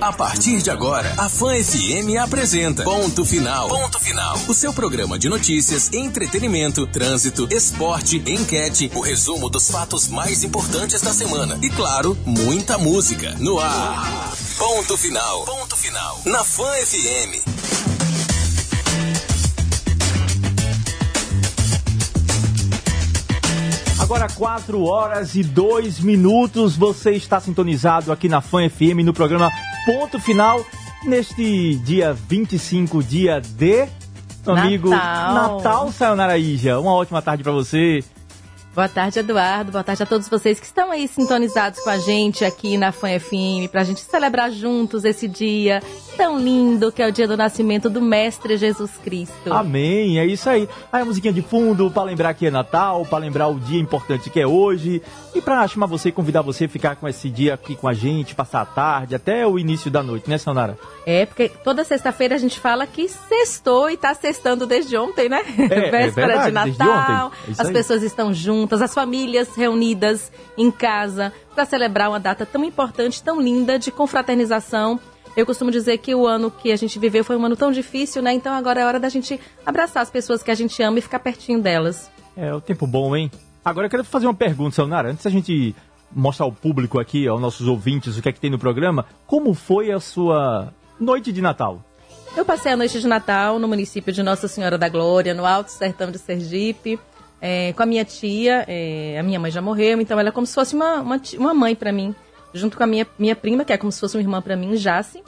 A 0.00 0.12
partir 0.12 0.62
de 0.62 0.70
agora, 0.70 1.12
a 1.18 1.28
Fã 1.28 1.52
FM 1.52 2.16
apresenta 2.22 2.84
Ponto 2.84 3.24
Final. 3.24 3.68
Ponto 3.68 3.98
Final. 3.98 4.38
O 4.46 4.54
seu 4.54 4.72
programa 4.72 5.18
de 5.18 5.28
notícias, 5.28 5.92
entretenimento, 5.92 6.86
trânsito, 6.86 7.48
esporte, 7.50 8.22
enquete, 8.26 8.90
o 8.94 9.00
resumo 9.00 9.50
dos 9.50 9.68
fatos 9.68 10.06
mais 10.06 10.44
importantes 10.44 11.00
da 11.00 11.12
semana. 11.12 11.58
E 11.62 11.68
claro, 11.70 12.16
muita 12.24 12.78
música. 12.78 13.34
No 13.40 13.58
ar. 13.58 14.32
Ponto 14.56 14.96
Final. 14.96 15.44
Ponto 15.44 15.76
Final. 15.76 16.20
Na 16.26 16.44
Fã 16.44 16.70
FM. 16.86 17.58
Agora 23.98 24.28
4 24.28 24.82
horas 24.84 25.34
e 25.34 25.42
2 25.42 26.00
minutos. 26.00 26.76
Você 26.76 27.10
está 27.10 27.40
sintonizado 27.40 28.12
aqui 28.12 28.28
na 28.28 28.40
Fã 28.40 28.68
FM 28.68 29.04
no 29.04 29.12
programa 29.12 29.50
Ponto 29.88 30.20
Final. 30.20 30.66
Neste 31.02 31.76
dia 31.76 32.12
25, 32.12 33.02
dia 33.02 33.40
de. 33.40 33.88
Amigo 34.46 34.90
Natal. 34.90 35.34
Natal, 35.34 35.92
Sayonara 35.92 36.36
Ija. 36.36 36.78
Uma 36.78 36.92
ótima 36.92 37.22
tarde 37.22 37.42
para 37.42 37.52
você. 37.52 38.04
Boa 38.74 38.86
tarde, 38.86 39.18
Eduardo. 39.18 39.72
Boa 39.72 39.82
tarde 39.82 40.02
a 40.02 40.06
todos 40.06 40.28
vocês 40.28 40.60
que 40.60 40.66
estão 40.66 40.90
aí 40.90 41.08
sintonizados 41.08 41.80
com 41.80 41.88
a 41.88 41.96
gente 41.96 42.44
aqui 42.44 42.76
na 42.76 42.92
Fã 42.92 43.18
FM, 43.18 43.70
pra 43.72 43.82
gente 43.82 44.00
celebrar 44.00 44.50
juntos 44.50 45.06
esse 45.06 45.26
dia 45.26 45.82
tão 46.18 46.36
lindo 46.36 46.90
que 46.90 47.00
é 47.00 47.06
o 47.06 47.12
dia 47.12 47.28
do 47.28 47.36
nascimento 47.36 47.88
do 47.88 48.02
Mestre 48.02 48.56
Jesus 48.56 48.90
Cristo. 49.04 49.52
Amém, 49.52 50.18
é 50.18 50.26
isso 50.26 50.50
aí. 50.50 50.68
Aí 50.92 51.02
a 51.02 51.04
musiquinha 51.04 51.32
de 51.32 51.40
fundo 51.40 51.88
para 51.92 52.02
lembrar 52.02 52.34
que 52.34 52.44
é 52.44 52.50
Natal, 52.50 53.06
para 53.06 53.18
lembrar 53.18 53.46
o 53.46 53.54
dia 53.60 53.80
importante 53.80 54.28
que 54.28 54.40
é 54.40 54.46
hoje 54.46 55.00
e 55.32 55.40
para 55.40 55.66
chamar 55.68 55.86
você, 55.86 56.10
convidar 56.10 56.42
você 56.42 56.64
a 56.64 56.68
ficar 56.68 56.96
com 56.96 57.06
esse 57.06 57.30
dia 57.30 57.54
aqui 57.54 57.76
com 57.76 57.86
a 57.86 57.94
gente, 57.94 58.34
passar 58.34 58.62
a 58.62 58.66
tarde 58.66 59.14
até 59.14 59.46
o 59.46 59.60
início 59.60 59.92
da 59.92 60.02
noite, 60.02 60.28
né, 60.28 60.38
Sonara? 60.38 60.76
É, 61.06 61.24
porque 61.24 61.48
toda 61.62 61.84
sexta-feira 61.84 62.34
a 62.34 62.38
gente 62.38 62.58
fala 62.58 62.84
que 62.84 63.08
sextou 63.08 63.88
e 63.88 63.96
tá 63.96 64.12
sextando 64.12 64.66
desde 64.66 64.96
ontem, 64.96 65.28
né? 65.28 65.42
É, 65.56 65.62
é 65.62 65.90
Véspera 65.90 66.08
de 66.08 66.10
verdade, 66.10 66.64
desde 66.64 66.78
Natal. 66.80 67.26
ontem. 67.28 67.36
É 67.46 67.52
As 67.52 67.68
aí. 67.68 67.72
pessoas 67.72 68.02
estão 68.02 68.34
juntas, 68.34 68.82
as 68.82 68.92
famílias 68.92 69.54
reunidas 69.54 70.32
em 70.56 70.68
casa 70.68 71.32
para 71.54 71.64
celebrar 71.64 72.08
uma 72.08 72.18
data 72.18 72.44
tão 72.44 72.64
importante, 72.64 73.22
tão 73.22 73.40
linda 73.40 73.78
de 73.78 73.92
confraternização. 73.92 74.98
Eu 75.38 75.46
costumo 75.46 75.70
dizer 75.70 75.98
que 75.98 76.12
o 76.16 76.26
ano 76.26 76.50
que 76.50 76.72
a 76.72 76.76
gente 76.76 76.98
viveu 76.98 77.22
foi 77.22 77.36
um 77.36 77.44
ano 77.46 77.54
tão 77.54 77.70
difícil, 77.70 78.20
né? 78.20 78.32
Então 78.32 78.52
agora 78.52 78.80
é 78.80 78.84
hora 78.84 78.98
da 78.98 79.08
gente 79.08 79.38
abraçar 79.64 80.02
as 80.02 80.10
pessoas 80.10 80.42
que 80.42 80.50
a 80.50 80.54
gente 80.56 80.82
ama 80.82 80.98
e 80.98 81.00
ficar 81.00 81.20
pertinho 81.20 81.62
delas. 81.62 82.10
É, 82.36 82.52
o 82.52 82.60
tempo 82.60 82.88
bom, 82.88 83.14
hein? 83.14 83.30
Agora 83.64 83.86
eu 83.86 83.90
quero 83.90 84.02
fazer 84.02 84.26
uma 84.26 84.34
pergunta, 84.34 84.74
Sayonara. 84.74 85.12
Antes 85.12 85.22
da 85.22 85.30
gente 85.30 85.76
mostrar 86.10 86.44
ao 86.44 86.50
público 86.50 86.98
aqui, 86.98 87.28
aos 87.28 87.40
nossos 87.40 87.68
ouvintes, 87.68 88.18
o 88.18 88.22
que 88.22 88.28
é 88.28 88.32
que 88.32 88.40
tem 88.40 88.50
no 88.50 88.58
programa, 88.58 89.06
como 89.28 89.54
foi 89.54 89.92
a 89.92 90.00
sua 90.00 90.74
noite 90.98 91.30
de 91.30 91.40
Natal? 91.40 91.84
Eu 92.36 92.44
passei 92.44 92.72
a 92.72 92.76
noite 92.76 93.00
de 93.00 93.06
Natal 93.06 93.60
no 93.60 93.68
município 93.68 94.12
de 94.12 94.24
Nossa 94.24 94.48
Senhora 94.48 94.76
da 94.76 94.88
Glória, 94.88 95.34
no 95.34 95.46
Alto 95.46 95.70
Sertão 95.70 96.10
de 96.10 96.18
Sergipe, 96.18 96.98
é, 97.40 97.72
com 97.74 97.82
a 97.84 97.86
minha 97.86 98.04
tia. 98.04 98.64
é, 98.66 99.16
a 99.16 99.22
minha 99.22 99.38
mãe 99.38 99.52
já 99.52 99.62
morreu, 99.62 100.00
então 100.00 100.18
ela 100.18 100.30
é 100.30 100.32
como 100.32 100.48
se 100.48 100.54
fosse 100.56 100.74
uma, 100.74 100.96
uma, 101.00 101.20
uma 101.38 101.54
mãe 101.54 101.76
para 101.76 101.92
mim, 101.92 102.12
junto 102.58 102.76
com 102.76 102.82
a 102.82 102.86
minha, 102.86 103.06
minha 103.18 103.34
prima, 103.36 103.64
que 103.64 103.72
é 103.72 103.76
como 103.78 103.90
se 103.90 103.98
fosse 104.00 104.16
uma 104.16 104.22
irmã 104.22 104.42
para 104.42 104.56
mim, 104.56 104.74
Jace. 104.74 105.22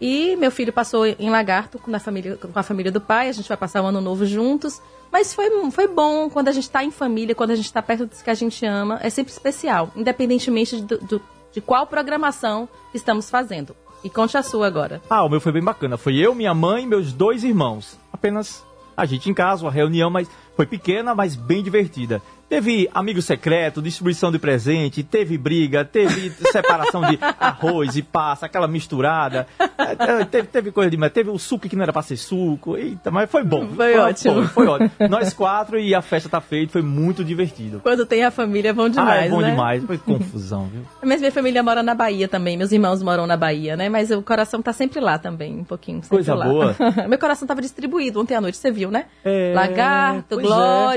E 0.00 0.36
meu 0.36 0.50
filho 0.50 0.72
passou 0.72 1.04
em 1.06 1.28
Lagarto 1.28 1.78
com 1.78 1.94
a, 1.94 1.98
família, 1.98 2.36
com 2.36 2.56
a 2.58 2.62
família 2.62 2.92
do 2.92 3.00
pai, 3.00 3.28
a 3.28 3.32
gente 3.32 3.48
vai 3.48 3.56
passar 3.56 3.82
o 3.82 3.86
ano 3.86 4.00
novo 4.00 4.24
juntos. 4.24 4.80
Mas 5.10 5.34
foi, 5.34 5.50
foi 5.70 5.88
bom 5.88 6.30
quando 6.30 6.48
a 6.48 6.52
gente 6.52 6.64
está 6.64 6.84
em 6.84 6.90
família, 6.90 7.34
quando 7.34 7.50
a 7.50 7.56
gente 7.56 7.64
está 7.64 7.82
perto 7.82 8.06
dos 8.06 8.22
que 8.22 8.30
a 8.30 8.34
gente 8.34 8.64
ama, 8.64 8.98
é 9.02 9.10
sempre 9.10 9.32
especial, 9.32 9.90
independentemente 9.96 10.80
do- 10.82 10.98
do- 10.98 11.22
de 11.52 11.60
qual 11.60 11.86
programação 11.86 12.68
estamos 12.94 13.28
fazendo. 13.30 13.74
E 14.04 14.10
conte 14.10 14.36
a 14.36 14.42
sua 14.42 14.66
agora. 14.68 15.02
Ah, 15.10 15.24
o 15.24 15.28
meu 15.28 15.40
foi 15.40 15.50
bem 15.50 15.62
bacana. 15.64 15.96
Foi 15.96 16.14
eu, 16.16 16.34
minha 16.34 16.54
mãe 16.54 16.84
e 16.84 16.86
meus 16.86 17.12
dois 17.12 17.42
irmãos. 17.42 17.98
Apenas 18.12 18.64
a 18.96 19.04
gente 19.06 19.28
em 19.28 19.34
casa, 19.34 19.64
uma 19.64 19.72
reunião, 19.72 20.10
mas 20.10 20.28
foi 20.54 20.66
pequena, 20.66 21.14
mas 21.14 21.34
bem 21.34 21.62
divertida. 21.62 22.22
Teve 22.48 22.88
amigo 22.94 23.20
secreto, 23.20 23.82
distribuição 23.82 24.32
de 24.32 24.38
presente, 24.38 25.02
teve 25.02 25.36
briga, 25.36 25.84
teve 25.84 26.30
separação 26.50 27.02
de 27.02 27.18
arroz 27.38 27.94
e 27.94 28.02
passa, 28.02 28.46
aquela 28.46 28.66
misturada. 28.66 29.46
É, 29.58 30.20
é, 30.20 30.24
Teve, 30.24 30.48
teve 30.48 30.72
coisa 30.72 30.90
demais. 30.90 31.12
Teve 31.12 31.30
o 31.30 31.38
suco 31.38 31.68
que 31.68 31.76
não 31.76 31.82
era 31.82 31.92
pra 31.92 32.02
ser 32.02 32.16
suco. 32.16 32.76
Eita, 32.76 33.10
mas 33.10 33.30
foi 33.30 33.44
bom. 33.44 33.68
Foi 33.68 33.96
ótimo. 33.98 34.34
Foi, 34.46 34.46
foi 34.46 34.66
ótimo. 34.66 34.90
Nós 35.10 35.34
quatro 35.34 35.78
e 35.78 35.94
a 35.94 36.00
festa 36.00 36.28
tá 36.28 36.40
feita, 36.40 36.72
foi 36.72 36.82
muito 36.82 37.22
divertido. 37.22 37.80
Quando 37.80 38.06
tem 38.06 38.24
a 38.24 38.30
família 38.30 38.70
é 38.70 38.72
bom 38.72 38.86
ah, 38.86 38.88
demais, 38.88 39.26
é 39.26 39.28
bom 39.28 39.40
né? 39.40 39.50
demais. 39.50 39.84
Foi 39.84 39.98
confusão, 39.98 40.66
viu? 40.66 40.82
Mas 41.02 41.20
minha 41.20 41.32
família 41.32 41.62
mora 41.62 41.82
na 41.82 41.94
Bahia 41.94 42.28
também, 42.28 42.56
meus 42.56 42.72
irmãos 42.72 43.02
moram 43.02 43.26
na 43.26 43.36
Bahia, 43.36 43.76
né? 43.76 43.88
Mas 43.90 44.10
o 44.10 44.22
coração 44.22 44.62
tá 44.62 44.72
sempre 44.72 45.00
lá 45.00 45.18
também, 45.18 45.58
um 45.58 45.64
pouquinho. 45.64 46.00
Coisa 46.08 46.34
lá. 46.34 46.46
boa. 46.46 46.76
Meu 47.08 47.18
coração 47.18 47.46
tava 47.46 47.60
distribuído 47.60 48.20
ontem 48.20 48.34
à 48.34 48.40
noite, 48.40 48.56
você 48.56 48.70
viu, 48.70 48.90
né? 48.90 49.04
É, 49.22 49.52
Lagarto, 49.54 50.36
pois 50.40 50.46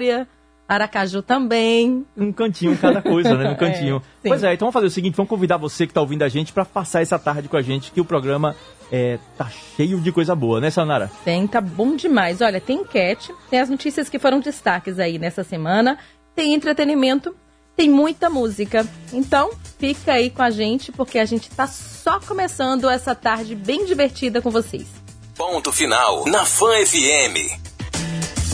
é. 0.06 0.28
Aracaju 0.72 1.22
também. 1.22 2.06
um 2.16 2.32
cantinho 2.32 2.78
cada 2.78 3.02
coisa, 3.02 3.36
né? 3.36 3.50
Um 3.50 3.56
cantinho. 3.58 4.02
sim. 4.22 4.30
pois 4.30 4.42
é, 4.42 4.54
então 4.54 4.68
vamos 4.68 4.74
fazer 4.74 4.88
o 4.88 4.92
seguinte, 4.92 5.16
vamos 5.16 5.30
convidar 5.30 5.58
você 5.58 5.86
que 5.86 5.94
tá 5.94 6.00
ouvindo 6.00 6.24
a 6.24 6.30
gente 6.30 6.54
pra 6.54 6.64
passar 6.64 7.02
essa 7.02 7.20
tarde 7.20 7.50
com 7.50 7.58
a 7.58 7.62
gente, 7.62 7.92
que 7.92 8.00
o 8.00 8.06
programa 8.06 8.56
é, 8.90 9.20
tá 9.38 9.50
cheio 9.76 10.00
de 10.00 10.12
coisa 10.14 10.34
boa, 10.34 10.62
né, 10.62 10.70
Sanara? 10.70 11.12
Tem, 11.26 11.46
tá 11.46 11.60
bom 11.60 11.96
demais. 11.96 12.40
Olha, 12.40 12.62
tem 12.62 12.80
enquete, 12.80 13.34
tem 13.50 13.60
as 13.60 13.70
notícias 13.70 14.08
que 14.08 14.18
foram 14.18 14.40
destaques 14.40 14.98
aí 14.98 15.20
nessa 15.20 15.44
semana, 15.44 15.98
tem 16.34 16.54
entretenimento, 16.54 17.36
tem 17.76 17.90
muita 17.90 18.30
música. 18.30 18.88
Então, 19.12 19.52
fica 19.78 20.14
aí 20.14 20.30
com 20.30 20.42
a 20.42 20.50
gente, 20.50 20.92
porque 20.92 21.20
a 21.20 21.26
gente 21.26 21.50
tá 21.50 21.68
só 21.68 22.20
começando 22.20 22.90
essa 22.90 23.14
tarde 23.14 23.56
bem 23.56 23.86
divertida 23.86 24.42
com 24.42 24.50
vocês. 24.50 24.88
Ponto 25.36 25.72
Final. 25.72 26.26
Na 26.28 26.46
Fã 26.46 26.72
FM. 26.86 27.71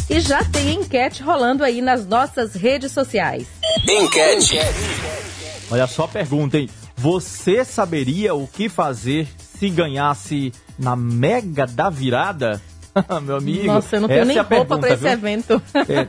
E 0.10 0.20
já 0.22 0.44
tem 0.44 0.76
enquete 0.76 1.22
rolando 1.22 1.64
aí 1.64 1.82
nas 1.82 2.06
nossas 2.06 2.54
redes 2.54 2.92
sociais. 2.92 3.46
Enquete. 3.88 4.58
Olha 5.70 5.86
só 5.86 6.06
a 6.06 6.08
pergunta, 6.08 6.58
hein? 6.58 6.70
Você 6.96 7.66
saberia 7.66 8.34
o 8.34 8.48
que 8.48 8.70
fazer 8.70 9.28
se 9.60 9.70
ganhasse 9.70 10.54
na 10.80 10.96
Mega 10.96 11.68
da 11.68 11.90
Virada? 11.90 12.62
Meu 13.22 13.36
amigo. 13.38 13.68
Nossa, 13.68 13.98
eu 13.98 14.02
não 14.02 14.08
tenho 14.08 14.26
nem 14.26 14.38
é 14.38 14.40
a 14.40 14.44
roupa 14.44 14.78
pra 14.78 14.88
pergunta, 14.88 14.94
esse 14.94 15.04
viu? 15.04 15.12
evento. 15.12 15.62
É. 15.76 16.08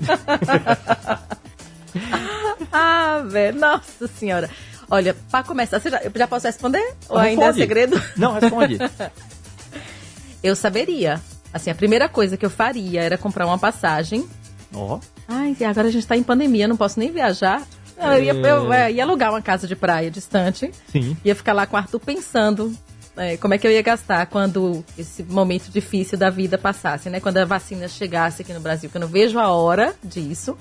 ah, 2.72 3.22
velho, 3.26 3.58
nossa 3.58 4.06
senhora. 4.06 4.48
Olha, 4.90 5.14
pra 5.30 5.42
começar, 5.42 5.80
você 5.80 5.90
já, 5.90 5.98
eu 6.02 6.10
já 6.14 6.26
posso 6.26 6.46
responder? 6.46 6.94
Ou 7.08 7.18
ainda 7.18 7.42
é 7.42 7.46
Responde. 7.46 7.58
segredo? 7.60 8.02
Não, 8.16 8.32
responde. 8.32 8.78
Eu 10.42 10.54
saberia. 10.54 11.20
Assim, 11.58 11.70
a 11.70 11.74
primeira 11.74 12.08
coisa 12.08 12.36
que 12.36 12.46
eu 12.46 12.50
faria 12.50 13.02
era 13.02 13.18
comprar 13.18 13.46
uma 13.46 13.58
passagem. 13.58 14.26
Ó, 14.72 14.98
Ai, 15.26 15.56
e 15.58 15.64
agora 15.64 15.88
a 15.88 15.90
gente 15.90 16.06
tá 16.06 16.16
em 16.16 16.22
pandemia, 16.22 16.66
não 16.66 16.76
posso 16.76 16.98
nem 16.98 17.10
viajar. 17.10 17.62
Eu, 18.00 18.22
ia, 18.22 18.32
eu, 18.32 18.72
é, 18.72 18.92
ia 18.92 19.02
alugar 19.02 19.30
uma 19.30 19.42
casa 19.42 19.66
de 19.66 19.74
praia 19.74 20.10
distante. 20.10 20.70
sim. 20.90 21.16
Ia 21.24 21.34
ficar 21.34 21.52
lá 21.52 21.66
com 21.66 21.76
o 21.76 21.78
Arthur 21.78 21.98
pensando 21.98 22.72
é, 23.18 23.36
como 23.36 23.52
é 23.52 23.58
que 23.58 23.66
eu 23.66 23.70
ia 23.72 23.82
gastar 23.82 24.26
quando 24.26 24.84
esse 24.96 25.24
momento 25.24 25.70
difícil 25.70 26.16
da 26.16 26.30
vida 26.30 26.56
passasse, 26.56 27.10
né? 27.10 27.18
Quando 27.18 27.38
a 27.38 27.44
vacina 27.44 27.88
chegasse 27.88 28.42
aqui 28.42 28.52
no 28.52 28.60
Brasil, 28.60 28.88
que 28.88 28.96
eu 28.96 29.00
não 29.00 29.08
vejo 29.08 29.38
a 29.38 29.48
hora 29.48 29.94
disso, 30.02 30.56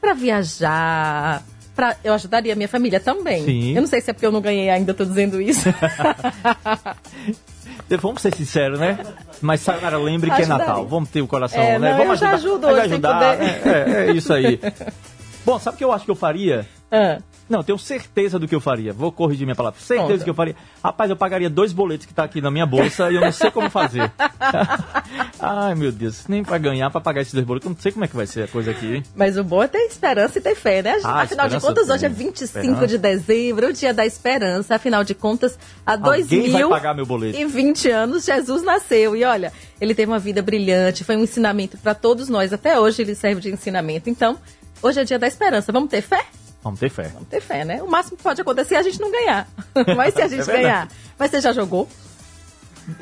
pra 0.00 0.14
viajar. 0.14 1.42
Pra, 1.74 1.96
eu 2.04 2.14
ajudaria 2.14 2.52
a 2.52 2.56
minha 2.56 2.68
família 2.68 3.00
também. 3.00 3.44
Sim. 3.44 3.74
Eu 3.74 3.82
não 3.82 3.88
sei 3.88 4.00
se 4.00 4.08
é 4.08 4.12
porque 4.12 4.24
eu 4.24 4.32
não 4.32 4.40
ganhei 4.40 4.70
ainda, 4.70 4.94
tô 4.94 5.04
dizendo 5.04 5.42
isso. 5.42 5.68
Vamos 8.00 8.20
ser 8.22 8.34
sinceros, 8.34 8.80
né? 8.80 8.98
Mas, 9.40 9.60
Sayonara, 9.60 9.96
lembre 9.98 10.30
que 10.30 10.42
é. 10.42 10.46
Natal. 10.46 10.86
Vamos 10.86 11.08
ter 11.08 11.22
o 11.22 11.26
coração, 11.26 11.60
É, 11.62 11.78
né? 11.78 11.90
não, 11.90 11.98
Vamos 11.98 12.12
ajudar. 12.22 12.34
ajudo 12.34 12.60
Vai 12.66 12.74
hoje, 12.74 12.82
ajudar. 12.94 13.36
poder. 13.36 13.44
É, 13.44 13.70
é, 14.06 14.06
é 14.08 14.12
isso 14.12 14.32
aí. 14.32 14.58
Bom, 15.46 15.58
sabe 15.60 15.74
o 15.76 15.78
que 15.78 15.84
eu 15.84 15.92
acho 15.92 16.04
que 16.04 16.10
eu 16.10 16.16
faria? 16.16 16.66
Ah, 16.90 17.18
Não, 17.48 17.62
tenho 17.62 17.78
certeza 17.78 18.38
do 18.38 18.48
que 18.48 18.54
eu 18.54 18.60
faria. 18.60 18.92
Vou 18.92 19.12
corrigir 19.12 19.46
minha 19.46 19.54
palavra. 19.54 19.78
Certeza 19.80 20.18
do 20.18 20.24
que 20.24 20.30
eu 20.30 20.34
faria. 20.34 20.56
Rapaz, 20.82 21.08
eu 21.10 21.16
pagaria 21.16 21.48
dois 21.48 21.72
boletos 21.72 22.04
que 22.06 22.12
tá 22.12 22.24
aqui 22.24 22.40
na 22.40 22.50
minha 22.50 22.66
bolsa 22.66 23.10
e 23.10 23.14
eu 23.14 23.20
não 23.20 23.30
sei 23.32 23.50
como 23.52 23.70
fazer. 23.70 24.10
Ai, 25.38 25.74
meu 25.74 25.92
Deus. 25.92 26.26
Nem 26.28 26.42
pra 26.42 26.58
ganhar, 26.58 26.90
pra 26.90 27.00
pagar 27.00 27.20
esses 27.20 27.32
dois 27.32 27.46
boletos. 27.46 27.66
Eu 27.66 27.74
não 27.74 27.80
sei 27.80 27.92
como 27.92 28.04
é 28.04 28.08
que 28.08 28.16
vai 28.16 28.26
ser 28.26 28.42
a 28.44 28.48
coisa 28.48 28.70
aqui. 28.70 28.96
hein? 28.96 29.02
mas 29.14 29.36
o 29.36 29.44
bom 29.44 29.62
é 29.62 29.68
ter 29.68 29.78
esperança 29.86 30.38
e 30.38 30.42
ter 30.42 30.54
fé, 30.54 30.82
né? 30.82 30.98
Ah, 31.04 31.22
afinal 31.22 31.48
de 31.48 31.60
contas, 31.60 31.88
hoje 31.88 32.04
é 32.06 32.08
tenho. 32.08 32.18
25 32.30 32.58
Esperança. 32.58 32.86
de 32.86 32.98
dezembro, 32.98 33.68
o 33.68 33.72
dia 33.72 33.94
da 33.94 34.04
esperança. 34.04 34.74
Afinal 34.74 35.04
de 35.04 35.14
contas, 35.14 35.58
há 35.84 35.96
dois 35.96 36.22
Alguém 36.24 36.50
vai 36.50 36.60
mil 36.60 36.68
pagar 36.70 36.94
meu 36.94 37.06
boleto. 37.06 37.38
e 37.38 37.44
20 37.44 37.90
anos 37.90 38.24
Jesus 38.24 38.62
nasceu. 38.62 39.14
E 39.14 39.24
olha, 39.24 39.52
ele 39.80 39.94
teve 39.94 40.10
uma 40.10 40.18
vida 40.18 40.42
brilhante, 40.42 41.04
foi 41.04 41.16
um 41.16 41.22
ensinamento 41.22 41.76
para 41.78 41.94
todos 41.94 42.28
nós. 42.28 42.52
Até 42.52 42.78
hoje 42.80 43.02
ele 43.02 43.14
serve 43.14 43.40
de 43.40 43.52
ensinamento. 43.52 44.10
Então, 44.10 44.36
hoje 44.82 45.00
é 45.00 45.04
dia 45.04 45.18
da 45.18 45.26
esperança. 45.26 45.70
Vamos 45.72 45.90
ter 45.90 46.00
fé? 46.02 46.24
Vamos 46.66 46.80
ter 46.80 46.90
fé. 46.90 47.04
Vamos 47.14 47.28
ter 47.28 47.40
fé, 47.40 47.64
né? 47.64 47.82
O 47.82 47.88
máximo 47.88 48.16
que 48.16 48.22
pode 48.22 48.40
acontecer 48.40 48.74
é 48.74 48.78
a 48.78 48.82
gente 48.82 49.00
não 49.00 49.10
ganhar. 49.10 49.48
Mas 49.96 50.14
se 50.14 50.20
a 50.22 50.28
gente 50.28 50.42
É 50.50 50.52
ganhar. 50.52 50.88
Mas 51.18 51.30
você 51.30 51.40
já 51.40 51.52
jogou? 51.52 51.88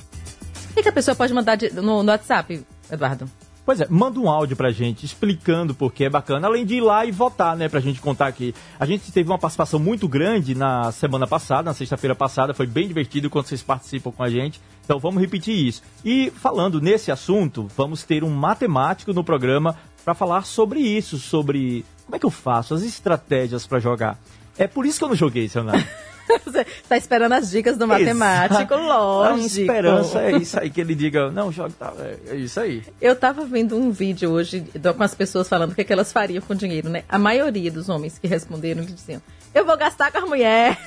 O 0.70 0.74
que, 0.74 0.82
que 0.82 0.88
a 0.88 0.92
pessoa 0.92 1.14
pode 1.14 1.32
mandar 1.34 1.56
de- 1.56 1.70
no, 1.74 2.02
no 2.02 2.10
WhatsApp, 2.10 2.64
Eduardo? 2.90 3.28
Pois 3.64 3.80
é, 3.82 3.86
manda 3.90 4.18
um 4.18 4.30
áudio 4.30 4.56
pra 4.56 4.70
gente 4.70 5.04
explicando 5.04 5.74
por 5.74 5.92
que 5.92 6.04
é 6.04 6.08
bacana, 6.08 6.46
além 6.46 6.64
de 6.64 6.76
ir 6.76 6.80
lá 6.80 7.04
e 7.04 7.10
votar, 7.12 7.54
né, 7.54 7.68
pra 7.68 7.80
gente 7.80 8.00
contar 8.00 8.26
aqui. 8.26 8.54
A 8.80 8.86
gente 8.86 9.12
teve 9.12 9.28
uma 9.28 9.38
participação 9.38 9.78
muito 9.78 10.08
grande 10.08 10.54
na 10.54 10.90
semana 10.90 11.26
passada, 11.26 11.64
na 11.64 11.74
sexta-feira 11.74 12.14
passada, 12.14 12.54
foi 12.54 12.66
bem 12.66 12.88
divertido 12.88 13.28
quando 13.28 13.44
vocês 13.46 13.62
participam 13.62 14.10
com 14.10 14.22
a 14.22 14.30
gente. 14.30 14.58
Então 14.84 14.98
vamos 14.98 15.20
repetir 15.20 15.54
isso. 15.54 15.82
E 16.02 16.30
falando 16.30 16.80
nesse 16.80 17.12
assunto, 17.12 17.68
vamos 17.76 18.04
ter 18.04 18.24
um 18.24 18.30
matemático 18.30 19.12
no 19.12 19.22
programa 19.22 19.76
pra 20.02 20.14
falar 20.14 20.46
sobre 20.46 20.80
isso, 20.80 21.18
sobre 21.18 21.84
como 22.08 22.16
é 22.16 22.18
que 22.18 22.24
eu 22.24 22.30
faço, 22.30 22.72
as 22.72 22.82
estratégias 22.82 23.66
pra 23.66 23.78
jogar. 23.78 24.18
É 24.56 24.66
por 24.66 24.86
isso 24.86 24.98
que 24.98 25.04
eu 25.04 25.08
não 25.08 25.14
joguei, 25.14 25.46
seu 25.46 25.62
Nando. 25.62 25.84
Você 26.44 26.64
tá 26.88 26.96
esperando 26.96 27.32
as 27.32 27.50
dicas 27.50 27.76
do 27.76 27.86
matemático, 27.86 28.72
A 28.74 28.76
lógico. 28.78 29.46
esperança 29.60 30.22
é 30.22 30.32
isso 30.32 30.58
aí, 30.58 30.70
que 30.70 30.80
ele 30.80 30.94
diga, 30.94 31.30
não, 31.30 31.52
joga, 31.52 31.72
tá, 31.78 31.92
é, 31.98 32.16
é 32.30 32.36
isso 32.36 32.58
aí. 32.60 32.82
Eu 32.98 33.14
tava 33.14 33.44
vendo 33.44 33.76
um 33.76 33.90
vídeo 33.90 34.30
hoje 34.30 34.64
com 34.96 35.02
as 35.02 35.14
pessoas 35.14 35.46
falando 35.48 35.72
o 35.72 35.74
que, 35.74 35.82
é 35.82 35.84
que 35.84 35.92
elas 35.92 36.10
fariam 36.10 36.40
com 36.42 36.54
dinheiro, 36.54 36.88
né? 36.88 37.04
A 37.10 37.18
maioria 37.18 37.70
dos 37.70 37.90
homens 37.90 38.18
que 38.18 38.26
responderam 38.26 38.82
diziam: 38.82 39.20
Eu 39.54 39.66
vou 39.66 39.76
gastar 39.76 40.10
com 40.10 40.18
as 40.18 40.24
mulheres, 40.24 40.78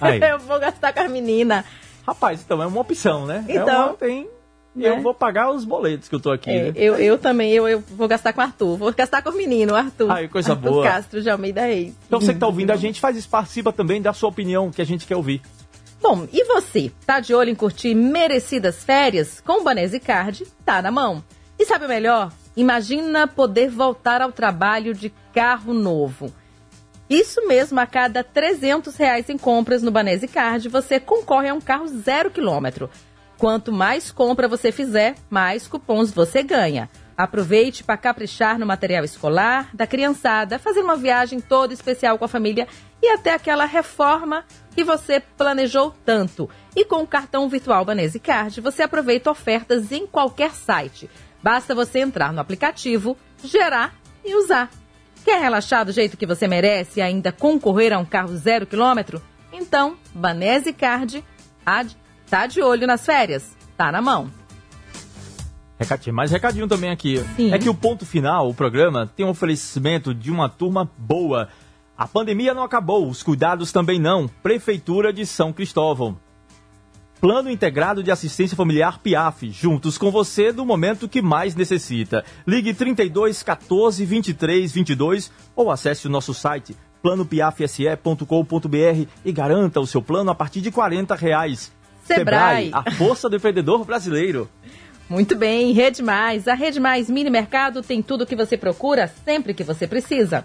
Aí. 0.00 0.20
eu 0.22 0.38
vou 0.38 0.60
gastar 0.60 0.92
com 0.92 1.00
as 1.00 1.10
meninas. 1.10 1.64
Rapaz, 2.06 2.40
então 2.44 2.62
é 2.62 2.66
uma 2.66 2.80
opção, 2.80 3.26
né? 3.26 3.44
é 3.48 3.56
Então, 3.56 3.88
uma, 3.88 3.94
tem. 3.94 4.28
Né? 4.78 4.90
Eu 4.90 5.02
vou 5.02 5.14
pagar 5.14 5.50
os 5.50 5.64
boletos 5.64 6.08
que 6.08 6.14
eu 6.14 6.20
tô 6.20 6.30
aqui. 6.30 6.50
É, 6.50 6.64
né? 6.64 6.72
eu, 6.76 6.96
eu 6.96 7.18
também, 7.18 7.52
eu, 7.52 7.68
eu 7.68 7.82
vou 7.96 8.08
gastar 8.08 8.32
com 8.32 8.40
o 8.40 8.44
Arthur. 8.44 8.76
Vou 8.76 8.92
gastar 8.92 9.22
com 9.22 9.30
o 9.30 9.36
menino, 9.36 9.72
o 9.72 9.76
Arthur. 9.76 10.10
Ai, 10.10 10.28
coisa 10.28 10.52
Arthur 10.52 10.70
boa. 10.70 10.84
Castro 10.84 11.22
de 11.22 11.28
Almeida 11.30 11.62
Reis. 11.62 11.94
Então 12.06 12.20
você 12.20 12.32
que 12.32 12.40
tá 12.40 12.46
ouvindo 12.46 12.70
a 12.70 12.76
gente, 12.76 13.00
faz 13.00 13.16
isso, 13.16 13.28
participa 13.28 13.72
também 13.72 14.00
da 14.00 14.12
sua 14.12 14.28
opinião, 14.28 14.70
que 14.70 14.82
a 14.82 14.86
gente 14.86 15.06
quer 15.06 15.16
ouvir. 15.16 15.42
Bom, 16.00 16.28
e 16.32 16.44
você? 16.44 16.92
Tá 17.04 17.18
de 17.18 17.34
olho 17.34 17.50
em 17.50 17.54
curtir 17.54 17.94
merecidas 17.94 18.84
férias? 18.84 19.40
Com 19.40 19.60
o 19.60 19.64
Banese 19.64 19.98
Card, 19.98 20.46
tá 20.64 20.80
na 20.80 20.90
mão. 20.90 21.22
E 21.58 21.64
sabe 21.64 21.86
o 21.86 21.88
melhor? 21.88 22.32
Imagina 22.56 23.26
poder 23.26 23.68
voltar 23.68 24.22
ao 24.22 24.30
trabalho 24.30 24.94
de 24.94 25.12
carro 25.32 25.74
novo. 25.74 26.32
Isso 27.10 27.46
mesmo, 27.46 27.80
a 27.80 27.86
cada 27.86 28.22
300 28.22 28.94
reais 28.96 29.30
em 29.30 29.38
compras 29.38 29.82
no 29.82 29.90
Banese 29.90 30.28
Card, 30.28 30.68
você 30.68 31.00
concorre 31.00 31.48
a 31.48 31.54
um 31.54 31.60
carro 31.60 31.88
zero 31.88 32.30
quilômetro. 32.30 32.90
Quanto 33.38 33.72
mais 33.72 34.10
compra 34.10 34.48
você 34.48 34.72
fizer, 34.72 35.14
mais 35.30 35.68
cupons 35.68 36.10
você 36.12 36.42
ganha. 36.42 36.90
Aproveite 37.16 37.82
para 37.84 37.96
caprichar 37.96 38.58
no 38.58 38.66
material 38.66 39.04
escolar 39.04 39.70
da 39.72 39.86
criançada, 39.86 40.58
fazer 40.58 40.80
uma 40.80 40.96
viagem 40.96 41.40
toda 41.40 41.72
especial 41.72 42.18
com 42.18 42.24
a 42.24 42.28
família 42.28 42.66
e 43.00 43.08
até 43.08 43.32
aquela 43.32 43.64
reforma 43.64 44.44
que 44.74 44.82
você 44.82 45.20
planejou 45.20 45.94
tanto. 46.04 46.50
E 46.74 46.84
com 46.84 47.02
o 47.02 47.06
cartão 47.06 47.48
virtual 47.48 47.84
Banese 47.84 48.18
Card, 48.18 48.60
você 48.60 48.82
aproveita 48.82 49.30
ofertas 49.30 49.92
em 49.92 50.06
qualquer 50.06 50.50
site. 50.52 51.08
Basta 51.42 51.74
você 51.74 52.00
entrar 52.00 52.32
no 52.32 52.40
aplicativo, 52.40 53.16
gerar 53.42 53.94
e 54.24 54.34
usar. 54.34 54.68
Quer 55.24 55.40
relaxar 55.40 55.84
do 55.84 55.92
jeito 55.92 56.16
que 56.16 56.26
você 56.26 56.48
merece 56.48 56.98
e 56.98 57.02
ainda 57.02 57.30
concorrer 57.30 57.92
a 57.92 57.98
um 57.98 58.04
carro 58.04 58.36
zero 58.36 58.66
quilômetro? 58.66 59.22
Então, 59.52 59.96
Banese 60.12 60.72
Card 60.72 61.24
ad- 61.64 61.96
tá 62.28 62.46
de 62.46 62.62
olho 62.62 62.86
nas 62.86 63.04
férias. 63.04 63.56
Tá 63.76 63.92
na 63.92 64.00
mão. 64.00 64.30
Recadinho, 65.78 66.16
mais 66.16 66.30
recadinho 66.30 66.66
também 66.66 66.90
aqui. 66.90 67.24
Sim. 67.36 67.52
É 67.52 67.58
que 67.58 67.68
o 67.68 67.74
ponto 67.74 68.04
final, 68.04 68.48
o 68.48 68.54
programa, 68.54 69.08
tem 69.14 69.24
um 69.24 69.30
oferecimento 69.30 70.12
de 70.12 70.30
uma 70.30 70.48
turma 70.48 70.90
boa. 70.98 71.48
A 71.96 72.06
pandemia 72.06 72.52
não 72.52 72.64
acabou, 72.64 73.08
os 73.08 73.22
cuidados 73.22 73.70
também 73.70 74.00
não. 74.00 74.28
Prefeitura 74.42 75.12
de 75.12 75.24
São 75.24 75.52
Cristóvão. 75.52 76.18
Plano 77.20 77.50
Integrado 77.50 78.02
de 78.02 78.12
Assistência 78.12 78.56
Familiar 78.56 79.00
PIAF, 79.00 79.50
juntos 79.50 79.98
com 79.98 80.10
você 80.10 80.52
no 80.52 80.64
momento 80.64 81.08
que 81.08 81.20
mais 81.20 81.56
necessita. 81.56 82.24
Ligue 82.46 82.72
32 82.72 83.42
14 83.42 84.04
23 84.04 84.70
22 84.70 85.32
ou 85.56 85.70
acesse 85.70 86.06
o 86.06 86.10
nosso 86.10 86.32
site 86.32 86.76
planopiafse.com.br 87.02 89.08
e 89.24 89.32
garanta 89.32 89.80
o 89.80 89.86
seu 89.86 90.02
plano 90.02 90.30
a 90.30 90.34
partir 90.34 90.60
de 90.60 90.70
40 90.70 91.14
reais. 91.14 91.72
Sebrae. 92.16 92.70
a 92.72 92.90
força 92.92 93.28
do 93.28 93.36
empreendedor 93.36 93.84
brasileiro. 93.84 94.48
Muito 95.08 95.34
bem, 95.36 95.72
Rede 95.72 96.02
Mais. 96.02 96.46
A 96.46 96.54
Rede 96.54 96.78
Mais 96.78 97.08
Mini 97.08 97.30
Mercado 97.30 97.82
tem 97.82 98.02
tudo 98.02 98.24
o 98.24 98.26
que 98.26 98.36
você 98.36 98.56
procura 98.56 99.10
sempre 99.24 99.54
que 99.54 99.64
você 99.64 99.86
precisa. 99.86 100.44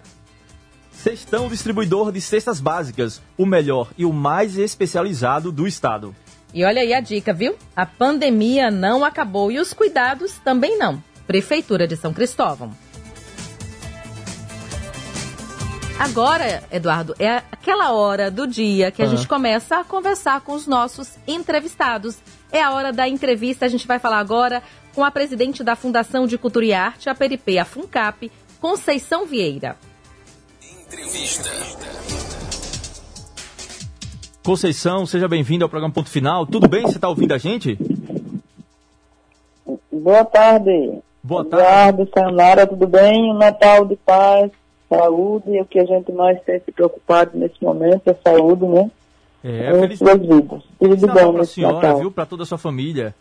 Sextão 0.91 1.49
Distribuidor 1.49 2.11
de 2.11 2.21
Cestas 2.21 2.61
Básicas, 2.61 3.21
o 3.37 3.45
melhor 3.45 3.89
e 3.97 4.05
o 4.05 4.13
mais 4.13 4.57
especializado 4.57 5.51
do 5.51 5.67
estado. 5.67 6.15
E 6.53 6.63
olha 6.63 6.81
aí 6.81 6.93
a 6.93 7.01
dica, 7.01 7.33
viu? 7.33 7.55
A 7.75 7.85
pandemia 7.85 8.69
não 8.69 9.03
acabou 9.03 9.51
e 9.51 9.59
os 9.59 9.73
cuidados 9.73 10.37
também 10.43 10.77
não. 10.77 11.03
Prefeitura 11.25 11.87
de 11.87 11.97
São 11.97 12.13
Cristóvão. 12.13 12.71
Agora, 15.99 16.63
Eduardo, 16.71 17.15
é 17.19 17.37
aquela 17.51 17.91
hora 17.93 18.29
do 18.29 18.45
dia 18.47 18.91
que 18.91 19.01
a 19.01 19.05
Ah. 19.05 19.07
gente 19.09 19.27
começa 19.27 19.77
a 19.79 19.83
conversar 19.83 20.41
com 20.41 20.53
os 20.53 20.67
nossos 20.67 21.17
entrevistados. 21.27 22.17
É 22.51 22.61
a 22.61 22.71
hora 22.71 22.91
da 22.91 23.07
entrevista. 23.07 23.65
A 23.65 23.69
gente 23.69 23.87
vai 23.87 23.99
falar 23.99 24.19
agora 24.19 24.61
com 24.93 25.03
a 25.03 25.11
presidente 25.11 25.63
da 25.63 25.75
Fundação 25.75 26.27
de 26.27 26.37
Cultura 26.37 26.65
e 26.65 26.73
Arte, 26.73 27.09
a 27.09 27.15
Peripe, 27.15 27.57
a 27.57 27.65
FUNCAP, 27.65 28.31
Conceição 28.59 29.25
Vieira. 29.25 29.75
Entrevista. 30.81 31.49
Conceição, 34.43 35.05
seja 35.05 35.27
bem-vindo 35.27 35.63
ao 35.63 35.69
programa 35.69 35.93
Ponto 35.93 36.09
Final. 36.09 36.45
Tudo 36.45 36.67
bem? 36.67 36.81
Você 36.81 36.97
está 36.97 37.07
ouvindo 37.07 37.33
a 37.33 37.37
gente? 37.37 37.77
Boa 39.91 40.25
tarde. 40.25 40.99
Boa 41.23 41.45
tarde. 41.45 41.63
Eduardo, 42.01 42.09
Sayonara, 42.13 42.67
tudo 42.67 42.85
bem? 42.85 43.31
Um 43.31 43.37
Natal 43.37 43.85
de 43.85 43.95
paz, 43.95 44.51
saúde, 44.97 45.49
e 45.51 45.61
o 45.61 45.65
que 45.65 45.79
a 45.79 45.85
gente 45.85 46.11
mais 46.11 46.41
tem 46.43 46.59
se 46.59 46.71
preocupado 46.71 47.31
nesse 47.37 47.61
momento 47.63 48.07
é 48.07 48.13
saúde, 48.13 48.65
né? 48.65 48.91
É, 49.43 49.71
Em 49.71 49.79
feliz, 49.81 49.99
suas 49.99 50.19
vidas. 50.19 50.63
Tudo 50.79 50.95
de 50.95 51.01
feliz 51.01 51.01
Natal 51.01 51.25
bom 51.25 51.31
para 51.31 51.39
a 51.39 51.41
nesse 51.41 51.53
senhora, 51.53 51.75
Natal. 51.75 51.99
viu? 51.99 52.11
Para 52.11 52.25
toda 52.25 52.43
a 52.43 52.45
sua 52.45 52.57
família. 52.57 53.13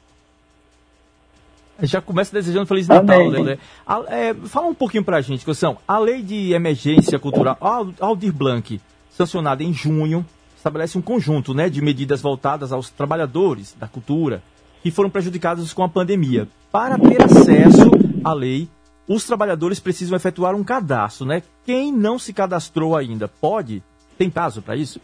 Já 1.82 2.00
começa 2.00 2.32
desejando 2.32 2.66
Feliz 2.66 2.86
Natal, 2.86 3.16
Amém. 3.22 3.30
Lelê. 3.30 3.58
A- 3.86 4.04
é, 4.08 4.34
fala 4.34 4.68
um 4.68 4.74
pouquinho 4.74 5.02
pra 5.04 5.20
gente, 5.20 5.44
Conceição. 5.44 5.78
A 5.88 5.98
lei 5.98 6.22
de 6.22 6.52
emergência 6.52 7.18
cultural, 7.18 7.56
Al- 7.60 7.92
Aldir 7.98 8.32
Blanc, 8.32 8.80
sancionada 9.10 9.64
em 9.64 9.72
junho, 9.72 10.24
estabelece 10.56 10.96
um 10.96 11.02
conjunto 11.02 11.52
né, 11.52 11.68
de 11.68 11.80
medidas 11.82 12.20
voltadas 12.20 12.72
aos 12.72 12.88
trabalhadores 12.90 13.74
da 13.80 13.88
cultura 13.88 14.42
que 14.82 14.90
foram 14.92 15.10
prejudicados 15.10 15.72
com 15.72 15.82
a 15.82 15.88
pandemia. 15.88 16.46
Para 16.70 16.96
ter 16.98 17.20
acesso 17.22 17.90
à 18.22 18.32
lei, 18.32 18.68
os 19.14 19.24
trabalhadores 19.24 19.78
precisam 19.80 20.16
efetuar 20.16 20.54
um 20.54 20.64
cadastro, 20.64 21.26
né? 21.26 21.42
Quem 21.64 21.92
não 21.92 22.18
se 22.18 22.32
cadastrou 22.32 22.96
ainda 22.96 23.28
pode? 23.28 23.82
Tem 24.16 24.30
prazo 24.30 24.62
para 24.62 24.76
isso? 24.76 25.00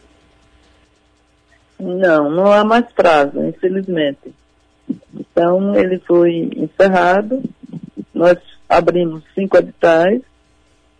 Não, 1.79 2.29
não 2.29 2.51
há 2.51 2.63
mais 2.63 2.85
prazo, 2.91 3.41
infelizmente. 3.43 4.33
Então, 5.13 5.75
ele 5.75 5.99
foi 5.99 6.49
encerrado. 6.55 7.41
Nós 8.13 8.37
abrimos 8.67 9.23
cinco 9.33 9.57
editais. 9.57 10.21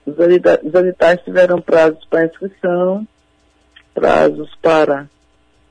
Os 0.06 0.18
edita- 0.20 0.62
os 0.64 0.74
editais 0.74 1.22
tiveram 1.24 1.60
prazos 1.62 2.04
para 2.06 2.26
inscrição, 2.26 3.08
prazos 3.94 4.50
para 4.62 5.08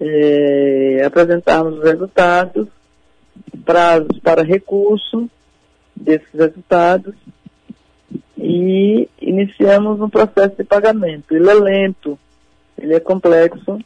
eh, 0.01 1.03
apresentarmos 1.05 1.79
os 1.79 1.85
resultados, 1.85 2.69
prazos 3.65 4.19
para 4.21 4.43
recurso 4.43 5.29
desses 6.01 6.33
resultados 6.33 7.15
e 8.37 9.09
iniciamos 9.21 10.01
um 10.01 10.09
processo 10.09 10.57
de 10.57 10.65
pagamento. 10.65 11.35
Ele 11.35 11.51
é 11.51 11.55
lento, 11.55 12.19
ele 12.79 12.95
é 12.95 13.01
complexo, 13.01 13.79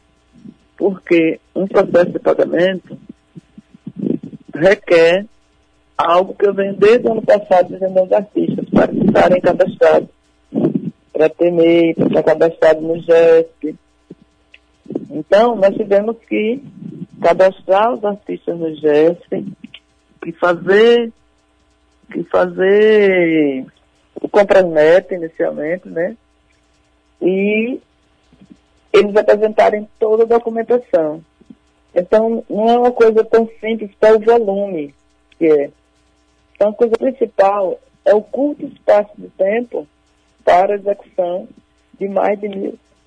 porque 0.77 1.39
um 1.55 1.67
processo 1.67 2.11
de 2.11 2.19
pagamento 2.19 2.97
requer 4.53 5.25
algo 5.97 6.35
que 6.35 6.47
eu 6.47 6.53
venho 6.53 6.75
desde 6.75 7.07
o 7.07 7.11
ano 7.11 7.21
passado 7.21 7.69
dizendo 7.69 7.99
aos 7.99 8.11
artistas 8.11 8.69
para 8.69 8.91
estarem 8.91 9.41
cadastrados, 9.41 10.09
para 11.11 11.29
ter 11.29 11.51
MEI, 11.51 11.93
para 11.93 12.07
estar 12.07 12.23
cadastrado 12.23 12.81
no 12.81 12.99
GESP. 12.99 13.75
Então, 15.09 15.55
nós 15.55 15.75
tivemos 15.75 16.17
que 16.27 16.61
cadastrar 17.21 17.93
os 17.93 18.03
artistas 18.03 18.57
no 18.57 18.73
GESP 18.75 19.45
e 20.25 20.31
fazer, 20.33 21.11
e 22.15 22.23
fazer 22.23 23.65
o 24.21 24.27
Compranet 24.27 25.13
inicialmente, 25.13 25.87
né? 25.87 26.15
E 27.21 27.79
eles 28.91 29.15
apresentarem 29.15 29.87
toda 29.99 30.23
a 30.23 30.27
documentação. 30.27 31.23
Então, 31.95 32.43
não 32.49 32.69
é 32.69 32.77
uma 32.77 32.91
coisa 32.91 33.23
tão 33.23 33.49
simples 33.59 33.91
para 33.99 34.15
o 34.15 34.19
volume 34.19 34.93
que 35.37 35.45
é. 35.45 35.69
Então, 36.55 36.69
a 36.69 36.73
coisa 36.73 36.95
principal 36.97 37.79
é 38.05 38.13
o 38.13 38.21
curto 38.21 38.65
espaço 38.65 39.11
de 39.17 39.27
tempo 39.29 39.87
para 40.43 40.73
a 40.73 40.75
execução 40.75 41.47
de 41.99 42.07
mais 42.07 42.39
de 42.39 42.47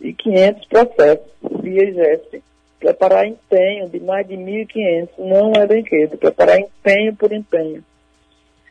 1.500 0.00 0.68
processos 0.68 1.32
via 1.62 1.84
IGESP. 1.84 2.42
Preparar 2.78 3.26
empenho 3.26 3.88
de 3.88 3.98
mais 4.00 4.26
de 4.26 4.34
1.500 4.34 5.08
não 5.18 5.52
é 5.52 5.66
brinquedo, 5.66 6.18
preparar 6.18 6.58
empenho 6.58 7.16
por 7.16 7.32
empenho. 7.32 7.82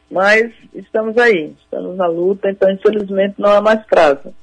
Mas 0.09 0.51
estamos 0.73 1.17
aí, 1.17 1.53
estamos 1.63 1.97
na 1.97 2.07
luta, 2.07 2.49
então 2.49 2.69
infelizmente 2.71 3.35
não 3.37 3.49
há 3.49 3.61
mais 3.61 3.83
prazo. 3.85 4.33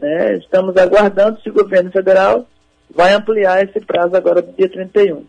Né? 0.00 0.36
Estamos 0.36 0.76
aguardando 0.76 1.40
se 1.40 1.50
o 1.50 1.54
governo 1.54 1.90
federal 1.90 2.46
vai 2.90 3.12
ampliar 3.12 3.64
esse 3.64 3.80
prazo 3.80 4.16
agora 4.16 4.40
do 4.40 4.52
dia 4.52 4.68
31. 4.68 5.24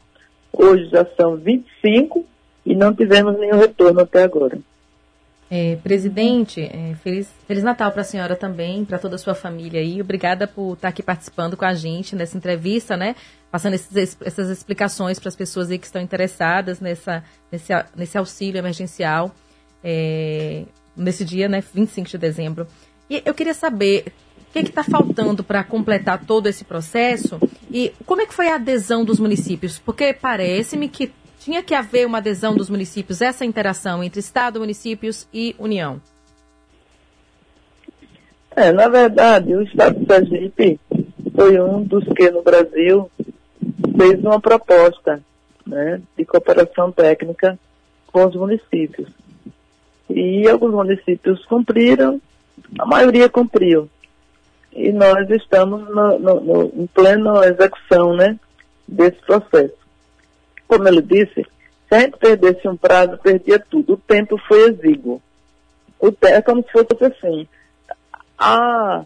Hoje 0.53 0.89
já 0.89 1.05
são 1.17 1.36
25 1.36 2.25
e 2.65 2.75
não 2.75 2.93
tivemos 2.93 3.38
nenhum 3.38 3.57
retorno 3.57 4.01
até 4.01 4.24
agora. 4.24 4.57
É, 5.50 5.75
presidente, 5.77 6.62
é, 6.62 6.95
feliz, 7.03 7.31
feliz 7.48 7.63
Natal 7.63 7.91
para 7.91 8.01
a 8.01 8.05
senhora 8.05 8.36
também, 8.36 8.84
para 8.84 8.98
toda 8.98 9.15
a 9.15 9.19
sua 9.19 9.36
família 9.36 9.79
aí. 9.79 10.01
Obrigada 10.01 10.48
por 10.48 10.74
estar 10.74 10.88
aqui 10.88 11.03
participando 11.03 11.55
com 11.55 11.65
a 11.65 11.74
gente 11.74 12.15
nessa 12.15 12.36
entrevista, 12.36 12.98
né? 12.98 13.15
Passando 13.51 13.75
esses, 13.75 14.17
essas 14.22 14.50
explicações 14.50 15.19
para 15.19 15.29
as 15.29 15.36
pessoas 15.36 15.69
aí 15.69 15.77
que 15.77 15.86
estão 15.86 16.01
interessadas 16.01 16.79
nessa, 16.79 17.24
nesse, 17.51 17.72
nesse 17.95 18.17
auxílio 18.17 18.57
emergencial 18.57 19.31
é, 19.84 20.63
nesse 20.96 21.24
dia, 21.25 21.48
né? 21.48 21.63
25 21.74 22.10
de 22.10 22.17
dezembro. 22.17 22.67
E 23.10 23.22
eu 23.25 23.34
queria 23.34 23.53
saber 23.53 24.13
o 24.50 24.53
que 24.53 24.60
está 24.60 24.84
faltando 24.84 25.44
para 25.44 25.63
completar 25.63 26.25
todo 26.25 26.48
esse 26.48 26.63
processo 26.63 27.39
e 27.70 27.91
como 28.05 28.22
é 28.22 28.25
que 28.25 28.34
foi 28.34 28.48
a 28.48 28.55
adesão 28.55 29.03
dos 29.03 29.20
municípios? 29.20 29.77
Porque 29.77 30.13
parece-me 30.13 30.88
que 30.88 31.12
tinha 31.39 31.62
que 31.62 31.75
haver 31.75 32.08
uma 32.08 32.20
adesão 32.20 32.55
dos 32.55 32.70
municípios, 32.70 33.22
essa 33.22 33.46
interação 33.46 34.03
entre 34.03 34.20
Estado, 34.20 34.60
municípios 34.60 35.27
e 35.34 35.55
União? 35.60 36.01
É, 38.55 38.72
na 38.72 38.88
verdade, 38.88 39.53
o 39.53 39.62
Estado 39.62 40.00
de 40.00 40.05
Sergipe 40.05 40.79
foi 41.36 41.60
um 41.60 41.84
dos 41.84 42.05
que 42.15 42.32
no 42.32 42.41
Brasil 42.41 43.12
fez 43.98 44.24
uma 44.24 44.39
proposta 44.39 45.22
né, 45.67 46.01
de 46.17 46.25
cooperação 46.25 46.91
técnica 46.91 47.60
com 48.12 48.25
os 48.25 48.36
municípios. 48.36 49.10
E 50.09 50.47
alguns 50.47 50.71
municípios 50.71 51.43
cumpriram, 51.45 52.21
a 52.77 52.85
maioria 52.85 53.29
cumpriu. 53.29 53.89
E 54.71 54.91
nós 54.91 55.29
estamos 55.29 55.88
no, 55.89 56.19
no, 56.19 56.41
no, 56.41 56.63
em 56.75 56.88
plena 56.88 57.45
execução 57.45 58.15
né, 58.15 58.38
desse 58.88 59.17
processo 59.21 59.85
como 60.67 60.88
ele 60.88 61.01
disse, 61.01 61.45
se 61.88 61.95
a 61.95 62.00
gente 62.00 62.17
perdesse 62.17 62.67
um 62.67 62.75
prazo, 62.75 63.17
perdia 63.17 63.59
tudo. 63.59 63.93
O 63.93 63.97
tempo 63.97 64.38
foi 64.47 64.69
exíguo. 64.69 65.21
O 66.00 66.12
te 66.12 66.27
é 66.27 66.41
como 66.41 66.63
se 66.63 66.71
fosse 66.71 67.05
assim. 67.05 67.47
A, 68.38 69.03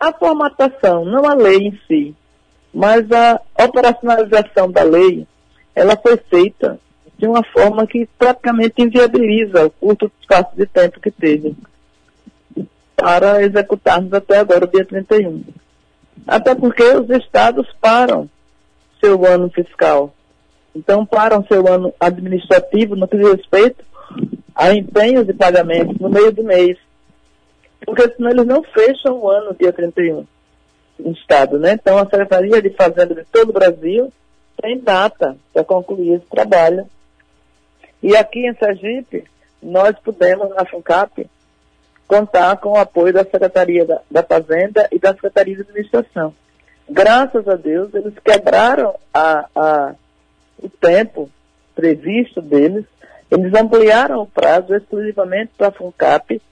a 0.00 0.12
formatação, 0.12 1.04
não 1.04 1.28
a 1.28 1.34
lei 1.34 1.58
em 1.58 1.80
si, 1.86 2.14
mas 2.72 3.04
a 3.12 3.40
operacionalização 3.62 4.70
da 4.70 4.82
lei, 4.82 5.26
ela 5.74 5.96
foi 5.96 6.16
feita 6.16 6.78
de 7.18 7.26
uma 7.26 7.42
forma 7.44 7.86
que 7.86 8.08
praticamente 8.18 8.82
inviabiliza 8.82 9.66
o 9.66 9.70
curto 9.70 10.10
espaço 10.20 10.56
de 10.56 10.66
tempo 10.66 11.00
que 11.00 11.10
teve 11.10 11.56
para 12.96 13.42
executarmos 13.42 14.12
até 14.12 14.38
agora, 14.38 14.64
o 14.64 14.68
dia 14.68 14.84
31. 14.84 15.42
Até 16.26 16.54
porque 16.54 16.82
os 16.82 17.10
estados 17.10 17.66
param 17.80 18.28
seu 19.00 19.26
ano 19.26 19.50
fiscal. 19.50 20.14
Então, 20.74 21.04
param 21.04 21.44
seu 21.46 21.66
ano 21.68 21.92
administrativo 22.00 22.96
no 22.96 23.06
que 23.06 23.16
diz 23.16 23.28
respeito 23.28 23.84
a 24.54 24.72
empenhos 24.72 25.26
de 25.26 25.32
pagamento 25.32 26.00
no 26.00 26.08
meio 26.08 26.32
do 26.32 26.42
mês. 26.42 26.78
Porque 27.84 28.08
senão 28.10 28.30
eles 28.30 28.46
não 28.46 28.62
fecham 28.62 29.18
o 29.18 29.30
ano 29.30 29.54
dia 29.54 29.72
31 29.72 30.26
no 30.98 31.12
Estado, 31.12 31.58
né? 31.58 31.72
Então, 31.72 31.98
a 31.98 32.04
Secretaria 32.04 32.62
de 32.62 32.70
Fazenda 32.70 33.14
de 33.14 33.24
todo 33.24 33.50
o 33.50 33.52
Brasil 33.52 34.12
tem 34.60 34.78
data 34.78 35.36
para 35.52 35.64
concluir 35.64 36.14
esse 36.14 36.26
trabalho. 36.26 36.86
E 38.04 38.14
aqui 38.14 38.46
em 38.46 38.54
Sergipe, 38.56 39.24
nós 39.62 39.98
pudemos, 39.98 40.54
na 40.54 40.66
FUNCAP, 40.66 41.26
contar 42.06 42.58
com 42.58 42.72
o 42.72 42.76
apoio 42.76 43.14
da 43.14 43.24
Secretaria 43.24 43.86
da, 43.86 44.02
da 44.10 44.22
Fazenda 44.22 44.86
e 44.92 44.98
da 44.98 45.14
Secretaria 45.14 45.54
de 45.54 45.62
Administração. 45.62 46.34
Graças 46.86 47.48
a 47.48 47.56
Deus, 47.56 47.94
eles 47.94 48.12
quebraram 48.22 48.94
a, 49.12 49.48
a, 49.56 49.94
o 50.62 50.68
tempo 50.68 51.30
previsto 51.74 52.42
deles, 52.42 52.84
eles 53.30 53.54
ampliaram 53.54 54.20
o 54.20 54.26
prazo 54.26 54.74
exclusivamente 54.74 55.52
para 55.56 55.68
a 55.68 55.72
FUNCAP 55.72 56.42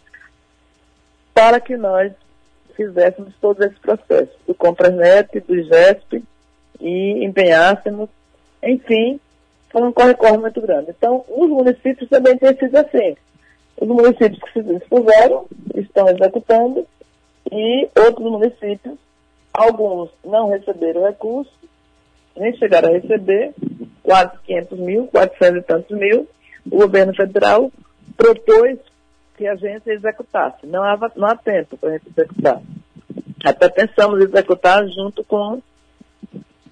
para 1.34 1.60
que 1.60 1.76
nós 1.76 2.14
fizéssemos 2.74 3.34
todo 3.42 3.62
esse 3.62 3.78
processo 3.78 4.32
do 4.46 4.54
Compresnet, 4.54 5.38
do 5.40 5.54
IGESP 5.54 6.24
e 6.80 7.26
empenhássemos, 7.26 8.08
enfim, 8.62 9.20
foi 9.72 9.82
um 9.82 9.92
corre-corre 9.92 10.38
muito 10.38 10.60
grande. 10.60 10.90
Então, 10.90 11.24
os 11.28 11.48
municípios 11.48 12.08
também 12.08 12.36
têm 12.36 12.54
sido 12.56 12.76
assim. 12.76 13.16
Os 13.80 13.88
municípios 13.88 14.38
que 14.38 14.52
se 14.52 14.62
dispuseram 14.62 15.46
estão 15.74 16.08
executando 16.08 16.86
e 17.50 17.88
outros 17.96 18.30
municípios 18.30 18.98
Alguns 19.52 20.08
não 20.24 20.48
receberam 20.48 21.04
recurso, 21.04 21.52
nem 22.34 22.56
chegaram 22.56 22.88
a 22.88 22.92
receber, 22.92 23.52
quase 24.02 24.32
500 24.46 24.78
mil, 24.78 25.06
400 25.08 25.58
e 25.58 25.66
tantos 25.66 25.98
mil. 25.98 26.26
O 26.64 26.78
governo 26.78 27.14
federal 27.14 27.70
propôs 28.16 28.78
que 29.36 29.46
a 29.46 29.54
gente 29.56 29.90
executasse. 29.90 30.66
Não 30.66 30.82
há, 30.82 30.98
não 31.16 31.28
há 31.28 31.36
tempo 31.36 31.76
para 31.76 31.90
a 31.90 31.92
gente 31.92 32.08
executar. 32.08 32.62
Até 33.44 33.68
pensamos 33.68 34.22
executar 34.22 34.86
junto 34.88 35.22
com, 35.24 35.60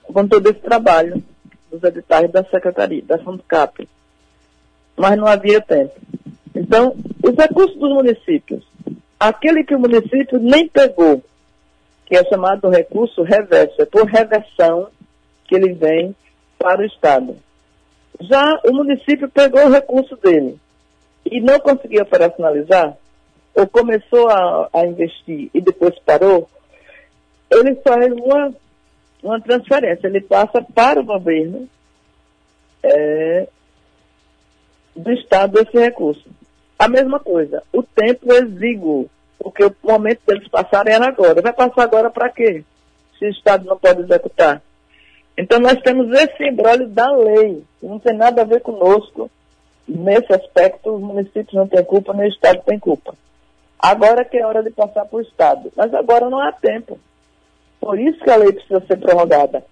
com 0.04 0.28
todo 0.28 0.48
esse 0.48 0.60
trabalho 0.60 1.22
dos 1.70 1.82
editais 1.82 2.30
da 2.30 2.44
Secretaria, 2.44 3.02
da 3.02 3.18
FUNCAP. 3.18 3.88
Mas 4.96 5.16
não 5.16 5.26
havia 5.26 5.60
tempo. 5.60 5.94
Então, 6.54 6.94
os 7.22 7.36
recursos 7.36 7.78
dos 7.78 7.90
municípios, 7.90 8.64
aquele 9.18 9.64
que 9.64 9.74
o 9.74 9.80
município 9.80 10.38
nem 10.38 10.68
pegou, 10.68 11.22
que 12.06 12.16
é 12.16 12.24
chamado 12.24 12.68
recurso 12.68 13.22
reverso, 13.22 13.80
é 13.80 13.84
por 13.84 14.04
reversão 14.04 14.88
que 15.44 15.54
ele 15.54 15.72
vem 15.72 16.14
para 16.58 16.82
o 16.82 16.84
Estado. 16.84 17.36
Já 18.20 18.60
o 18.64 18.72
município 18.72 19.28
pegou 19.28 19.66
o 19.66 19.70
recurso 19.70 20.16
dele 20.16 20.58
e 21.24 21.40
não 21.40 21.58
conseguiu 21.60 22.02
operacionalizar, 22.02 22.96
ou 23.54 23.66
começou 23.66 24.28
a, 24.28 24.68
a 24.72 24.86
investir 24.86 25.50
e 25.52 25.60
depois 25.60 25.98
parou, 26.00 26.48
ele 27.50 27.74
faz 27.76 28.12
uma, 28.12 28.52
uma 29.22 29.40
transferência, 29.40 30.06
ele 30.06 30.20
passa 30.20 30.62
para 30.62 31.00
o 31.00 31.04
governo 31.04 31.68
é, 32.82 33.48
do 34.96 35.12
Estado 35.12 35.58
esse 35.60 35.78
recurso. 35.78 36.28
A 36.78 36.88
mesma 36.88 37.20
coisa, 37.20 37.62
o 37.72 37.82
tempo 37.82 38.32
exíguo 38.32 39.10
porque 39.40 39.64
o 39.64 39.74
momento 39.82 40.20
deles 40.26 40.46
passarem 40.48 40.94
era 40.94 41.08
agora. 41.08 41.40
Vai 41.40 41.52
passar 41.52 41.82
agora 41.82 42.10
para 42.10 42.28
quê? 42.28 42.62
Se 43.18 43.24
o 43.24 43.30
Estado 43.30 43.64
não 43.64 43.78
pode 43.78 44.02
executar. 44.02 44.62
Então 45.36 45.58
nós 45.58 45.80
temos 45.80 46.10
esse 46.12 46.44
embrólio 46.44 46.86
da 46.88 47.10
lei, 47.12 47.64
que 47.80 47.86
não 47.86 47.98
tem 47.98 48.14
nada 48.14 48.42
a 48.42 48.44
ver 48.44 48.60
conosco. 48.60 49.30
Nesse 49.88 50.32
aspecto, 50.32 50.94
os 50.94 51.00
municípios 51.00 51.54
não 51.54 51.66
têm 51.66 51.82
culpa, 51.82 52.12
nem 52.12 52.26
o 52.26 52.32
Estado 52.32 52.62
tem 52.64 52.78
culpa. 52.78 53.14
Agora 53.78 54.24
que 54.24 54.36
é 54.36 54.46
hora 54.46 54.62
de 54.62 54.70
passar 54.70 55.06
para 55.06 55.18
o 55.18 55.22
Estado. 55.22 55.72
Mas 55.74 55.92
agora 55.94 56.28
não 56.28 56.38
há 56.38 56.52
tempo. 56.52 57.00
Por 57.80 57.98
isso 57.98 58.20
que 58.20 58.30
a 58.30 58.36
lei 58.36 58.52
precisa 58.52 58.80
ser 58.86 58.98
prorrogada. 58.98 59.64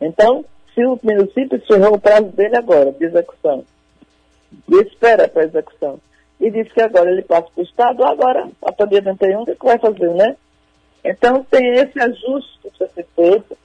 Então, 0.00 0.44
se 0.74 0.84
o 0.84 0.98
município 1.02 1.58
encerrou 1.58 1.94
o 1.94 2.00
prazo 2.00 2.28
dele 2.28 2.56
agora, 2.56 2.92
de 2.92 3.04
execução, 3.04 3.64
e 4.68 4.76
espera 4.82 5.28
para 5.28 5.44
execução, 5.44 5.98
e 6.40 6.50
disse 6.50 6.70
que 6.70 6.82
agora 6.82 7.10
ele 7.10 7.22
passa 7.22 7.48
para 7.54 7.60
o 7.60 7.64
Estado, 7.64 8.04
agora, 8.04 8.48
até 8.62 8.86
dia 8.86 9.02
31, 9.02 9.42
o 9.42 9.46
que, 9.46 9.56
vai 9.64 9.78
fazer, 9.78 10.10
né? 10.14 10.36
Então 11.04 11.44
tem 11.50 11.72
esse 11.72 11.98
ajuste 12.00 12.58
que 12.62 12.70
precisa 12.70 12.90
ser 12.94 13.06
feito. 13.14 13.56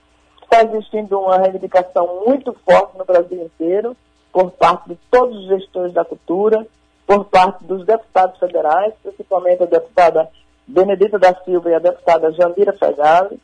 Está 0.44 0.64
existindo 0.64 1.20
uma 1.20 1.38
reivindicação 1.38 2.24
muito 2.26 2.54
forte 2.66 2.98
no 2.98 3.06
Brasil 3.06 3.44
inteiro, 3.44 3.96
por 4.32 4.52
parte 4.52 4.90
de 4.90 4.98
todos 5.10 5.38
os 5.38 5.48
gestores 5.48 5.94
da 5.94 6.06
cultura, 6.06 6.66
por 7.06 7.26
parte 7.26 7.64
dos 7.66 7.86
deputados 7.86 8.40
federais, 8.40 8.94
principalmente 9.04 9.64
a 9.64 9.66
deputada 9.66 10.30
Benedita 10.68 11.20
da 11.20 11.34
Silva 11.44 11.70
e 11.70 11.74
a 11.74 11.80
deputada 11.80 12.32
Jandira 12.32 12.74
Fegali, 12.74 13.40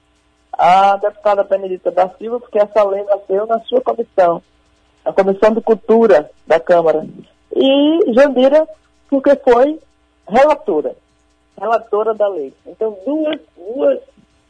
a 0.53 0.97
deputada 0.97 1.43
Benedita 1.43 1.91
da 1.91 2.09
Silva, 2.09 2.39
porque 2.39 2.59
essa 2.59 2.83
lei 2.83 3.03
nasceu 3.03 3.45
na 3.45 3.59
sua 3.61 3.81
comissão, 3.81 4.41
a 5.03 5.13
Comissão 5.13 5.51
de 5.51 5.61
Cultura 5.61 6.29
da 6.45 6.59
Câmara. 6.59 7.05
E 7.55 8.13
Jandira 8.13 8.67
porque 9.09 9.35
foi 9.37 9.79
relatora, 10.27 10.95
relatora 11.59 12.13
da 12.13 12.27
lei. 12.27 12.53
Então, 12.65 12.97
duas, 13.05 13.39
duas 13.55 13.99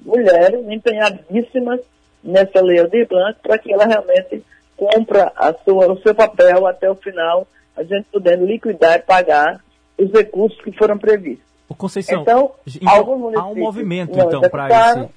mulheres 0.01 0.67
empenhadíssimas 0.67 1.81
nessa 2.23 2.61
lei 2.61 2.85
de 2.87 3.05
Blanc 3.05 3.39
para 3.41 3.57
que 3.57 3.71
ela 3.71 3.85
realmente 3.85 4.43
compra 4.75 5.31
a 5.35 5.53
sua, 5.53 5.91
o 5.91 6.01
seu 6.01 6.13
papel 6.13 6.67
até 6.67 6.89
o 6.89 6.95
final, 6.95 7.47
a 7.75 7.83
gente 7.83 8.05
podendo 8.11 8.45
liquidar 8.45 8.99
e 8.99 9.03
pagar 9.03 9.59
os 9.97 10.11
recursos 10.11 10.61
que 10.61 10.71
foram 10.71 10.97
previstos. 10.97 11.45
Ô, 11.69 11.75
Conceição, 11.75 12.21
Então, 12.21 12.55
então, 12.65 12.89
alguns 12.89 13.19
municípios 13.19 13.45
há 13.45 13.51
um 13.51 13.63
movimento, 13.63 14.19
então, 14.19 14.41
para 14.41 14.91
esse... 14.91 15.09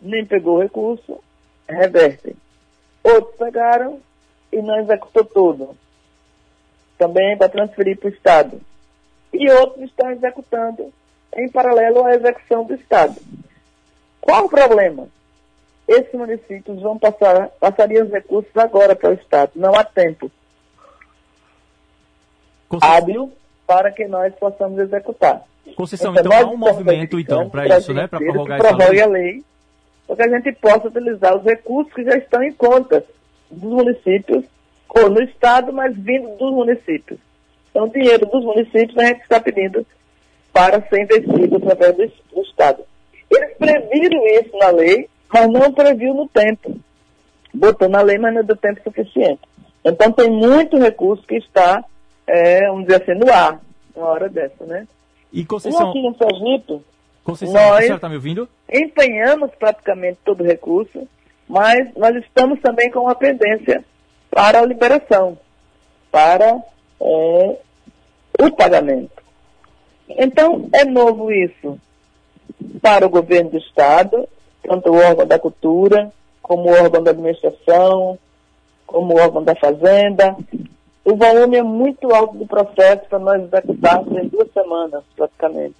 Nem 0.00 0.24
pegou 0.24 0.56
o 0.56 0.62
recurso, 0.62 1.20
revertem. 1.68 2.34
Outros 3.02 3.34
pegaram 3.36 4.00
e 4.52 4.60
não 4.60 4.78
executou 4.78 5.24
tudo. 5.24 5.76
Também 6.98 7.36
para 7.36 7.48
transferir 7.48 7.98
para 7.98 8.08
o 8.08 8.12
Estado. 8.12 8.60
E 9.32 9.50
outros 9.50 9.84
estão 9.84 10.10
executando 10.10 10.92
em 11.36 11.48
paralelo 11.48 12.04
à 12.04 12.14
execução 12.14 12.64
do 12.64 12.74
Estado. 12.74 13.16
Qual 14.20 14.44
o 14.44 14.48
problema? 14.48 15.08
Esses 15.86 16.12
municípios 16.12 16.80
vão 16.80 16.98
passar, 16.98 17.48
passariam 17.60 18.06
os 18.06 18.12
recursos 18.12 18.56
agora 18.56 18.96
para 18.96 19.10
o 19.10 19.14
Estado. 19.14 19.52
Não 19.54 19.74
há 19.74 19.84
tempo 19.84 20.30
Conceição, 22.68 22.96
hábil 22.96 23.32
para 23.66 23.90
que 23.90 24.06
nós 24.06 24.34
possamos 24.34 24.78
executar. 24.78 25.42
Conceição, 25.74 26.12
então 26.12 26.30
nós 26.30 26.42
há 26.42 26.46
um 26.46 26.56
movimento, 26.56 27.18
então, 27.18 27.50
para 27.50 27.78
isso, 27.78 27.92
né? 27.92 28.06
Para 28.06 28.20
prorrogar 28.20 28.60
essa 28.64 28.90
lei. 28.90 29.00
a 29.00 29.06
lei, 29.06 29.42
para 30.06 30.16
que 30.16 30.22
a 30.22 30.38
gente 30.38 30.52
possa 30.52 30.88
utilizar 30.88 31.36
os 31.36 31.44
recursos 31.44 31.92
que 31.92 32.04
já 32.04 32.16
estão 32.16 32.42
em 32.42 32.52
contas 32.52 33.02
dos 33.50 33.70
municípios, 33.70 34.44
ou 34.88 35.10
no 35.10 35.22
Estado, 35.22 35.72
mas 35.72 35.94
vindo 35.96 36.36
dos 36.36 36.52
municípios. 36.52 37.18
Então, 37.70 37.84
o 37.84 37.90
dinheiro 37.90 38.24
dos 38.26 38.44
municípios 38.44 38.96
a 38.96 39.06
gente 39.06 39.22
está 39.22 39.40
pedindo 39.40 39.84
para 40.52 40.80
ser 40.88 41.02
investido 41.02 41.56
através 41.56 41.96
do, 41.96 42.12
do 42.34 42.42
Estado. 42.42 42.82
Eles 43.30 43.56
previram 43.58 44.26
isso 44.40 44.56
na 44.56 44.70
lei, 44.70 45.08
mas 45.30 45.48
não 45.50 45.72
previu 45.72 46.14
no 46.14 46.26
tempo. 46.28 46.78
Botou 47.52 47.88
na 47.88 48.00
lei, 48.00 48.16
mas 48.16 48.34
não 48.34 48.44
deu 48.44 48.56
tempo 48.56 48.80
suficiente. 48.82 49.40
Então, 49.84 50.10
tem 50.12 50.30
muito 50.30 50.78
recurso 50.78 51.26
que 51.26 51.36
está, 51.36 51.84
é, 52.26 52.66
vamos 52.68 52.86
dizer 52.86 53.02
assim, 53.02 53.14
no 53.18 53.32
ar, 53.32 53.60
uma 53.94 54.06
hora 54.08 54.28
dessa, 54.28 54.64
né? 54.64 54.86
E 55.32 55.40
E 55.40 55.44
Conceição, 55.44 55.90
aqui 55.90 56.02
no 56.02 56.16
Sergipe, 56.16 56.80
Conceição, 57.24 57.54
nós- 57.60 57.72
a 57.72 57.78
senhora 57.78 57.94
está 57.96 58.08
me 58.08 58.14
ouvindo? 58.16 58.48
empenhamos 58.72 59.50
praticamente 59.58 60.18
todo 60.24 60.42
o 60.42 60.46
recurso, 60.46 61.06
mas 61.48 61.92
nós 61.96 62.14
estamos 62.16 62.60
também 62.60 62.90
com 62.90 63.00
uma 63.00 63.14
pendência 63.14 63.84
para 64.30 64.60
a 64.60 64.66
liberação, 64.66 65.38
para 66.10 66.56
é, 67.00 67.56
o 68.40 68.50
pagamento. 68.56 69.22
Então, 70.08 70.68
é 70.72 70.84
novo 70.84 71.30
isso 71.32 71.78
para 72.80 73.04
o 73.06 73.10
governo 73.10 73.50
do 73.50 73.58
Estado, 73.58 74.28
tanto 74.62 74.90
o 74.90 74.96
órgão 74.96 75.26
da 75.26 75.38
cultura, 75.38 76.12
como 76.42 76.68
o 76.70 76.72
órgão 76.72 77.02
da 77.02 77.10
administração, 77.10 78.18
como 78.86 79.14
o 79.14 79.18
órgão 79.20 79.42
da 79.42 79.54
fazenda. 79.56 80.36
O 81.06 81.14
volume 81.14 81.56
é 81.56 81.62
muito 81.62 82.12
alto 82.12 82.36
do 82.36 82.46
processo 82.48 83.08
para 83.08 83.20
nós 83.20 83.40
executarmos 83.40 84.12
em 84.18 84.26
duas 84.26 84.52
semanas, 84.52 85.04
praticamente 85.14 85.76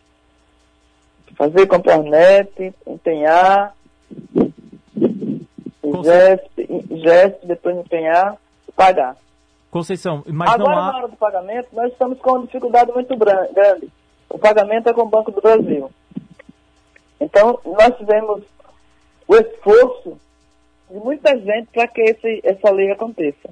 fazer 1.35 1.67
comprar 1.67 1.99
net, 1.99 2.73
empenhar, 2.87 3.75
gesto, 7.03 7.45
depois 7.45 7.77
empenhar 7.77 8.37
e 8.69 8.73
pagar. 8.73 9.17
Conceição, 9.69 10.23
mas 10.29 10.55
Agora, 10.55 10.71
não 10.71 10.77
na 10.77 10.91
há... 10.93 10.97
hora 10.97 11.09
do 11.09 11.17
pagamento, 11.17 11.71
nós 11.73 11.91
estamos 11.91 12.21
com 12.21 12.31
uma 12.31 12.47
dificuldade 12.47 12.93
muito 12.93 13.17
grande. 13.17 13.91
O 14.31 14.39
pagamento 14.39 14.89
é 14.89 14.95
com 14.95 15.03
o 15.03 15.09
Banco 15.09 15.33
do 15.33 15.41
Brasil. 15.41 15.91
Então, 17.21 17.59
nós 17.65 17.97
tivemos 17.97 18.45
o 19.27 19.35
esforço 19.35 20.21
de 20.89 20.99
muita 20.99 21.37
gente 21.37 21.67
para 21.73 21.89
que 21.89 22.01
esse, 22.01 22.41
essa 22.45 22.71
lei 22.71 22.93
aconteça. 22.93 23.51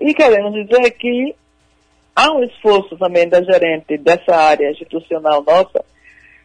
E 0.00 0.12
queremos 0.14 0.52
dizer 0.52 0.90
que 0.92 1.34
há 2.14 2.32
um 2.32 2.44
esforço 2.44 2.96
também 2.96 3.28
da 3.28 3.42
gerente 3.42 3.96
dessa 3.98 4.34
área 4.34 4.70
institucional 4.70 5.42
nossa 5.42 5.84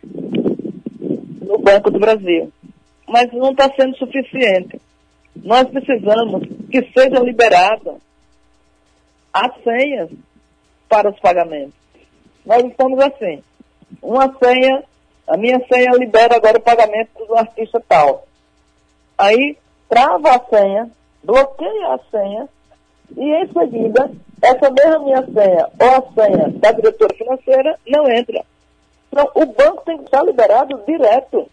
no 0.04 1.58
Banco 1.60 1.92
do 1.92 2.00
Brasil. 2.00 2.52
Mas 3.08 3.32
não 3.34 3.52
está 3.52 3.70
sendo 3.76 3.96
suficiente. 3.98 4.80
Nós 5.36 5.66
precisamos 5.70 6.48
que 6.70 6.82
seja 6.94 7.20
liberada 7.20 7.96
as 9.34 9.52
senhas 9.64 10.10
para 10.88 11.10
os 11.10 11.20
pagamentos. 11.20 11.74
Nós 12.46 12.64
estamos 12.66 13.00
assim. 13.00 13.44
Uma 14.02 14.34
senha, 14.42 14.84
a 15.28 15.38
minha 15.38 15.60
senha 15.68 15.92
libera 15.92 16.36
agora 16.36 16.58
o 16.58 16.62
pagamento 16.62 17.26
do 17.26 17.36
artista 17.36 17.82
tal. 17.88 18.26
Aí 19.18 19.58
trava 19.90 20.36
a 20.36 20.40
senha, 20.50 20.90
bloqueia 21.24 21.88
a 21.94 22.00
senha 22.10 22.50
e 23.18 23.32
em 23.32 23.48
seguida 23.48 24.12
essa 24.42 24.72
mesma 24.72 25.00
minha 25.00 25.26
senha 25.26 25.68
ou 25.80 25.88
a 25.88 26.14
senha 26.14 26.50
da 26.60 26.72
diretora 26.72 27.16
financeira 27.16 27.80
não 27.88 28.10
entra. 28.10 28.44
Então 29.12 29.30
o 29.36 29.46
banco 29.46 29.84
tem 29.86 29.98
que 29.98 30.06
estar 30.06 30.24
liberado 30.24 30.82
direto 30.86 31.48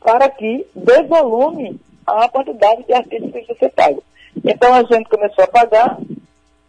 para 0.00 0.28
que 0.28 0.66
dê 0.74 1.02
volume 1.02 1.80
à 2.06 2.28
quantidade 2.28 2.84
de 2.84 2.92
artistas 2.92 3.46
que 3.46 3.54
ser 3.54 3.70
pago. 3.70 4.02
Então 4.44 4.74
a 4.74 4.82
gente 4.82 5.08
começou 5.08 5.44
a 5.44 5.48
pagar, 5.48 5.98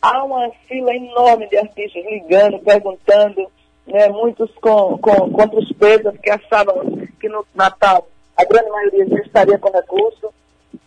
há 0.01 0.23
uma 0.23 0.51
fila 0.67 0.93
enorme 0.93 1.47
de 1.47 1.57
artistas 1.57 2.03
ligando, 2.05 2.59
perguntando, 2.59 3.47
né, 3.87 4.09
muitos 4.09 4.51
com, 4.55 4.97
com, 4.97 5.31
com 5.31 5.47
tristeza, 5.47 6.11
porque 6.11 6.29
achavam 6.29 7.07
que 7.19 7.29
no 7.29 7.45
Natal 7.55 8.07
a 8.37 8.45
grande 8.45 8.69
maioria 8.69 9.07
já 9.07 9.19
estaria 9.21 9.57
com 9.57 9.71
recurso, 9.71 10.33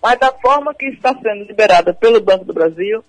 mas 0.05 0.19
da 0.19 0.31
forma 0.31 0.75
que 0.75 0.85
está 0.89 1.15
sendo 1.15 1.45
liberada 1.45 1.95
pelo 1.95 2.21
Banco 2.21 2.45
do 2.45 2.53
Brasil, 2.53 3.03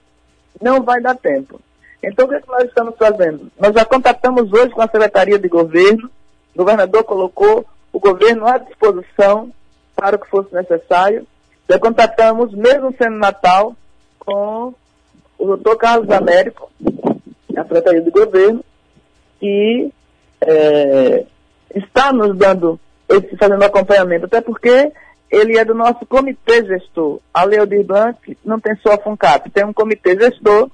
não 0.62 0.82
vai 0.82 1.02
dar 1.02 1.14
tempo. 1.14 1.60
Então 2.02 2.26
o 2.26 2.30
que, 2.30 2.36
é 2.36 2.40
que 2.40 2.48
nós 2.48 2.64
estamos 2.64 2.96
fazendo? 2.98 3.52
Nós 3.60 3.74
já 3.74 3.84
contatamos 3.84 4.50
hoje 4.54 4.70
com 4.70 4.82
a 4.82 4.88
Secretaria 4.88 5.38
de 5.38 5.50
Governo, 5.50 6.10
o 6.54 6.58
governador 6.58 7.04
colocou 7.04 7.66
o 7.92 8.00
governo 8.00 8.48
à 8.48 8.58
disposição 8.58 9.52
para 9.94 10.16
o 10.16 10.20
que 10.20 10.30
fosse 10.30 10.56
necessário. 10.56 11.28
Já 11.70 11.78
contatamos, 11.78 12.54
mesmo 12.54 12.96
sendo 12.98 13.18
Natal, 13.18 13.76
com 14.18 14.74
o 15.38 15.46
doutor 15.48 15.76
Carlos 15.76 16.10
Américo, 16.10 16.72
a 17.58 17.64
Secretaria 17.64 18.02
de 18.02 18.10
Governo, 18.10 18.64
que 19.38 19.92
é, 20.40 21.26
está 21.76 22.14
nos 22.14 22.38
dando, 22.38 22.80
esse, 23.10 23.36
fazendo 23.36 23.64
acompanhamento, 23.64 24.28
até 24.28 24.40
porque 24.40 24.94
ele 25.32 25.58
é 25.58 25.66
do 25.66 25.74
nosso 25.74 26.06
comitê 26.06 26.66
gestor. 26.66 27.20
A 27.34 27.44
Leodir 27.44 27.84
Blanc 27.84 28.38
não 28.44 28.60
tem 28.60 28.76
só 28.78 28.94
a 28.94 28.98
FUNCAP, 28.98 29.50
tem 29.50 29.66
um 29.66 29.74
comitê 29.74 30.18
gestor, 30.18 30.70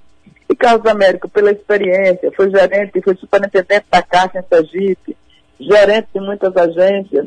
e 0.50 0.56
Carlos 0.56 0.86
Américo, 0.86 1.30
pela 1.30 1.52
experiência, 1.52 2.32
foi 2.36 2.50
gerente, 2.50 3.02
foi 3.02 3.16
superintendente 3.16 3.86
da 3.90 4.02
Caixa 4.02 4.40
em 4.40 4.44
Sergipe, 4.44 5.16
gerente 5.60 6.10
de 6.14 6.20
muitas 6.20 6.56
agências, 6.58 7.26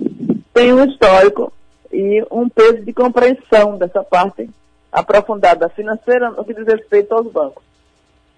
tem 0.52 0.72
um 0.72 0.84
histórico 0.84 1.52
e 1.92 2.24
um 2.30 2.48
peso 2.48 2.82
de 2.82 2.92
compreensão 2.92 3.78
dessa 3.78 4.02
parte 4.02 4.48
aprofundada 4.92 5.68
financeira 5.70 6.30
no 6.30 6.44
que 6.44 6.54
diz 6.54 6.66
respeito 6.66 7.14
aos 7.14 7.30
bancos. 7.32 7.62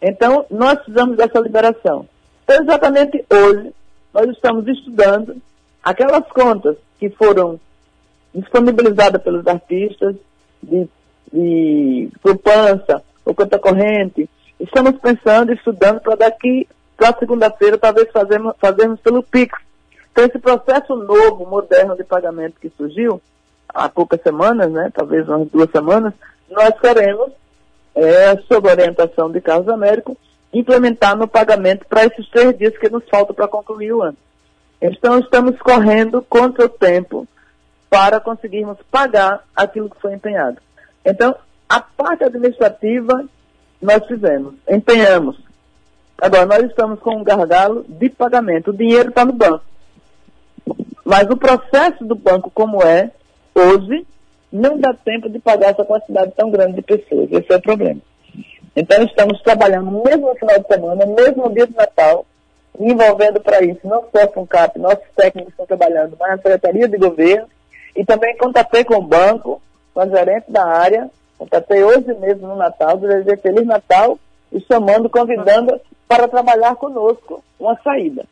Então, 0.01 0.47
nós 0.51 0.77
precisamos 0.77 1.17
dessa 1.17 1.41
liberação. 1.41 2.09
Então, 2.45 2.63
exatamente 2.63 3.25
hoje, 3.29 3.75
nós 4.15 4.29
estamos 4.31 4.67
estudando 4.69 5.37
aquelas 5.83 6.27
contas 6.29 6.77
que 6.99 7.11
foram 7.11 7.61
disponibilizadas 8.37 9.23
pelos 9.23 9.47
artistas 9.47 10.15
de, 10.63 10.89
de 11.33 12.09
poupança 12.23 13.03
ou 13.25 13.35
conta 13.35 13.59
corrente. 13.59 14.29
Estamos 14.61 14.99
pensando, 15.01 15.53
estudando 15.53 16.01
para 16.01 16.17
daqui 16.17 16.69
para 16.97 17.17
segunda-feira, 17.19 17.77
talvez 17.77 18.11
fazermos, 18.11 18.55
fazermos 18.59 19.01
pelo 19.01 19.23
PIX. 19.23 19.53
Então, 20.11 20.25
esse 20.25 20.39
processo 20.39 20.97
novo, 20.97 21.47
moderno 21.47 21.95
de 21.95 22.05
pagamento 22.05 22.59
que 22.61 22.73
surgiu 22.77 23.21
há 23.69 23.89
poucas 23.89 24.21
semanas, 24.23 24.71
né, 24.71 24.91
talvez 24.95 25.29
umas 25.29 25.49
duas 25.49 25.71
semanas, 25.71 26.15
nós 26.51 26.71
queremos, 26.81 27.33
é, 27.95 28.37
sob 28.49 28.69
orientação 28.69 29.31
de 29.31 29.41
Carlos 29.43 29.69
Américo, 29.69 30.17
implementar 30.55 31.17
no 31.17 31.29
pagamento 31.29 31.85
para 31.87 32.07
esses 32.07 32.27
três 32.31 32.57
dias 32.57 32.79
que 32.79 32.89
nos 32.89 33.05
faltam 33.11 33.35
para 33.35 33.49
concluir 33.49 33.93
o 33.93 34.03
ano. 34.03 34.17
Então, 34.81 35.19
estamos 35.19 35.59
correndo 35.59 36.23
contra 36.23 36.65
o 36.65 36.69
tempo 36.69 37.29
para 37.89 38.21
conseguirmos 38.21 38.79
pagar 38.91 39.45
aquilo 39.55 39.91
que 39.91 40.01
foi 40.01 40.15
empenhado. 40.15 40.59
Então, 41.05 41.35
a 41.69 41.81
parte 41.81 42.25
administrativa 42.25 43.25
nós 43.81 44.05
fizemos, 44.07 44.55
empenhamos. 44.69 45.39
Agora, 46.19 46.47
nós 46.47 46.65
estamos 46.65 46.99
com 47.01 47.17
um 47.17 47.25
gargalo 47.25 47.85
de 47.89 48.09
pagamento. 48.09 48.71
O 48.71 48.77
dinheiro 48.77 49.11
está 49.11 49.25
no 49.25 49.33
banco. 49.33 49.65
Mas 51.05 51.29
o 51.29 51.37
processo 51.37 52.05
do 52.05 52.15
banco, 52.15 52.51
como 52.51 52.83
é 52.83 53.11
hoje, 53.55 54.07
não 54.51 54.79
dá 54.79 54.95
tempo 54.95 55.29
de 55.29 55.39
pagar 55.39 55.71
essa 55.71 55.85
quantidade 55.85 56.33
tão 56.33 56.51
grande 56.51 56.77
de 56.77 56.83
pessoas. 56.83 57.31
Esse 57.31 57.53
é 57.53 57.57
o 57.57 57.63
problema. 57.63 58.01
Então, 58.75 59.03
estamos 59.05 59.41
trabalhando 59.43 59.91
mesmo 59.91 60.29
no 60.29 60.35
final 60.35 60.59
de 60.59 60.67
semana, 60.67 61.07
mesmo 61.07 61.45
no 61.45 61.55
dia 61.55 61.67
de 61.67 61.77
Natal, 61.77 62.27
envolvendo 62.79 63.41
para 63.41 63.65
isso 63.65 63.81
não 63.85 64.05
só 64.13 64.25
a 64.25 64.29
FUNCAP, 64.29 64.79
nossos 64.79 65.07
técnicos 65.17 65.53
estão 65.53 65.67
trabalhando, 65.67 66.17
mas 66.19 66.33
a 66.33 66.37
Secretaria 66.37 66.89
de 66.89 66.99
Governo, 66.99 67.49
e 67.97 68.05
também 68.05 68.37
contatei 68.37 68.85
com 68.85 68.97
o 68.97 69.03
banco, 69.03 69.61
com 69.93 70.01
a 70.01 70.07
gerente 70.07 70.51
da 70.51 70.67
área, 70.67 71.11
Contatei 71.39 71.85
hoje 71.85 72.15
mesmo 72.15 72.49
no 72.49 72.57
Natal, 72.57 72.97
desejei 72.97 73.37
Feliz 73.37 73.67
Natal 73.67 74.19
e 74.51 74.61
chamando, 74.61 75.11
convidando 75.11 75.79
para 76.09 76.27
trabalhar 76.29 76.77
conosco 76.77 77.43
uma 77.59 77.77
saída. 77.83 78.25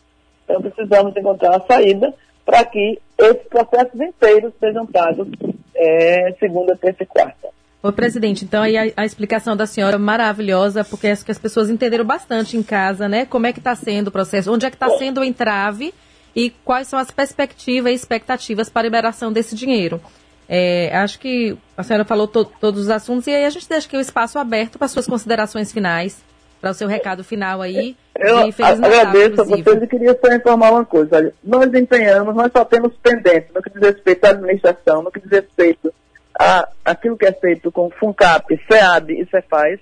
Então 0.44 0.62
precisamos 0.62 1.14
encontrar 1.16 1.50
uma 1.50 1.66
saída 1.66 2.14
para 2.46 2.64
que 2.64 2.98
esses 3.18 3.46
processos 3.48 4.00
inteiros 4.00 4.53
sejam 4.59 4.87
pagos 4.87 5.29
é, 5.74 6.35
segunda, 6.38 6.77
terça 6.77 7.03
e 7.03 7.07
quarta. 7.07 7.48
Ô, 7.83 7.92
presidente, 7.92 8.46
então 8.46 8.62
aí 8.62 8.79
a, 8.79 8.85
a, 8.96 9.05
explicação 9.05 9.55
da 9.55 9.66
senhora 9.66 9.96
é 9.96 9.98
maravilhosa, 9.98 10.83
porque 10.83 11.09
acho 11.09 11.24
que 11.24 11.31
as 11.31 11.38
pessoas 11.38 11.68
entenderam 11.68 12.05
bastante 12.05 12.57
em 12.57 12.62
casa, 12.62 13.07
né? 13.07 13.27
Como 13.27 13.46
é 13.46 13.53
que 13.53 13.59
está 13.59 13.74
sendo 13.74 14.09
o 14.09 14.12
processo, 14.12 14.50
onde 14.50 14.64
é 14.64 14.70
que 14.70 14.77
está 14.77 14.88
sendo 14.96 15.20
o 15.20 15.24
entrave 15.24 15.92
e 16.35 16.51
quais 16.51 16.88
são 16.88 16.99
as 16.99 17.11
perspectivas 17.11 17.92
e 17.92 17.94
expectativas 17.94 18.68
para 18.68 18.83
a 18.83 18.85
liberação 18.85 19.33
desse 19.33 19.55
dinheiro. 19.55 20.01
É, 20.49 20.94
acho 20.97 21.18
que 21.18 21.57
a 21.77 21.83
senhora 21.83 22.05
falou 22.05 22.29
to 22.29 22.44
todos 22.44 22.83
os 22.83 22.90
assuntos 22.90 23.27
e 23.27 23.31
aí 23.31 23.44
a 23.44 23.51
gente 23.51 23.68
deixa 23.68 23.87
aqui 23.87 23.97
o 23.97 24.01
espaço 24.01 24.38
aberto 24.38 24.79
para 24.79 24.88
suas 24.88 25.07
considerações 25.07 25.73
finais, 25.73 26.23
para 26.61 26.70
o 26.70 26.75
seu 26.75 26.87
recado 26.87 27.25
final 27.25 27.62
aí. 27.62 27.97
Eu 28.16 28.38
agradeço 28.38 29.40
a 29.40 29.44
vocês 29.44 29.83
e 29.83 29.87
queria 29.87 30.18
só 30.20 30.33
informar 30.35 30.70
uma 30.70 30.85
coisa. 30.85 31.16
Olha, 31.16 31.35
nós 31.42 31.73
empenhamos, 31.73 32.35
nós 32.35 32.53
só 32.53 32.64
temos 32.64 32.92
pendentes 33.03 33.49
no 33.55 33.62
que 33.62 33.70
diz 33.70 33.81
respeito 33.81 34.25
à 34.25 34.31
administração, 34.31 35.03
no 35.03 35.11
que 35.11 35.20
diz 35.20 35.31
respeito 35.31 35.92
a 36.38 36.68
aquilo 36.85 37.16
que 37.16 37.27
é 37.27 37.33
feito 37.33 37.70
com 37.73 37.90
FUNCAP, 37.90 38.57
FEAB 38.68 39.12
e 39.12 39.27
CEFAS, 39.27 39.81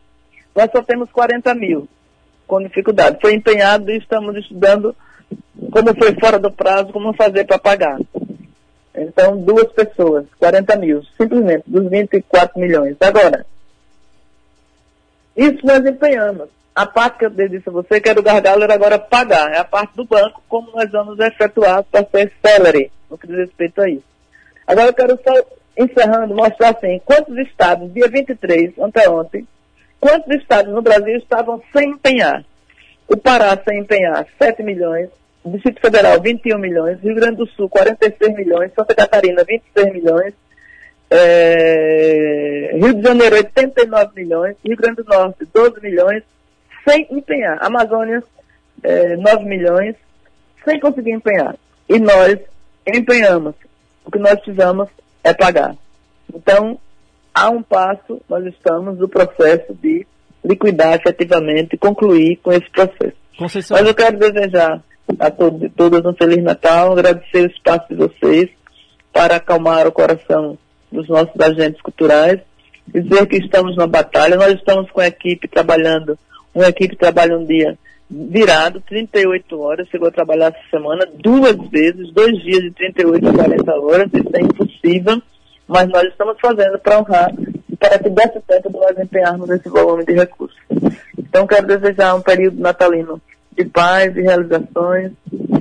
nós 0.54 0.70
só 0.70 0.82
temos 0.82 1.10
40 1.10 1.54
mil 1.54 1.88
com 2.46 2.62
dificuldade. 2.62 3.18
Foi 3.20 3.34
empenhado 3.34 3.90
e 3.90 3.96
estamos 3.96 4.36
estudando 4.36 4.94
como 5.70 5.94
foi 5.96 6.14
fora 6.18 6.38
do 6.38 6.50
prazo, 6.50 6.92
como 6.92 7.14
fazer 7.14 7.44
para 7.44 7.58
pagar. 7.58 7.98
Então, 8.94 9.38
duas 9.38 9.72
pessoas, 9.72 10.26
40 10.38 10.76
mil, 10.76 11.02
simplesmente, 11.16 11.64
dos 11.66 11.88
24 11.88 12.60
milhões. 12.60 12.96
Agora, 13.00 13.46
isso 15.36 15.64
nós 15.64 15.84
empenhamos. 15.84 16.48
A 16.74 16.86
parte 16.86 17.18
que 17.18 17.24
eu 17.26 17.30
disse 17.30 17.68
a 17.68 17.72
você, 17.72 18.00
que 18.00 18.08
era 18.08 18.20
o 18.20 18.22
gargalo, 18.22 18.62
era 18.62 18.74
agora 18.74 18.98
pagar. 18.98 19.52
É 19.52 19.58
a 19.58 19.64
parte 19.64 19.94
do 19.94 20.04
banco, 20.04 20.42
como 20.48 20.72
nós 20.72 20.90
vamos 20.90 21.18
efetuar 21.18 21.82
para 21.84 22.06
ser 22.06 22.32
celery, 22.44 22.90
no 23.10 23.18
que 23.18 23.26
diz 23.26 23.36
respeito 23.36 23.80
a 23.80 23.88
isso. 23.88 24.04
Agora 24.66 24.88
eu 24.88 24.94
quero 24.94 25.18
só, 25.22 25.34
encerrando, 25.76 26.34
mostrar 26.34 26.70
assim, 26.70 27.00
quantos 27.04 27.36
estados, 27.38 27.92
dia 27.92 28.08
23, 28.08 28.78
anteontem, 28.78 29.46
quantos 30.00 30.34
estados 30.36 30.72
no 30.72 30.82
Brasil 30.82 31.16
estavam 31.16 31.62
sem 31.72 31.90
empenhar. 31.90 32.44
O 33.08 33.16
Pará 33.16 33.58
sem 33.66 33.80
empenhar 33.80 34.26
7 34.38 34.62
milhões, 34.62 35.10
Distrito 35.44 35.80
Federal 35.80 36.20
21 36.20 36.58
milhões, 36.58 37.00
Rio 37.00 37.14
Grande 37.14 37.36
do 37.36 37.46
Sul 37.48 37.68
46 37.68 38.34
milhões, 38.34 38.70
Santa 38.74 38.94
Catarina 38.94 39.44
26 39.44 39.92
milhões, 39.92 40.34
é, 41.10 42.70
Rio 42.74 42.94
de 42.94 43.02
Janeiro 43.02 43.36
89 43.36 44.10
milhões, 44.14 44.56
Rio 44.64 44.76
Grande 44.76 45.02
do 45.02 45.04
Norte 45.04 45.44
12 45.52 45.80
milhões, 45.82 46.22
sem 46.88 47.06
empenhar. 47.10 47.58
Amazônia 47.60 48.22
é, 48.82 49.16
9 49.16 49.44
milhões, 49.44 49.96
sem 50.64 50.78
conseguir 50.78 51.12
empenhar. 51.12 51.56
E 51.88 51.98
nós 51.98 52.38
empenhamos. 52.86 53.54
O 54.04 54.10
que 54.10 54.18
nós 54.18 54.40
precisamos 54.40 54.88
é 55.24 55.32
pagar. 55.32 55.76
Então, 56.32 56.78
a 57.34 57.50
um 57.50 57.62
passo, 57.62 58.20
nós 58.28 58.44
estamos 58.46 58.98
no 58.98 59.08
processo 59.08 59.74
de 59.74 60.06
liquidar 60.44 60.94
efetivamente, 60.94 61.76
concluir 61.76 62.36
com 62.42 62.52
esse 62.52 62.68
processo. 62.70 63.16
Conceição. 63.38 63.76
Mas 63.76 63.86
eu 63.86 63.94
quero 63.94 64.18
desejar 64.18 64.82
a 65.18 65.28
e 65.64 65.68
todas 65.70 66.04
um 66.04 66.14
Feliz 66.14 66.42
Natal, 66.42 66.92
agradecer 66.92 67.42
o 67.42 67.50
espaço 67.50 67.86
de 67.88 67.94
vocês 67.94 68.50
para 69.12 69.36
acalmar 69.36 69.86
o 69.86 69.92
coração 69.92 70.58
dos 70.90 71.08
nossos 71.08 71.38
agentes 71.40 71.80
culturais, 71.80 72.40
dizer 72.86 73.26
que 73.26 73.36
estamos 73.36 73.76
na 73.76 73.86
batalha, 73.86 74.36
nós 74.36 74.54
estamos 74.54 74.90
com 74.90 75.00
a 75.00 75.06
equipe 75.06 75.48
trabalhando, 75.48 76.18
uma 76.54 76.68
equipe 76.68 76.96
trabalha 76.96 77.36
um 77.36 77.44
dia 77.44 77.78
virado, 78.10 78.82
38 78.82 79.58
horas, 79.58 79.88
chegou 79.88 80.08
a 80.08 80.12
trabalhar 80.12 80.48
essa 80.48 80.70
semana 80.70 81.06
duas 81.14 81.56
vezes, 81.70 82.12
dois 82.12 82.38
dias 82.42 82.62
de 82.62 82.70
38 82.72 83.28
a 83.28 83.32
40 83.32 83.72
horas, 83.72 84.10
isso 84.12 84.30
é 84.34 84.40
impossível, 84.40 85.22
mas 85.66 85.88
nós 85.88 86.04
estamos 86.08 86.36
fazendo 86.40 86.78
para 86.78 86.98
honrar 86.98 87.32
e 87.70 87.76
para 87.76 87.98
que 87.98 88.10
desse 88.10 88.40
tempo 88.40 88.70
nós 88.70 88.98
empenharmos 88.98 89.48
esse 89.48 89.68
volume 89.68 90.04
de 90.04 90.12
recursos. 90.12 90.58
Então 91.16 91.46
quero 91.46 91.66
desejar 91.66 92.14
um 92.14 92.20
período 92.20 92.60
natalino 92.60 93.20
de 93.56 93.64
paz 93.64 94.16
e 94.16 94.22
realizações. 94.22 95.12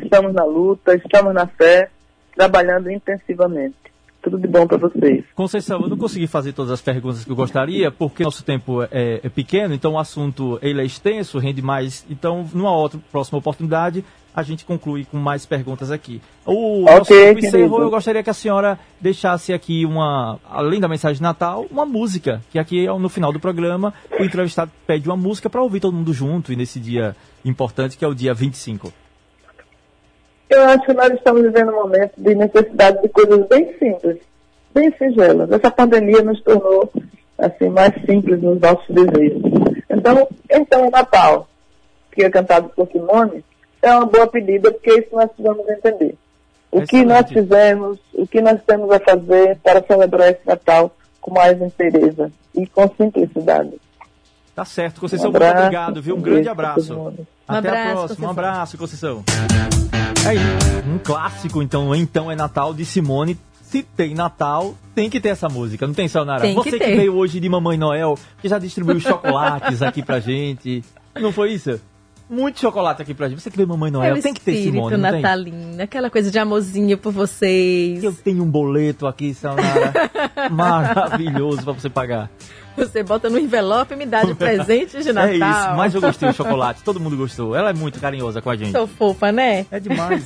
Estamos 0.04 0.34
na 0.34 0.44
luta, 0.44 0.96
estamos 0.96 1.34
na 1.34 1.48
fé, 1.48 1.90
trabalhando 2.36 2.90
intensivamente. 2.92 3.76
Tudo 4.22 4.38
de 4.38 4.48
bom 4.48 4.68
para 4.68 4.78
vocês. 4.78 5.26
Conceição, 5.34 5.82
eu 5.82 5.90
não 5.90 5.98
consegui 5.98 6.28
fazer 6.28 6.54
todas 6.54 6.72
as 6.72 6.82
perguntas 6.82 7.26
que 7.26 7.32
eu 7.32 7.36
gostaria, 7.36 7.90
porque 7.90 8.24
nosso 8.24 8.44
tempo 8.44 8.84
é, 8.84 9.20
é 9.24 9.30
pequeno, 9.30 9.74
então 9.74 9.94
o 9.94 10.00
assunto 10.00 10.60
ele 10.62 10.80
é 10.80 10.86
extenso, 10.86 11.40
rende 11.40 11.62
mais. 11.62 12.06
Então, 12.08 12.48
numa 12.54 12.72
outra 12.72 13.00
próxima 13.12 13.40
oportunidade, 13.40 14.06
a 14.36 14.44
gente 14.44 14.66
conclui 14.66 15.06
com 15.06 15.18
mais 15.18 15.46
perguntas 15.46 15.92
aqui. 15.92 16.22
O 16.46 16.84
okay, 16.84 16.96
nosso 16.96 17.14
tempo 17.14 17.40
encerrou, 17.40 17.82
eu 17.82 17.90
gostaria 17.90 18.24
que 18.24 18.30
a 18.30 18.34
senhora 18.34 18.80
deixasse 19.00 19.54
aqui 19.54 19.86
uma, 19.86 20.40
além 20.50 20.80
da 20.80 20.88
mensagem 20.88 21.18
de 21.18 21.22
Natal, 21.22 21.66
uma 21.70 21.86
música, 21.86 22.42
que 22.50 22.58
aqui 22.58 22.88
no 22.88 23.10
final 23.10 23.32
do 23.32 23.40
programa 23.40 23.94
o 24.20 24.24
entrevistado 24.24 24.72
pede 24.88 25.08
uma 25.08 25.18
música 25.18 25.50
para 25.50 25.62
ouvir 25.62 25.80
todo 25.80 25.96
mundo 25.96 26.14
junto 26.14 26.54
e 26.54 26.56
nesse 26.56 26.80
dia 26.80 27.16
importante 27.44 27.98
que 27.98 28.06
é 28.06 28.08
o 28.08 28.16
dia 28.16 28.34
25. 28.34 28.92
Eu 30.50 30.64
acho 30.66 30.86
que 30.86 30.94
nós 30.94 31.14
estamos 31.14 31.44
vivendo 31.44 31.72
um 31.72 31.84
momento 31.84 32.14
de 32.18 32.36
necessidade 32.36 33.02
de 33.02 33.10
coisas 33.10 33.48
bem 33.48 33.74
simples, 33.78 34.18
bem 34.74 34.94
singelas. 34.98 35.50
Essa 35.50 35.72
pandemia 35.72 36.22
nos 36.22 36.42
tornou 36.42 36.92
assim 37.38 37.70
mais 37.70 37.94
simples 38.06 38.42
nos 38.42 38.60
nossos 38.60 38.88
desejos. 38.90 39.42
Então, 39.90 40.28
então 40.50 40.88
o 40.88 40.92
Natal, 40.92 41.48
que 42.12 42.24
é 42.24 42.30
cantado 42.30 42.70
por 42.70 42.88
Simone, 42.92 43.44
é 43.82 43.96
uma 43.96 44.06
boa 44.06 44.28
pedida, 44.28 44.72
porque 44.72 44.92
isso 45.00 45.10
nós 45.14 45.30
precisamos 45.32 45.68
entender. 45.70 46.16
O 46.72 46.82
que 46.84 47.04
nós 47.04 47.28
fizemos, 47.28 48.00
o 48.14 48.26
que 48.26 48.40
nós 48.40 48.62
temos 48.66 48.90
a 48.92 49.00
fazer 49.00 49.58
para 49.58 49.84
celebrar 49.84 50.30
esse 50.30 50.46
Natal 50.46 50.96
com 51.20 51.34
mais 51.34 51.62
inteireza 51.62 52.32
e 52.56 52.66
com 52.66 52.88
simplicidade. 52.96 53.74
Tá 54.56 54.66
certo, 54.66 55.02
Conceição, 55.02 55.32
um 55.32 55.36
abraço, 55.36 55.54
muito 55.54 55.66
obrigado, 55.66 56.02
viu? 56.02 56.16
Um 56.16 56.22
grande 56.22 56.50
abraço. 56.50 57.14
Até 57.48 57.54
um 57.54 57.58
abraço, 57.58 57.90
a 57.90 57.94
próxima. 57.94 57.98
Conceição. 58.02 58.26
Um 58.26 58.30
abraço, 58.30 58.78
Conceição. 58.78 59.24
É 60.24 60.88
um 60.88 61.00
clássico, 61.00 61.62
então, 61.62 61.96
então 61.96 62.32
é 62.32 62.36
Natal 62.36 62.74
de 62.74 62.86
Simone. 62.86 63.38
Se 63.62 63.84
tem 63.84 64.14
Natal, 64.14 64.76
tem 64.94 65.10
que 65.10 65.20
ter 65.20 65.30
essa 65.30 65.48
música, 65.48 65.88
não 65.88 65.94
tem, 65.94 66.08
Sayonara? 66.08 66.42
Tem 66.42 66.54
Você 66.54 66.72
que, 66.72 66.80
que 66.80 66.96
veio 66.96 67.16
hoje 67.16 67.40
de 67.40 67.48
Mamãe 67.48 67.78
Noel, 67.78 68.18
que 68.42 68.48
já 68.48 68.60
distribuiu 68.60 69.00
chocolates 69.00 69.82
aqui 69.82 70.04
pra 70.04 70.20
gente. 70.20 70.84
Não 71.16 71.32
foi 71.32 71.54
isso? 71.54 71.80
Muito 72.32 72.60
chocolate 72.60 73.02
aqui 73.02 73.14
pra 73.14 73.28
gente. 73.28 73.42
Você 73.42 73.52
que 73.52 73.58
veio 73.58 73.68
Mamãe 73.68 73.92
Noel, 73.92 74.16
é 74.16 74.22
tem 74.22 74.34
que 74.34 74.40
ter 74.42 74.64
Simone, 74.64 74.98
não 74.98 75.12
natalino, 75.12 75.76
tem? 75.76 75.82
aquela 75.82 76.10
coisa 76.10 76.32
de 76.32 76.40
amorzinho 76.40 76.98
por 76.98 77.12
vocês. 77.12 78.02
Eu 78.04 78.14
tenho 78.14 78.44
um 78.44 78.50
boleto 78.50 79.06
aqui, 79.06 79.34
Sayonara, 79.34 79.94
maravilhoso 80.50 81.64
pra 81.64 81.74
você 81.74 81.90
pagar. 81.90 82.30
Você 82.78 83.04
bota 83.04 83.30
no 83.30 83.38
envelope 83.38 83.94
e 83.94 83.98
me 83.98 84.06
dá 84.06 84.24
de 84.24 84.34
presente 84.36 85.04
de 85.04 85.12
Natal. 85.12 85.30
É 85.30 85.36
isso, 85.36 85.76
mas 85.76 85.94
eu 85.94 86.00
gostei 86.00 86.30
do 86.30 86.36
chocolate, 86.36 86.82
todo 86.86 87.00
mundo 87.02 87.18
gostou. 87.18 87.54
Ela 87.54 87.72
é 87.72 87.74
muito 87.74 88.00
carinhosa 88.00 88.42
com 88.42 88.50
a 88.50 88.56
gente. 88.56 88.72
Sou 88.72 88.88
fofa, 88.88 89.32
né? 89.32 89.66
É 89.70 89.80
demais. 89.80 90.26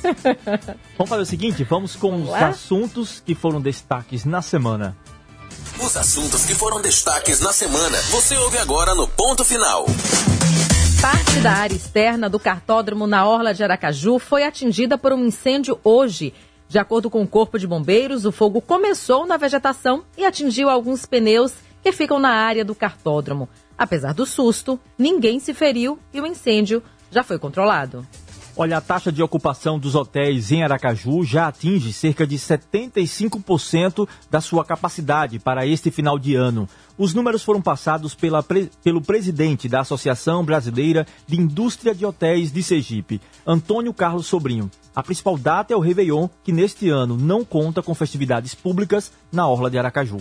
vamos 0.96 1.08
fazer 1.08 1.22
o 1.22 1.26
seguinte, 1.26 1.64
vamos 1.64 1.96
com 1.96 2.10
vamos 2.10 2.26
os 2.26 2.32
lá? 2.32 2.48
assuntos 2.48 3.20
que 3.24 3.34
foram 3.34 3.60
destaques 3.60 4.24
na 4.24 4.40
semana. 4.40 4.96
Os 5.80 5.96
assuntos 5.96 6.44
que 6.44 6.54
foram 6.54 6.80
destaques 6.80 7.40
na 7.40 7.52
semana, 7.52 7.98
você 8.10 8.36
ouve 8.36 8.58
agora 8.58 8.94
no 8.94 9.08
Ponto 9.08 9.44
Final. 9.44 9.84
Parte 11.00 11.40
da 11.40 11.52
área 11.52 11.74
externa 11.74 12.28
do 12.28 12.38
cartódromo 12.40 13.06
na 13.06 13.28
Orla 13.28 13.52
de 13.52 13.62
Aracaju 13.62 14.18
foi 14.18 14.44
atingida 14.44 14.96
por 14.96 15.12
um 15.12 15.24
incêndio 15.24 15.78
hoje. 15.84 16.32
De 16.68 16.78
acordo 16.78 17.08
com 17.08 17.22
o 17.22 17.28
Corpo 17.28 17.58
de 17.58 17.66
Bombeiros, 17.66 18.24
o 18.24 18.32
fogo 18.32 18.60
começou 18.60 19.26
na 19.26 19.36
vegetação 19.36 20.04
e 20.16 20.24
atingiu 20.24 20.68
alguns 20.68 21.06
pneus 21.06 21.54
que 21.82 21.92
ficam 21.92 22.18
na 22.18 22.30
área 22.30 22.64
do 22.64 22.74
cartódromo. 22.74 23.48
Apesar 23.78 24.14
do 24.14 24.26
susto, 24.26 24.80
ninguém 24.98 25.38
se 25.38 25.54
feriu 25.54 25.98
e 26.12 26.20
o 26.20 26.26
incêndio 26.26 26.82
já 27.10 27.22
foi 27.22 27.38
controlado. 27.38 28.04
Olha, 28.58 28.78
a 28.78 28.80
taxa 28.80 29.12
de 29.12 29.22
ocupação 29.22 29.78
dos 29.78 29.94
hotéis 29.94 30.50
em 30.50 30.62
Aracaju 30.62 31.22
já 31.22 31.48
atinge 31.48 31.92
cerca 31.92 32.26
de 32.26 32.36
75% 32.38 34.08
da 34.30 34.40
sua 34.40 34.64
capacidade 34.64 35.38
para 35.38 35.66
este 35.66 35.90
final 35.90 36.18
de 36.18 36.34
ano. 36.34 36.66
Os 36.96 37.12
números 37.12 37.42
foram 37.44 37.60
passados 37.60 38.14
pela, 38.14 38.42
pelo 38.42 39.02
presidente 39.02 39.68
da 39.68 39.80
Associação 39.80 40.42
Brasileira 40.42 41.06
de 41.26 41.38
Indústria 41.38 41.94
de 41.94 42.06
Hotéis 42.06 42.50
de 42.50 42.62
Sergipe, 42.62 43.20
Antônio 43.46 43.92
Carlos 43.92 44.26
Sobrinho. 44.26 44.70
A 44.94 45.02
principal 45.02 45.36
data 45.36 45.74
é 45.74 45.76
o 45.76 45.80
Réveillon, 45.80 46.26
que 46.42 46.50
neste 46.50 46.88
ano 46.88 47.14
não 47.14 47.44
conta 47.44 47.82
com 47.82 47.94
festividades 47.94 48.54
públicas 48.54 49.12
na 49.30 49.46
Orla 49.46 49.68
de 49.68 49.78
Aracaju. 49.78 50.16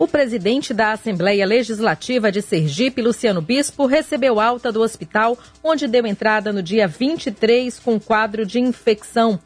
O 0.00 0.08
presidente 0.08 0.72
da 0.72 0.92
Assembleia 0.92 1.44
Legislativa 1.44 2.32
de 2.32 2.40
Sergipe, 2.40 3.02
Luciano 3.02 3.42
Bispo, 3.42 3.84
recebeu 3.84 4.40
alta 4.40 4.72
do 4.72 4.80
hospital, 4.80 5.36
onde 5.62 5.86
deu 5.86 6.06
entrada 6.06 6.50
no 6.54 6.62
dia 6.62 6.88
23 6.88 7.78
com 7.78 8.00
quadro 8.00 8.46
de 8.46 8.58
infecção 8.58 9.38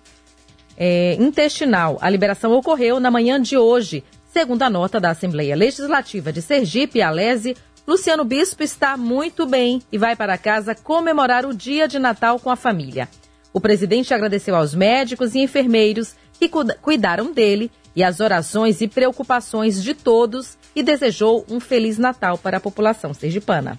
é, 0.76 1.14
intestinal. 1.14 1.98
A 2.00 2.08
liberação 2.08 2.52
ocorreu 2.52 3.00
na 3.00 3.10
manhã 3.10 3.42
de 3.42 3.58
hoje, 3.58 4.04
Segundo 4.28 4.62
a 4.62 4.70
nota 4.70 5.00
da 5.00 5.10
Assembleia 5.10 5.56
Legislativa 5.56 6.32
de 6.32 6.42
Sergipe, 6.42 7.02
Alese, 7.02 7.56
Luciano 7.84 8.24
Bispo 8.24 8.62
está 8.64 8.96
muito 8.96 9.46
bem 9.46 9.80
e 9.92 9.98
vai 9.98 10.14
para 10.14 10.38
casa 10.38 10.74
comemorar 10.74 11.46
o 11.46 11.54
dia 11.54 11.86
de 11.86 12.00
Natal 12.00 12.40
com 12.40 12.50
a 12.50 12.56
família. 12.56 13.08
O 13.52 13.60
presidente 13.60 14.12
agradeceu 14.12 14.56
aos 14.56 14.74
médicos 14.74 15.34
e 15.34 15.40
enfermeiros 15.40 16.14
que 16.32 16.48
cuidaram 16.48 17.32
dele 17.32 17.70
e 17.94 18.02
as 18.02 18.20
orações 18.20 18.80
e 18.80 18.88
preocupações 18.88 19.82
de 19.82 19.94
todos 19.94 20.56
e 20.74 20.82
desejou 20.82 21.44
um 21.48 21.60
Feliz 21.60 21.98
Natal 21.98 22.36
para 22.36 22.56
a 22.56 22.60
população 22.60 23.14
sergipana. 23.14 23.78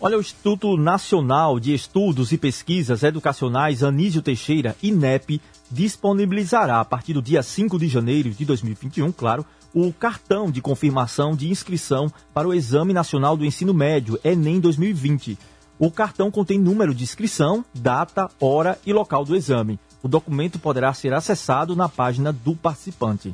Olha, 0.00 0.18
o 0.18 0.20
Instituto 0.20 0.76
Nacional 0.76 1.58
de 1.58 1.72
Estudos 1.72 2.32
e 2.32 2.36
Pesquisas 2.36 3.02
Educacionais 3.02 3.82
Anísio 3.82 4.20
Teixeira, 4.20 4.76
INEP, 4.82 5.40
disponibilizará 5.70 6.80
a 6.80 6.84
partir 6.84 7.14
do 7.14 7.22
dia 7.22 7.42
5 7.42 7.78
de 7.78 7.88
janeiro 7.88 8.30
de 8.30 8.44
2021, 8.44 9.12
claro, 9.12 9.46
o 9.72 9.92
cartão 9.92 10.50
de 10.50 10.60
confirmação 10.60 11.34
de 11.34 11.50
inscrição 11.50 12.12
para 12.32 12.46
o 12.46 12.52
Exame 12.52 12.92
Nacional 12.92 13.36
do 13.36 13.44
Ensino 13.44 13.72
Médio, 13.72 14.18
Enem 14.22 14.60
2020. 14.60 15.38
O 15.78 15.90
cartão 15.90 16.30
contém 16.30 16.58
número 16.58 16.94
de 16.94 17.02
inscrição, 17.02 17.64
data, 17.74 18.30
hora 18.40 18.78
e 18.86 18.92
local 18.92 19.24
do 19.24 19.34
exame. 19.34 19.78
O 20.02 20.08
documento 20.08 20.58
poderá 20.58 20.92
ser 20.92 21.12
acessado 21.14 21.74
na 21.74 21.88
página 21.88 22.32
do 22.32 22.54
participante. 22.54 23.32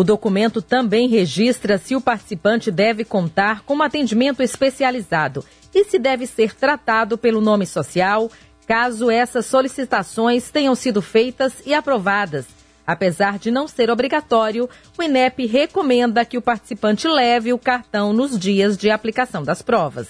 O 0.00 0.02
documento 0.02 0.62
também 0.62 1.10
registra 1.10 1.76
se 1.76 1.94
o 1.94 2.00
participante 2.00 2.70
deve 2.70 3.04
contar 3.04 3.60
com 3.60 3.74
um 3.74 3.82
atendimento 3.82 4.42
especializado 4.42 5.44
e 5.74 5.84
se 5.84 5.98
deve 5.98 6.26
ser 6.26 6.54
tratado 6.54 7.18
pelo 7.18 7.38
nome 7.38 7.66
social, 7.66 8.30
caso 8.66 9.10
essas 9.10 9.44
solicitações 9.44 10.50
tenham 10.50 10.74
sido 10.74 11.02
feitas 11.02 11.52
e 11.66 11.74
aprovadas. 11.74 12.46
Apesar 12.86 13.38
de 13.38 13.50
não 13.50 13.68
ser 13.68 13.90
obrigatório, 13.90 14.70
o 14.98 15.02
INEP 15.02 15.44
recomenda 15.44 16.24
que 16.24 16.38
o 16.38 16.42
participante 16.42 17.06
leve 17.06 17.52
o 17.52 17.58
cartão 17.58 18.14
nos 18.14 18.38
dias 18.38 18.78
de 18.78 18.90
aplicação 18.90 19.42
das 19.42 19.60
provas. 19.60 20.08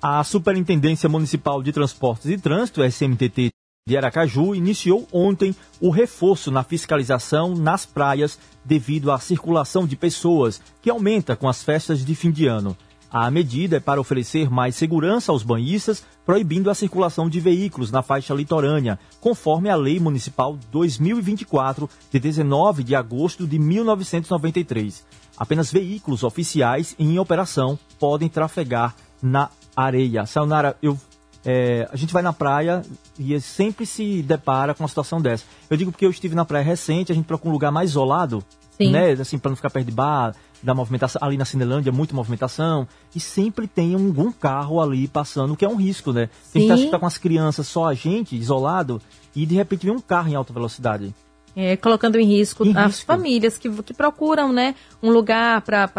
A 0.00 0.22
Superintendência 0.22 1.08
Municipal 1.08 1.60
de 1.60 1.72
Transportes 1.72 2.26
e 2.26 2.38
Trânsito, 2.38 2.84
SMTT 2.84 3.50
de 3.88 3.96
Aracaju, 3.96 4.54
iniciou 4.54 5.08
ontem 5.10 5.56
o 5.80 5.88
reforço 5.88 6.50
na 6.50 6.62
fiscalização 6.62 7.54
nas 7.54 7.86
praias 7.86 8.38
devido 8.62 9.10
à 9.10 9.18
circulação 9.18 9.86
de 9.86 9.96
pessoas, 9.96 10.60
que 10.82 10.90
aumenta 10.90 11.34
com 11.34 11.48
as 11.48 11.62
festas 11.62 12.04
de 12.04 12.14
fim 12.14 12.30
de 12.30 12.46
ano. 12.46 12.76
A 13.10 13.30
medida 13.30 13.78
é 13.78 13.80
para 13.80 13.98
oferecer 13.98 14.50
mais 14.50 14.76
segurança 14.76 15.32
aos 15.32 15.42
banhistas, 15.42 16.04
proibindo 16.26 16.68
a 16.68 16.74
circulação 16.74 17.30
de 17.30 17.40
veículos 17.40 17.90
na 17.90 18.02
faixa 18.02 18.34
litorânea, 18.34 18.98
conforme 19.22 19.70
a 19.70 19.74
Lei 19.74 19.98
Municipal 19.98 20.58
2024, 20.70 21.88
de 22.12 22.20
19 22.20 22.84
de 22.84 22.94
agosto 22.94 23.46
de 23.46 23.58
1993. 23.58 25.02
Apenas 25.34 25.72
veículos 25.72 26.22
oficiais 26.24 26.94
em 26.98 27.18
operação 27.18 27.78
podem 27.98 28.28
trafegar 28.28 28.94
na 29.22 29.48
areia. 29.74 30.26
Sayonara, 30.26 30.76
eu, 30.82 30.98
é, 31.44 31.88
a 31.90 31.96
gente 31.96 32.12
vai 32.12 32.22
na 32.22 32.32
praia 32.32 32.82
e 33.18 33.40
sempre 33.40 33.86
se 33.86 34.22
depara 34.22 34.74
com 34.74 34.82
uma 34.82 34.88
situação 34.88 35.20
dessa. 35.20 35.44
Eu 35.70 35.76
digo 35.76 35.90
porque 35.90 36.04
eu 36.04 36.10
estive 36.10 36.34
na 36.34 36.44
praia 36.44 36.64
recente, 36.64 37.12
a 37.12 37.14
gente 37.14 37.26
procura 37.26 37.50
um 37.50 37.52
lugar 37.52 37.70
mais 37.70 37.90
isolado, 37.90 38.44
Sim. 38.76 38.90
né? 38.90 39.12
Assim, 39.12 39.38
para 39.38 39.50
não 39.50 39.56
ficar 39.56 39.70
perto 39.70 39.86
de 39.86 39.92
bar, 39.92 40.34
da 40.62 40.74
movimentação. 40.74 41.20
Ali 41.22 41.36
na 41.36 41.44
Cinelândia, 41.44 41.92
muita 41.92 42.14
movimentação. 42.14 42.86
E 43.14 43.20
sempre 43.20 43.66
tem 43.66 43.94
algum 43.94 44.32
carro 44.32 44.80
ali 44.80 45.06
passando, 45.08 45.56
que 45.56 45.64
é 45.64 45.68
um 45.68 45.76
risco, 45.76 46.12
né? 46.12 46.28
Sim. 46.42 46.70
A 46.70 46.76
gente 46.76 46.90
tá 46.90 46.98
com 46.98 47.06
as 47.06 47.18
crianças, 47.18 47.66
só 47.66 47.86
a 47.86 47.94
gente, 47.94 48.36
isolado, 48.36 49.00
e 49.34 49.46
de 49.46 49.54
repente 49.54 49.86
vem 49.86 49.94
um 49.94 50.00
carro 50.00 50.28
em 50.28 50.34
alta 50.34 50.52
velocidade. 50.52 51.14
É, 51.56 51.76
colocando 51.76 52.18
em 52.20 52.26
risco 52.26 52.64
em 52.64 52.76
as 52.76 52.86
risco. 52.86 53.06
famílias 53.06 53.58
que, 53.58 53.68
que 53.82 53.92
procuram, 53.92 54.52
né, 54.52 54.76
um 55.02 55.10
lugar 55.10 55.60
para 55.62 55.90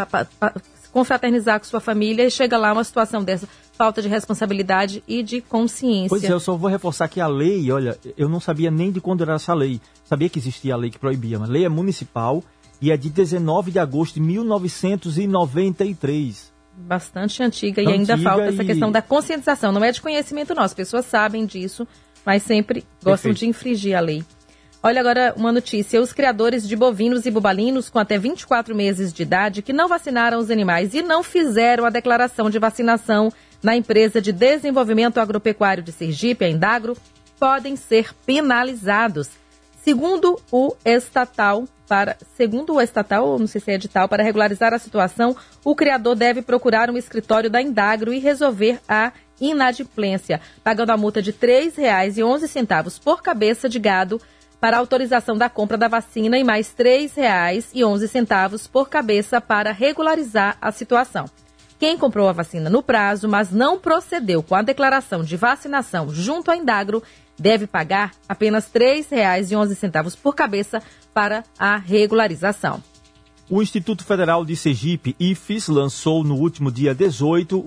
confraternizar 0.91 1.59
com 1.59 1.65
sua 1.65 1.79
família 1.79 2.25
e 2.25 2.31
chega 2.31 2.57
lá 2.57 2.73
uma 2.73 2.83
situação 2.83 3.23
dessa 3.23 3.47
falta 3.73 4.01
de 4.01 4.07
responsabilidade 4.07 5.03
e 5.07 5.23
de 5.23 5.41
consciência. 5.41 6.09
Pois 6.09 6.23
é, 6.23 6.31
eu 6.31 6.39
só 6.39 6.55
vou 6.55 6.69
reforçar 6.69 7.07
que 7.07 7.21
a 7.21 7.27
lei, 7.27 7.71
olha, 7.71 7.97
eu 8.17 8.27
não 8.27 8.39
sabia 8.39 8.69
nem 8.69 8.91
de 8.91 8.99
quando 8.99 9.23
era 9.23 9.35
essa 9.35 9.53
lei. 9.53 9.79
Sabia 10.03 10.27
que 10.27 10.39
existia 10.39 10.73
a 10.73 10.77
lei 10.77 10.89
que 10.89 10.99
proibia, 10.99 11.39
mas 11.39 11.49
a 11.49 11.53
lei 11.53 11.65
é 11.65 11.69
municipal 11.69 12.43
e 12.81 12.91
é 12.91 12.97
de 12.97 13.09
19 13.09 13.71
de 13.71 13.79
agosto 13.79 14.15
de 14.15 14.21
1993. 14.21 16.51
Bastante 16.75 17.41
antiga, 17.43 17.81
antiga 17.81 17.95
e 17.95 17.99
ainda 17.99 18.17
falta 18.17 18.45
essa 18.45 18.63
questão 18.63 18.91
da 18.91 19.01
conscientização. 19.01 19.71
Não 19.71 19.83
é 19.83 19.91
de 19.91 20.01
conhecimento 20.01 20.55
nosso, 20.55 20.67
as 20.67 20.73
pessoas 20.73 21.05
sabem 21.05 21.45
disso, 21.45 21.87
mas 22.25 22.43
sempre 22.43 22.85
gostam 23.03 23.31
Perfeito. 23.31 23.39
de 23.39 23.47
infringir 23.47 23.97
a 23.97 23.99
lei. 23.99 24.23
Olha 24.81 25.01
agora 25.01 25.33
uma 25.35 25.51
notícia. 25.51 26.01
Os 26.01 26.13
criadores 26.13 26.65
de 26.65 26.73
bovinos 26.73 27.25
e 27.25 27.31
bubalinos 27.31 27.89
com 27.89 27.99
até 27.99 28.17
24 28.17 28.73
meses 28.73 29.11
de 29.11 29.23
idade 29.23 29.61
que 29.61 29.73
não 29.73 29.89
vacinaram 29.89 30.39
os 30.39 30.49
animais 30.49 30.93
e 30.93 31.01
não 31.01 31.21
fizeram 31.21 31.83
a 31.83 31.89
declaração 31.89 32.49
de 32.49 32.57
vacinação 32.59 33.29
na 33.61 33.75
empresa 33.75 34.21
de 34.21 34.31
desenvolvimento 34.31 35.19
agropecuário 35.19 35.83
de 35.83 35.91
Sergipe, 35.91 36.45
a 36.45 36.49
Indagro, 36.49 36.95
podem 37.37 37.75
ser 37.75 38.13
penalizados. 38.25 39.29
Segundo 39.83 40.39
o 40.49 40.73
estatal, 40.85 41.65
para, 41.85 42.15
segundo 42.37 42.75
o 42.75 42.81
estatal, 42.81 43.37
não 43.37 43.47
sei 43.47 43.59
se 43.59 43.71
é 43.71 43.75
edital, 43.75 44.07
para 44.07 44.23
regularizar 44.23 44.73
a 44.73 44.79
situação, 44.79 45.35
o 45.61 45.75
criador 45.75 46.15
deve 46.15 46.41
procurar 46.41 46.89
um 46.89 46.97
escritório 46.97 47.49
da 47.49 47.61
Indagro 47.61 48.13
e 48.13 48.19
resolver 48.19 48.79
a 48.87 49.11
inadimplência, 49.41 50.39
pagando 50.63 50.91
a 50.91 50.97
multa 50.97 51.21
de 51.21 51.31
R$ 51.31 51.37
3,11 51.37 53.01
por 53.03 53.21
cabeça 53.21 53.67
de 53.67 53.79
gado 53.79 54.21
para 54.59 54.77
autorização 54.77 55.37
da 55.37 55.49
compra 55.49 55.77
da 55.77 55.87
vacina 55.87 56.37
e 56.37 56.43
mais 56.43 56.73
R$ 56.77 56.83
3,11 56.83 58.69
por 58.69 58.89
cabeça 58.89 59.39
para 59.39 59.71
regularizar 59.71 60.57
a 60.61 60.71
situação. 60.71 61.25
Quem 61.79 61.97
comprou 61.97 62.27
a 62.27 62.33
vacina 62.33 62.69
no 62.69 62.83
prazo, 62.83 63.29
mas 63.29 63.51
não 63.51 63.79
procedeu 63.79 64.43
com 64.43 64.53
a 64.53 64.61
declaração 64.61 65.23
de 65.23 65.37
vacinação 65.37 66.09
junto 66.09 66.51
à 66.51 66.57
Indagro, 66.57 67.01
deve 67.37 67.65
pagar 67.67 68.11
apenas 68.27 68.69
R$ 68.73 69.01
3,11 69.01 70.17
por 70.21 70.35
cabeça 70.35 70.83
para 71.13 71.43
a 71.57 71.77
regularização. 71.77 72.83
O 73.49 73.63
Instituto 73.63 74.03
Federal 74.03 74.45
de 74.45 74.55
Sergipe, 74.55 75.15
IFES, 75.19 75.69
lançou 75.69 76.23
no 76.23 76.35
último 76.35 76.71
dia 76.71 76.93
18 76.93 77.65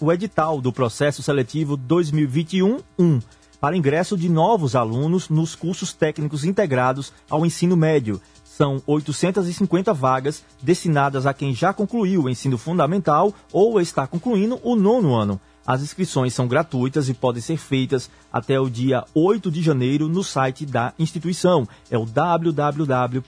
o 0.00 0.10
edital 0.12 0.60
do 0.60 0.72
processo 0.72 1.22
seletivo 1.22 1.78
2021-1 1.78 3.22
para 3.60 3.76
ingresso 3.76 4.16
de 4.16 4.28
novos 4.28 4.74
alunos 4.74 5.28
nos 5.28 5.54
cursos 5.54 5.92
técnicos 5.92 6.44
integrados 6.44 7.12
ao 7.28 7.44
ensino 7.44 7.76
médio. 7.76 8.20
São 8.42 8.82
850 8.86 9.92
vagas 9.94 10.42
destinadas 10.62 11.26
a 11.26 11.32
quem 11.32 11.54
já 11.54 11.72
concluiu 11.72 12.24
o 12.24 12.28
ensino 12.28 12.58
fundamental 12.58 13.32
ou 13.52 13.80
está 13.80 14.06
concluindo 14.06 14.60
o 14.62 14.74
nono 14.74 15.14
ano. 15.14 15.40
As 15.66 15.82
inscrições 15.82 16.34
são 16.34 16.48
gratuitas 16.48 17.08
e 17.08 17.14
podem 17.14 17.40
ser 17.40 17.56
feitas 17.56 18.10
até 18.32 18.58
o 18.58 18.68
dia 18.68 19.04
8 19.14 19.50
de 19.50 19.62
janeiro 19.62 20.08
no 20.08 20.24
site 20.24 20.66
da 20.66 20.92
instituição. 20.98 21.68
É 21.90 21.96
o 21.96 22.04
www.ifs.edu.br 22.04 23.26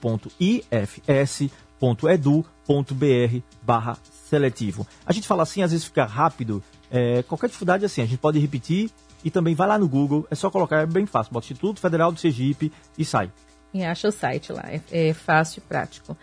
seletivo. 4.25 4.87
A 5.05 5.13
gente 5.13 5.27
fala 5.27 5.43
assim, 5.43 5.61
às 5.61 5.71
vezes 5.71 5.85
fica 5.85 6.05
rápido. 6.05 6.61
É, 6.91 7.23
qualquer 7.23 7.47
dificuldade 7.47 7.85
assim, 7.85 8.01
a 8.01 8.05
gente 8.05 8.17
pode 8.17 8.39
repetir 8.39 8.91
e 9.23 9.31
também 9.31 9.55
vai 9.55 9.67
lá 9.67 9.77
no 9.77 9.87
Google, 9.87 10.27
é 10.29 10.35
só 10.35 10.49
colocar, 10.49 10.81
é 10.81 10.85
bem 10.85 11.05
fácil. 11.05 11.33
Bota 11.33 11.45
Instituto 11.45 11.79
Federal 11.79 12.11
do 12.11 12.19
Sergipe 12.19 12.71
e 12.97 13.05
sai. 13.05 13.31
E 13.73 13.83
acha 13.83 14.07
o 14.07 14.11
site 14.11 14.51
lá, 14.51 14.63
é, 14.65 14.81
é 14.91 15.13
fácil 15.13 15.61
e 15.63 15.67
prático. 15.67 16.17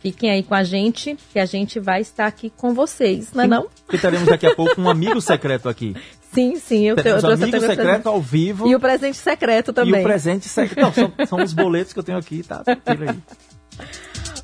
Fiquem 0.00 0.30
aí 0.30 0.42
com 0.42 0.54
a 0.54 0.62
gente, 0.62 1.16
que 1.32 1.38
a 1.38 1.46
gente 1.46 1.80
vai 1.80 2.02
estar 2.02 2.26
aqui 2.26 2.52
com 2.54 2.74
vocês, 2.74 3.32
não 3.32 3.44
é 3.44 3.46
não? 3.46 3.66
E 3.90 3.96
teremos 3.96 4.28
daqui 4.28 4.46
a 4.46 4.54
pouco 4.54 4.78
um 4.78 4.90
amigo 4.90 5.22
secreto 5.22 5.70
aqui. 5.70 5.96
Sim, 6.32 6.56
sim, 6.56 6.88
eu, 6.88 6.96
Teremos 6.96 7.22
eu 7.22 7.28
trouxe 7.28 7.42
amigo 7.42 7.60
secreto 7.60 7.82
presente. 7.82 8.08
ao 8.08 8.18
vivo. 8.18 8.66
E 8.66 8.74
o 8.74 8.80
presente 8.80 9.18
secreto 9.18 9.70
também. 9.70 10.00
E 10.00 10.00
o 10.00 10.02
presente 10.02 10.48
secreto. 10.48 10.80
Não, 10.80 10.90
são, 10.90 11.12
são 11.26 11.42
os 11.42 11.52
boletos 11.52 11.92
que 11.92 11.98
eu 11.98 12.02
tenho 12.02 12.16
aqui, 12.16 12.42
tá? 12.42 12.62
Tira 12.64 13.10
aí. 13.10 13.18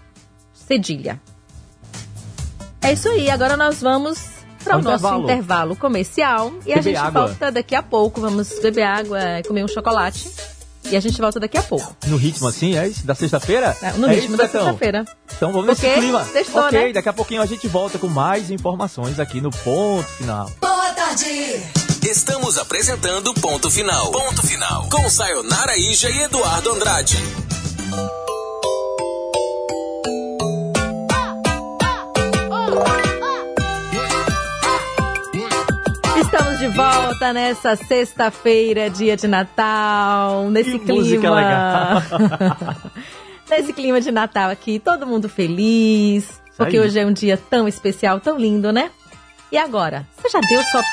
cedilha. 0.53 1.19
É 2.81 2.93
isso 2.93 3.09
aí, 3.09 3.29
agora 3.29 3.57
nós 3.57 3.81
vamos 3.81 4.38
para 4.69 4.75
o 4.75 4.79
Ao 4.79 4.83
nosso 4.83 4.97
intervalo. 4.97 5.23
intervalo 5.23 5.75
comercial 5.75 6.53
e 6.65 6.71
a 6.71 6.75
Beber 6.75 6.83
gente 6.83 6.95
água. 6.97 7.27
volta 7.27 7.51
daqui 7.51 7.75
a 7.75 7.81
pouco. 7.83 8.21
Vamos 8.21 8.49
beber 8.61 8.83
água, 8.83 9.19
comer 9.47 9.63
um 9.63 9.67
chocolate 9.67 10.29
e 10.91 10.95
a 10.95 10.99
gente 10.99 11.19
volta 11.19 11.39
daqui 11.39 11.57
a 11.57 11.63
pouco. 11.63 11.95
No 12.07 12.17
ritmo 12.17 12.47
assim, 12.47 12.77
é 12.77 12.87
isso? 12.87 13.05
Da 13.05 13.13
sexta-feira? 13.15 13.75
No 13.97 14.07
é 14.07 14.13
ritmo 14.15 14.35
isso, 14.35 14.37
da 14.37 14.47
sexta-feira. 14.47 15.05
Então 15.35 15.51
vamos 15.51 15.67
nesse 15.67 15.85
Ok? 15.85 15.97
clima. 15.99 16.23
Sextou, 16.25 16.61
ok, 16.63 16.87
né? 16.87 16.93
daqui 16.93 17.09
a 17.09 17.13
pouquinho 17.13 17.41
a 17.41 17.45
gente 17.45 17.67
volta 17.67 17.97
com 17.99 18.07
mais 18.07 18.49
informações 18.51 19.19
aqui 19.19 19.41
no 19.41 19.49
ponto 19.51 20.07
final. 20.09 20.49
Boa 20.61 20.93
tarde. 20.93 21.25
Estamos 22.01 22.57
apresentando 22.57 23.33
Ponto 23.35 23.69
Final. 23.69 24.09
Ponto 24.11 24.41
Final. 24.47 24.87
Com 24.89 25.09
Sayonara 25.09 25.77
Ija 25.77 26.09
e 26.09 26.21
Eduardo 26.23 26.71
Andrade. 26.71 27.17
De 36.59 36.67
volta 36.67 37.31
nessa 37.31 37.73
sexta-feira, 37.77 38.89
dia 38.89 39.15
de 39.15 39.29
Natal, 39.29 40.49
nesse 40.49 40.71
Que 40.71 40.79
clima. 40.79 40.95
música 40.95 41.31
legal. 41.31 42.03
nesse 43.49 43.71
clima 43.71 44.01
de 44.01 44.11
Natal 44.11 44.49
aqui, 44.49 44.77
todo 44.77 45.07
mundo 45.07 45.29
feliz, 45.29 46.41
porque 46.57 46.77
aí. 46.77 46.83
hoje 46.83 46.99
é 46.99 47.05
um 47.05 47.13
dia 47.13 47.37
tão 47.37 47.65
especial, 47.65 48.19
tão 48.19 48.37
lindo, 48.37 48.73
né? 48.73 48.91
E 49.49 49.57
agora, 49.57 50.05
você 50.17 50.29
já 50.29 50.39
deu 50.41 50.61
sua 50.63 50.83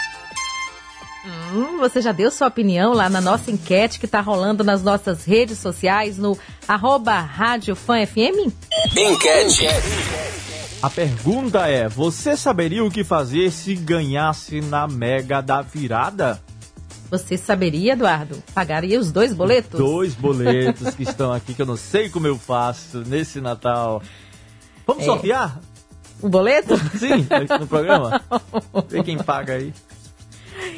Hum, 1.53 1.79
você 1.79 2.01
já 2.01 2.13
deu 2.13 2.31
sua 2.31 2.47
opinião 2.47 2.93
lá 2.93 3.09
na 3.09 3.21
nossa 3.21 3.51
enquete 3.51 3.99
que 3.99 4.07
tá 4.07 4.21
rolando 4.21 4.63
nas 4.63 4.85
nossas 4.85 5.25
redes 5.25 5.59
sociais 5.59 6.17
no 6.17 6.39
arroba 6.69 7.19
Rádio 7.19 7.75
Fã 7.75 8.07
FM? 8.07 8.53
Enquete. 8.97 9.67
A 10.83 10.91
pergunta 10.91 11.67
é: 11.69 11.89
você 11.89 12.37
saberia 12.37 12.85
o 12.85 12.91
que 12.91 13.03
fazer 13.05 13.51
se 13.51 13.75
ganhasse 13.75 14.61
na 14.61 14.87
Mega 14.87 15.41
da 15.41 15.63
Virada? 15.63 16.41
Você 17.11 17.37
saberia, 17.39 17.93
Eduardo? 17.93 18.43
Pagaria 18.53 18.99
os 18.99 19.13
dois 19.13 19.33
boletos? 19.33 19.79
Dois 19.79 20.15
boletos 20.17 20.95
que 20.95 21.05
estão 21.05 21.33
aqui 21.33 21.55
que 21.55 21.63
eu 21.63 21.67
não 21.67 21.77
sei 21.77 22.09
como 22.09 22.27
eu 22.27 22.37
faço 22.39 22.99
nesse 23.07 23.41
Natal. 23.41 24.03
Vamos 24.87 25.03
É. 25.03 25.07
sortear? 25.07 25.61
O 26.21 26.29
boleto? 26.29 26.77
Sim, 26.99 27.27
no 27.61 27.67
programa? 27.67 28.21
Ver 28.89 29.05
quem 29.05 29.19
paga 29.19 29.55
aí. 29.55 29.73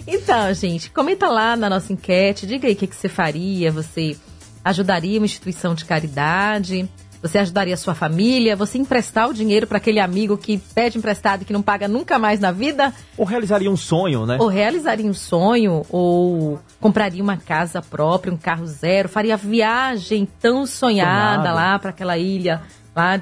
Então, 0.07 0.53
gente, 0.53 0.91
comenta 0.91 1.29
lá 1.29 1.57
na 1.57 1.71
nossa 1.71 1.93
enquete, 1.93 2.47
diga 2.47 2.67
aí 2.67 2.75
o 2.75 2.77
que, 2.77 2.87
que 2.87 2.97
você 2.97 3.09
faria. 3.09 3.71
Você 3.73 4.17
ajudaria 4.65 5.19
uma 5.19 5.27
instituição 5.27 5.75
de 5.75 5.85
caridade? 5.85 6.89
Você 7.21 7.39
ajudaria 7.39 7.75
a 7.75 7.77
sua 7.77 7.95
família? 7.95 8.55
Você 8.55 8.79
emprestar 8.79 9.29
o 9.29 9.35
dinheiro 9.35 9.67
para 9.67 9.79
aquele 9.79 9.99
amigo 9.99 10.39
que 10.39 10.59
pede 10.59 10.99
emprestado 10.99 11.43
e 11.43 11.45
que 11.45 11.53
não 11.53 11.63
paga 11.63 11.89
nunca 11.89 12.19
mais 12.19 12.39
na 12.39 12.53
vida? 12.53 12.95
Ou 13.17 13.25
realizaria 13.27 13.71
um 13.71 13.77
sonho, 13.77 14.25
né? 14.25 14.37
Ou 14.41 14.47
realizaria 14.47 15.05
um 15.11 15.15
sonho? 15.15 15.85
Ou 15.91 16.61
compraria 16.81 17.23
uma 17.23 17.37
casa 17.37 17.83
própria, 17.83 18.33
um 18.33 18.37
carro 18.37 18.67
zero? 18.67 19.09
Faria 19.09 19.35
a 19.35 19.37
viagem 19.37 20.29
tão 20.41 20.65
sonhada 20.65 21.43
Sonhada. 21.43 21.53
lá 21.53 21.79
para 21.79 21.91
aquela 21.91 22.17
ilha? 22.17 22.63
Lá. 22.95 23.15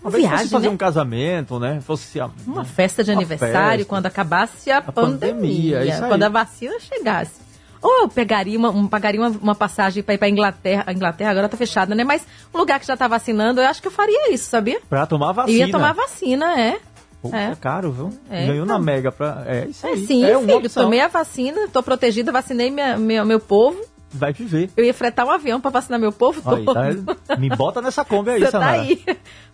Uma 0.00 0.10
Talvez 0.10 0.22
viagem, 0.24 0.38
fosse 0.40 0.50
fazer 0.52 0.66
né? 0.68 0.74
um 0.74 0.76
casamento, 0.76 1.58
né? 1.58 1.80
Fosse 1.80 2.20
a- 2.20 2.28
Uma 2.46 2.64
festa 2.64 3.02
de 3.02 3.10
Uma 3.10 3.16
aniversário 3.18 3.78
festa. 3.78 3.84
quando 3.88 4.04
acabasse 4.06 4.70
a, 4.70 4.82
pandemia, 4.82 5.78
pandemia, 5.78 5.78
aí. 6.02 6.08
quando 6.08 6.22
a 6.24 6.28
vacina 6.28 6.74
chegasse. 6.80 7.43
Ou 7.86 8.00
eu 8.04 8.08
pegaria 8.08 8.58
uma, 8.58 8.70
um- 8.70 8.86
pagaria 8.88 9.20
uma, 9.20 9.28
uma 9.28 9.54
passagem 9.54 10.02
para 10.02 10.14
ir 10.14 10.18
para 10.18 10.28
Inglaterra. 10.30 10.84
A 10.86 10.92
Inglaterra 10.94 11.30
agora 11.32 11.48
tá 11.50 11.56
fechada, 11.56 11.94
né? 11.94 12.02
Mas 12.02 12.26
um 12.54 12.58
lugar 12.58 12.80
que 12.80 12.86
já 12.86 12.96
tá 12.96 13.06
vacinando, 13.06 13.60
eu 13.60 13.66
acho 13.68 13.82
que 13.82 13.88
eu 13.88 13.92
faria 13.92 14.32
isso, 14.32 14.48
sabia? 14.48 14.80
pra 14.88 15.04
tomar 15.06 15.32
vacina. 15.32 15.58
ia 15.66 15.70
tomar 15.70 15.92
vacina, 15.92 16.58
é. 16.58 16.78
Pô, 17.20 17.28
É. 17.34 17.52
é 17.52 17.54
caro, 17.54 17.92
viu? 17.92 18.10
É, 18.30 18.46
Ganhou 18.46 18.64
então. 18.64 18.78
na 18.78 18.82
Mega 18.82 19.12
pra. 19.12 19.44
É 19.46 19.66
isso 19.66 19.86
É 19.86 19.90
aí. 19.90 20.06
sim, 20.06 20.24
é 20.24 20.38
filho. 20.38 20.56
opção. 20.56 20.84
Tomei 20.84 21.00
a 21.00 21.08
vacina, 21.08 21.68
tô 21.70 21.82
protegida, 21.82 22.32
vacinei 22.32 22.70
minha, 22.70 22.96
meu, 22.96 23.24
meu 23.26 23.38
povo. 23.40 23.78
Vai 24.16 24.32
viver. 24.32 24.70
Eu 24.76 24.84
ia 24.84 24.94
fretar 24.94 25.26
um 25.26 25.30
avião 25.30 25.60
para 25.60 25.70
vacinar 25.72 25.98
meu 26.00 26.12
povo 26.12 26.40
Aí, 26.48 26.64
todo. 26.64 27.14
tá? 27.26 27.36
Me 27.36 27.48
bota 27.50 27.82
nessa 27.82 28.04
Kombi 28.04 28.30
aí, 28.30 28.40
Você 28.46 28.50
tá 28.52 28.70
aí. 28.70 29.02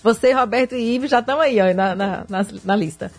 Você, 0.03 0.33
Roberto 0.33 0.75
e 0.75 0.95
Ives 0.97 1.11
já 1.11 1.21
estão 1.21 1.41
aí, 1.41 1.59
ó, 1.61 1.73
na, 1.75 1.95
na, 1.95 2.25
na, 2.29 2.47
na 2.65 2.77
lista. 2.77 3.11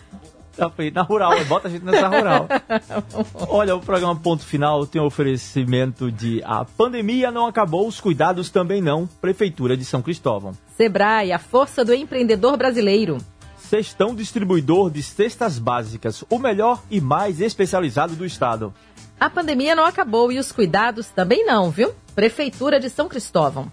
Tá 0.56 0.68
feito. 0.68 0.94
Na 0.94 1.02
rural, 1.02 1.32
bota 1.46 1.68
a 1.68 1.70
gente 1.70 1.84
nessa 1.84 2.08
rural. 2.08 2.46
Olha, 3.48 3.74
o 3.74 3.80
programa 3.80 4.14
Ponto 4.14 4.44
Final 4.44 4.86
tem 4.86 5.00
um 5.00 5.06
oferecimento 5.06 6.12
de 6.12 6.42
A 6.44 6.64
Pandemia 6.64 7.30
Não 7.30 7.46
Acabou, 7.46 7.86
os 7.86 8.00
Cuidados 8.00 8.50
Também 8.50 8.82
Não, 8.82 9.06
Prefeitura 9.20 9.76
de 9.76 9.84
São 9.84 10.02
Cristóvão. 10.02 10.52
Sebrae, 10.76 11.32
a 11.32 11.38
força 11.38 11.84
do 11.84 11.94
empreendedor 11.94 12.56
brasileiro. 12.56 13.18
Sextão 13.56 14.14
Distribuidor 14.14 14.90
de 14.90 15.02
Cestas 15.02 15.58
Básicas, 15.58 16.22
o 16.28 16.38
melhor 16.38 16.82
e 16.90 17.00
mais 17.00 17.40
especializado 17.40 18.14
do 18.14 18.26
estado. 18.26 18.74
A 19.18 19.30
pandemia 19.30 19.74
não 19.74 19.86
acabou 19.86 20.30
e 20.30 20.38
os 20.38 20.52
cuidados 20.52 21.08
também 21.08 21.46
não, 21.46 21.70
viu? 21.70 21.94
Prefeitura 22.14 22.78
de 22.78 22.90
São 22.90 23.08
Cristóvão. 23.08 23.72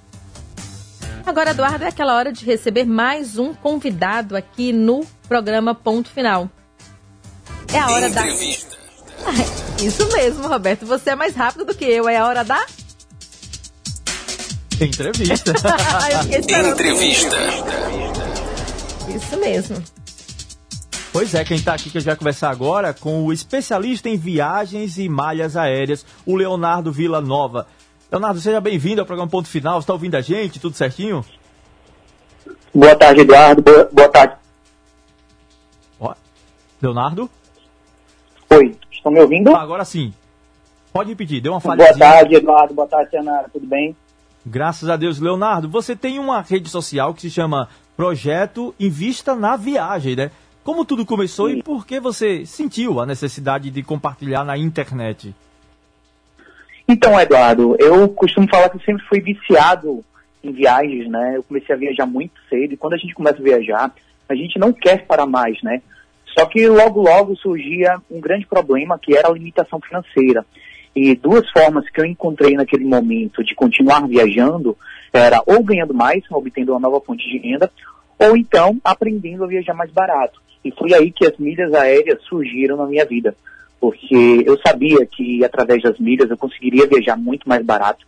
Agora, 1.25 1.51
Eduardo, 1.51 1.83
é 1.83 1.87
aquela 1.87 2.15
hora 2.15 2.31
de 2.31 2.45
receber 2.45 2.85
mais 2.85 3.37
um 3.37 3.53
convidado 3.53 4.37
aqui 4.37 4.71
no 4.71 5.05
programa 5.27 5.75
Ponto 5.75 6.09
Final. 6.09 6.49
É 7.73 7.79
a 7.79 7.89
hora 7.91 8.09
da. 8.09 8.21
Entrevista. 8.21 8.77
Isso 9.81 10.07
mesmo, 10.11 10.47
Roberto. 10.47 10.85
Você 10.85 11.11
é 11.11 11.15
mais 11.15 11.35
rápido 11.35 11.65
do 11.65 11.75
que 11.75 11.85
eu. 11.85 12.09
É 12.09 12.17
a 12.17 12.25
hora 12.25 12.43
da. 12.43 12.65
Entrevista. 14.81 15.51
Eu. 16.31 16.39
Entrevista. 16.39 17.35
Isso 19.13 19.37
mesmo. 19.37 19.83
Pois 21.11 21.33
é, 21.33 21.43
quem 21.43 21.59
tá 21.59 21.73
aqui 21.73 21.89
que 21.89 21.97
a 21.97 22.01
gente 22.01 22.07
vai 22.07 22.15
conversar 22.15 22.49
agora 22.49 22.93
com 22.93 23.25
o 23.25 23.33
especialista 23.33 24.07
em 24.07 24.15
viagens 24.15 24.97
e 24.97 25.09
malhas 25.09 25.57
aéreas, 25.57 26.05
o 26.25 26.35
Leonardo 26.35 26.91
Vila 26.91 27.19
Nova. 27.19 27.67
Leonardo, 28.11 28.39
seja 28.39 28.61
bem-vindo 28.61 29.01
ao 29.01 29.07
programa 29.07 29.29
Ponto 29.29 29.49
Final. 29.49 29.81
Você 29.81 29.87
tá 29.87 29.93
ouvindo 29.93 30.15
a 30.15 30.21
gente? 30.21 30.59
Tudo 30.59 30.77
certinho? 30.77 31.25
Boa 32.73 32.95
tarde, 32.95 33.21
Eduardo. 33.21 33.61
Boa, 33.61 33.89
boa 33.91 34.09
tarde. 34.09 34.35
Ó, 35.99 36.13
Leonardo? 36.81 37.29
Oi, 38.51 38.75
estão 38.91 39.11
me 39.11 39.19
ouvindo? 39.19 39.55
Ah, 39.55 39.61
agora 39.61 39.85
sim. 39.85 40.13
Pode 40.91 41.09
repetir, 41.09 41.41
deu 41.41 41.53
uma 41.53 41.59
Boa 41.59 41.75
falhazinha. 41.75 42.05
tarde, 42.05 42.35
Eduardo. 42.35 42.73
Boa 42.73 42.87
tarde, 42.87 43.11
Senara. 43.11 43.47
Tudo 43.51 43.67
bem? 43.67 43.95
Graças 44.45 44.89
a 44.89 44.95
Deus, 44.95 45.19
Leonardo, 45.19 45.69
você 45.69 45.95
tem 45.95 46.17
uma 46.17 46.41
rede 46.41 46.69
social 46.69 47.13
que 47.13 47.21
se 47.21 47.29
chama 47.29 47.69
Projeto 47.95 48.73
Invista 48.79 49.35
na 49.35 49.55
Viagem, 49.55 50.15
né? 50.15 50.31
como 50.69 50.85
tudo 50.85 51.03
começou 51.03 51.49
Sim. 51.49 51.57
e 51.57 51.63
por 51.63 51.83
que 51.83 51.99
você 51.99 52.45
sentiu 52.45 52.99
a 52.99 53.05
necessidade 53.05 53.71
de 53.71 53.81
compartilhar 53.81 54.43
na 54.43 54.55
internet? 54.55 55.33
Então, 56.87 57.19
Eduardo, 57.19 57.75
eu 57.79 58.07
costumo 58.09 58.47
falar 58.47 58.69
que 58.69 58.77
eu 58.77 58.81
sempre 58.81 59.03
fui 59.07 59.19
viciado 59.19 60.05
em 60.43 60.51
viagens, 60.51 61.09
né? 61.09 61.37
Eu 61.37 61.43
comecei 61.43 61.73
a 61.73 61.77
viajar 61.77 62.05
muito 62.05 62.33
cedo 62.47 62.73
e 62.73 62.77
quando 62.77 62.93
a 62.93 62.97
gente 62.97 63.15
começa 63.15 63.37
a 63.39 63.43
viajar, 63.43 63.91
a 64.27 64.35
gente 64.35 64.59
não 64.59 64.71
quer 64.71 65.07
parar 65.07 65.25
mais, 65.25 65.59
né? 65.63 65.81
Só 66.37 66.45
que 66.45 66.67
logo, 66.67 67.01
logo 67.01 67.35
surgia 67.35 68.01
um 68.09 68.19
grande 68.19 68.45
problema 68.45 68.99
que 68.99 69.15
era 69.15 69.27
a 69.27 69.33
limitação 69.33 69.79
financeira. 69.79 70.45
E 70.95 71.15
duas 71.15 71.49
formas 71.51 71.89
que 71.89 72.01
eu 72.01 72.05
encontrei 72.05 72.55
naquele 72.55 72.85
momento 72.85 73.43
de 73.43 73.55
continuar 73.55 74.07
viajando 74.07 74.77
era 75.13 75.41
ou 75.45 75.63
ganhando 75.63 75.93
mais, 75.93 76.23
obtendo 76.31 76.73
uma 76.73 76.79
nova 76.79 77.01
fonte 77.01 77.27
de 77.27 77.37
renda, 77.37 77.71
ou 78.17 78.35
então 78.35 78.79
aprendendo 78.83 79.43
a 79.43 79.47
viajar 79.47 79.73
mais 79.73 79.91
barato. 79.91 80.41
E 80.63 80.71
foi 80.71 80.93
aí 80.93 81.11
que 81.11 81.25
as 81.25 81.37
milhas 81.37 81.73
aéreas 81.73 82.21
surgiram 82.23 82.75
na 82.77 82.85
minha 82.85 83.05
vida 83.05 83.35
porque 83.79 84.43
eu 84.45 84.59
sabia 84.65 85.05
que 85.05 85.43
através 85.43 85.81
das 85.81 85.97
milhas 85.97 86.29
eu 86.29 86.37
conseguiria 86.37 86.85
viajar 86.85 87.15
muito 87.15 87.47
mais 87.47 87.63
barato, 87.65 88.05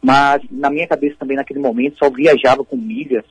mas 0.00 0.42
na 0.50 0.70
minha 0.70 0.86
cabeça 0.86 1.16
também 1.18 1.36
naquele 1.36 1.58
momento 1.58 1.98
só 1.98 2.08
viajava 2.08 2.64
com 2.64 2.76
milhas 2.76 3.24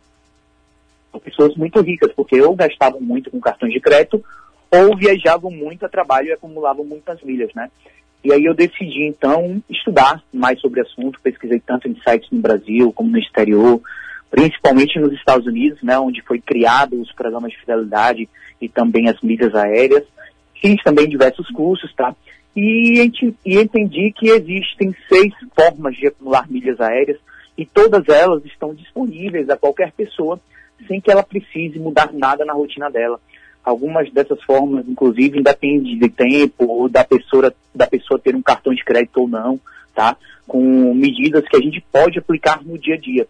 com 1.17 1.19
pessoas 1.19 1.55
muito 1.55 1.81
ricas, 1.81 2.11
porque 2.13 2.39
ou 2.41 2.55
gastavam 2.55 3.01
muito 3.01 3.31
com 3.31 3.39
cartões 3.39 3.73
de 3.73 3.79
crédito 3.79 4.23
ou 4.71 4.95
viajavam 4.97 5.49
muito 5.49 5.85
a 5.85 5.89
trabalho 5.89 6.27
e 6.27 6.33
acumulavam 6.33 6.85
muitas 6.85 7.21
milhas, 7.21 7.49
né? 7.55 7.69
E 8.23 8.33
aí 8.33 8.43
eu 8.43 8.53
decidi 8.53 9.03
então 9.03 9.61
estudar 9.69 10.21
mais 10.33 10.59
sobre 10.59 10.81
o 10.81 10.83
assunto, 10.83 11.21
pesquisei 11.21 11.59
tanto 11.59 11.87
em 11.87 11.95
sites 12.01 12.29
no 12.31 12.39
Brasil 12.39 12.91
como 12.91 13.09
no 13.09 13.19
exterior, 13.19 13.81
principalmente 14.29 14.99
nos 14.99 15.13
Estados 15.13 15.47
Unidos, 15.47 15.81
né, 15.81 15.97
onde 15.97 16.21
foi 16.21 16.41
criado 16.41 16.99
os 16.99 17.11
programas 17.13 17.51
de 17.51 17.59
fidelidade 17.59 18.27
e 18.59 18.67
também 18.67 19.07
as 19.07 19.21
milhas 19.21 19.55
aéreas 19.55 20.03
fiz 20.61 20.81
também 20.83 21.07
diversos 21.07 21.49
cursos, 21.51 21.93
tá? 21.93 22.15
E, 22.55 23.11
e 23.45 23.57
entendi 23.57 24.11
que 24.11 24.29
existem 24.29 24.93
seis 25.07 25.33
formas 25.55 25.95
de 25.95 26.07
acumular 26.07 26.49
milhas 26.49 26.79
aéreas 26.81 27.19
e 27.57 27.65
todas 27.65 28.07
elas 28.09 28.43
estão 28.45 28.73
disponíveis 28.73 29.49
a 29.49 29.57
qualquer 29.57 29.91
pessoa 29.91 30.39
sem 30.87 31.01
que 31.01 31.11
ela 31.11 31.23
precise 31.23 31.79
mudar 31.79 32.11
nada 32.13 32.45
na 32.45 32.53
rotina 32.53 32.89
dela. 32.89 33.19
Algumas 33.63 34.11
dessas 34.11 34.41
formas, 34.43 34.87
inclusive, 34.87 35.39
independem 35.39 35.97
de 35.97 36.09
tempo 36.09 36.65
ou 36.65 36.87
da 36.87 37.03
pessoa, 37.03 37.53
da 37.73 37.87
pessoa 37.87 38.19
ter 38.19 38.35
um 38.35 38.41
cartão 38.41 38.73
de 38.73 38.83
crédito 38.83 39.21
ou 39.21 39.27
não, 39.27 39.59
tá? 39.93 40.15
Com 40.47 40.93
medidas 40.93 41.45
que 41.47 41.57
a 41.57 41.61
gente 41.61 41.83
pode 41.91 42.19
aplicar 42.19 42.63
no 42.63 42.77
dia 42.77 42.95
a 42.95 42.97
dia. 42.97 43.27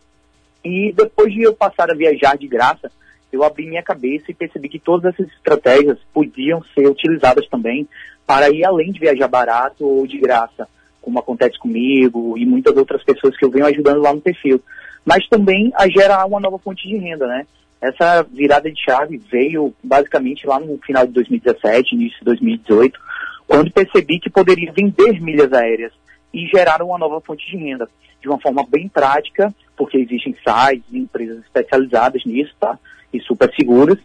E 0.63 0.93
depois 0.95 1.33
de 1.33 1.41
eu 1.41 1.53
passar 1.53 1.89
a 1.89 1.95
viajar 1.95 2.37
de 2.37 2.47
graça, 2.47 2.91
eu 3.31 3.43
abri 3.43 3.67
minha 3.67 3.83
cabeça 3.83 4.25
e 4.29 4.33
percebi 4.33 4.69
que 4.69 4.79
todas 4.79 5.13
essas 5.13 5.31
estratégias 5.33 5.97
podiam 6.13 6.63
ser 6.75 6.87
utilizadas 6.87 7.47
também 7.47 7.87
para 8.25 8.49
ir 8.49 8.63
além 8.63 8.91
de 8.91 8.99
viajar 8.99 9.27
barato 9.27 9.85
ou 9.85 10.05
de 10.05 10.17
graça, 10.17 10.67
como 11.01 11.19
acontece 11.19 11.57
comigo 11.57 12.37
e 12.37 12.45
muitas 12.45 12.75
outras 12.75 13.03
pessoas 13.03 13.37
que 13.37 13.45
eu 13.45 13.49
venho 13.49 13.65
ajudando 13.65 14.01
lá 14.01 14.13
no 14.13 14.21
perfil, 14.21 14.61
mas 15.07 15.25
também 15.29 15.71
a 15.73 15.87
gerar 15.87 16.25
uma 16.25 16.39
nova 16.41 16.59
fonte 16.59 16.85
de 16.85 16.97
renda, 16.97 17.25
né? 17.25 17.47
Essa 17.79 18.23
virada 18.23 18.69
de 18.69 18.83
chave 18.83 19.17
veio 19.31 19.73
basicamente 19.81 20.45
lá 20.45 20.59
no 20.59 20.77
final 20.79 21.07
de 21.07 21.13
2017, 21.13 21.95
início 21.95 22.19
de 22.19 22.25
2018, 22.25 22.99
quando 23.47 23.71
percebi 23.71 24.19
que 24.19 24.29
poderia 24.29 24.73
vender 24.73 25.21
milhas 25.21 25.53
aéreas 25.53 25.93
e 26.33 26.45
gerar 26.47 26.81
uma 26.81 26.97
nova 26.97 27.21
fonte 27.21 27.49
de 27.49 27.55
renda 27.55 27.87
de 28.21 28.27
uma 28.27 28.37
forma 28.41 28.65
bem 28.67 28.89
prática, 28.89 29.53
porque 29.77 29.97
existem 29.97 30.35
sites 30.43 30.83
e 30.91 30.97
empresas 30.97 31.37
especializadas 31.45 32.25
nisso, 32.25 32.53
tá? 32.59 32.77
e 33.13 33.21
super 33.21 33.49
seguras. 33.55 33.97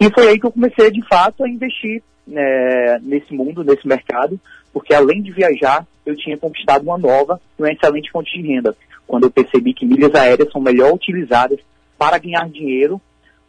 E 0.00 0.10
foi 0.12 0.28
aí 0.28 0.38
que 0.38 0.46
eu 0.46 0.52
comecei, 0.52 0.90
de 0.90 1.02
fato, 1.06 1.44
a 1.44 1.48
investir 1.48 2.02
né, 2.26 2.98
nesse 3.02 3.34
mundo, 3.34 3.64
nesse 3.64 3.86
mercado, 3.86 4.38
porque 4.72 4.94
além 4.94 5.22
de 5.22 5.32
viajar, 5.32 5.86
eu 6.04 6.16
tinha 6.16 6.36
conquistado 6.36 6.82
uma 6.82 6.98
nova 6.98 7.40
e 7.58 7.62
uma 7.62 7.72
excelente 7.72 8.10
fonte 8.10 8.40
de 8.40 8.46
renda, 8.46 8.76
quando 9.06 9.24
eu 9.24 9.30
percebi 9.30 9.72
que 9.72 9.86
milhas 9.86 10.14
aéreas 10.14 10.50
são 10.52 10.60
melhor 10.60 10.92
utilizadas 10.92 11.58
para 11.98 12.18
ganhar 12.18 12.48
dinheiro 12.48 13.00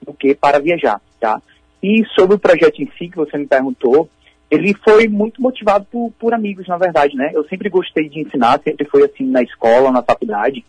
do 0.02 0.14
que 0.14 0.34
para 0.34 0.60
viajar, 0.60 1.00
tá? 1.20 1.42
E 1.84 2.04
sobre 2.16 2.36
o 2.36 2.40
projeto 2.40 2.82
em 2.82 2.90
si, 2.98 3.10
que 3.10 3.18
você 3.18 3.38
me 3.38 3.46
perguntou, 3.46 4.10
ele 4.50 4.74
foi 4.74 5.08
muito 5.08 5.42
motivado 5.42 5.86
por, 5.92 6.12
por 6.18 6.34
amigos, 6.34 6.68
na 6.68 6.78
verdade, 6.78 7.16
né? 7.16 7.32
Eu 7.34 7.44
sempre 7.46 7.70
gostei 7.70 8.10
de 8.10 8.22
ensinar, 8.22 8.60
sempre 8.64 8.86
foi 8.86 9.04
assim 9.04 9.26
na 9.26 9.44
escola, 9.44 9.92
na 9.92 10.02
faculdade, 10.02 10.66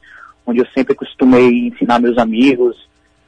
onde 0.47 0.61
eu 0.61 0.67
sempre 0.75 0.95
costumei 0.95 1.69
ensinar 1.69 2.01
meus 2.01 2.19
amigos, 2.19 2.77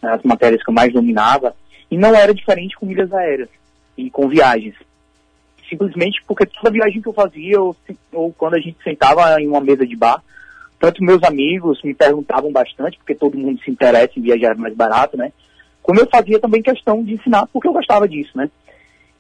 as 0.02 0.22
matérias 0.22 0.62
que 0.62 0.68
eu 0.68 0.74
mais 0.74 0.92
dominava, 0.92 1.54
e 1.92 1.98
não 1.98 2.14
era 2.14 2.32
diferente 2.32 2.74
com 2.74 2.86
milhas 2.86 3.12
aéreas 3.12 3.50
e 3.98 4.08
com 4.08 4.26
viagens. 4.26 4.74
Simplesmente 5.68 6.22
porque 6.26 6.46
toda 6.46 6.70
viagem 6.72 7.02
que 7.02 7.08
eu 7.08 7.12
fazia, 7.12 7.60
ou, 7.60 7.76
ou 8.10 8.32
quando 8.32 8.54
a 8.54 8.58
gente 8.58 8.82
sentava 8.82 9.38
em 9.38 9.46
uma 9.46 9.60
mesa 9.60 9.86
de 9.86 9.94
bar, 9.94 10.22
tanto 10.80 11.04
meus 11.04 11.22
amigos 11.22 11.82
me 11.82 11.92
perguntavam 11.92 12.50
bastante, 12.50 12.96
porque 12.96 13.14
todo 13.14 13.36
mundo 13.36 13.60
se 13.62 13.70
interessa 13.70 14.14
em 14.16 14.22
viajar 14.22 14.56
mais 14.56 14.74
barato, 14.74 15.18
né? 15.18 15.32
Como 15.82 16.00
eu 16.00 16.08
fazia 16.08 16.40
também 16.40 16.62
questão 16.62 17.04
de 17.04 17.12
ensinar, 17.12 17.46
porque 17.52 17.68
eu 17.68 17.74
gostava 17.74 18.08
disso, 18.08 18.38
né? 18.38 18.50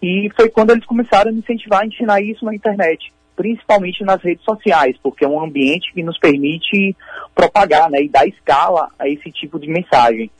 E 0.02 0.30
foi 0.34 0.48
quando 0.48 0.70
eles 0.70 0.86
começaram 0.86 1.28
a 1.28 1.32
me 1.32 1.40
incentivar 1.40 1.82
a 1.82 1.86
ensinar 1.86 2.22
isso 2.22 2.42
na 2.42 2.54
internet, 2.54 3.12
principalmente 3.36 4.02
nas 4.02 4.22
redes 4.22 4.44
sociais, 4.46 4.96
porque 5.02 5.26
é 5.26 5.28
um 5.28 5.44
ambiente 5.44 5.92
que 5.92 6.02
nos 6.02 6.18
permite 6.18 6.96
propagar, 7.34 7.90
né, 7.90 8.02
e 8.02 8.08
dar 8.08 8.26
escala 8.26 8.88
a 8.98 9.06
esse 9.06 9.30
tipo 9.30 9.60
de 9.60 9.68
mensagem. 9.68 10.30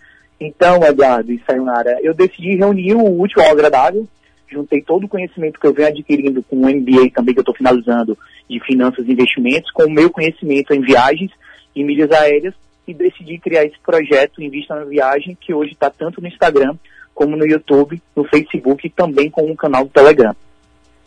Então, 0.45 0.82
Eduardo 0.82 1.30
e 1.30 1.40
Sayonara, 1.47 1.99
eu 2.03 2.12
decidi 2.12 2.57
reunir 2.57 2.95
o 2.95 3.20
útil 3.20 3.40
ao 3.40 3.53
agradável, 3.53 4.09
juntei 4.51 4.82
todo 4.82 5.05
o 5.05 5.09
conhecimento 5.09 5.61
que 5.61 5.66
eu 5.66 5.72
venho 5.72 5.88
adquirindo 5.88 6.43
com 6.43 6.57
o 6.57 6.68
MBA 6.68 7.11
também 7.14 7.32
que 7.32 7.38
eu 7.38 7.43
estou 7.43 7.55
finalizando 7.55 8.18
de 8.51 8.59
finanças 8.61 9.07
e 9.07 9.12
investimentos, 9.12 9.70
com 9.70 9.84
o 9.84 9.90
meu 9.90 10.11
conhecimento 10.11 10.74
em 10.74 10.80
viagens 10.80 11.30
e 11.76 11.84
milhas 11.84 12.11
aéreas 12.11 12.55
e 12.88 12.93
decidi 12.93 13.38
criar 13.38 13.64
esse 13.64 13.78
projeto 13.78 14.43
Invista 14.43 14.74
na 14.74 14.84
Viagem, 14.84 15.38
que 15.40 15.55
hoje 15.55 15.74
está 15.74 15.88
tanto 15.88 16.20
no 16.20 16.26
Instagram 16.26 16.74
como 17.14 17.36
no 17.36 17.47
YouTube, 17.47 18.03
no 18.16 18.24
Facebook 18.24 18.84
e 18.84 18.90
também 18.90 19.30
com 19.30 19.49
um 19.49 19.55
canal 19.55 19.84
do 19.84 19.90
Telegram. 19.90 20.34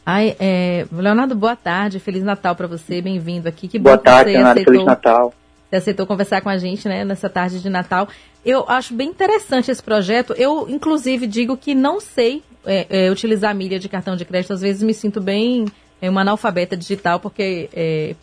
Ai, 0.05 0.33
é, 0.39 0.85
Leonardo, 0.93 1.35
boa 1.35 1.57
tarde, 1.57 1.99
Feliz 1.99 2.23
Natal 2.23 2.55
para 2.55 2.67
você, 2.67 3.01
bem-vindo 3.01 3.49
aqui. 3.49 3.67
Que 3.67 3.79
boa 3.79 3.97
tarde, 3.97 4.31
Leonardo, 4.31 4.63
Feliz 4.63 4.85
Natal. 4.85 5.33
Você 5.69 5.77
aceitou 5.77 6.05
conversar 6.05 6.41
com 6.41 6.49
a 6.49 6.57
gente, 6.57 6.87
né, 6.87 7.03
nessa 7.03 7.29
tarde 7.29 7.59
de 7.59 7.69
Natal. 7.69 8.07
Eu 8.45 8.65
acho 8.67 8.93
bem 8.93 9.09
interessante 9.09 9.71
esse 9.71 9.81
projeto. 9.81 10.33
Eu, 10.33 10.69
inclusive, 10.69 11.25
digo 11.27 11.57
que 11.57 11.73
não 11.73 11.99
sei 11.99 12.43
é, 12.65 12.87
é, 12.89 13.11
utilizar 13.11 13.51
a 13.51 13.53
milha 13.53 13.79
de 13.79 13.89
cartão 13.89 14.15
de 14.15 14.25
crédito. 14.25 14.53
Às 14.53 14.61
vezes 14.61 14.83
me 14.83 14.93
sinto 14.93 15.19
bem 15.19 15.65
é, 16.01 16.09
uma 16.09 16.21
analfabeta 16.21 16.77
digital, 16.77 17.19
porque 17.19 17.69
é, 17.73 18.15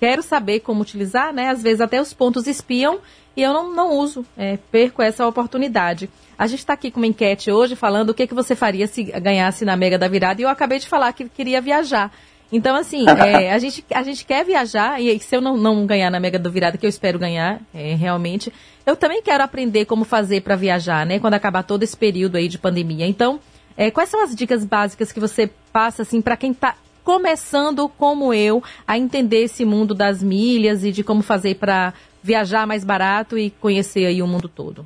quero 0.00 0.22
saber 0.22 0.60
como 0.60 0.82
utilizar, 0.82 1.32
né? 1.32 1.48
Às 1.48 1.62
vezes 1.62 1.80
até 1.80 2.00
os 2.00 2.12
pontos 2.12 2.46
espiam 2.46 2.98
e 3.36 3.42
eu 3.42 3.52
não, 3.52 3.74
não 3.74 3.92
uso, 3.92 4.24
é, 4.36 4.58
perco 4.70 5.02
essa 5.02 5.26
oportunidade. 5.26 6.08
A 6.38 6.46
gente 6.46 6.60
está 6.60 6.72
aqui 6.72 6.90
com 6.90 7.00
uma 7.00 7.06
enquete 7.06 7.50
hoje 7.50 7.76
falando 7.76 8.10
o 8.10 8.14
que, 8.14 8.26
que 8.26 8.34
você 8.34 8.54
faria 8.54 8.86
se 8.86 9.02
ganhasse 9.04 9.64
na 9.64 9.76
Mega 9.76 9.98
da 9.98 10.08
Virada 10.08 10.40
e 10.40 10.44
eu 10.44 10.48
acabei 10.48 10.78
de 10.78 10.86
falar 10.86 11.12
que 11.12 11.28
queria 11.28 11.60
viajar. 11.60 12.10
Então, 12.52 12.76
assim, 12.76 13.04
é, 13.20 13.52
a, 13.52 13.58
gente, 13.58 13.84
a 13.92 14.02
gente 14.02 14.24
quer 14.24 14.44
viajar, 14.44 15.00
e 15.00 15.18
se 15.18 15.36
eu 15.36 15.40
não, 15.40 15.56
não 15.56 15.86
ganhar 15.86 16.10
na 16.10 16.20
Mega 16.20 16.38
do 16.38 16.50
Virada, 16.50 16.78
que 16.78 16.86
eu 16.86 16.90
espero 16.90 17.18
ganhar, 17.18 17.60
é, 17.74 17.94
realmente, 17.94 18.52
eu 18.84 18.96
também 18.96 19.22
quero 19.22 19.42
aprender 19.42 19.84
como 19.84 20.04
fazer 20.04 20.42
para 20.42 20.56
viajar, 20.56 21.04
né? 21.04 21.18
Quando 21.18 21.34
acabar 21.34 21.62
todo 21.62 21.82
esse 21.82 21.96
período 21.96 22.36
aí 22.36 22.48
de 22.48 22.58
pandemia. 22.58 23.06
Então, 23.06 23.40
é, 23.76 23.90
quais 23.90 24.08
são 24.08 24.22
as 24.22 24.34
dicas 24.34 24.64
básicas 24.64 25.12
que 25.12 25.20
você 25.20 25.50
passa, 25.72 26.02
assim, 26.02 26.20
para 26.20 26.36
quem 26.36 26.52
está 26.52 26.76
começando, 27.04 27.88
como 27.88 28.34
eu, 28.34 28.62
a 28.86 28.98
entender 28.98 29.44
esse 29.44 29.64
mundo 29.64 29.94
das 29.94 30.22
milhas 30.22 30.82
e 30.82 30.90
de 30.90 31.04
como 31.04 31.22
fazer 31.22 31.54
para 31.54 31.94
viajar 32.22 32.66
mais 32.66 32.84
barato 32.84 33.38
e 33.38 33.50
conhecer 33.50 34.06
aí 34.06 34.20
o 34.20 34.26
mundo 34.26 34.48
todo? 34.48 34.84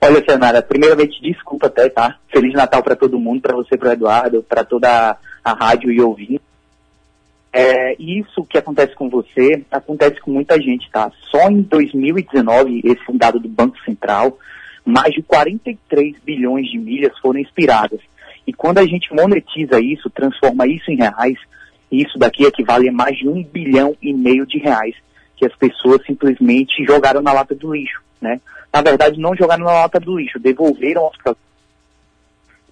Olha, 0.00 0.24
Senara, 0.24 0.62
primeiramente, 0.62 1.20
desculpa 1.20 1.66
até, 1.66 1.88
tá? 1.88 2.16
Feliz 2.32 2.54
Natal 2.54 2.82
para 2.82 2.96
todo 2.96 3.18
mundo, 3.18 3.42
para 3.42 3.54
você, 3.54 3.76
para 3.76 3.92
Eduardo, 3.92 4.42
para 4.42 4.64
toda 4.64 5.18
a 5.44 5.52
rádio 5.52 5.90
e 5.90 6.00
ouvir. 6.00 6.40
É, 7.52 7.94
isso 7.98 8.44
que 8.44 8.58
acontece 8.58 8.94
com 8.94 9.08
você, 9.08 9.64
acontece 9.70 10.20
com 10.20 10.30
muita 10.30 10.60
gente, 10.60 10.88
tá? 10.90 11.10
Só 11.30 11.48
em 11.50 11.62
2019, 11.62 12.82
esse 12.84 13.12
dado 13.12 13.40
do 13.40 13.48
Banco 13.48 13.76
Central, 13.84 14.38
mais 14.84 15.12
de 15.12 15.22
43 15.22 16.16
bilhões 16.24 16.70
de 16.70 16.78
milhas 16.78 17.18
foram 17.18 17.40
expiradas. 17.40 18.00
E 18.46 18.52
quando 18.52 18.78
a 18.78 18.86
gente 18.86 19.12
monetiza 19.12 19.80
isso, 19.80 20.08
transforma 20.10 20.66
isso 20.66 20.90
em 20.90 20.96
reais, 20.96 21.36
isso 21.90 22.18
daqui 22.18 22.44
equivale 22.44 22.88
a 22.88 22.92
mais 22.92 23.16
de 23.18 23.28
um 23.28 23.42
bilhão 23.42 23.96
e 24.00 24.12
meio 24.12 24.46
de 24.46 24.58
reais 24.58 24.94
que 25.36 25.46
as 25.46 25.56
pessoas 25.56 26.04
simplesmente 26.04 26.84
jogaram 26.84 27.22
na 27.22 27.32
lata 27.32 27.54
do 27.54 27.74
lixo, 27.74 28.02
né? 28.20 28.40
Na 28.72 28.82
verdade, 28.82 29.18
não 29.18 29.34
jogaram 29.34 29.64
na 29.64 29.72
lata 29.72 29.98
do 29.98 30.18
lixo, 30.18 30.38
devolveram 30.38 31.02
aos, 31.02 31.16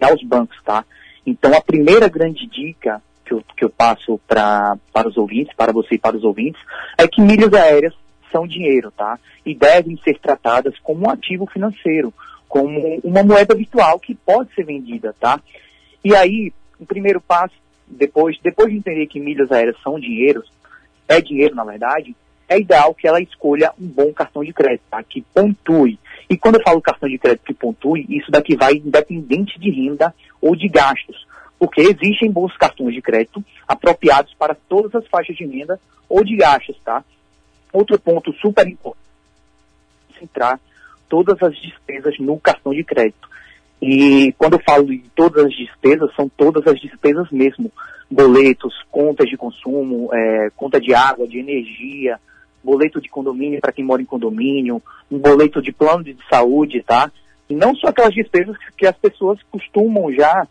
aos 0.00 0.22
bancos, 0.22 0.56
tá? 0.62 0.84
Então, 1.26 1.54
a 1.54 1.60
primeira 1.60 2.08
grande 2.08 2.46
dica 2.46 3.02
que 3.24 3.34
eu, 3.34 3.44
que 3.56 3.64
eu 3.64 3.70
passo 3.70 4.18
pra, 4.26 4.76
para 4.92 5.08
os 5.08 5.16
ouvintes, 5.16 5.54
para 5.54 5.72
você 5.72 5.96
e 5.96 5.98
para 5.98 6.16
os 6.16 6.24
ouvintes, 6.24 6.60
é 6.96 7.06
que 7.06 7.20
milhas 7.20 7.52
aéreas 7.52 7.94
são 8.32 8.46
dinheiro, 8.46 8.90
tá? 8.90 9.18
E 9.44 9.54
devem 9.54 9.98
ser 10.02 10.18
tratadas 10.18 10.78
como 10.80 11.06
um 11.06 11.10
ativo 11.10 11.46
financeiro, 11.46 12.12
como 12.48 13.00
uma 13.04 13.22
moeda 13.22 13.54
virtual 13.54 13.98
que 13.98 14.14
pode 14.14 14.52
ser 14.54 14.64
vendida, 14.64 15.14
tá? 15.20 15.40
E 16.02 16.14
aí, 16.14 16.52
o 16.78 16.86
primeiro 16.86 17.20
passo, 17.20 17.54
depois, 17.86 18.38
depois 18.42 18.70
de 18.70 18.78
entender 18.78 19.06
que 19.06 19.20
milhas 19.20 19.50
aéreas 19.50 19.76
são 19.82 19.98
dinheiro, 19.98 20.42
é 21.06 21.20
dinheiro 21.20 21.54
na 21.54 21.64
verdade, 21.64 22.14
é 22.48 22.58
ideal 22.58 22.94
que 22.94 23.06
ela 23.06 23.20
escolha 23.20 23.72
um 23.78 23.86
bom 23.86 24.12
cartão 24.12 24.42
de 24.42 24.52
crédito, 24.52 24.84
tá? 24.90 25.02
que 25.02 25.22
pontue. 25.34 25.98
E 26.30 26.36
quando 26.36 26.56
eu 26.56 26.62
falo 26.62 26.80
cartão 26.80 27.08
de 27.08 27.18
crédito 27.18 27.44
que 27.44 27.54
pontue, 27.54 28.06
isso 28.08 28.30
daqui 28.30 28.56
vai 28.56 28.74
independente 28.74 29.58
de 29.58 29.70
renda 29.70 30.14
ou 30.40 30.56
de 30.56 30.68
gastos, 30.68 31.26
porque 31.58 31.80
existem 31.80 32.30
bons 32.30 32.56
cartões 32.56 32.94
de 32.94 33.02
crédito 33.02 33.44
apropriados 33.66 34.32
para 34.34 34.54
todas 34.54 34.94
as 34.94 35.06
faixas 35.08 35.36
de 35.36 35.46
renda 35.46 35.78
ou 36.08 36.24
de 36.24 36.36
gastos, 36.36 36.76
tá? 36.84 37.04
Outro 37.72 37.98
ponto 37.98 38.32
super 38.34 38.66
importante, 38.66 39.04
centrar 40.18 40.58
todas 41.08 41.42
as 41.42 41.54
despesas 41.60 42.18
no 42.18 42.38
cartão 42.38 42.72
de 42.72 42.84
crédito. 42.84 43.28
E 43.80 44.34
quando 44.36 44.54
eu 44.54 44.62
falo 44.66 44.86
de 44.86 44.98
todas 45.14 45.46
as 45.46 45.52
despesas, 45.52 46.14
são 46.14 46.28
todas 46.28 46.66
as 46.66 46.80
despesas 46.80 47.30
mesmo. 47.30 47.70
Boletos, 48.10 48.74
contas 48.90 49.28
de 49.28 49.36
consumo, 49.36 50.08
é, 50.12 50.50
conta 50.56 50.80
de 50.80 50.94
água, 50.94 51.28
de 51.28 51.38
energia, 51.38 52.18
boleto 52.62 53.00
de 53.00 53.08
condomínio 53.08 53.60
para 53.60 53.72
quem 53.72 53.84
mora 53.84 54.02
em 54.02 54.06
condomínio, 54.06 54.82
um 55.10 55.18
boleto 55.18 55.62
de 55.62 55.72
plano 55.72 56.04
de 56.04 56.16
saúde, 56.28 56.82
tá? 56.82 57.10
E 57.48 57.54
não 57.54 57.74
só 57.74 57.88
aquelas 57.88 58.14
despesas 58.14 58.56
que 58.76 58.86
as 58.86 58.96
pessoas 58.96 59.38
costumam 59.50 60.12
já 60.12 60.46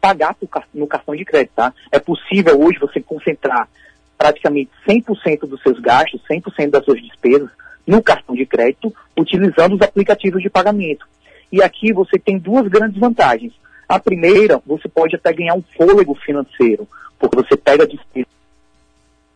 pagar 0.00 0.34
no 0.74 0.86
cartão 0.86 1.14
de 1.14 1.24
crédito, 1.24 1.52
tá? 1.54 1.72
É 1.92 1.98
possível 1.98 2.60
hoje 2.60 2.78
você 2.78 3.00
concentrar 3.00 3.68
praticamente 4.16 4.70
100% 4.86 5.46
dos 5.46 5.62
seus 5.62 5.78
gastos, 5.78 6.20
100% 6.30 6.70
das 6.70 6.84
suas 6.84 7.00
despesas 7.00 7.50
no 7.86 8.02
cartão 8.02 8.34
de 8.34 8.46
crédito, 8.46 8.94
utilizando 9.16 9.74
os 9.74 9.82
aplicativos 9.82 10.42
de 10.42 10.50
pagamento. 10.50 11.06
E 11.50 11.62
aqui 11.62 11.92
você 11.92 12.18
tem 12.18 12.38
duas 12.38 12.68
grandes 12.68 12.98
vantagens. 12.98 13.52
A 13.88 13.98
primeira, 13.98 14.60
você 14.64 14.88
pode 14.88 15.16
até 15.16 15.32
ganhar 15.32 15.54
um 15.54 15.64
fôlego 15.76 16.14
financeiro, 16.14 16.86
porque 17.18 17.36
você 17.36 17.56
pega 17.56 17.84
a 17.84 17.86
despesa, 17.86 18.28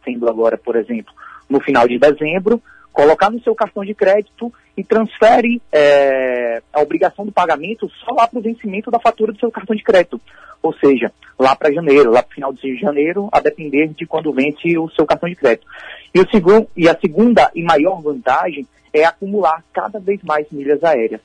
sendo 0.04 0.28
agora, 0.28 0.56
por 0.56 0.76
exemplo, 0.76 1.12
no 1.48 1.60
final 1.60 1.86
de 1.86 1.98
dezembro, 1.98 2.60
colocar 2.92 3.30
no 3.30 3.42
seu 3.42 3.54
cartão 3.54 3.84
de 3.84 3.94
crédito 3.94 4.52
e 4.76 4.84
transfere 4.84 5.60
é, 5.72 6.62
a 6.72 6.80
obrigação 6.80 7.26
do 7.26 7.32
pagamento 7.32 7.90
só 8.04 8.14
lá 8.14 8.26
para 8.26 8.38
o 8.38 8.42
vencimento 8.42 8.90
da 8.90 9.00
fatura 9.00 9.32
do 9.32 9.38
seu 9.38 9.50
cartão 9.50 9.74
de 9.74 9.82
crédito. 9.82 10.20
Ou 10.62 10.72
seja, 10.74 11.12
lá 11.38 11.54
para 11.54 11.72
janeiro, 11.72 12.10
lá 12.10 12.22
para 12.22 12.30
o 12.30 12.34
final 12.34 12.52
de 12.52 12.76
janeiro, 12.78 13.28
a 13.32 13.40
depender 13.40 13.88
de 13.88 14.06
quando 14.06 14.32
vence 14.32 14.78
o 14.78 14.88
seu 14.90 15.04
cartão 15.04 15.28
de 15.28 15.34
crédito. 15.34 15.66
E, 16.14 16.20
o 16.20 16.30
segundo, 16.30 16.68
e 16.76 16.88
a 16.88 16.96
segunda 16.98 17.50
e 17.54 17.62
maior 17.62 18.00
vantagem 18.00 18.66
é 18.92 19.04
acumular 19.04 19.62
cada 19.72 19.98
vez 19.98 20.22
mais 20.22 20.46
milhas 20.50 20.82
aéreas. 20.84 21.20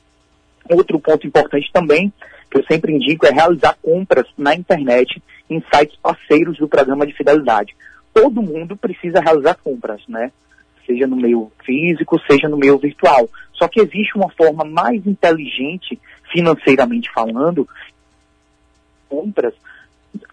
Outro 0.70 1.00
ponto 1.00 1.26
importante 1.26 1.70
também, 1.72 2.12
que 2.50 2.58
eu 2.58 2.64
sempre 2.66 2.94
indico, 2.94 3.26
é 3.28 3.32
realizar 3.32 3.78
compras 3.82 4.26
na 4.38 4.56
internet 4.56 5.22
em 5.50 5.64
sites 5.74 5.98
parceiros 6.02 6.58
do 6.58 6.68
programa 6.68 7.06
de 7.06 7.14
fidelidade. 7.14 7.76
Todo 8.14 8.42
mundo 8.42 8.76
precisa 8.76 9.20
realizar 9.20 9.56
compras, 9.56 10.02
né? 10.08 10.32
Seja 10.86 11.06
no 11.06 11.16
meio 11.16 11.52
físico, 11.64 12.20
seja 12.30 12.50
no 12.50 12.58
meio 12.58 12.78
virtual. 12.78 13.30
Só 13.54 13.68
que 13.68 13.80
existe 13.80 14.16
uma 14.16 14.30
forma 14.30 14.64
mais 14.64 15.06
inteligente, 15.06 16.00
financeiramente 16.32 17.12
falando, 17.14 17.68
compras 19.08 19.54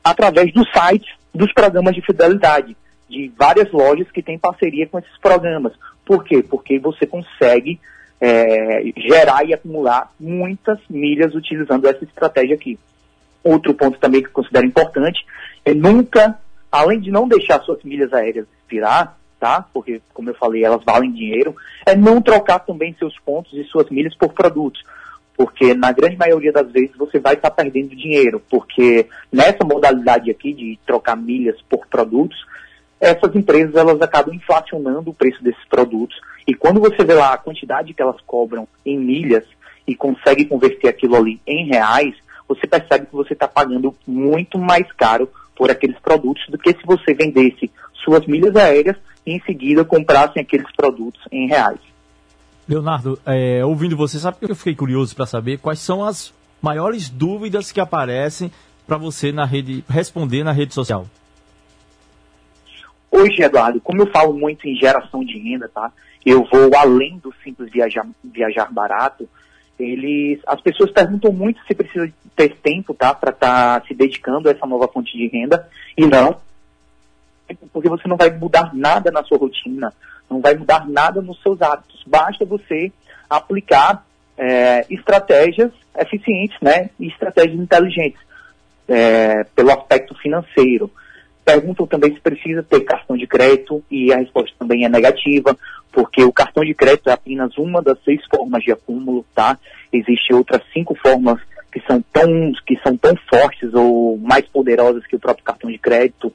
através 0.03 0.53
dos 0.53 0.67
sites 0.73 1.13
dos 1.35 1.53
programas 1.53 1.95
de 1.95 2.01
fidelidade 2.01 2.77
de 3.09 3.31
várias 3.37 3.71
lojas 3.71 4.11
que 4.11 4.23
têm 4.23 4.39
parceria 4.39 4.87
com 4.87 4.99
esses 4.99 5.19
programas. 5.19 5.73
Por 6.05 6.25
quê? 6.25 6.43
Porque 6.43 6.79
você 6.79 7.07
consegue 7.07 7.79
é, 8.21 8.83
gerar 8.97 9.45
e 9.45 9.55
acumular 9.55 10.13
muitas 10.19 10.79
milhas 10.89 11.35
utilizando 11.35 11.87
essa 11.87 12.05
estratégia 12.05 12.55
aqui. 12.55 12.79
Outro 13.45 13.75
ponto 13.75 13.99
também 13.99 14.23
que 14.23 14.29
eu 14.29 14.33
considero 14.33 14.67
importante 14.67 15.25
é 15.65 15.73
nunca, 15.73 16.39
além 16.81 17.01
de 17.01 17.11
não 17.11 17.29
deixar 17.29 17.61
suas 17.63 17.83
milhas 17.83 18.13
aéreas 18.13 18.47
expirar, 18.59 19.19
tá? 19.39 19.65
Porque, 19.73 20.01
como 20.13 20.31
eu 20.31 20.35
falei, 20.35 20.65
elas 20.65 20.83
valem 20.85 21.13
dinheiro, 21.13 21.55
é 21.85 21.95
não 21.95 22.21
trocar 22.21 22.61
também 22.61 22.95
seus 22.99 23.19
pontos 23.21 23.53
e 23.55 23.65
suas 23.65 23.89
milhas 23.91 24.15
por 24.15 24.33
produtos. 24.33 24.83
Porque 25.37 25.75
na 25.75 25.93
grande 25.93 26.17
maioria 26.17 26.51
das 26.51 26.71
vezes 26.71 26.97
você 26.97 27.19
vai 27.19 27.35
estar 27.35 27.51
perdendo 27.51 27.95
dinheiro, 27.95 28.43
porque 28.51 29.07
nessa 29.31 29.65
modalidade 29.65 30.31
aqui 30.31 30.53
de 30.53 30.79
trocar 30.87 31.15
milhas 31.15 31.61
por 31.69 31.87
produtos, 31.87 32.39
essas 32.99 33.35
empresas 33.37 33.75
elas 33.75 34.01
acabam 34.01 34.35
inflacionando 34.35 35.11
o 35.11 35.15
preço 35.15 35.43
desses 35.43 35.65
produtos. 35.69 36.19
E 36.49 36.55
quando 36.55 36.81
você 36.81 37.05
vê 37.05 37.15
lá 37.15 37.35
a 37.35 37.39
quantidade 37.39 37.93
que 37.93 38.01
elas 38.01 38.21
cobram 38.27 38.67
em 38.85 38.99
milhas 38.99 39.45
e 39.87 39.95
consegue 39.95 40.47
converter 40.47 40.89
aquilo 40.89 41.17
ali 41.17 41.39
em 41.47 41.67
reais, 41.67 42.15
você 42.49 42.67
percebe 42.67 43.07
que 43.07 43.15
você 43.15 43.35
está 43.35 43.47
pagando 43.47 43.95
muito 44.07 44.59
mais 44.59 44.91
caro 44.93 45.29
por 45.57 45.71
aqueles 45.71 45.99
produtos 45.99 46.45
do 46.49 46.59
que 46.59 46.71
se 46.71 46.85
você 46.85 47.15
vendesse 47.15 47.71
suas 48.05 48.27
milhas 48.27 48.55
aéreas 48.55 48.97
e 49.25 49.33
em 49.33 49.41
seguida 49.41 49.85
comprassem 49.85 50.43
aqueles 50.43 50.71
produtos 50.77 51.21
em 51.33 51.49
reais. 51.49 51.81
Leonardo, 52.69 53.19
é, 53.25 53.65
ouvindo 53.65 53.97
você, 53.97 54.19
sabe 54.19 54.39
que 54.39 54.51
eu 54.51 54.57
fiquei 54.57 54.75
curioso 54.75 55.15
para 55.15 55.27
saber 55.27 55.59
quais 55.59 55.79
são 55.79 56.05
as 56.05 56.33
maiores 56.61 57.09
dúvidas 57.09 57.71
que 57.71 57.81
aparecem 57.81 58.51
para 58.87 58.97
você 58.97 59.33
na 59.33 59.45
rede 59.45 59.85
responder 59.89 60.45
na 60.45 60.53
rede 60.53 60.75
social? 60.75 61.07
Hoje, 63.11 63.43
Eduardo, 63.43 63.81
como 63.81 64.03
eu 64.03 64.11
falo 64.11 64.33
muito 64.35 64.69
em 64.69 64.77
geração 64.77 65.25
de 65.25 65.39
renda, 65.39 65.71
tá? 65.73 65.91
Eu 66.25 66.45
vou 66.53 66.77
além 66.77 67.19
do 67.19 67.33
simples 67.43 67.71
viajar, 67.71 68.07
viajar 68.23 68.71
barato. 68.73 69.29
Eles, 69.79 70.41
as 70.47 70.61
pessoas 70.61 70.91
perguntam 70.91 71.33
muito 71.33 71.61
se 71.67 71.75
precisa 71.75 72.11
ter 72.35 72.57
tempo, 72.57 72.95
tá, 72.95 73.15
para 73.15 73.31
estar 73.31 73.81
tá 73.81 73.87
se 73.87 73.95
dedicando 73.95 74.49
a 74.49 74.53
essa 74.53 74.67
nova 74.67 74.89
fonte 74.89 75.17
de 75.17 75.29
renda. 75.29 75.69
E 75.97 76.07
não, 76.07 76.37
porque 77.73 77.89
você 77.89 78.09
não 78.09 78.17
vai 78.17 78.31
mudar 78.31 78.75
nada 78.75 79.11
na 79.11 79.23
sua 79.23 79.39
rotina, 79.39 79.93
não 80.29 80.41
vai 80.41 80.55
mudar 80.55 80.89
nada 80.89 81.21
nos 81.21 81.41
seus 81.43 81.61
hábitos. 81.61 82.03
Basta 82.07 82.45
você 82.45 82.91
aplicar 83.29 84.05
é, 84.37 84.87
estratégias 84.91 85.73
eficientes, 85.99 86.57
né, 86.61 86.91
e 86.99 87.09
estratégias 87.09 87.59
inteligentes 87.59 88.21
é, 88.89 89.45
pelo 89.55 89.71
aspecto 89.71 90.15
financeiro. 90.17 90.91
Perguntam 91.47 91.87
também 91.87 92.13
se 92.13 92.21
precisa 92.21 92.61
ter 92.65 92.81
cartão 92.81 93.17
de 93.17 93.25
crédito 93.25 93.81
e 93.89 94.13
a 94.13 94.17
resposta 94.17 94.51
também 94.59 94.85
é 94.85 94.89
negativa, 94.89 95.57
porque 95.93 96.25
o 96.25 96.33
cartão 96.33 96.65
de 96.65 96.75
crédito 96.75 97.09
é 97.09 97.13
apenas 97.13 97.57
uma 97.57 97.81
das 97.81 98.03
seis 98.05 98.21
formas 98.29 98.65
de 98.65 98.73
acúmulo, 98.73 99.25
tá? 99.33 99.57
Existem 99.93 100.37
outras 100.37 100.61
cinco 100.73 100.97
formas 100.97 101.41
que 101.73 101.81
são 101.87 102.05
tão, 102.13 102.53
que 102.67 102.77
são 102.83 102.97
tão 102.97 103.15
fortes 103.33 103.73
ou 103.75 104.19
mais 104.19 104.45
poderosas 104.49 105.07
que 105.07 105.15
o 105.15 105.21
próprio 105.21 105.45
cartão 105.45 105.71
de 105.71 105.79
crédito. 105.79 106.33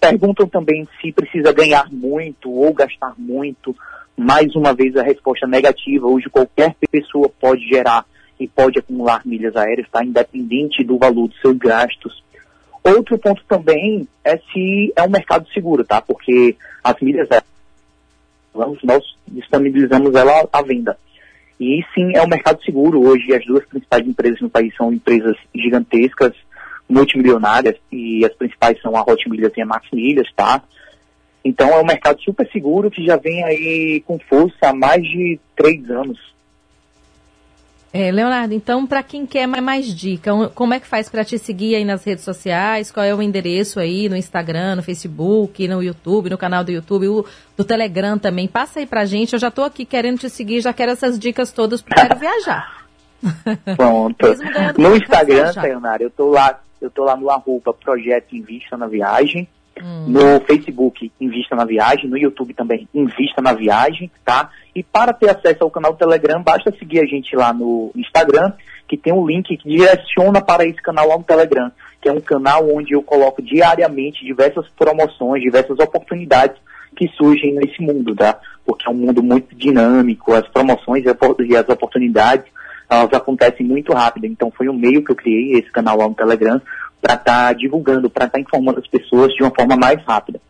Perguntam 0.00 0.48
também 0.48 0.88
se 1.02 1.12
precisa 1.12 1.52
ganhar 1.52 1.92
muito 1.92 2.50
ou 2.50 2.72
gastar 2.72 3.12
muito. 3.18 3.76
Mais 4.16 4.56
uma 4.56 4.72
vez 4.72 4.96
a 4.96 5.02
resposta 5.02 5.46
negativa. 5.46 6.06
Hoje 6.06 6.30
qualquer 6.30 6.74
pessoa 6.90 7.28
pode 7.28 7.68
gerar 7.68 8.06
e 8.38 8.48
pode 8.48 8.78
acumular 8.78 9.20
milhas 9.26 9.54
aéreas, 9.54 9.86
tá? 9.92 10.02
Independente 10.02 10.82
do 10.82 10.96
valor 10.96 11.28
dos 11.28 11.38
seus 11.42 11.58
gastos. 11.58 12.22
Outro 12.96 13.18
ponto 13.18 13.42
também 13.48 14.06
é 14.24 14.36
se 14.36 14.92
é 14.96 15.02
um 15.02 15.10
mercado 15.10 15.46
seguro, 15.52 15.84
tá? 15.84 16.00
Porque 16.00 16.56
as 16.82 16.94
milhas 17.00 17.28
nós 18.82 19.04
disponibilizamos 19.28 20.14
ela 20.14 20.48
à 20.52 20.62
venda. 20.62 20.96
E 21.58 21.84
sim, 21.94 22.12
é 22.14 22.22
um 22.22 22.28
mercado 22.28 22.62
seguro. 22.64 23.06
Hoje 23.06 23.34
as 23.34 23.44
duas 23.44 23.64
principais 23.66 24.06
empresas 24.06 24.40
no 24.40 24.50
país 24.50 24.74
são 24.76 24.92
empresas 24.92 25.36
gigantescas, 25.54 26.32
multimilionárias, 26.88 27.76
e 27.92 28.24
as 28.24 28.32
principais 28.34 28.80
são 28.80 28.96
a 28.96 29.02
Hot 29.02 29.28
Milhas 29.28 29.52
e 29.56 29.62
a 29.62 29.66
Max 29.66 29.86
Milhas, 29.92 30.28
tá? 30.34 30.62
Então 31.44 31.68
é 31.68 31.80
um 31.80 31.86
mercado 31.86 32.20
super 32.22 32.48
seguro 32.50 32.90
que 32.90 33.04
já 33.04 33.16
vem 33.16 33.44
aí 33.44 34.02
com 34.06 34.18
força 34.18 34.68
há 34.68 34.74
mais 34.74 35.02
de 35.02 35.38
três 35.54 35.88
anos. 35.90 36.18
É, 37.92 38.12
Leonardo, 38.12 38.54
então, 38.54 38.86
para 38.86 39.02
quem 39.02 39.26
quer 39.26 39.48
mais 39.48 39.92
dica, 39.92 40.30
como 40.54 40.72
é 40.72 40.78
que 40.78 40.86
faz 40.86 41.08
para 41.08 41.24
te 41.24 41.36
seguir 41.38 41.74
aí 41.74 41.84
nas 41.84 42.04
redes 42.04 42.22
sociais? 42.22 42.92
Qual 42.92 43.04
é 43.04 43.12
o 43.12 43.20
endereço 43.20 43.80
aí 43.80 44.08
no 44.08 44.16
Instagram, 44.16 44.76
no 44.76 44.82
Facebook, 44.82 45.66
no 45.66 45.82
YouTube, 45.82 46.30
no 46.30 46.38
canal 46.38 46.62
do 46.62 46.70
YouTube, 46.70 47.08
o, 47.08 47.26
do 47.56 47.64
Telegram 47.64 48.16
também? 48.16 48.46
Passa 48.46 48.78
aí 48.78 48.86
pra 48.86 49.04
gente, 49.04 49.32
eu 49.32 49.40
já 49.40 49.48
estou 49.48 49.64
aqui 49.64 49.84
querendo 49.84 50.20
te 50.20 50.30
seguir, 50.30 50.60
já 50.60 50.72
quero 50.72 50.92
essas 50.92 51.18
dicas 51.18 51.50
todas, 51.50 51.82
porque 51.82 52.00
quero 52.00 52.16
viajar. 52.16 52.86
Pronto. 53.76 54.26
no 54.78 54.96
Instagram, 54.96 55.52
Leonardo, 55.60 56.04
eu 56.04 56.10
tô 56.10 56.30
lá, 56.30 56.60
eu 56.80 56.90
tô 56.90 57.02
lá 57.02 57.16
no 57.16 57.28
arroba 57.28 57.74
Projeto 57.74 58.36
Invista 58.36 58.76
na 58.76 58.86
Viagem. 58.86 59.48
Hum. 59.82 60.06
No 60.08 60.40
Facebook, 60.40 61.10
Invista 61.20 61.56
na 61.56 61.64
Viagem. 61.64 62.08
No 62.08 62.18
YouTube 62.18 62.54
também, 62.54 62.88
Invista 62.94 63.40
na 63.40 63.52
Viagem, 63.52 64.10
tá? 64.24 64.50
E 64.74 64.82
para 64.82 65.12
ter 65.12 65.30
acesso 65.30 65.64
ao 65.64 65.70
canal 65.70 65.94
Telegram, 65.94 66.42
basta 66.42 66.72
seguir 66.78 67.00
a 67.00 67.06
gente 67.06 67.34
lá 67.34 67.52
no 67.52 67.90
Instagram, 67.96 68.52
que 68.88 68.96
tem 68.96 69.12
um 69.12 69.26
link 69.26 69.56
que 69.56 69.68
direciona 69.68 70.40
para 70.40 70.64
esse 70.64 70.80
canal 70.82 71.08
lá 71.08 71.16
no 71.16 71.24
Telegram, 71.24 71.70
que 72.00 72.08
é 72.08 72.12
um 72.12 72.20
canal 72.20 72.68
onde 72.72 72.94
eu 72.94 73.02
coloco 73.02 73.42
diariamente 73.42 74.24
diversas 74.24 74.68
promoções, 74.70 75.42
diversas 75.42 75.78
oportunidades 75.78 76.56
que 76.96 77.08
surgem 77.16 77.54
nesse 77.54 77.80
mundo, 77.80 78.14
tá? 78.14 78.38
Porque 78.64 78.88
é 78.88 78.90
um 78.90 78.94
mundo 78.94 79.22
muito 79.22 79.54
dinâmico, 79.54 80.32
as 80.32 80.46
promoções 80.48 81.04
e 81.04 81.56
as 81.56 81.68
oportunidades, 81.68 82.46
elas 82.88 83.12
acontecem 83.12 83.64
muito 83.64 83.92
rápido. 83.92 84.26
Então 84.26 84.50
foi 84.50 84.68
um 84.68 84.76
meio 84.76 85.04
que 85.04 85.12
eu 85.12 85.16
criei, 85.16 85.52
esse 85.52 85.70
canal 85.70 85.96
lá 85.96 86.08
no 86.08 86.14
Telegram, 86.14 86.60
para 87.00 87.14
estar 87.14 87.48
tá 87.48 87.52
divulgando, 87.52 88.08
para 88.10 88.26
estar 88.26 88.38
tá 88.38 88.40
informando 88.40 88.78
as 88.78 88.86
pessoas 88.86 89.32
de 89.34 89.42
uma 89.42 89.50
forma 89.54 89.76
mais 89.76 90.02
rápida. 90.04 90.40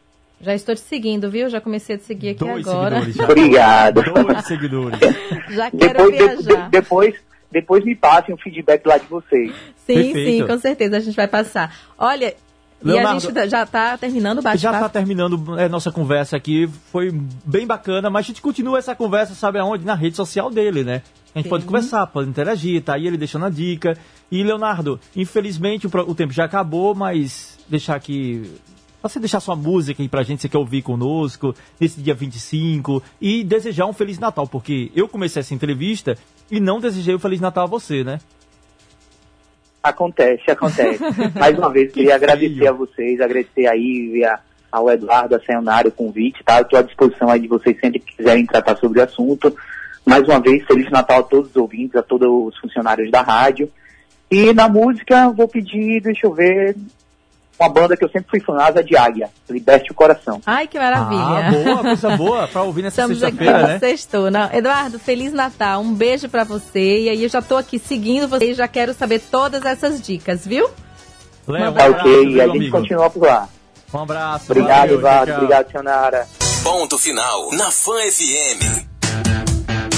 Já 0.41 0.55
estou 0.55 0.75
te 0.75 0.81
seguindo, 0.81 1.31
viu? 1.31 1.51
Já 1.51 1.61
comecei 1.61 1.97
a 1.97 1.99
te 1.99 2.05
seguir 2.05 2.31
aqui 2.31 2.39
Dois 2.45 2.67
agora. 2.67 3.03
Obrigado. 3.25 4.03
Dois 4.03 4.45
seguidores. 4.47 4.99
Já 5.51 5.71
quero 5.71 6.11
Depois, 6.11 6.11
de- 6.13 6.45
viajar. 6.45 6.65
de- 6.65 6.71
depois, 6.71 7.15
depois 7.53 7.85
me 7.85 7.95
passem 7.95 8.35
o 8.35 8.39
feedback 8.39 8.87
lá 8.87 8.97
de 8.97 9.07
vocês. 9.07 9.53
Sim, 9.87 9.95
Perfeito. 9.95 10.43
sim, 10.43 10.47
com 10.47 10.59
certeza 10.59 10.97
a 10.97 11.01
gente 11.01 11.15
vai 11.17 11.29
passar. 11.29 11.77
Olha, 11.99 12.35
e 12.83 12.91
a 12.91 12.93
Leonardo, 12.95 13.21
gente 13.21 13.35
tá- 13.35 13.47
já 13.47 13.65
está 13.65 13.99
terminando 13.99 14.39
o 14.39 14.43
Já 14.43 14.55
está 14.55 14.71
bate-papo. 14.71 14.93
terminando 14.95 15.61
é, 15.61 15.69
nossa 15.69 15.93
conversa 15.93 16.37
aqui, 16.39 16.67
foi 16.91 17.11
bem 17.45 17.67
bacana, 17.67 18.09
mas 18.09 18.25
a 18.25 18.29
gente 18.29 18.41
continua 18.41 18.79
essa 18.79 18.95
conversa, 18.95 19.35
sabe 19.35 19.59
aonde? 19.59 19.85
Na 19.85 19.95
rede 19.95 20.17
social 20.17 20.49
dele, 20.51 20.83
né? 20.85 21.03
A 21.35 21.39
gente 21.39 21.45
Sim. 21.45 21.51
pode 21.51 21.65
conversar, 21.65 22.07
pode 22.09 22.29
interagir, 22.29 22.83
tá 22.83 22.95
aí 22.95 23.07
ele 23.07 23.17
deixando 23.17 23.45
a 23.47 23.51
dica. 23.51 23.97
E, 24.33 24.43
Leonardo, 24.43 24.99
infelizmente 25.15 25.87
o, 25.87 25.91
o 26.09 26.15
tempo 26.15 26.33
já 26.33 26.45
acabou, 26.45 26.95
mas 26.95 27.59
deixar 27.69 27.95
aqui. 27.95 28.51
Você 29.03 29.19
deixar 29.19 29.41
sua 29.41 29.57
música 29.57 30.03
aí 30.03 30.09
pra 30.09 30.23
gente, 30.23 30.43
você 30.43 30.49
quer 30.49 30.59
ouvir 30.59 30.83
conosco, 30.83 31.55
nesse 31.81 32.03
dia 32.03 32.15
25, 32.15 33.03
e 33.21 33.43
desejar 33.43 33.87
um 33.87 33.93
Feliz 33.95 34.19
Natal, 34.19 34.47
porque 34.47 34.91
eu 34.95 35.09
comecei 35.09 35.41
essa 35.41 35.55
entrevista 35.55 36.19
e 36.51 36.61
não 36.61 36.81
desejei 36.81 37.15
o 37.15 37.19
Feliz 37.19 37.41
Natal 37.41 37.65
a 37.65 37.67
você, 37.67 38.05
né? 38.05 38.19
Acontece, 39.83 40.51
acontece. 40.51 41.03
Mais 41.39 41.57
uma 41.57 41.71
vez, 41.73 41.91
queria 41.93 42.11
Que 42.11 42.15
agradecer 42.25 42.67
a 42.67 42.73
vocês, 42.73 43.21
agradecer 43.21 43.67
a 43.67 43.73
Ivy, 43.75 44.25
a- 44.25 44.41
ao 44.71 44.89
Eduardo, 44.91 45.35
a 45.35 45.41
Sayonara, 45.41 45.89
o 45.89 45.93
convite, 45.93 46.45
tá? 46.45 46.59
Eu 46.59 46.63
estou 46.63 46.79
à 46.79 46.83
disposição 46.83 47.29
aí 47.31 47.41
de 47.41 47.49
vocês 47.49 47.77
sempre 47.81 47.99
que 47.99 48.15
quiserem 48.17 48.45
tratar 48.47 48.77
sobre 48.77 49.01
o 49.01 49.03
assunto. 49.03 49.57
Mais 50.05 50.27
uma 50.27 50.41
vez, 50.41 50.65
Feliz 50.67 50.91
Natal 50.91 51.21
a 51.21 51.23
todos 51.23 51.51
os 51.51 51.57
ouvintes, 51.57 51.97
a 51.97 52.03
todos 52.03 52.27
os 52.29 52.59
funcionários 52.59 53.11
da 53.11 53.23
rádio. 53.23 53.71
E 54.31 54.53
na 54.53 54.69
música, 54.69 55.29
vou 55.31 55.47
pedir, 55.49 56.01
deixa 56.01 56.27
eu 56.27 56.33
ver, 56.33 56.77
uma 57.59 57.69
banda 57.69 57.97
que 57.97 58.05
eu 58.05 58.09
sempre 58.09 58.31
fui 58.31 58.41
fã, 58.41 58.57
Asa 58.59 58.83
de 58.83 58.97
Águia, 58.97 59.29
Liberte 59.49 59.91
o 59.91 59.95
Coração. 59.95 60.41
Ai, 60.47 60.67
que 60.67 60.79
maravilha. 60.79 61.21
Ah, 61.21 61.51
boa, 61.51 61.83
coisa 61.83 62.17
boa, 62.17 62.49
pra 62.49 62.63
ouvir 62.63 62.83
nessa 62.83 63.03
Estamos 63.03 63.23
aqui 63.23 63.37
sexta-feira, 63.37 63.63
no 63.63 63.69
né? 63.75 63.79
sextou. 63.79 64.31
Não, 64.31 64.51
Eduardo, 64.53 64.99
Feliz 64.99 65.33
Natal. 65.33 65.81
Um 65.83 65.93
beijo 65.93 66.29
pra 66.29 66.43
você. 66.45 67.01
E 67.03 67.09
aí 67.11 67.23
eu 67.23 67.29
já 67.29 67.43
tô 67.43 67.57
aqui 67.57 67.79
seguindo 67.79 68.27
você 68.29 68.53
e 68.53 68.55
já 68.55 68.67
quero 68.69 68.95
saber 68.95 69.21
todas 69.31 69.65
essas 69.67 70.01
dicas, 70.01 70.47
viu? 70.47 70.71
Léo, 71.47 71.71
um 71.71 71.75
Tá 71.75 71.85
abraço, 71.87 72.01
ok, 72.09 72.13
meu 72.27 72.41
a 72.43 72.47
gente 72.47 72.57
amigo. 72.57 72.77
continua 72.79 73.11
por 73.11 73.23
lá. 73.25 73.49
Um 73.93 73.99
abraço. 73.99 74.45
Obrigado, 74.53 74.95
Eduardo. 74.95 75.33
Obrigado, 75.35 75.71
Sayonara. 75.73 76.27
Ponto 76.63 76.97
final 76.97 77.51
na 77.57 77.71
Fã 77.71 77.93
FM. 78.11 79.50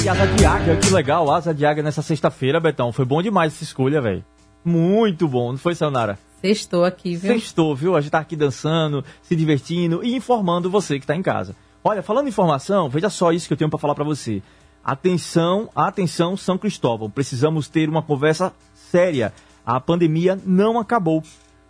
E 0.04 0.08
asa 0.08 0.26
de 0.26 0.44
águia, 0.44 0.76
que 0.78 0.90
legal, 0.90 1.30
asa 1.30 1.54
de 1.54 1.64
águia 1.64 1.80
nessa 1.80 2.02
sexta-feira, 2.02 2.58
Betão. 2.58 2.92
Foi 2.92 3.04
bom 3.04 3.22
demais 3.22 3.52
essa 3.52 3.62
escolha, 3.62 4.00
velho. 4.00 4.24
Muito 4.64 5.28
bom, 5.28 5.52
não 5.52 5.58
foi, 5.58 5.76
Sayonara? 5.76 6.18
Sextou 6.40 6.84
aqui, 6.84 7.14
viu? 7.14 7.32
Sextou, 7.32 7.76
viu? 7.76 7.94
A 7.94 8.00
gente 8.00 8.10
tá 8.10 8.18
aqui 8.18 8.34
dançando, 8.34 9.04
se 9.22 9.36
divertindo 9.36 10.02
e 10.02 10.16
informando 10.16 10.68
você 10.68 10.98
que 10.98 11.06
tá 11.06 11.14
em 11.14 11.22
casa. 11.22 11.54
Olha, 11.84 12.02
falando 12.02 12.26
em 12.26 12.30
informação, 12.30 12.88
veja 12.88 13.08
só 13.08 13.30
isso 13.30 13.46
que 13.46 13.52
eu 13.52 13.56
tenho 13.56 13.70
pra 13.70 13.78
falar 13.78 13.94
pra 13.94 14.02
você. 14.02 14.42
Atenção, 14.84 15.70
atenção, 15.72 16.36
São 16.36 16.58
Cristóvão. 16.58 17.08
Precisamos 17.08 17.68
ter 17.68 17.88
uma 17.88 18.02
conversa 18.02 18.52
séria. 18.74 19.32
A 19.64 19.78
pandemia 19.78 20.36
não 20.44 20.80
acabou. 20.80 21.22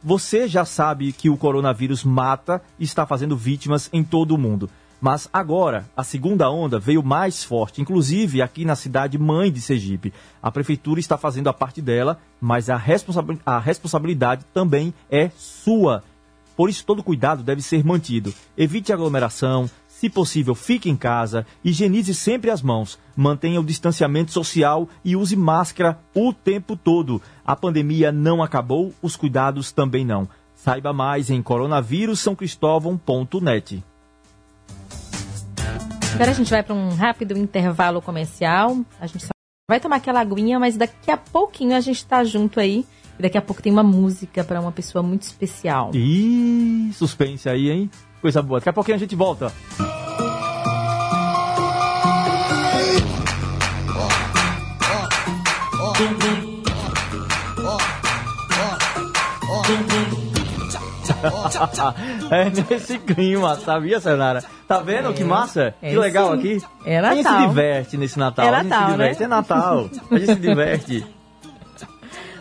Você 0.03 0.49
já 0.49 0.65
sabe 0.65 1.13
que 1.13 1.29
o 1.29 1.37
coronavírus 1.37 2.03
mata 2.03 2.63
e 2.79 2.85
está 2.85 3.05
fazendo 3.05 3.37
vítimas 3.37 3.91
em 3.93 4.03
todo 4.03 4.35
o 4.35 4.39
mundo. 4.39 4.71
Mas 5.03 5.29
agora, 5.33 5.85
a 5.97 6.05
segunda 6.05 6.49
onda 6.49 6.79
veio 6.79 7.03
mais 7.03 7.43
forte, 7.43 7.83
inclusive 7.83 8.41
aqui 8.41 8.65
na 8.65 8.77
cidade 8.77 9.19
mãe 9.19 9.51
de 9.51 9.61
Sergipe. 9.61 10.13
A 10.41 10.49
prefeitura 10.49 11.01
está 11.01 11.19
fazendo 11.19 11.49
a 11.49 11.53
parte 11.53 11.83
dela, 11.83 12.21
mas 12.41 12.71
a, 12.71 12.77
responsabil- 12.77 13.41
a 13.45 13.59
responsabilidade 13.59 14.45
também 14.55 14.95
é 15.11 15.29
sua. 15.37 16.05
Por 16.57 16.71
isso, 16.71 16.87
todo 16.87 17.03
cuidado 17.03 17.43
deve 17.43 17.63
ser 17.63 17.85
mantido. 17.85 18.33
Evite 18.57 18.93
aglomeração, 18.93 19.69
se 19.89 20.09
possível, 20.09 20.55
fique 20.55 20.89
em 20.89 20.95
casa, 20.95 21.45
higienize 21.65 22.15
sempre 22.15 22.49
as 22.49 22.63
mãos, 22.63 22.97
mantenha 23.17 23.61
o 23.61 23.65
distanciamento 23.65 24.31
social 24.31 24.89
e 25.05 25.17
use 25.17 25.35
máscara 25.35 25.99
o 26.15 26.33
tempo 26.33 26.77
todo. 26.77 27.21
A 27.45 27.57
pandemia 27.57 28.13
não 28.13 28.41
acabou, 28.41 28.95
os 29.03 29.17
cuidados 29.17 29.73
também 29.73 30.05
não. 30.05 30.29
Saiba 30.55 30.93
mais 30.93 31.29
em 31.29 31.43
coronavírussaocristóvão.net. 31.43 33.83
Agora 36.15 36.31
a 36.31 36.35
gente 36.35 36.51
vai 36.51 36.63
para 36.63 36.75
um 36.75 36.95
rápido 36.95 37.37
intervalo 37.37 38.03
comercial. 38.03 38.79
A 39.01 39.07
gente 39.07 39.25
só 39.25 39.31
vai 39.69 39.81
tomar 39.81 39.97
aquela 39.97 40.21
aguinha, 40.21 40.59
mas 40.59 40.77
daqui 40.77 41.11
a 41.11 41.17
pouquinho 41.17 41.77
a 41.77 41.81
gente 41.81 42.05
tá 42.07 42.23
junto 42.23 42.61
aí. 42.61 42.85
E 43.19 43.23
daqui 43.23 43.39
a 43.39 43.43
pouco 43.43 43.63
tem 43.63 43.73
uma 43.73 43.83
música 43.83 44.45
para 44.45 44.61
uma 44.61 44.73
pessoa 44.73 45.03
muito 45.03 45.23
especial. 45.23 45.91
Ih, 45.95 46.91
suspense 46.93 47.49
aí, 47.49 47.71
hein? 47.71 47.91
Coisa 48.21 48.43
boa. 48.43 48.61
Daqui 48.61 48.69
a 48.69 48.73
pouquinho 48.73 48.97
a 48.97 49.01
gente 49.01 49.15
volta. 49.17 49.53
é 62.31 62.51
nesse 62.75 62.99
clima, 62.99 63.57
sabia, 63.57 64.01
Senara? 64.01 64.43
Tá 64.67 64.79
vendo 64.81 65.13
que 65.13 65.25
massa? 65.25 65.75
é 65.83 65.91
que 65.91 65.97
legal 65.97 66.33
sim. 66.33 66.39
aqui. 66.39 66.63
É 66.85 66.99
A 66.99 67.15
gente 67.15 67.19
se 67.19 67.31
Natal. 67.31 67.49
diverte 67.49 67.97
nesse 67.97 68.19
Natal. 68.19 68.45
É 68.45 68.49
a 68.49 68.63
gente 68.63 68.69
Natal, 68.69 68.87
se 68.87 68.93
diverte. 68.93 69.19
né? 69.21 69.25
É 69.25 69.29
Natal. 69.29 69.91
A 70.11 70.19
gente 70.19 70.27
se 70.27 70.35
diverte. 70.37 71.07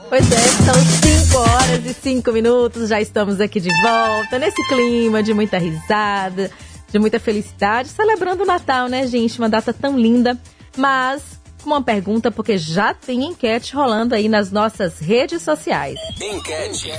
Pois 0.09 0.29
é, 0.29 0.36
são 0.36 0.75
5 0.75 1.38
horas 1.38 1.86
e 1.86 1.93
5 1.93 2.32
minutos, 2.34 2.89
já 2.89 2.99
estamos 2.99 3.39
aqui 3.39 3.61
de 3.61 3.69
volta, 3.82 4.38
nesse 4.38 4.61
clima 4.67 5.23
de 5.23 5.34
muita 5.34 5.57
risada, 5.57 6.51
de 6.91 6.99
muita 6.99 7.17
felicidade, 7.17 7.88
celebrando 7.88 8.43
o 8.43 8.45
Natal, 8.45 8.89
né, 8.89 9.07
gente? 9.07 9.39
Uma 9.39 9.47
data 9.47 9.71
tão 9.73 9.97
linda. 9.97 10.38
Mas, 10.75 11.21
com 11.63 11.69
uma 11.69 11.82
pergunta, 11.82 12.29
porque 12.29 12.57
já 12.57 12.93
tem 12.93 13.23
enquete 13.23 13.73
rolando 13.73 14.13
aí 14.13 14.27
nas 14.27 14.51
nossas 14.51 14.99
redes 14.99 15.41
sociais. 15.43 15.97
Enquete. 16.19 16.91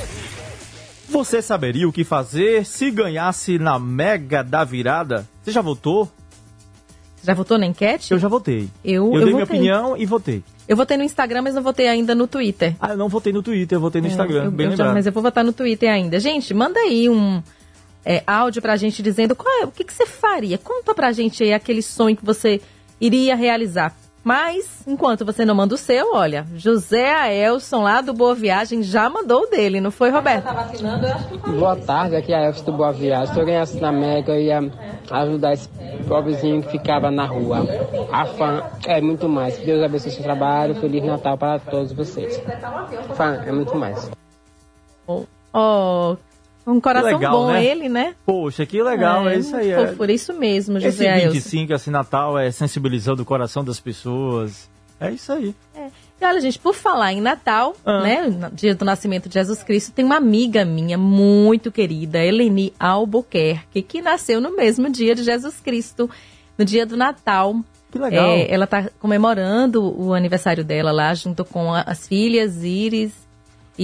Você 1.12 1.42
saberia 1.42 1.86
o 1.88 1.92
que 1.92 2.04
fazer 2.04 2.64
se 2.64 2.90
ganhasse 2.90 3.58
na 3.58 3.78
Mega 3.78 4.42
da 4.42 4.64
Virada? 4.64 5.28
Você 5.42 5.50
já 5.52 5.60
votou? 5.60 6.06
Você 7.16 7.26
já 7.26 7.34
votou 7.34 7.58
na 7.58 7.66
enquete? 7.66 8.12
Eu 8.12 8.18
já 8.18 8.28
votei. 8.28 8.68
Eu- 8.84 9.06
eu 9.12 9.14
eu 9.14 9.24
dei 9.24 9.34
minha 9.34 9.44
votei. 9.44 9.56
opinião 9.58 9.96
e 9.96 10.06
votei. 10.06 10.42
Eu 10.66 10.76
votei 10.76 10.96
no 10.96 11.02
Instagram, 11.04 11.42
mas 11.42 11.54
não 11.54 11.62
votei 11.62 11.86
ainda 11.86 12.14
no 12.14 12.26
Twitter. 12.26 12.74
Ah, 12.80 12.90
eu 12.90 12.96
não 12.96 13.08
votei 13.08 13.32
no 13.32 13.42
Twitter, 13.42 13.76
eu 13.76 13.80
votei 13.80 14.00
no 14.00 14.06
Instagram, 14.06 14.42
É, 14.42 14.46
eu- 14.46 14.50
bem 14.50 14.66
eu 14.66 14.70
já- 14.70 14.76
lembrado. 14.76 14.94
mas 14.94 15.06
eu 15.06 15.12
vou 15.12 15.22
votar 15.22 15.44
no 15.44 15.52
Twitter 15.52 15.90
ainda. 15.92 16.18
Gente, 16.18 16.54
manda 16.54 16.80
aí 16.80 17.08
um 17.08 17.42
é, 18.04 18.22
áudio 18.26 18.60
pra 18.62 18.76
gente 18.76 19.00
dizendo 19.02 19.36
qual 19.36 19.62
é- 19.62 19.64
o 19.66 19.70
que, 19.70 19.84
que 19.84 19.92
você 19.92 20.06
faria. 20.06 20.58
Conta 20.58 20.92
pra 20.94 21.12
gente 21.12 21.42
aí 21.44 21.52
aquele 21.52 21.82
sonho 21.82 22.16
que 22.16 22.24
você 22.24 22.60
iria 23.00 23.36
realizar. 23.36 23.94
Mas, 24.24 24.86
enquanto 24.86 25.24
você 25.24 25.44
não 25.44 25.54
manda 25.54 25.74
o 25.74 25.78
seu, 25.78 26.14
olha, 26.14 26.46
José 26.54 27.12
Aelson 27.12 27.82
lá 27.82 28.00
do 28.00 28.14
Boa 28.14 28.36
Viagem 28.36 28.80
já 28.80 29.10
mandou 29.10 29.42
o 29.42 29.46
dele, 29.46 29.80
não 29.80 29.90
foi, 29.90 30.10
Roberto? 30.10 30.44
Boa 31.58 31.74
tarde, 31.76 32.14
aqui 32.14 32.32
é 32.32 32.36
a 32.36 32.46
Elcio 32.46 32.64
do 32.64 32.72
Boa 32.72 32.92
Viagem. 32.92 33.34
Se 33.34 33.40
eu 33.40 33.44
ganhasse 33.44 33.80
na 33.80 33.90
Mega, 33.90 34.32
eu 34.32 34.40
ia 34.40 34.72
ajudar 35.10 35.54
esse 35.54 35.68
pobrezinho 36.06 36.62
que 36.62 36.70
ficava 36.70 37.10
na 37.10 37.26
rua. 37.26 37.66
A 38.12 38.24
fã 38.24 38.62
é 38.86 39.00
muito 39.00 39.28
mais. 39.28 39.58
Deus 39.58 39.82
abençoe 39.82 40.12
seu 40.12 40.22
trabalho. 40.22 40.76
Feliz 40.76 41.04
Natal 41.04 41.36
para 41.36 41.58
todos 41.58 41.92
vocês. 41.92 42.40
Fã 43.14 43.42
é 43.44 43.50
muito 43.50 43.74
mais. 43.76 44.08
Oh, 45.54 46.16
um 46.66 46.80
coração 46.80 47.12
legal, 47.12 47.32
bom 47.32 47.50
né? 47.52 47.64
ele, 47.64 47.88
né? 47.88 48.14
Poxa, 48.24 48.64
que 48.66 48.82
legal, 48.82 49.28
é, 49.28 49.36
isso 49.38 49.54
aí. 49.56 49.70
É. 49.70 49.86
Fofura, 49.88 50.12
isso 50.12 50.32
mesmo, 50.32 50.78
Esse 50.78 50.90
José 50.90 51.10
Aelson. 51.10 51.32
25, 51.32 51.72
esse 51.72 51.90
Natal, 51.90 52.38
é 52.38 52.50
sensibilizando 52.50 53.22
o 53.22 53.24
coração 53.24 53.64
das 53.64 53.80
pessoas. 53.80 54.70
É 55.00 55.10
isso 55.10 55.32
aí. 55.32 55.54
E 56.20 56.24
olha, 56.24 56.40
gente, 56.40 56.56
por 56.60 56.74
falar 56.74 57.12
em 57.12 57.20
Natal, 57.20 57.74
Ah. 57.84 58.00
né, 58.02 58.50
dia 58.52 58.72
do 58.76 58.84
nascimento 58.84 59.28
de 59.28 59.34
Jesus 59.34 59.64
Cristo, 59.64 59.90
tem 59.92 60.04
uma 60.04 60.16
amiga 60.16 60.64
minha 60.64 60.96
muito 60.96 61.72
querida, 61.72 62.18
Eleni 62.24 62.72
Albuquerque, 62.78 63.82
que 63.82 64.00
nasceu 64.00 64.40
no 64.40 64.54
mesmo 64.54 64.88
dia 64.88 65.14
de 65.16 65.24
Jesus 65.24 65.58
Cristo, 65.58 66.08
no 66.56 66.64
dia 66.64 66.86
do 66.86 66.96
Natal. 66.96 67.56
Que 67.90 67.98
legal. 67.98 68.24
É, 68.30 68.50
ela 68.50 68.64
está 68.64 68.88
comemorando 69.00 69.82
o 70.00 70.14
aniversário 70.14 70.64
dela 70.64 70.92
lá, 70.92 71.12
junto 71.14 71.44
com 71.44 71.74
a- 71.74 71.82
as 71.82 72.06
filhas 72.06 72.62
Iris 72.62 73.12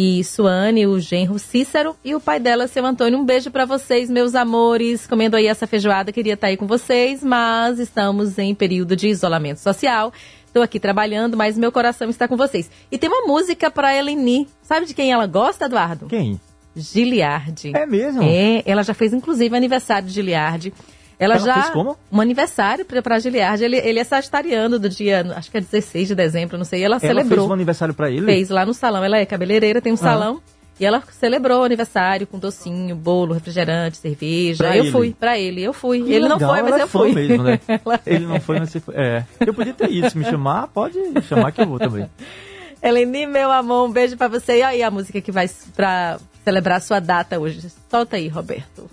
e 0.01 0.23
Suane, 0.23 0.87
o 0.87 1.01
genro 1.01 1.41
Cícero 1.41 1.97
e 2.05 2.15
o 2.15 2.21
pai 2.21 2.39
dela, 2.39 2.69
seu 2.69 2.87
Antônio. 2.87 3.19
Um 3.19 3.25
beijo 3.25 3.51
para 3.51 3.65
vocês, 3.65 4.09
meus 4.09 4.37
amores. 4.37 5.09
Comendo 5.09 5.35
aí 5.35 5.49
essa 5.49 5.67
feijoada, 5.67 6.13
queria 6.13 6.35
estar 6.35 6.47
aí 6.47 6.57
com 6.57 6.69
vocês, 6.69 7.21
mas 7.21 7.81
estamos 7.81 8.39
em 8.39 8.55
período 8.55 8.95
de 8.95 9.09
isolamento 9.09 9.59
social. 9.59 10.13
Estou 10.47 10.63
aqui 10.63 10.79
trabalhando, 10.79 11.37
mas 11.37 11.59
meu 11.59 11.73
coração 11.73 12.09
está 12.09 12.29
com 12.29 12.37
vocês. 12.37 12.71
E 12.93 12.97
tem 12.97 13.11
uma 13.11 13.27
música 13.27 13.73
para 13.73 13.93
Eleni. 13.93 14.47
Sabe 14.63 14.87
de 14.87 14.95
quem 14.95 15.11
ela 15.11 15.27
gosta, 15.27 15.65
Eduardo? 15.65 16.07
Quem? 16.07 16.41
Giliardi. 16.77 17.73
É 17.75 17.85
mesmo? 17.85 18.23
É, 18.23 18.63
ela 18.65 18.85
já 18.85 18.95
fez 18.95 19.13
inclusive 19.13 19.57
aniversário 19.57 20.07
de 20.07 20.15
Giliardi. 20.15 20.73
Ela, 21.19 21.35
Ela 21.35 21.45
já. 21.45 21.55
fez 21.55 21.71
como? 21.71 21.97
Um 22.13 22.21
aniversário 22.21 22.85
pra, 22.85 23.03
pra 23.03 23.19
Giliard. 23.19 23.63
Ele, 23.63 23.77
ele 23.77 23.99
é 23.99 24.05
sagitariano 24.05 24.79
do 24.79 24.89
dia, 24.89 25.27
acho 25.37 25.51
que 25.51 25.57
é 25.57 25.61
16 25.61 26.09
de 26.09 26.15
dezembro, 26.15 26.57
não 26.57 26.65
sei. 26.65 26.81
E 26.81 26.85
ela, 26.85 26.95
Ela 26.97 27.01
celebrou. 27.01 27.39
fez 27.41 27.51
um 27.51 27.53
aniversário 27.55 27.93
pra 27.95 28.11
ele? 28.11 28.25
Fez 28.25 28.51
lá 28.51 28.65
no 28.65 28.73
salão. 28.73 29.03
Ela 29.05 29.19
é 29.19 29.27
cabeleireira, 29.27 29.81
tem 29.81 29.93
um 29.93 29.97
salão. 29.97 30.41
E 30.81 30.87
ela 30.87 31.03
celebrou 31.11 31.63
o 31.63 31.65
aniversário 31.65 32.25
com 32.25 32.39
docinho, 32.39 32.95
bolo, 32.95 33.35
refrigerante, 33.35 33.97
cerveja. 33.97 34.59
Pra 34.63 34.77
eu 34.77 34.85
ele? 34.85 34.93
fui, 34.93 35.13
pra 35.19 35.37
ele, 35.37 35.61
eu 35.61 35.73
fui. 35.73 36.05
Que 36.05 36.13
ele 36.13 36.29
não 36.29 36.37
legal, 36.37 36.55
foi, 36.55 36.63
mas 36.63 36.81
eu 36.81 36.87
fui. 36.87 37.13
mesmo, 37.13 37.43
né? 37.43 37.59
Ele 38.07 38.25
não 38.27 38.41
foi, 38.41 38.61
mas 38.61 38.71
você 38.71 38.79
foi. 38.79 38.95
É. 38.95 39.25
Eu 39.45 39.53
podia 39.53 39.75
ter 39.75 39.91
ido. 39.91 40.09
Se 40.09 40.17
me 40.17 40.25
chamar, 40.25 40.69
pode 40.69 40.97
chamar 41.23 41.51
que 41.51 41.61
eu 41.61 41.67
vou 41.67 41.81
também. 41.81 42.09
Eleni, 42.81 43.27
meu 43.27 43.51
amor, 43.51 43.89
um 43.89 43.93
beijo 43.93 44.17
pra 44.17 44.29
você. 44.29 44.59
E 44.59 44.63
aí 44.63 44.83
a 44.85 44.91
música 44.91 45.21
que 45.21 45.33
vai 45.33 45.51
pra 45.75 46.19
celebrar 46.45 46.79
a 46.79 46.81
sua 46.81 47.01
data 47.01 47.41
hoje. 47.41 47.61
Solta 47.91 48.15
aí, 48.17 48.29
Roberto. 48.29 48.89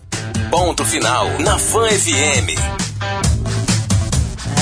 Ponto 0.50 0.86
final 0.86 1.28
na 1.40 1.58
Fã 1.58 1.88
FM. 1.88 2.58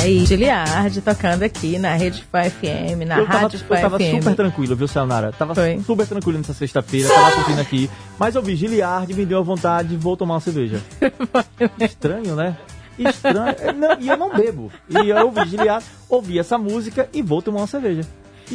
Aí, 0.01 0.25
Giliard 0.25 0.99
tocando 1.01 1.43
aqui 1.43 1.79
na 1.79 1.95
Rede 1.95 2.25
Fã 2.29 2.43
FM, 2.43 3.05
na 3.07 3.19
eu 3.19 3.25
tava, 3.25 3.39
Rádio 3.39 3.59
Fã 3.59 3.75
eu 3.75 3.81
tava 3.81 3.99
FM. 3.99 4.15
super 4.17 4.35
tranquilo, 4.35 4.75
viu, 4.75 4.87
Sayonara? 4.87 5.31
Tava 5.31 5.55
Foi. 5.55 5.79
super 5.85 6.05
tranquilo 6.05 6.37
nessa 6.39 6.53
sexta-feira, 6.53 7.07
tava 7.07 7.31
curtindo 7.35 7.61
aqui. 7.61 7.89
Mas 8.19 8.35
eu 8.35 8.41
vi 8.41 8.55
Giliard, 8.55 9.13
me 9.13 9.25
deu 9.25 9.39
a 9.39 9.41
vontade, 9.41 9.95
vou 9.95 10.17
tomar 10.17 10.35
uma 10.35 10.39
cerveja. 10.41 10.81
Estranho, 11.79 12.35
né? 12.35 12.57
Estranho. 12.99 13.55
É, 13.59 13.71
não, 13.71 13.99
e 13.99 14.07
eu 14.09 14.17
não 14.17 14.35
bebo. 14.35 14.71
E 14.89 15.09
eu 15.09 15.25
ouvi 15.25 15.47
Giliard, 15.47 15.85
ouvi 16.09 16.37
essa 16.37 16.57
música 16.57 17.07
e 17.13 17.21
vou 17.21 17.41
tomar 17.41 17.61
uma 17.61 17.67
cerveja. 17.67 18.01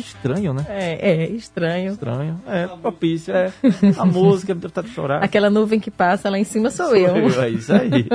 Estranho, 0.00 0.52
né? 0.52 0.64
É, 0.68 1.10
é, 1.10 1.30
estranho. 1.30 1.92
Estranho. 1.92 2.40
É, 2.46 2.66
propício, 2.66 3.34
é. 3.34 3.52
A 3.96 4.04
música, 4.04 4.54
me 4.54 4.60
deu 4.60 4.68
vontade 4.68 4.88
de 4.88 4.94
chorar. 4.94 5.22
Aquela 5.22 5.50
nuvem 5.50 5.80
que 5.80 5.90
passa 5.90 6.30
lá 6.30 6.38
em 6.38 6.44
cima 6.44 6.70
sou, 6.70 6.86
Sou 6.86 6.96
eu. 6.96 7.42
É 7.42 7.50
isso 7.50 7.72
aí. 7.72 8.06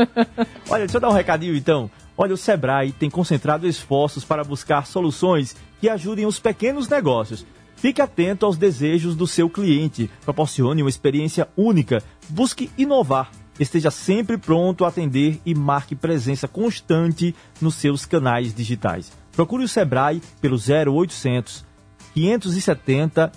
Olha, 0.70 0.86
deixa 0.86 0.98
eu 0.98 1.02
dar 1.02 1.10
um 1.10 1.14
recadinho 1.14 1.56
então. 1.56 1.90
Olha, 2.18 2.34
o 2.34 2.38
Sebrae 2.38 2.92
tem 2.92 3.10
concentrado 3.10 3.68
esforços 3.68 4.24
para 4.24 4.44
buscar 4.44 4.86
soluções 4.86 5.56
que 5.80 5.90
ajudem 5.90 6.26
os 6.26 6.40
pequenos 6.40 6.88
negócios. 6.88 7.46
Fique 7.76 8.02
atento 8.02 8.46
aos 8.46 8.56
desejos 8.56 9.16
do 9.16 9.28
seu 9.28 9.50
cliente. 9.50 10.10
Proporcione 10.24 10.82
uma 10.82 10.90
experiência 10.90 11.48
única. 11.58 12.02
Busque 12.30 12.72
inovar. 12.78 13.30
Esteja 13.60 13.92
sempre 13.92 14.38
pronto 14.38 14.86
a 14.86 14.88
atender 14.88 15.40
e 15.46 15.54
marque 15.54 15.96
presença 15.96 16.48
constante 16.48 17.36
nos 17.62 17.76
seus 17.76 18.06
canais 18.06 18.54
digitais. 18.54 19.12
Procure 19.34 19.64
o 19.64 19.68
Sebrae 19.68 20.22
pelo 20.40 20.58
0800 20.58 21.66
570 22.14 23.32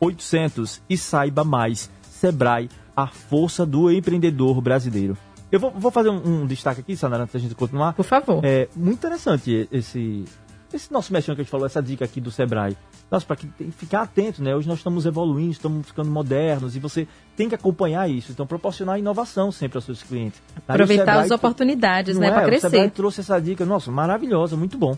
0800 0.00 0.82
e 0.88 0.96
saiba 0.96 1.44
mais. 1.44 1.90
Sebrae, 2.02 2.68
a 2.96 3.06
força 3.06 3.64
do 3.66 3.90
empreendedor 3.90 4.60
brasileiro. 4.60 5.16
Eu 5.50 5.60
vou, 5.60 5.70
vou 5.70 5.90
fazer 5.90 6.08
um, 6.08 6.42
um 6.42 6.46
destaque 6.46 6.80
aqui, 6.80 6.96
Sanara, 6.96 7.24
antes 7.24 7.34
da 7.34 7.38
gente 7.38 7.54
continuar. 7.54 7.92
Por 7.92 8.04
favor. 8.04 8.44
É 8.44 8.68
muito 8.74 8.98
interessante 8.98 9.68
esse, 9.70 10.24
esse 10.72 10.92
nosso 10.92 11.12
mexão 11.12 11.34
que 11.34 11.42
a 11.42 11.44
gente 11.44 11.50
falou, 11.50 11.66
essa 11.66 11.82
dica 11.82 12.04
aqui 12.04 12.20
do 12.20 12.30
Sebrae. 12.30 12.76
Nossa, 13.10 13.24
para 13.24 13.36
ficar 13.76 14.02
atento, 14.02 14.42
né? 14.42 14.56
Hoje 14.56 14.66
nós 14.66 14.78
estamos 14.78 15.06
evoluindo, 15.06 15.52
estamos 15.52 15.86
ficando 15.86 16.10
modernos 16.10 16.74
e 16.74 16.80
você 16.80 17.06
tem 17.36 17.48
que 17.48 17.54
acompanhar 17.54 18.10
isso. 18.10 18.32
Então, 18.32 18.46
proporcionar 18.46 18.98
inovação 18.98 19.52
sempre 19.52 19.78
aos 19.78 19.84
seus 19.84 20.02
clientes. 20.02 20.40
O 20.56 20.72
Aproveitar 20.72 21.04
Sebrae 21.04 21.24
as 21.24 21.30
oportunidades, 21.30 22.18
né, 22.18 22.28
é? 22.28 22.30
pra 22.32 22.42
O 22.42 22.46
crescer. 22.46 22.70
Sebrae 22.70 22.90
trouxe 22.90 23.20
essa 23.20 23.38
dica, 23.38 23.64
nossa, 23.64 23.92
maravilhosa, 23.92 24.56
muito 24.56 24.76
bom. 24.76 24.96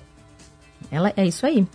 Ela, 0.90 1.12
é 1.16 1.26
isso 1.26 1.44
aí. 1.44 1.66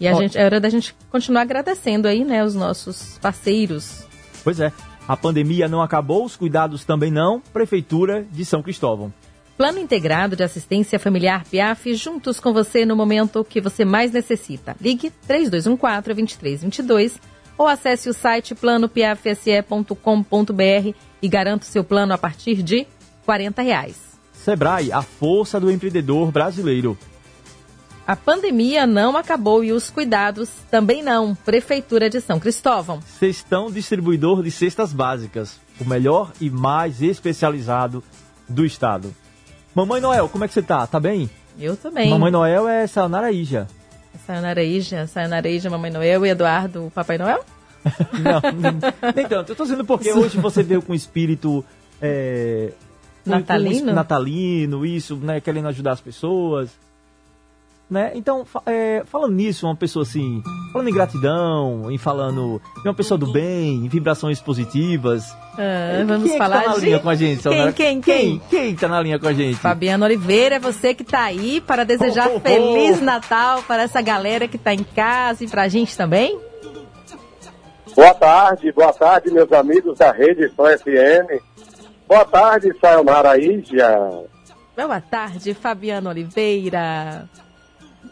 E 0.00 0.06
a 0.06 0.14
Ó. 0.14 0.20
gente, 0.20 0.38
é 0.38 0.44
hora 0.44 0.60
da 0.60 0.68
gente 0.68 0.94
continuar 1.10 1.42
agradecendo 1.42 2.06
aí, 2.06 2.24
né, 2.24 2.44
os 2.44 2.54
nossos 2.54 3.18
parceiros. 3.20 4.06
Pois 4.44 4.60
é, 4.60 4.72
a 5.06 5.16
pandemia 5.16 5.68
não 5.68 5.82
acabou, 5.82 6.24
os 6.24 6.36
cuidados 6.36 6.84
também 6.84 7.10
não. 7.10 7.40
Prefeitura 7.52 8.24
de 8.30 8.44
São 8.44 8.62
Cristóvão. 8.62 9.12
Plano 9.56 9.80
Integrado 9.80 10.36
de 10.36 10.44
Assistência 10.44 11.00
Familiar 11.00 11.44
PIAF, 11.44 11.92
juntos 11.94 12.38
com 12.38 12.52
você 12.52 12.86
no 12.86 12.94
momento 12.94 13.44
que 13.44 13.60
você 13.60 13.84
mais 13.84 14.12
necessita. 14.12 14.76
Ligue 14.80 15.12
3214-2322 15.28 17.18
ou 17.58 17.66
acesse 17.66 18.08
o 18.08 18.14
site 18.14 18.54
planopiafse.com.br 18.54 20.94
e 21.20 21.28
garanta 21.28 21.64
o 21.64 21.68
seu 21.68 21.82
plano 21.82 22.14
a 22.14 22.18
partir 22.18 22.62
de 22.62 22.86
40 23.26 23.62
reais. 23.62 23.96
Sebrae, 24.32 24.92
a 24.92 25.02
força 25.02 25.58
do 25.58 25.68
empreendedor 25.70 26.30
brasileiro. 26.30 26.96
A 28.08 28.16
pandemia 28.16 28.86
não 28.86 29.18
acabou 29.18 29.62
e 29.62 29.70
os 29.70 29.90
cuidados 29.90 30.48
também 30.70 31.02
não. 31.02 31.34
Prefeitura 31.34 32.08
de 32.08 32.22
São 32.22 32.40
Cristóvão. 32.40 33.02
Cestão 33.02 33.70
Distribuidor 33.70 34.42
de 34.42 34.50
Cestas 34.50 34.94
Básicas, 34.94 35.60
o 35.78 35.84
melhor 35.84 36.32
e 36.40 36.48
mais 36.48 37.02
especializado 37.02 38.02
do 38.48 38.64
estado. 38.64 39.14
Mamãe 39.74 40.00
Noel, 40.00 40.26
como 40.26 40.42
é 40.42 40.48
que 40.48 40.54
você 40.54 40.62
tá? 40.62 40.86
Tá 40.86 40.98
bem? 40.98 41.28
Eu 41.60 41.76
também. 41.76 42.08
Mamãe 42.08 42.32
Noel 42.32 42.66
é 42.66 42.86
Sayonara 42.86 43.30
Ija. 43.30 43.66
Sayonara 44.26 44.64
Ija, 44.64 45.06
Sayonara 45.06 45.46
Ija, 45.50 45.68
Mamãe 45.68 45.90
Noel 45.90 46.24
e 46.24 46.30
Eduardo, 46.30 46.90
Papai 46.94 47.18
Noel? 47.18 47.44
Não, 48.24 49.12
nem- 49.14 49.28
tanto. 49.28 49.52
Eu 49.52 49.56
tô 49.56 49.64
dizendo 49.64 49.84
porque 49.84 50.10
hoje 50.14 50.38
você 50.38 50.62
veio 50.62 50.80
com 50.80 50.94
espírito... 50.94 51.62
É, 52.00 52.72
Natalino? 53.26 53.70
espírito 53.70 53.94
natalino, 53.94 54.86
isso, 54.86 55.16
né? 55.16 55.42
Querendo 55.42 55.68
ajudar 55.68 55.92
as 55.92 56.00
pessoas. 56.00 56.70
Né? 57.90 58.12
Então, 58.14 58.44
fa- 58.44 58.62
é, 58.66 59.02
falando 59.06 59.32
nisso, 59.34 59.64
uma 59.66 59.74
pessoa 59.74 60.02
assim, 60.02 60.42
falando 60.74 60.88
em 60.88 60.92
gratidão, 60.92 61.90
em 61.90 61.96
falando 61.96 62.60
em 62.84 62.88
uma 62.88 62.92
pessoa 62.94 63.16
do 63.16 63.32
bem, 63.32 63.76
em 63.76 63.88
vibrações 63.88 64.38
positivas. 64.40 65.24
Ah, 65.58 65.96
Quem 65.96 66.04
vamos 66.06 66.28
é 66.28 66.32
que 66.32 66.38
falar 66.38 66.62
tá 66.64 66.68
na 66.68 66.74
de... 66.74 66.84
linha 66.84 66.98
com 66.98 67.08
a 67.08 67.14
gente, 67.14 67.42
Quem, 67.42 67.72
quem, 67.72 68.00
quem? 68.02 68.38
Quem 68.50 68.76
tá 68.76 68.88
na 68.88 69.00
linha 69.00 69.18
com 69.18 69.26
a 69.26 69.32
gente? 69.32 69.56
Fabiano 69.56 70.04
Oliveira, 70.04 70.56
é 70.56 70.58
você 70.58 70.92
que 70.92 71.02
tá 71.02 71.22
aí 71.22 71.62
para 71.62 71.82
desejar 71.84 72.28
Oh, 72.28 72.34
oh, 72.34 72.36
oh. 72.36 72.40
Feliz 72.40 73.00
Natal 73.00 73.62
para 73.62 73.84
essa 73.84 74.02
galera 74.02 74.46
que 74.46 74.58
tá 74.58 74.74
em 74.74 74.84
casa 74.84 75.42
e 75.44 75.48
pra 75.48 75.66
gente 75.66 75.96
também. 75.96 76.38
Boa 77.96 78.12
tarde, 78.14 78.70
boa 78.70 78.92
tarde, 78.92 79.30
meus 79.30 79.50
amigos 79.50 79.96
da 79.98 80.12
Rede 80.12 80.46
Fã 80.50 80.76
FM. 80.76 81.42
Boa 82.06 82.24
tarde, 82.26 82.70
Sayonara 82.80 83.38
Ija. 83.38 83.98
Boa 84.76 85.00
tarde, 85.00 85.54
Fabiano 85.54 86.10
Oliveira. 86.10 87.28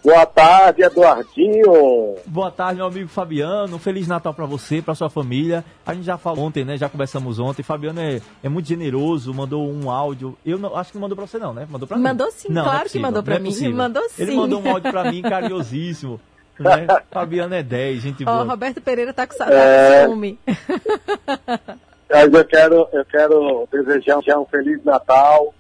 Boa 0.07 0.25
tarde, 0.25 0.83
Eduardinho. 0.85 2.15
Boa 2.27 2.49
tarde, 2.49 2.77
meu 2.77 2.87
amigo 2.87 3.09
Fabiano. 3.09 3.75
Um 3.75 3.79
Feliz 3.81 4.07
Natal 4.07 4.33
pra 4.33 4.47
você, 4.47 4.81
pra 4.81 4.95
sua 4.95 5.11
família. 5.11 5.65
A 5.85 5.93
gente 5.93 6.05
já 6.05 6.17
falou 6.17 6.45
ontem, 6.45 6.65
né? 6.65 6.77
Já 6.77 6.89
conversamos 6.89 7.41
ontem. 7.41 7.65
Fabiano 7.65 7.99
é, 8.01 8.21
é 8.41 8.49
muito 8.49 8.69
generoso, 8.69 9.35
mandou 9.35 9.69
um 9.69 9.91
áudio. 9.91 10.39
Eu 10.47 10.59
não, 10.59 10.77
acho 10.77 10.93
que 10.93 10.97
não 10.97 11.03
mandou 11.03 11.17
pra 11.17 11.27
você, 11.27 11.39
não, 11.41 11.53
né? 11.53 11.67
Mandou 11.69 11.89
pra 11.89 11.97
mim. 11.97 12.05
Mandou 12.05 12.31
sim, 12.31 12.47
Não, 12.49 12.63
não 12.63 12.71
é 12.71 12.75
claro 12.75 12.89
que 12.89 12.99
mandou 13.01 13.21
pra 13.21 13.35
não 13.35 13.41
é 13.41 13.43
mim. 13.43 13.49
possível. 13.51 13.77
Mandou 13.77 14.03
Ele 14.17 14.31
sim. 14.31 14.37
mandou 14.37 14.63
um 14.63 14.71
áudio 14.71 14.93
pra 14.93 15.11
mim 15.11 15.23
carinhosíssimo. 15.23 16.21
Né? 16.57 16.87
Fabiano 17.11 17.55
é 17.57 17.65
10, 17.65 18.01
gente 18.01 18.23
Ó, 18.23 18.27
boa. 18.27 18.45
Roberto 18.45 18.81
Pereira 18.81 19.13
tá 19.13 19.27
com 19.27 19.35
saudade 19.35 19.61
É. 19.61 20.03
do 20.05 20.09
ciúme. 20.11 20.39
Mas 22.09 22.33
eu 22.33 22.45
quero, 22.45 22.89
eu 22.93 23.05
quero 23.07 23.69
desejar 23.73 24.39
um 24.39 24.45
Feliz 24.47 24.85
Natal, 24.85 25.53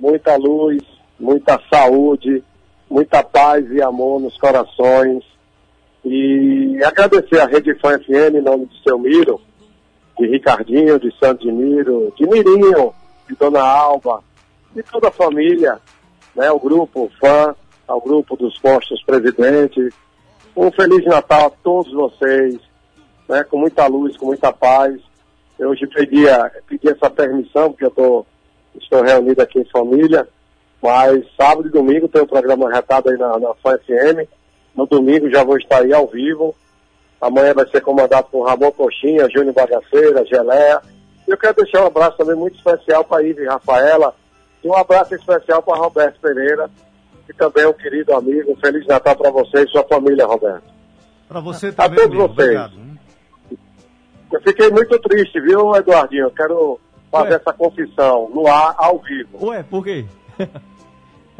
muita 0.00 0.36
luz, 0.36 0.82
muita 1.20 1.60
saúde, 1.70 2.42
muita 2.90 3.22
paz 3.22 3.64
e 3.70 3.80
amor 3.82 4.20
nos 4.20 4.36
corações. 4.38 5.24
E 6.04 6.78
agradecer 6.84 7.40
a 7.40 7.46
Rede 7.46 7.74
Fã 7.80 7.98
FM 7.98 8.36
em 8.36 8.40
nome 8.40 8.66
de 8.66 8.82
seu 8.82 8.98
Miro, 8.98 9.40
de 10.18 10.26
Ricardinho, 10.26 10.98
de 10.98 11.12
Santo 11.18 11.42
de 11.44 11.52
Miro, 11.52 12.12
de 12.16 12.26
Mirinho, 12.26 12.92
de 13.28 13.34
Dona 13.36 13.62
Alba, 13.62 14.22
de 14.74 14.82
toda 14.82 15.08
a 15.08 15.12
família, 15.12 15.78
né, 16.34 16.50
o 16.50 16.58
grupo 16.58 17.10
Fã, 17.20 17.54
ao 17.86 18.00
grupo 18.00 18.36
dos 18.36 18.58
postos 18.58 19.02
presidentes. 19.04 19.92
Um 20.56 20.70
Feliz 20.72 21.04
Natal 21.04 21.46
a 21.46 21.50
todos 21.50 21.92
vocês, 21.92 22.58
né, 23.28 23.44
com 23.44 23.58
muita 23.58 23.86
luz, 23.86 24.16
com 24.16 24.26
muita 24.26 24.52
paz. 24.52 24.98
Eu 25.58 25.70
hoje 25.70 25.86
pedi, 25.88 26.28
a- 26.28 26.50
pedi 26.68 26.88
essa 26.88 27.10
permissão, 27.10 27.70
porque 27.70 27.84
eu 27.84 27.90
tô, 27.90 28.24
estou 28.80 29.02
reunido 29.02 29.42
aqui 29.42 29.58
em 29.58 29.64
família, 29.64 30.26
mas 30.82 31.24
sábado 31.36 31.68
e 31.68 31.72
domingo 31.72 32.08
tem 32.08 32.22
o 32.22 32.26
programa 32.26 32.70
retado 32.70 33.10
aí 33.10 33.16
na, 33.16 33.38
na 33.38 33.54
Fã 33.54 33.76
FM. 33.78 34.28
No 34.74 34.86
domingo 34.86 35.30
já 35.30 35.42
vou 35.42 35.56
estar 35.58 35.82
aí 35.82 35.92
ao 35.92 36.06
vivo. 36.06 36.54
Amanhã 37.20 37.52
vai 37.52 37.68
ser 37.68 37.80
comandado 37.80 38.28
por 38.30 38.46
Ramon 38.46 38.70
Coxinha, 38.70 39.28
Júnior 39.28 39.54
Bagaceira, 39.54 40.24
Geleia. 40.24 40.80
E 41.26 41.30
eu 41.30 41.36
quero 41.36 41.56
deixar 41.56 41.82
um 41.82 41.88
abraço 41.88 42.16
também 42.16 42.36
muito 42.36 42.56
especial 42.56 43.04
para 43.04 43.22
Ive 43.24 43.44
Rafaela 43.46 44.14
e 44.62 44.68
um 44.68 44.74
abraço 44.74 45.14
especial 45.14 45.62
para 45.62 45.78
Roberto 45.78 46.20
Pereira, 46.20 46.70
que 47.26 47.32
também 47.34 47.64
é 47.64 47.68
um 47.68 47.72
querido 47.72 48.14
amigo. 48.14 48.52
Um 48.52 48.56
Feliz 48.56 48.86
Natal 48.86 49.16
para 49.16 49.30
você 49.30 49.64
e 49.64 49.68
sua 49.68 49.82
família, 49.84 50.26
Roberto. 50.26 50.62
Pra 51.28 51.40
você 51.40 51.68
A 51.68 51.72
também, 51.72 51.98
todos 51.98 52.16
amigo. 52.16 52.34
vocês. 52.34 52.48
Obrigado. 52.48 52.88
Eu 54.32 54.40
fiquei 54.42 54.70
muito 54.70 54.98
triste, 55.00 55.40
viu, 55.40 55.74
Eduardinho? 55.74 56.24
Eu 56.26 56.30
quero 56.30 56.78
fazer 57.10 57.30
Ué. 57.30 57.36
essa 57.36 57.52
confissão 57.52 58.30
no 58.32 58.46
ar, 58.46 58.74
ao 58.78 58.98
vivo. 58.98 59.46
Ué, 59.48 59.62
por 59.62 59.82
quê? 59.82 60.04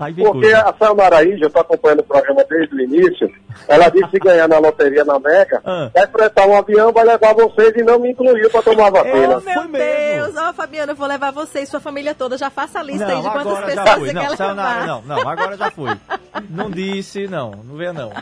Aí 0.00 0.12
vem 0.12 0.24
Porque 0.24 0.42
coisa. 0.52 0.60
a 0.60 0.72
Sayonara 0.78 1.24
Índia, 1.24 1.42
eu 1.42 1.46
estou 1.48 1.60
acompanhando 1.60 1.98
o 2.00 2.04
programa 2.04 2.44
desde 2.48 2.72
o 2.72 2.80
início, 2.80 3.28
ela 3.66 3.88
disse 3.88 4.08
que 4.10 4.20
ganhar 4.20 4.46
na 4.46 4.56
loteria 4.60 5.04
na 5.04 5.18
Mega, 5.18 5.60
Ah. 5.64 5.90
vai 5.92 6.06
prestar 6.06 6.46
um 6.46 6.56
avião, 6.56 6.92
vai 6.92 7.04
levar 7.04 7.34
vocês 7.34 7.72
e 7.74 7.82
não 7.82 7.98
me 7.98 8.12
incluiu 8.12 8.48
para 8.48 8.62
tomar 8.62 8.90
vacina. 8.90 9.38
Oh, 9.38 9.40
meu 9.40 9.54
Foi 9.54 9.66
mesmo. 9.66 9.72
Deus! 9.72 10.36
Ó, 10.36 10.52
Fabiano, 10.52 10.92
eu 10.92 10.96
vou 10.96 11.08
levar 11.08 11.32
você 11.32 11.62
e 11.62 11.66
sua 11.66 11.80
família 11.80 12.14
toda. 12.14 12.38
Já 12.38 12.48
faça 12.48 12.78
a 12.78 12.82
lista 12.84 13.06
aí 13.06 13.14
Não, 13.16 13.22
de 13.22 13.30
quantas 13.30 13.58
pessoas 13.64 13.90
foi. 13.90 14.06
você 14.06 14.14
quer 14.14 14.28
Não, 14.30 14.36
sayonara, 14.36 14.80
levar. 14.82 14.86
não, 14.86 15.02
não, 15.02 15.28
agora 15.28 15.56
já 15.56 15.70
foi. 15.72 15.90
Não 16.48 16.70
disse, 16.70 17.26
não, 17.26 17.50
não 17.64 17.74
vê 17.76 17.90
não. 17.90 18.12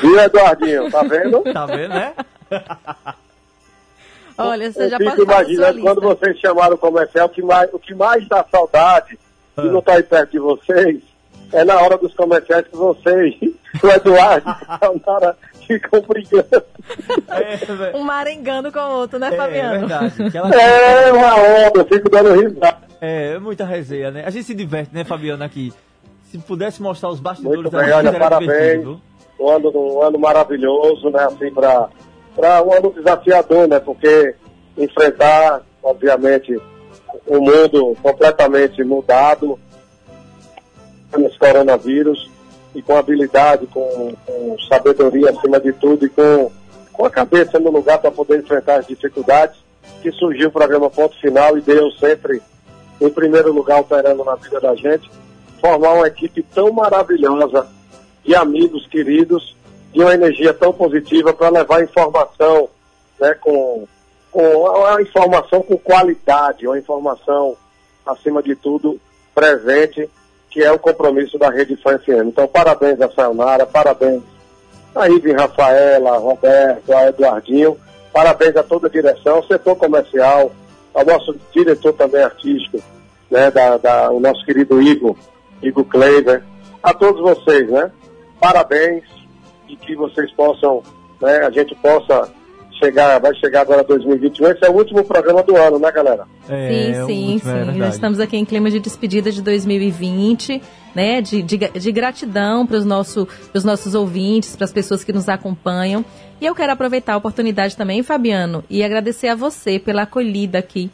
Viu, 0.00 0.20
Eduardinho? 0.20 0.88
Tá 0.88 1.02
vendo? 1.02 1.42
Tá 1.52 1.66
vendo, 1.66 1.88
né? 1.94 2.12
Olha, 4.38 4.70
você 4.72 4.84
eu 4.84 4.90
já 4.90 4.98
fico 4.98 5.10
pode 5.10 5.22
imaginando 5.22 5.72
lista. 5.78 5.82
quando 5.94 6.00
vocês 6.00 6.38
chamaram 6.38 6.74
o 6.74 6.78
comercial, 6.78 7.26
o 7.26 7.28
que 7.30 7.42
mais, 7.42 7.70
o 7.72 7.78
que 7.78 7.94
mais 7.94 8.28
dá 8.28 8.44
saudade 8.50 9.18
Ah. 9.56 9.62
não 9.62 9.78
estar 9.80 9.94
aí 9.94 10.02
perto 10.02 10.30
de 10.32 10.38
vocês 10.38 11.00
é 11.52 11.64
na 11.64 11.78
hora 11.80 11.96
dos 11.96 12.12
comerciais 12.14 12.66
que 12.66 12.76
vocês, 12.76 13.34
o 13.82 13.88
Eduardo 13.88 14.48
e 14.48 14.64
a 14.68 14.78
Sayonara 14.78 15.36
ficam 15.66 16.00
brigando. 16.02 16.62
É. 17.28 17.96
Um 17.96 18.02
marengando 18.02 18.72
com 18.72 18.78
o 18.80 18.90
outro, 19.00 19.18
né, 19.18 19.28
É, 19.32 19.36
Fabiano? 19.36 19.78
verdade. 19.80 20.22
Aquela- 20.24 20.50
É 20.54 21.12
uma 21.12 21.34
onda, 21.36 21.80
eu 21.80 21.84
fico 21.86 22.10
dando 22.10 22.32
risada. 22.40 22.78
É, 23.00 23.34
é 23.34 23.38
muita 23.38 23.64
resenha, 23.64 24.10
né? 24.10 24.24
A 24.26 24.30
gente 24.30 24.44
se 24.44 24.54
diverte, 24.54 24.90
né, 24.94 25.04
Fabiano, 25.04 25.44
aqui. 25.44 25.72
Se 26.24 26.38
pudesse 26.38 26.82
mostrar 26.82 27.10
os 27.10 27.20
bastidores 27.20 27.60
Muito 27.60 27.70
da 27.70 27.78
bem, 27.78 27.86
gente, 27.88 27.96
olha, 28.08 28.18
parabéns. 28.18 28.50
divertido, 28.50 29.00
um 29.38 29.48
ano, 29.48 29.70
um 29.74 30.02
ano 30.02 30.18
maravilhoso, 30.18 31.10
né? 31.10 31.24
Assim, 31.24 31.52
para 31.52 32.62
um 32.64 32.72
ano 32.72 32.92
desafiador, 32.92 33.68
né? 33.68 33.78
Porque 33.78 34.34
enfrentar, 34.76 35.62
obviamente, 35.82 36.60
um 37.26 37.40
mundo 37.40 37.96
completamente 38.02 38.82
mudado 38.84 39.58
nesse 41.16 41.38
coronavírus 41.38 42.30
e 42.74 42.82
com 42.82 42.96
habilidade, 42.96 43.66
com, 43.66 44.14
com 44.26 44.56
sabedoria 44.68 45.30
acima 45.30 45.60
de 45.60 45.72
tudo 45.72 46.06
e 46.06 46.08
com, 46.08 46.50
com 46.92 47.06
a 47.06 47.10
cabeça 47.10 47.58
no 47.58 47.70
lugar 47.70 47.98
para 47.98 48.10
poder 48.10 48.40
enfrentar 48.40 48.80
as 48.80 48.86
dificuldades, 48.86 49.56
que 50.02 50.10
surgiu 50.12 50.48
o 50.48 50.52
programa 50.52 50.90
Ponto 50.90 51.18
Final 51.20 51.56
e 51.56 51.60
Deus 51.60 51.98
sempre 51.98 52.42
em 53.00 53.10
primeiro 53.10 53.52
lugar 53.52 53.80
operando 53.80 54.24
na 54.24 54.34
vida 54.34 54.60
da 54.60 54.74
gente, 54.74 55.10
formar 55.60 55.94
uma 55.94 56.06
equipe 56.06 56.42
tão 56.54 56.72
maravilhosa 56.72 57.66
de 58.24 58.34
amigos 58.34 58.86
queridos, 58.86 59.56
de 59.92 60.00
uma 60.00 60.14
energia 60.14 60.52
tão 60.52 60.72
positiva 60.72 61.32
para 61.32 61.50
levar 61.50 61.82
informação, 61.82 62.68
né, 63.20 63.34
com, 63.34 63.86
com 64.34 64.66
a, 64.84 64.96
a 64.96 65.02
informação 65.02 65.62
com 65.62 65.76
qualidade, 65.78 66.66
uma 66.66 66.76
informação, 66.76 67.56
acima 68.04 68.42
de 68.42 68.56
tudo, 68.56 69.00
presente, 69.32 70.10
que 70.50 70.60
é 70.60 70.72
o 70.72 70.78
compromisso 70.78 71.38
da 71.38 71.48
Rede 71.50 71.76
Fã 71.76 71.96
FM. 71.96 72.26
Então, 72.26 72.48
parabéns 72.48 73.00
a 73.00 73.08
Sayonara, 73.10 73.64
parabéns 73.64 74.22
a 74.92 75.08
Ive 75.08 75.32
Rafaela, 75.32 76.14
a 76.16 76.18
Roberto, 76.18 76.92
a 76.92 77.06
Eduardinho, 77.06 77.76
parabéns 78.12 78.56
a 78.56 78.64
toda 78.64 78.88
a 78.88 78.90
direção, 78.90 79.36
ao 79.36 79.46
setor 79.46 79.76
comercial, 79.76 80.50
ao 80.92 81.04
nosso 81.04 81.36
diretor 81.52 81.92
também 81.92 82.22
artístico, 82.22 82.80
né, 83.30 83.52
da, 83.52 83.76
da- 83.76 84.10
o 84.10 84.18
nosso 84.18 84.44
querido 84.44 84.82
Igor, 84.82 85.16
Igor 85.62 85.84
Kleiber, 85.84 86.42
a 86.82 86.92
todos 86.92 87.20
vocês, 87.20 87.68
né? 87.70 87.90
Parabéns 88.40 89.04
e 89.68 89.76
que 89.76 89.94
vocês 89.94 90.30
possam, 90.32 90.82
né, 91.20 91.38
a 91.38 91.50
gente 91.50 91.74
possa 91.76 92.28
chegar, 92.84 93.18
vai 93.18 93.34
chegar 93.36 93.62
agora 93.62 93.82
2021, 93.82 94.48
esse 94.48 94.64
é 94.64 94.68
o 94.68 94.74
último 94.74 95.04
programa 95.04 95.42
do 95.42 95.56
ano, 95.56 95.78
né, 95.78 95.90
galera? 95.90 96.26
É, 96.48 96.68
Sim, 96.68 97.02
o 97.02 97.06
sim, 97.06 97.32
último, 97.32 97.34
é 97.34 97.38
sim. 97.38 97.56
verdade. 97.56 97.78
Nós 97.78 97.94
estamos 97.94 98.20
aqui 98.20 98.36
em 98.36 98.44
clima 98.44 98.70
de 98.70 98.78
despedida 98.80 99.30
de 99.32 99.40
2020, 99.42 100.62
né? 100.94 101.20
De, 101.20 101.42
de, 101.42 101.56
de 101.56 101.92
gratidão 101.92 102.66
para 102.66 102.76
os 102.76 102.84
nosso, 102.84 103.26
pros 103.50 103.64
nossos 103.64 103.94
ouvintes, 103.94 104.54
para 104.54 104.64
as 104.64 104.72
pessoas 104.72 105.02
que 105.02 105.12
nos 105.12 105.28
acompanham. 105.28 106.04
E 106.40 106.46
eu 106.46 106.54
quero 106.54 106.72
aproveitar 106.72 107.14
a 107.14 107.16
oportunidade 107.16 107.76
também, 107.76 108.02
Fabiano, 108.02 108.62
e 108.68 108.84
agradecer 108.84 109.28
a 109.28 109.34
você 109.34 109.78
pela 109.78 110.02
acolhida 110.02 110.58
aqui 110.58 110.90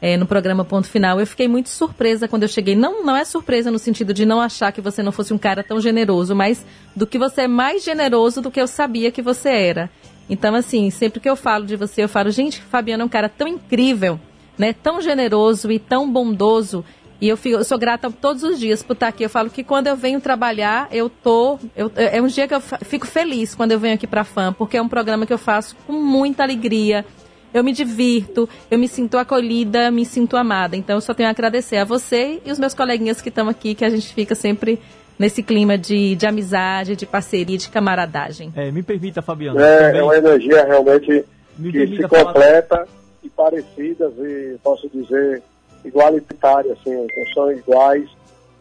é, 0.00 0.16
no 0.16 0.26
programa 0.26 0.64
Ponto 0.64 0.88
Final. 0.88 1.18
Eu 1.18 1.26
fiquei 1.26 1.48
muito 1.48 1.68
surpresa 1.68 2.28
quando 2.28 2.42
eu 2.42 2.48
cheguei. 2.48 2.74
Não, 2.74 3.04
não 3.04 3.16
é 3.16 3.24
surpresa 3.24 3.70
no 3.70 3.78
sentido 3.78 4.14
de 4.14 4.24
não 4.24 4.40
achar 4.40 4.72
que 4.72 4.80
você 4.80 5.02
não 5.02 5.12
fosse 5.12 5.32
um 5.32 5.38
cara 5.38 5.62
tão 5.62 5.80
generoso, 5.80 6.34
mas 6.34 6.64
do 6.94 7.06
que 7.06 7.18
você 7.18 7.42
é 7.42 7.48
mais 7.48 7.84
generoso 7.84 8.40
do 8.40 8.50
que 8.50 8.60
eu 8.60 8.66
sabia 8.66 9.10
que 9.10 9.22
você 9.22 9.48
era. 9.48 9.90
Então, 10.32 10.54
assim, 10.54 10.88
sempre 10.88 11.20
que 11.20 11.28
eu 11.28 11.36
falo 11.36 11.66
de 11.66 11.76
você, 11.76 12.02
eu 12.02 12.08
falo, 12.08 12.30
gente, 12.30 12.58
Fabiano 12.62 13.02
é 13.02 13.04
um 13.04 13.08
cara 13.08 13.28
tão 13.28 13.46
incrível, 13.46 14.18
né? 14.56 14.72
Tão 14.72 14.98
generoso 15.02 15.70
e 15.70 15.78
tão 15.78 16.10
bondoso. 16.10 16.82
E 17.20 17.28
eu, 17.28 17.36
fico- 17.36 17.58
eu 17.58 17.64
sou 17.64 17.76
grata 17.78 18.10
todos 18.10 18.42
os 18.42 18.58
dias 18.58 18.82
por 18.82 18.94
estar 18.94 19.08
aqui. 19.08 19.22
Eu 19.24 19.28
falo 19.28 19.50
que 19.50 19.62
quando 19.62 19.88
eu 19.88 19.94
venho 19.94 20.22
trabalhar, 20.22 20.88
eu 20.90 21.10
tô. 21.10 21.58
eu- 21.76 21.92
é 21.94 22.20
um 22.22 22.26
dia 22.28 22.48
que 22.48 22.54
eu 22.54 22.62
fico 22.62 23.06
feliz 23.06 23.54
quando 23.54 23.72
eu 23.72 23.78
venho 23.78 23.92
aqui 23.94 24.06
pra 24.06 24.24
fã, 24.24 24.54
porque 24.54 24.78
é 24.78 24.82
um 24.82 24.88
programa 24.88 25.26
que 25.26 25.32
eu 25.34 25.38
faço 25.38 25.76
com 25.86 25.92
muita 25.92 26.42
alegria. 26.42 27.04
Eu 27.52 27.62
me 27.62 27.70
divirto, 27.74 28.48
eu 28.70 28.78
me 28.78 28.88
sinto 28.88 29.18
acolhida, 29.18 29.90
me 29.90 30.06
sinto 30.06 30.38
amada. 30.38 30.74
Então 30.74 30.96
eu 30.96 31.00
só 31.02 31.12
tenho 31.12 31.28
a 31.28 31.32
agradecer 31.32 31.76
a 31.76 31.84
você 31.84 32.40
e 32.42 32.50
os 32.50 32.58
meus 32.58 32.72
coleguinhas 32.72 33.20
que 33.20 33.28
estão 33.28 33.46
aqui, 33.50 33.74
que 33.74 33.84
a 33.84 33.90
gente 33.90 34.14
fica 34.14 34.34
sempre 34.34 34.80
nesse 35.18 35.42
clima 35.42 35.76
de, 35.78 36.16
de 36.16 36.26
amizade, 36.26 36.96
de 36.96 37.06
parceria, 37.06 37.56
de 37.58 37.68
camaradagem. 37.68 38.52
É, 38.56 38.70
me 38.70 38.82
permita, 38.82 39.22
Fabiano. 39.22 39.60
É, 39.60 39.78
também. 39.86 40.00
é 40.00 40.02
uma 40.04 40.16
energia 40.16 40.64
realmente 40.64 41.24
Me 41.58 41.70
que 41.72 41.86
se 41.96 42.08
falar- 42.08 42.24
completa 42.24 42.88
e 43.22 43.28
parecidas 43.30 44.12
e 44.18 44.56
posso 44.62 44.88
dizer 44.88 45.42
igualitárias, 45.84 46.78
assim, 46.78 47.06
são 47.34 47.50
iguais, 47.52 48.08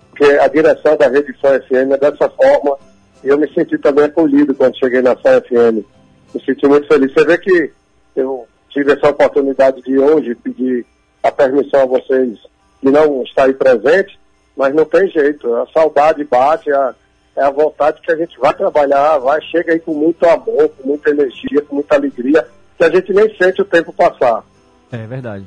porque 0.10 0.26
a 0.26 0.48
direção 0.48 0.98
da 0.98 1.08
Rede 1.08 1.34
Fã 1.42 1.60
FM 1.62 1.92
é 1.94 1.98
dessa 1.98 2.30
forma 2.30 2.78
e 3.24 3.28
eu 3.28 3.38
me 3.38 3.52
senti 3.54 3.78
também 3.78 4.06
acolhido 4.06 4.54
quando 4.54 4.78
cheguei 4.78 5.02
na 5.02 5.16
Fã 5.16 5.40
FM. 5.42 5.86
Me 6.34 6.42
senti 6.46 6.68
muito 6.68 6.88
feliz. 6.88 7.14
Você 7.14 7.26
vê 7.26 7.38
que 7.38 7.72
eu 8.16 8.46
tive 8.70 8.94
essa 8.94 9.10
oportunidade 9.10 9.82
de 9.82 9.98
hoje 9.98 10.36
pedir 10.36 10.86
a 11.24 11.32
permissão 11.32 11.82
a 11.82 11.86
vocês 11.86 12.38
de 12.84 12.90
não 12.92 13.22
estar 13.24 13.44
aí 13.46 13.54
presente, 13.54 14.20
mas 14.56 14.74
não 14.74 14.86
tem 14.86 15.08
jeito. 15.10 15.54
A 15.56 15.66
saudade 15.68 16.24
bate, 16.24 16.72
a, 16.72 16.94
é 17.36 17.44
a 17.44 17.50
vontade 17.50 18.02
que 18.02 18.12
a 18.12 18.16
gente 18.16 18.38
vai 18.40 18.54
trabalhar, 18.54 19.18
vai, 19.20 19.42
chega 19.44 19.74
aí 19.74 19.80
com 19.80 19.94
muito 19.94 20.26
amor, 20.26 20.70
com 20.70 20.88
muita 20.88 21.10
energia, 21.10 21.62
com 21.62 21.76
muita 21.76 21.96
alegria, 21.96 22.46
que 22.78 22.84
a 22.84 22.90
gente 22.90 23.14
nem 23.14 23.36
sente 23.38 23.62
o 23.62 23.66
tempo 23.66 23.94
passar. 23.94 24.44
É 24.92 25.06
verdade. 25.08 25.46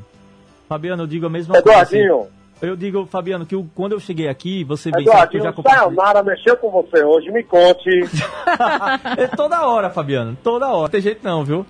Fabiano, 0.69 1.03
eu 1.03 1.07
digo 1.07 1.27
a 1.27 1.31
mesma 1.31 1.61
coisa. 1.61 1.81
assim. 1.83 1.99
Eduardinho, 1.99 2.33
Eu 2.63 2.77
digo, 2.77 3.05
Fabiano, 3.07 3.45
que 3.45 3.55
o- 3.55 3.69
quando 3.75 3.93
eu 3.93 4.01
cheguei 4.01 4.27
aqui, 4.29 4.65
você 4.65 4.89
eu 4.89 5.01
Eduardinho, 5.01 5.43
já. 5.43 5.53
Sayonara 5.53 6.23
mexeu 6.23 6.57
com 6.57 6.71
você 6.71 7.05
hoje, 7.05 7.31
me 7.31 7.43
conte. 7.43 7.91
é 9.19 9.27
toda 9.29 9.67
hora, 9.69 9.91
Fabiano. 9.91 10.37
Toda 10.43 10.69
hora. 10.69 10.83
Não 10.83 10.89
tem 10.89 11.01
jeito 11.03 11.21
não, 11.23 11.45
viu? 11.45 11.67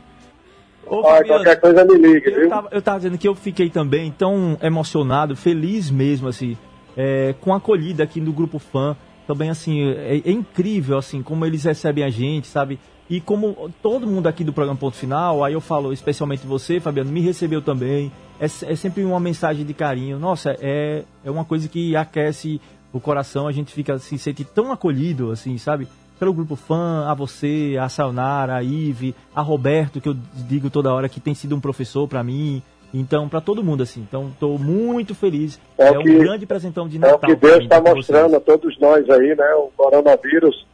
Ô, 0.87 1.01
Olha, 1.03 1.24
qualquer 1.26 1.59
coisa 1.61 1.85
me 1.85 1.97
ligue, 1.97 2.30
Eu 2.30 2.41
viu? 2.41 2.49
tava, 2.51 2.68
eu 2.70 2.82
tava 2.82 2.99
dizendo 2.99 3.18
que 3.18 3.26
eu 3.26 3.35
fiquei 3.35 3.70
também 3.70 4.12
tão 4.12 4.57
emocionado, 4.62 5.35
feliz 5.35 5.91
mesmo, 5.91 6.28
assim, 6.28 6.57
é, 6.97 7.35
com 7.41 7.55
acolhida 7.55 8.03
aqui 8.05 8.21
no 8.21 8.33
Grupo 8.33 8.59
Fã. 8.59 8.97
Também, 9.27 9.51
assim, 9.51 9.83
é, 9.83 10.17
é 10.25 10.31
incrível, 10.31 10.99
assim, 10.99 11.23
como 11.23 11.47
eles 11.47 11.65
recebem 11.65 12.05
a 12.05 12.11
gente, 12.11 12.47
sabe? 12.47 12.79
E 13.09 13.21
como 13.21 13.71
todo 13.83 14.07
mundo 14.07 14.27
aqui 14.27 14.43
do 14.43 14.53
programa 14.53 14.79
Ponto 14.79 14.97
Final, 14.97 15.45
aí 15.45 15.53
eu 15.53 15.61
falo 15.61 15.93
especialmente 15.93 16.47
você, 16.47 16.81
Fabiano, 16.81 17.11
me 17.11 17.21
recebeu 17.21 17.61
também. 17.61 18.11
É, 18.41 18.47
é 18.47 18.77
sempre 18.77 19.05
uma 19.05 19.21
mensagem 19.21 19.65
de 19.65 19.75
carinho. 19.75 20.19
Nossa, 20.19 20.57
é, 20.61 21.05
é 21.23 21.31
uma 21.31 21.45
coisa 21.45 21.69
que 21.69 21.95
aquece 21.95 22.61
o 22.93 23.01
coração, 23.01 23.49
a 23.49 23.53
gente 23.53 23.73
fica 23.73 23.99
se 23.99 24.17
sente 24.19 24.45
tão 24.45 24.71
acolhido, 24.71 25.33
assim, 25.33 25.59
sabe? 25.59 25.89
Pelo 26.19 26.33
grupo 26.33 26.55
fã, 26.55 27.07
a 27.07 27.13
você, 27.13 27.77
a 27.79 27.89
Sayonara, 27.89 28.55
a 28.55 28.63
Ive, 28.63 29.15
a 29.35 29.43
Roberto, 29.43 30.01
que 30.01 30.09
eu 30.09 30.17
digo 30.49 30.71
toda 30.71 30.95
hora 30.95 31.09
que 31.09 31.19
tem 31.19 31.35
sido 31.35 31.57
um 31.57 31.61
professor 31.61 32.07
pra 32.07 32.23
mim. 32.23 32.63
Então, 32.95 33.29
pra 33.29 33.41
todo 33.41 33.63
mundo, 33.65 33.83
assim. 33.83 34.01
Então, 34.09 34.31
tô 34.39 34.57
muito 34.57 35.15
feliz. 35.17 35.61
É 35.77 35.89
É, 35.89 35.99
um 35.99 36.03
que- 36.03 36.17
grande 36.17 36.47
presentão 36.47 36.87
de 36.89 36.97
É 36.97 37.01
Natal. 37.01 37.19
o 37.19 37.35
que 37.35 37.35
Deus 37.35 37.59
está 37.65 37.81
tá 37.81 37.95
mostrando 37.95 38.31
vocês. 38.31 38.35
a 38.35 38.41
todos 38.41 38.79
nós 38.79 39.11
aí, 39.11 39.35
né? 39.37 39.55
O 39.57 39.71
coronavírus 39.77 40.65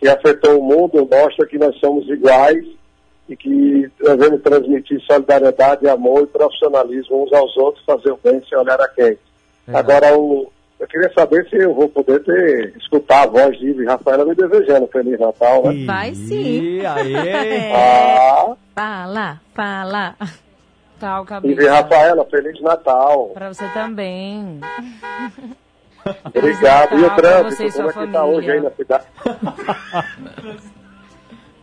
que 0.00 0.08
afetou 0.08 0.58
o 0.58 0.62
mundo 0.64 1.06
mostra 1.10 1.46
que 1.46 1.58
nós 1.58 1.76
somos 1.78 2.08
iguais 2.08 2.64
e 3.28 3.36
que 3.36 3.90
devemos 4.02 4.40
transmitir 4.42 4.98
solidariedade, 5.02 5.86
amor 5.86 6.22
e 6.22 6.26
profissionalismo 6.28 7.24
uns 7.24 7.32
aos 7.34 7.54
outros, 7.58 7.84
fazer 7.84 8.10
o 8.10 8.18
bem 8.24 8.42
sem 8.48 8.56
olhar 8.58 8.80
a 8.80 8.88
quem. 8.88 9.18
É. 9.68 9.76
Agora, 9.76 10.18
o, 10.18 10.50
eu 10.80 10.88
queria 10.88 11.12
saber 11.12 11.46
se 11.50 11.56
eu 11.56 11.74
vou 11.74 11.90
poder 11.90 12.24
ter, 12.24 12.74
escutar 12.78 13.24
a 13.24 13.26
voz 13.26 13.56
de 13.58 13.68
Ivo 13.68 13.82
e 13.82 13.86
Rafaela 13.86 14.24
me 14.24 14.34
desejando 14.34 14.86
Feliz 14.86 15.20
Natal, 15.20 15.62
né? 15.64 15.84
Vai 15.84 16.14
sim. 16.14 16.78
Ih, 16.78 16.86
Aê! 16.86 17.70
Ah, 17.76 18.56
Fala, 18.74 19.40
fala. 19.54 20.16
Tal, 21.00 21.26
Ivo 21.42 21.62
e. 21.62 21.66
Rafaela, 21.66 22.26
Feliz 22.26 22.60
Natal. 22.60 23.30
Pra 23.32 23.48
você 23.48 23.66
também. 23.70 24.60
Obrigado. 26.36 26.94
E 26.94 26.98
o 26.98 27.00
Natal 27.00 27.16
pra 27.16 27.42
você 27.42 27.56
trânsito, 27.56 27.64
e 27.64 27.72
como 27.72 27.88
é 27.88 28.06
que 28.06 28.12
tá 28.12 28.24
hoje 28.24 28.50
aí 28.50 28.60
na 28.60 28.70
cidade? 28.70 29.04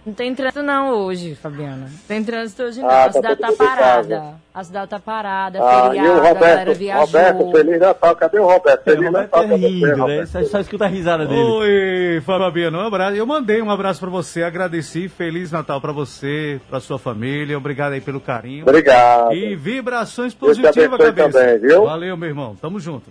Não 0.08 0.14
tem 0.14 0.34
trânsito 0.34 0.64
não 0.64 0.89
hoje, 0.93 1.36
Fabiana. 1.36 1.89
Tem 2.08 2.24
trânsito 2.24 2.64
hoje 2.64 2.80
não. 2.82 2.89
Ah, 2.89 3.03
a 3.03 3.05
tá 3.08 3.12
cidade 3.12 3.41
tá 3.41 3.51
parada. 3.51 4.24
A 4.53 4.64
cidade 4.64 4.89
tá 4.89 4.99
parada, 4.99 5.60
Ah, 5.62 5.62
e 5.62 5.66
o 5.68 5.89
feriado, 5.89 6.08
a 6.08 6.14
galera 6.14 6.30
Roberto, 6.34 6.78
viajou. 6.78 7.05
Roberto, 7.05 7.51
Feliz 7.51 7.80
Natal. 7.82 8.16
Cadê 8.16 8.39
o 8.39 8.45
Roberto? 8.45 8.80
É, 8.80 8.84
Feliz 8.91 9.01
o 9.01 9.05
Roberto 9.08 9.24
Natal 9.32 9.43
é 9.43 9.47
pra 9.47 9.58
você, 9.58 9.68
rindo, 9.68 9.86
né? 9.88 9.93
Roberto. 9.95 10.28
Só, 10.30 10.43
só 10.45 10.60
escuta 10.62 10.86
a 10.86 10.88
risada 10.88 11.26
dele. 11.26 11.41
Oi, 11.41 12.22
Fabiano, 12.26 12.78
um 12.78 12.88
abraço. 12.88 13.18
Eu 13.18 13.26
mandei 13.26 13.62
um 13.62 13.70
abraço 13.70 13.99
pra 13.99 14.10
você, 14.10 14.43
agradeci, 14.43 15.10
Feliz 15.10 15.51
Natal 15.51 15.82
pra 15.82 15.91
você, 15.91 16.62
pra 16.70 16.80
sua 16.80 16.97
família, 16.97 17.58
obrigado 17.58 17.91
aí 17.91 17.99
pelo 17.99 18.22
carinho. 18.22 18.64
Obrigado. 18.64 19.34
E 19.34 19.58
vibrações 19.58 20.34
positivas, 20.34 20.97
cabeça. 20.97 21.30
também, 21.38 21.60
viu? 21.60 21.84
Valeu, 21.84 22.16
meu 22.16 22.30
irmão. 22.30 22.55
Tamo 22.55 22.80
junto. 22.80 23.10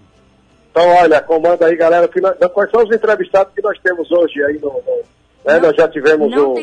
Então, 0.70 0.88
olha, 0.96 1.20
comanda 1.20 1.66
aí, 1.66 1.76
galera. 1.76 2.08
Quais 2.08 2.70
são 2.70 2.82
os 2.84 2.90
entrevistados 2.90 3.52
que 3.54 3.60
nós 3.60 3.78
temos 3.80 4.10
hoje 4.10 4.42
aí 4.44 4.54
no. 4.54 4.68
no- 4.70 5.15
né? 5.46 5.60
Nós 5.60 5.76
já 5.76 5.88
tivemos 5.88 6.34
o, 6.34 6.50
o. 6.50 6.54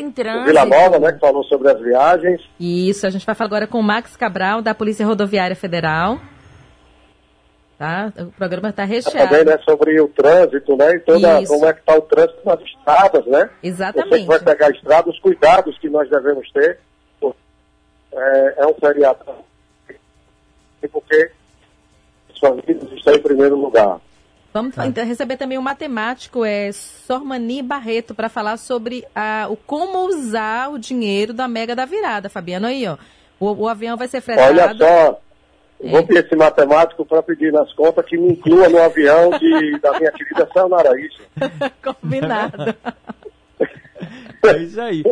Vila 0.44 0.66
Nova, 0.66 0.98
né? 0.98 1.12
Que 1.12 1.18
falou 1.18 1.42
sobre 1.44 1.70
as 1.70 1.80
viagens. 1.80 2.42
Isso, 2.60 3.06
a 3.06 3.10
gente 3.10 3.24
vai 3.24 3.34
falar 3.34 3.48
agora 3.48 3.66
com 3.66 3.80
o 3.80 3.82
Max 3.82 4.14
Cabral, 4.14 4.60
da 4.60 4.74
Polícia 4.74 5.06
Rodoviária 5.06 5.56
Federal. 5.56 6.20
Tá? 7.78 8.12
O 8.18 8.26
programa 8.32 8.68
está 8.68 8.84
recheado. 8.84 9.30
Também, 9.30 9.44
né? 9.44 9.58
Sobre 9.64 9.98
o 10.00 10.08
trânsito, 10.08 10.76
né? 10.76 10.96
E 10.96 11.00
toda, 11.00 11.40
Isso. 11.40 11.52
como 11.52 11.66
é 11.66 11.72
que 11.72 11.80
está 11.80 11.96
o 11.96 12.02
trânsito 12.02 12.40
nas 12.44 12.60
estradas, 12.60 13.26
né? 13.26 13.40
Você 13.40 13.48
que 13.60 13.66
Exatamente. 13.66 14.26
vai 14.26 14.38
pegar 14.38 14.66
a 14.66 14.70
estrada, 14.70 15.10
os 15.10 15.18
cuidados 15.18 15.78
que 15.78 15.88
nós 15.88 16.08
devemos 16.10 16.50
ter. 16.52 16.78
É, 18.12 18.54
é 18.58 18.66
um 18.66 18.74
feriado. 18.74 19.18
E 20.82 20.88
porque 20.88 21.30
suas 22.34 22.60
vidas 22.64 22.92
estão 22.92 23.14
em 23.14 23.22
primeiro 23.22 23.56
lugar. 23.56 23.98
Vamos 24.54 24.78
então, 24.78 25.04
receber 25.04 25.36
também 25.36 25.58
o 25.58 25.62
matemático 25.62 26.44
é 26.44 26.70
Sormani 26.70 27.60
Barreto 27.60 28.14
para 28.14 28.28
falar 28.28 28.56
sobre 28.56 29.04
a, 29.12 29.48
o 29.50 29.56
como 29.56 30.06
usar 30.06 30.70
o 30.70 30.78
dinheiro 30.78 31.32
da 31.32 31.48
Mega 31.48 31.74
da 31.74 31.84
Virada, 31.84 32.28
Fabiano. 32.28 32.68
Aí, 32.68 32.86
ó. 32.86 32.96
O, 33.40 33.50
o 33.64 33.68
avião 33.68 33.96
vai 33.96 34.06
ser 34.06 34.20
fretado. 34.20 34.52
Olha 34.52 34.72
só, 34.76 35.20
É. 35.82 35.90
vou 35.90 36.06
pedir 36.06 36.24
esse 36.24 36.36
matemático 36.36 37.04
para 37.04 37.20
pedir 37.20 37.52
nas 37.52 37.72
contas 37.72 38.06
que 38.06 38.16
me 38.16 38.28
inclua 38.28 38.68
no 38.68 38.80
avião 38.80 39.30
de, 39.30 39.76
da 39.80 39.98
minha 39.98 40.12
querida 40.12 40.48
Sayonara 40.54 41.00
Isso. 41.00 41.20
Combinado. 41.82 42.76
É 44.44 44.56
isso 44.58 44.80
aí. 44.80 45.02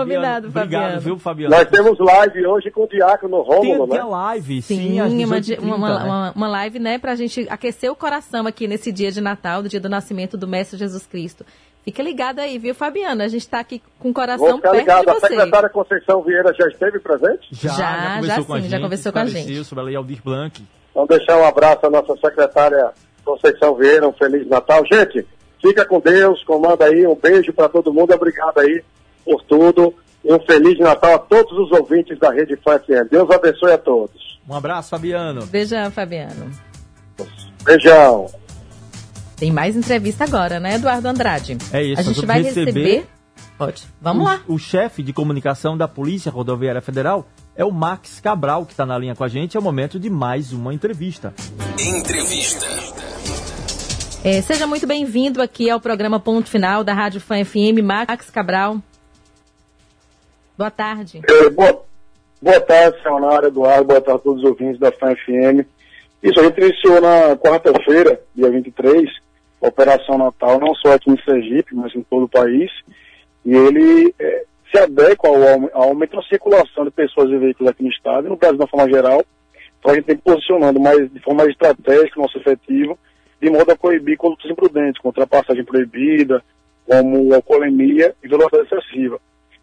Combinado, 0.00 0.48
Obrigado, 0.48 0.70
Fabiano. 0.82 1.00
viu, 1.00 1.18
Fabiano? 1.18 1.54
Nós 1.56 1.68
temos 1.68 1.98
live 1.98 2.46
hoje 2.46 2.70
com 2.70 2.84
o 2.84 2.88
Diácono 2.88 3.44
Tem, 3.44 3.54
Rômulo, 3.56 3.86
tem 3.88 3.96
né? 3.96 4.02
a 4.02 4.06
live, 4.06 4.62
sim, 4.62 4.76
Sim, 4.76 5.00
às 5.00 5.12
uma, 5.12 5.36
18h30, 5.40 5.60
uma, 5.62 5.98
né? 5.98 6.04
uma, 6.04 6.32
uma 6.36 6.48
live, 6.48 6.78
né, 6.78 6.98
pra 6.98 7.14
gente 7.14 7.46
aquecer 7.50 7.90
o 7.90 7.96
coração 7.96 8.46
aqui 8.46 8.66
nesse 8.68 8.90
dia 8.92 9.10
de 9.10 9.20
Natal, 9.20 9.62
do 9.62 9.68
dia 9.68 9.80
do 9.80 9.88
nascimento 9.88 10.36
do 10.36 10.46
Mestre 10.48 10.78
Jesus 10.78 11.06
Cristo. 11.06 11.44
Fica 11.84 12.00
ligado 12.02 12.38
aí, 12.38 12.58
viu, 12.58 12.74
Fabiano? 12.76 13.22
A 13.22 13.28
gente 13.28 13.48
tá 13.48 13.58
aqui 13.58 13.80
com 13.98 14.10
o 14.10 14.12
Vou 14.12 14.14
coração 14.14 14.56
ficar 14.56 14.70
perto 14.70 14.80
ligado. 14.80 15.04
de 15.04 15.10
A 15.10 15.14
você. 15.14 15.26
secretária 15.28 15.68
Conceição 15.68 16.22
Vieira 16.22 16.54
já 16.54 16.68
esteve 16.68 17.00
presente? 17.00 17.48
Já, 17.50 17.70
Já, 17.70 17.76
já, 17.76 18.20
já 18.20 18.36
conversou 18.36 18.44
com 18.44 18.52
a 18.52 18.56
sim, 18.56 18.62
gente, 18.62 18.70
já 18.70 18.80
conversou 18.80 19.12
com 19.12 19.18
a 19.18 19.26
gente. 19.26 19.64
sobre 19.64 19.82
a 19.82 19.84
Lei 19.86 19.96
Aldir 19.96 20.22
Blanc. 20.24 20.62
Então, 20.90 21.06
deixar 21.06 21.38
um 21.38 21.44
abraço 21.44 21.84
à 21.84 21.90
nossa 21.90 22.14
secretária 22.16 22.90
Conceição 23.24 23.74
Vieira, 23.74 24.06
um 24.06 24.12
Feliz 24.12 24.46
Natal. 24.48 24.82
Gente, 24.92 25.26
fica 25.60 25.84
com 25.84 25.98
Deus, 25.98 26.44
comanda 26.44 26.84
aí, 26.84 27.04
um 27.06 27.16
beijo 27.16 27.52
para 27.52 27.68
todo 27.68 27.92
mundo, 27.92 28.12
obrigado 28.14 28.58
aí 28.58 28.82
por 29.24 29.42
tudo. 29.44 29.94
E 30.24 30.32
um 30.32 30.38
Feliz 30.40 30.78
Natal 30.78 31.14
a 31.14 31.18
todos 31.18 31.52
os 31.58 31.72
ouvintes 31.72 32.18
da 32.18 32.30
Rede 32.32 32.56
FM. 32.56 33.10
Deus 33.10 33.28
abençoe 33.30 33.72
a 33.72 33.78
todos. 33.78 34.38
Um 34.48 34.54
abraço, 34.54 34.90
Fabiano. 34.90 35.44
Beijão, 35.46 35.90
Fabiano. 35.90 36.50
Beijão. 37.64 38.26
Tem 39.36 39.50
mais 39.50 39.74
entrevista 39.76 40.22
agora, 40.24 40.60
né, 40.60 40.76
Eduardo 40.76 41.08
Andrade? 41.08 41.58
É 41.72 41.82
isso, 41.82 42.00
A 42.00 42.04
gente 42.04 42.24
vai 42.24 42.42
receber- 42.42 42.70
receber. 42.72 43.06
Pode. 43.58 43.82
Vamos 44.00 44.22
o, 44.22 44.28
lá. 44.28 44.40
O 44.46 44.58
chefe 44.58 45.02
de 45.02 45.12
comunicação 45.12 45.76
da 45.76 45.86
Polícia 45.88 46.30
Rodoviária 46.30 46.80
Federal 46.80 47.26
é 47.56 47.64
o 47.64 47.70
Max 47.72 48.20
Cabral, 48.20 48.64
que 48.64 48.72
está 48.72 48.86
na 48.86 48.96
linha 48.96 49.14
com 49.14 49.24
a 49.24 49.28
gente. 49.28 49.56
É 49.56 49.60
o 49.60 49.62
momento 49.62 49.98
de 49.98 50.08
mais 50.08 50.52
uma 50.52 50.72
entrevista. 50.72 51.34
Entrevista. 51.78 52.66
É, 54.24 54.40
seja 54.40 54.66
muito 54.66 54.86
bem-vindo 54.86 55.42
aqui 55.42 55.68
ao 55.68 55.80
programa 55.80 56.20
Ponto 56.20 56.48
Final 56.48 56.84
da 56.84 56.94
Rádio 56.94 57.20
Fã 57.20 57.44
FM, 57.44 57.82
Max 57.82 58.30
Cabral. 58.30 58.78
Boa 60.56 60.70
tarde. 60.70 61.22
Eh, 61.26 61.50
boa, 61.50 61.82
boa 62.40 62.60
tarde, 62.60 63.02
Senhora 63.02 63.48
Eduardo, 63.48 63.84
boa 63.84 64.00
tarde 64.00 64.20
a 64.20 64.22
todos 64.22 64.42
os 64.42 64.48
ouvintes 64.50 64.78
da 64.78 64.92
FAM 64.92 65.14
FM. 65.16 65.66
Isso, 66.22 66.38
a 66.38 66.44
gente 66.44 66.60
iniciou 66.60 67.00
na 67.00 67.36
quarta-feira, 67.36 68.20
dia 68.34 68.50
23, 68.50 69.10
a 69.62 69.68
Operação 69.68 70.18
Natal, 70.18 70.60
não 70.60 70.74
só 70.74 70.92
aqui 70.92 71.10
em 71.10 71.22
Sergipe, 71.24 71.74
mas 71.74 71.94
em 71.94 72.02
todo 72.02 72.24
o 72.24 72.28
país. 72.28 72.70
E 73.44 73.54
ele 73.54 74.14
eh, 74.18 74.44
se 74.70 74.78
adequa 74.78 75.28
ao, 75.28 75.36
ao 75.72 75.88
aumento 75.88 76.16
da 76.16 76.22
circulação 76.22 76.84
de 76.84 76.90
pessoas 76.90 77.30
e 77.30 77.38
veículos 77.38 77.70
aqui 77.70 77.82
no 77.82 77.90
estado 77.90 78.26
e 78.26 78.30
no 78.30 78.36
Brasil 78.36 78.58
de 78.58 78.62
uma 78.62 78.68
forma 78.68 78.90
geral. 78.90 79.24
Então 79.78 79.90
a 79.90 79.94
gente 79.94 80.04
tem 80.04 80.16
posicionando 80.16 80.78
mais, 80.78 81.10
de 81.10 81.20
forma 81.20 81.44
estratégica 81.50 82.20
nosso 82.20 82.38
efetivo, 82.38 82.98
de 83.40 83.50
modo 83.50 83.72
a 83.72 83.76
coibir 83.76 84.16
condutas 84.16 84.50
imprudentes, 84.50 85.00
como 85.00 85.10
ultrapassagem 85.10 85.64
proibida, 85.64 86.42
como 86.86 87.34
alcoolemia 87.34 88.14
e 88.22 88.28
velocidade 88.28 88.66
excessiva. 88.66 89.18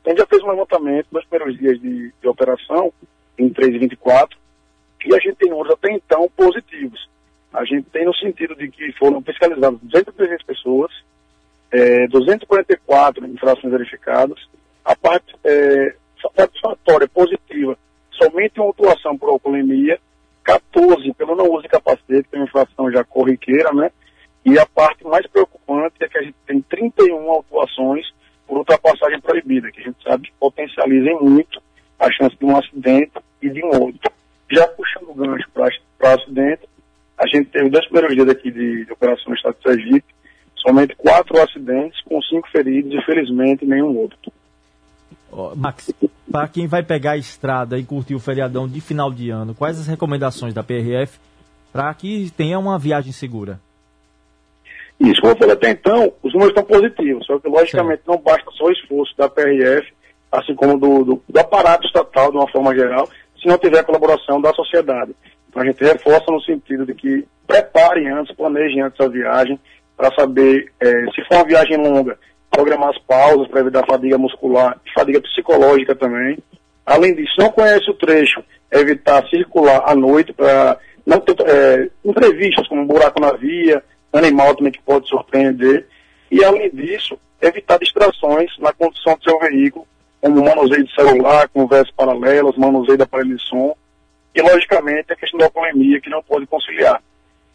Então 0.10 0.18
já 0.18 0.26
fez 0.26 0.42
um 0.42 0.50
levantamento 0.50 1.06
nos 1.12 1.24
primeiros 1.26 1.56
dias 1.60 1.80
de, 1.80 2.12
de 2.20 2.28
operação, 2.28 2.92
em 3.38 3.48
3 3.48 3.76
e 3.76 3.78
24, 3.78 4.36
e 5.06 5.14
a 5.14 5.20
gente 5.20 5.36
tem 5.36 5.52
números 5.52 5.72
até 5.72 5.92
então 5.92 6.28
positivos. 6.36 7.08
A 7.54 7.64
gente 7.64 7.88
tem 7.92 8.06
no 8.06 8.16
sentido 8.16 8.56
de 8.56 8.72
que 8.72 8.92
foram 8.94 9.22
fiscalizadas 9.22 9.80
213 9.84 10.44
pessoas, 10.44 10.92
eh, 11.72 12.08
244 12.08 13.24
infrações 13.28 13.72
verificadas, 13.72 14.40
a 14.84 14.96
parte 14.96 15.36
eh, 15.44 15.96
satisfatória, 16.36 17.08
positiva, 17.08 17.78
somente 18.12 18.60
uma 18.60 18.66
autuação 18.66 19.16
por 19.16 19.30
alcoolemia, 19.30 20.00
14 20.44 21.14
pelo 21.14 21.36
não 21.36 21.52
uso 21.52 21.62
de 21.62 21.70
capacete, 21.70 22.28
que 22.28 22.36
é 22.36 22.40
uma 22.40 22.46
infração 22.46 22.92
já 22.92 23.04
corriqueira, 23.04 23.72
né? 23.74 23.92
E 24.44 24.58
a 24.58 24.66
parte 24.66 25.04
mais 25.04 25.28
preocupante 25.28 25.98
é 26.00 26.08
que 26.08 26.18
a 26.18 26.24
gente 26.24 26.36
tem 26.48 26.62
31 26.62 27.30
autuações 27.30 28.08
por 28.50 28.58
ultrapassagem 28.58 29.22
proibida, 29.22 29.72
que 29.72 29.80
a 29.80 29.84
gente 29.84 30.04
sabe 30.04 30.24
que 30.24 30.34
potencializa 30.40 31.12
muito 31.22 31.62
a 32.00 32.12
chance 32.12 32.36
de 32.36 32.44
um 32.44 32.58
acidente 32.58 33.12
e 33.40 33.50
de 33.50 33.64
um 33.64 33.70
outro. 33.80 34.12
Já 34.52 34.68
puxando 34.70 35.12
o 35.12 35.14
gancho 35.14 35.48
para 35.54 36.16
acidente, 36.16 36.68
a 37.16 37.28
gente 37.28 37.52
teve 37.52 37.70
dois 37.70 37.86
primeiros 37.86 38.16
dias 38.16 38.28
aqui 38.28 38.50
de, 38.50 38.86
de 38.86 38.92
operação 38.92 39.26
no 39.28 39.36
estado 39.36 39.56
de 39.56 39.62
Sergipe, 39.62 40.16
somente 40.56 40.96
quatro 40.96 41.40
acidentes 41.40 42.02
com 42.02 42.20
cinco 42.24 42.50
feridos 42.50 42.92
e 42.92 43.06
felizmente 43.06 43.66
nenhum 43.66 43.96
outro. 43.96 44.18
Ó, 45.32 45.54
Max, 45.56 45.94
para 46.32 46.48
quem 46.48 46.66
vai 46.66 46.82
pegar 46.82 47.12
a 47.12 47.18
estrada 47.18 47.78
e 47.78 47.86
curtir 47.86 48.16
o 48.16 48.20
feriadão 48.20 48.68
de 48.68 48.82
final 48.82 49.14
de 49.14 49.30
ano, 49.30 49.54
quais 49.54 49.80
as 49.80 49.86
recomendações 49.86 50.56
da 50.56 50.64
PRF 50.64 51.20
para 51.72 51.94
que 51.94 52.32
tenha 52.32 52.58
uma 52.58 52.80
viagem 52.80 53.12
segura? 53.12 53.60
Isso, 55.00 55.22
como 55.22 55.34
eu 55.34 55.38
falei 55.38 55.54
até 55.54 55.70
então, 55.70 56.12
os 56.22 56.34
números 56.34 56.50
estão 56.50 56.64
positivos, 56.64 57.26
só 57.26 57.40
que 57.40 57.48
logicamente 57.48 58.02
não 58.06 58.18
basta 58.18 58.50
só 58.52 58.66
o 58.66 58.72
esforço 58.72 59.16
da 59.18 59.30
PRF, 59.30 59.88
assim 60.32 60.54
como 60.56 60.78
do, 60.78 61.06
do, 61.06 61.24
do 61.28 61.40
aparato 61.40 61.88
estatal 61.88 62.32
de 62.32 62.38
uma 62.38 62.52
forma 62.52 62.76
geral, 62.76 63.08
se 63.42 63.48
não 63.48 63.58
tiver 63.58 63.80
a 63.80 63.84
colaboração 63.84 64.42
da 64.42 64.54
sociedade. 64.54 65.16
Então 65.50 65.62
a 65.62 65.66
gente 65.66 65.84
reforça 65.84 66.26
no 66.30 66.42
sentido 66.42 66.86
de 66.86 66.94
que 66.94 67.26
preparem 67.48 68.10
antes, 68.10 68.36
planejem 68.36 68.82
antes 68.82 69.00
a 69.00 69.08
viagem, 69.08 69.60
para 69.96 70.14
saber 70.16 70.72
eh, 70.80 71.06
se 71.16 71.24
for 71.28 71.38
uma 71.38 71.46
viagem 71.46 71.78
longa, 71.78 72.18
programar 72.52 72.90
as 72.90 72.98
pausas 73.00 73.48
para 73.48 73.62
evitar 73.62 73.86
fadiga 73.86 74.18
muscular 74.18 74.80
e 74.86 74.94
fadiga 74.94 75.22
psicológica 75.22 75.96
também. 75.96 76.38
Além 76.86 77.16
disso, 77.16 77.34
não 77.38 77.52
conhece 77.52 77.90
o 77.90 77.94
trecho, 77.94 78.44
evitar 78.72 79.28
circular 79.30 79.84
à 79.86 79.96
noite 79.96 80.34
para 80.34 80.78
não 81.06 81.20
ter 81.20 81.36
eh, 81.48 81.90
imprevistos 82.06 82.68
como 82.68 82.82
um 82.82 82.88
buraco 82.88 83.20
na 83.20 83.32
via, 83.34 83.84
animal 84.18 84.56
também 84.56 84.72
que 84.72 84.82
pode 84.82 85.08
surpreender. 85.08 85.88
E 86.32 86.44
além 86.44 86.70
disso, 86.70 87.18
evitar 87.42 87.78
distrações 87.78 88.52
na 88.60 88.74
condução 88.74 89.16
do 89.16 89.24
seu 89.24 89.40
veículo, 89.40 89.88
como 90.22 90.44
manuseio 90.44 90.84
de 90.84 90.94
celular, 90.94 91.48
conversas 91.50 91.92
paralelas, 91.92 92.58
manuseio 92.58 92.98
de 92.98 93.04
aparelho 93.04 93.38
de 93.38 93.44
som, 93.44 93.76
e 94.36 94.42
logicamente 94.42 95.12
a 95.12 95.16
questão 95.16 95.40
da 95.40 95.46
alcoolemia 95.46 96.02
que 96.02 96.10
não 96.10 96.22
pode 96.22 96.46
conciliar. 96.46 97.02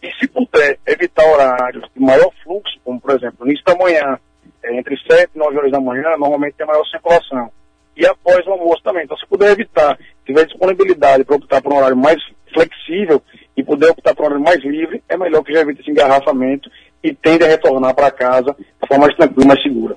E 0.03 0.13
se 0.19 0.27
puder 0.29 0.79
evitar 0.87 1.25
horários 1.25 1.89
de 1.95 2.03
maior 2.03 2.31
fluxo, 2.43 2.79
como 2.85 3.01
por 3.01 3.13
exemplo, 3.13 3.39
no 3.41 3.47
início 3.47 3.65
da 3.65 3.75
manhã, 3.75 4.19
é, 4.63 4.77
entre 4.77 4.97
7 4.97 5.31
e 5.35 5.39
9 5.39 5.57
horas 5.57 5.73
da 5.73 5.81
manhã, 5.81 6.17
normalmente 6.19 6.55
tem 6.55 6.67
maior 6.67 6.85
circulação. 6.87 7.51
E 7.97 8.05
após 8.07 8.45
o 8.47 8.51
almoço 8.51 8.83
também. 8.83 9.05
Então, 9.05 9.17
se 9.17 9.27
puder 9.27 9.53
evitar, 9.53 9.99
tiver 10.27 10.47
disponibilidade 10.47 11.25
para 11.25 11.37
optar 11.37 11.63
por 11.63 11.73
um 11.73 11.77
horário 11.77 11.97
mais 11.97 12.21
flexível 12.55 13.21
e 13.57 13.63
puder 13.63 13.91
optar 13.91 14.15
por 14.15 14.23
um 14.23 14.27
horário 14.27 14.45
mais 14.45 14.63
livre, 14.65 15.03
é 15.09 15.17
melhor 15.17 15.43
que 15.43 15.53
já 15.53 15.61
evite 15.61 15.81
esse 15.83 15.91
engarrafamento 15.91 16.71
e 17.03 17.13
tende 17.13 17.45
a 17.45 17.49
retornar 17.49 17.95
para 17.95 18.11
casa 18.11 18.55
de 18.59 18.89
forma 18.89 19.07
mais 19.07 19.17
tranquila, 19.17 19.47
mais 19.47 19.63
segura. 19.63 19.97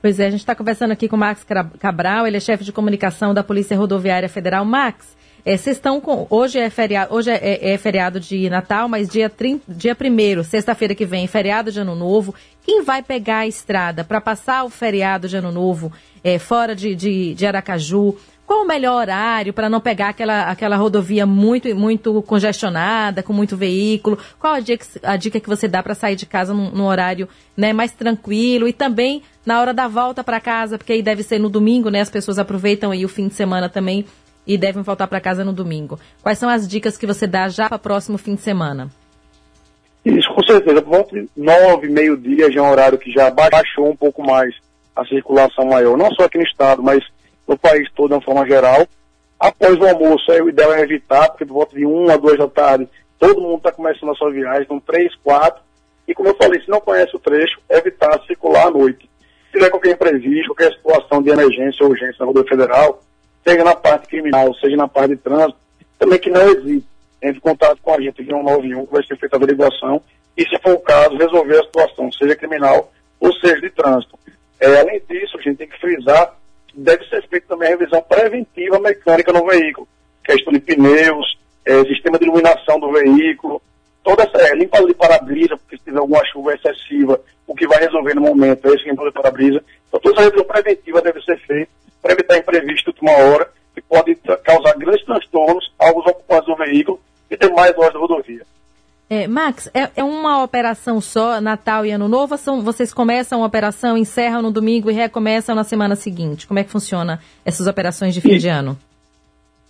Pois 0.00 0.20
é, 0.20 0.26
a 0.26 0.30
gente 0.30 0.40
está 0.40 0.54
conversando 0.54 0.92
aqui 0.92 1.08
com 1.08 1.16
o 1.16 1.18
Max 1.18 1.44
Cabral, 1.80 2.26
ele 2.26 2.36
é 2.36 2.40
chefe 2.40 2.62
de 2.64 2.72
comunicação 2.72 3.34
da 3.34 3.42
Polícia 3.42 3.76
Rodoviária 3.76 4.28
Federal. 4.28 4.64
Max, 4.64 5.16
É, 5.48 5.56
vocês 5.56 5.76
estão 5.76 6.00
com. 6.00 6.26
Hoje 6.28 6.58
é 6.58 6.68
feriado, 6.68 7.14
hoje 7.14 7.30
é, 7.30 7.36
é- 7.36 7.70
é 7.74 7.78
feriado 7.78 8.18
de 8.18 8.50
Natal, 8.50 8.88
mas 8.88 9.08
dia, 9.08 9.30
30, 9.30 9.62
dia 9.72 9.94
1 9.94 10.42
sexta-feira 10.42 10.92
que 10.92 11.06
vem, 11.06 11.28
feriado 11.28 11.70
de 11.70 11.78
Ano 11.78 11.94
Novo. 11.94 12.34
Quem 12.64 12.82
vai 12.82 13.00
pegar 13.00 13.38
a 13.38 13.46
estrada 13.46 14.02
para 14.02 14.20
passar 14.20 14.64
o 14.64 14.68
feriado 14.70 15.28
de 15.28 15.36
Ano 15.36 15.52
Novo 15.52 15.92
é, 16.24 16.36
fora 16.40 16.74
de, 16.74 16.96
de, 16.96 17.32
de 17.34 17.46
Aracaju? 17.46 18.16
Qual 18.46 18.62
o 18.62 18.66
melhor 18.66 18.94
horário 19.00 19.52
para 19.52 19.68
não 19.68 19.80
pegar 19.80 20.10
aquela, 20.10 20.42
aquela 20.44 20.76
rodovia 20.76 21.26
muito, 21.26 21.74
muito 21.74 22.22
congestionada, 22.22 23.22
com 23.22 23.32
muito 23.32 23.56
veículo? 23.56 24.16
Qual 24.38 24.54
a 24.54 24.60
dica, 24.60 24.86
a 25.02 25.16
dica 25.16 25.40
que 25.40 25.48
você 25.48 25.66
dá 25.66 25.82
para 25.82 25.94
sair 25.94 26.14
de 26.14 26.26
casa 26.26 26.54
num, 26.54 26.70
num 26.70 26.86
horário 26.86 27.28
né, 27.56 27.72
mais 27.72 27.90
tranquilo 27.90 28.68
e 28.68 28.72
também 28.72 29.22
na 29.44 29.60
hora 29.60 29.74
da 29.74 29.88
volta 29.88 30.22
para 30.22 30.40
casa, 30.40 30.78
porque 30.78 30.92
aí 30.92 31.02
deve 31.02 31.24
ser 31.24 31.40
no 31.40 31.48
domingo, 31.48 31.90
né? 31.90 32.00
As 32.00 32.10
pessoas 32.10 32.38
aproveitam 32.38 32.92
aí 32.92 33.04
o 33.04 33.08
fim 33.08 33.26
de 33.26 33.34
semana 33.34 33.68
também 33.68 34.04
e 34.46 34.56
devem 34.56 34.82
voltar 34.82 35.08
para 35.08 35.20
casa 35.20 35.44
no 35.44 35.52
domingo. 35.52 35.98
Quais 36.22 36.38
são 36.38 36.48
as 36.48 36.68
dicas 36.68 36.96
que 36.96 37.06
você 37.06 37.26
dá 37.26 37.48
já 37.48 37.68
para 37.68 37.76
o 37.76 37.80
próximo 37.80 38.16
fim 38.16 38.36
de 38.36 38.42
semana? 38.42 38.88
Isso, 40.04 40.32
com 40.32 40.42
certeza. 40.44 40.80
Volta 40.80 41.20
de 41.20 41.28
nove, 41.36 41.88
meio-dia 41.88 42.50
já 42.52 42.60
é 42.60 42.62
um 42.62 42.70
horário 42.70 42.96
que 42.96 43.10
já 43.10 43.28
baixou 43.28 43.90
um 43.90 43.96
pouco 43.96 44.24
mais 44.24 44.54
a 44.94 45.04
circulação 45.04 45.66
maior, 45.66 45.96
não 45.98 46.10
só 46.12 46.24
aqui 46.24 46.38
no 46.38 46.44
estado, 46.44 46.80
mas 46.82 47.02
no 47.46 47.56
país 47.56 47.88
todo 47.94 48.08
de 48.08 48.14
uma 48.14 48.22
forma 48.22 48.46
geral. 48.46 48.86
Após 49.38 49.78
o 49.78 49.86
almoço, 49.86 50.30
aí 50.32 50.40
o 50.40 50.48
ideal 50.48 50.72
é 50.72 50.80
evitar, 50.80 51.28
porque 51.28 51.44
por 51.44 51.54
volta 51.54 51.76
de 51.76 51.84
uma 51.84 52.14
a 52.14 52.16
duas 52.16 52.38
da 52.38 52.48
tarde, 52.48 52.88
todo 53.18 53.40
mundo 53.40 53.58
está 53.58 53.72
começando 53.72 54.10
a 54.10 54.14
sua 54.14 54.30
viagem, 54.30 54.62
então 54.62 54.80
três, 54.80 55.14
quatro. 55.16 55.62
E 56.08 56.14
como 56.14 56.28
eu 56.28 56.36
falei, 56.36 56.60
se 56.60 56.70
não 56.70 56.80
conhece 56.80 57.14
o 57.14 57.18
trecho, 57.18 57.60
evitar 57.68 58.20
circular 58.26 58.68
à 58.68 58.70
noite. 58.70 59.08
Se 59.46 59.52
tiver 59.52 59.70
qualquer 59.70 59.92
imprevisto, 59.92 60.54
qualquer 60.54 60.72
situação 60.74 61.22
de 61.22 61.30
emergência 61.30 61.84
ou 61.84 61.90
urgência 61.90 62.16
na 62.20 62.26
rodovia 62.26 62.48
federal, 62.48 63.02
seja 63.46 63.64
na 63.64 63.74
parte 63.74 64.08
criminal, 64.08 64.54
seja 64.54 64.76
na 64.76 64.88
parte 64.88 65.10
de 65.10 65.16
trânsito, 65.16 65.58
também 65.98 66.18
que 66.18 66.30
não 66.30 66.42
hesite. 66.42 66.86
Entre 67.22 67.38
em 67.38 67.40
contato 67.40 67.80
com 67.82 67.94
a 67.94 68.00
gente 68.00 68.20
aqui 68.20 68.30
no 68.30 68.42
91, 68.42 68.86
que 68.86 68.92
vai 68.92 69.04
ser 69.04 69.16
feita 69.16 69.36
a 69.36 69.38
averiguação, 69.38 70.02
e 70.36 70.42
se 70.44 70.58
for 70.58 70.74
o 70.74 70.80
caso, 70.80 71.16
resolver 71.16 71.58
a 71.58 71.64
situação, 71.64 72.12
seja 72.12 72.36
criminal 72.36 72.92
ou 73.18 73.32
seja 73.34 73.60
de 73.60 73.70
trânsito. 73.70 74.18
É, 74.60 74.80
além 74.80 75.00
disso, 75.08 75.38
a 75.38 75.42
gente 75.42 75.56
tem 75.56 75.68
que 75.68 75.80
frisar 75.80 76.34
deve 76.76 77.04
ser 77.08 77.26
feita 77.28 77.46
também 77.48 77.68
a 77.68 77.76
revisão 77.76 78.02
preventiva 78.02 78.78
mecânica 78.78 79.32
no 79.32 79.46
veículo. 79.46 79.88
Questão 80.24 80.52
de 80.52 80.60
pneus, 80.60 81.38
é, 81.64 81.82
sistema 81.84 82.18
de 82.18 82.24
iluminação 82.24 82.78
do 82.78 82.92
veículo, 82.92 83.62
toda 84.04 84.22
essa 84.22 84.38
é, 84.38 84.54
limpa 84.54 84.84
de 84.84 84.94
para-brisa, 84.94 85.56
porque 85.56 85.78
se 85.78 85.84
tiver 85.84 85.98
alguma 85.98 86.24
chuva 86.26 86.54
excessiva, 86.54 87.20
o 87.46 87.54
que 87.54 87.66
vai 87.66 87.78
resolver 87.78 88.14
no 88.14 88.20
momento 88.20 88.68
é 88.68 88.74
esse 88.74 88.88
limpa 88.88 89.04
de 89.04 89.12
para-brisa. 89.12 89.62
Então 89.88 90.00
toda 90.00 90.16
essa 90.16 90.24
revisão 90.24 90.44
preventiva 90.44 91.00
deve 91.00 91.20
ser 91.22 91.38
feita 91.40 91.70
para 92.02 92.12
evitar 92.12 92.36
imprevisto 92.36 92.92
de 92.92 93.00
última 93.00 93.12
hora, 93.12 93.50
que 93.74 93.82
pode 93.82 94.14
causar 94.44 94.74
grandes 94.76 95.04
transtornos 95.04 95.72
aos 95.78 96.06
ocupantes 96.06 96.46
do 96.46 96.56
veículo 96.56 97.00
e 97.30 97.36
demais 97.36 97.74
lojas 97.76 97.94
da 97.94 97.98
rodovia. 97.98 98.46
É, 99.08 99.28
Max, 99.28 99.70
é, 99.72 99.88
é 99.96 100.02
uma 100.02 100.42
operação 100.42 101.00
só, 101.00 101.40
Natal 101.40 101.86
e 101.86 101.92
Ano 101.92 102.08
Novo? 102.08 102.36
São, 102.36 102.60
vocês 102.60 102.92
começam 102.92 103.42
a 103.42 103.46
operação, 103.46 103.96
encerram 103.96 104.42
no 104.42 104.50
domingo 104.50 104.90
e 104.90 104.94
recomeçam 104.94 105.54
na 105.54 105.62
semana 105.62 105.94
seguinte? 105.94 106.46
Como 106.46 106.58
é 106.58 106.64
que 106.64 106.70
funciona 106.70 107.20
essas 107.44 107.68
operações 107.68 108.14
de 108.14 108.20
fim 108.20 108.36
de 108.36 108.48
ano? 108.48 108.76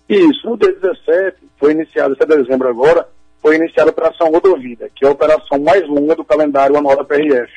Isso, 0.08 0.48
no 0.48 0.56
dia 0.56 0.72
17, 0.72 1.36
foi 1.58 1.72
iniciado, 1.72 2.14
esse 2.14 2.22
é 2.22 2.26
dezembro 2.26 2.68
agora, 2.68 3.06
foi 3.42 3.56
iniciada 3.56 3.90
a 3.90 3.92
Operação 3.92 4.30
Rodovida, 4.30 4.88
que 4.94 5.04
é 5.04 5.08
a 5.08 5.12
operação 5.12 5.58
mais 5.58 5.86
longa 5.86 6.14
do 6.14 6.24
calendário 6.24 6.76
anual 6.76 6.96
da 6.96 7.04
PRF. 7.04 7.52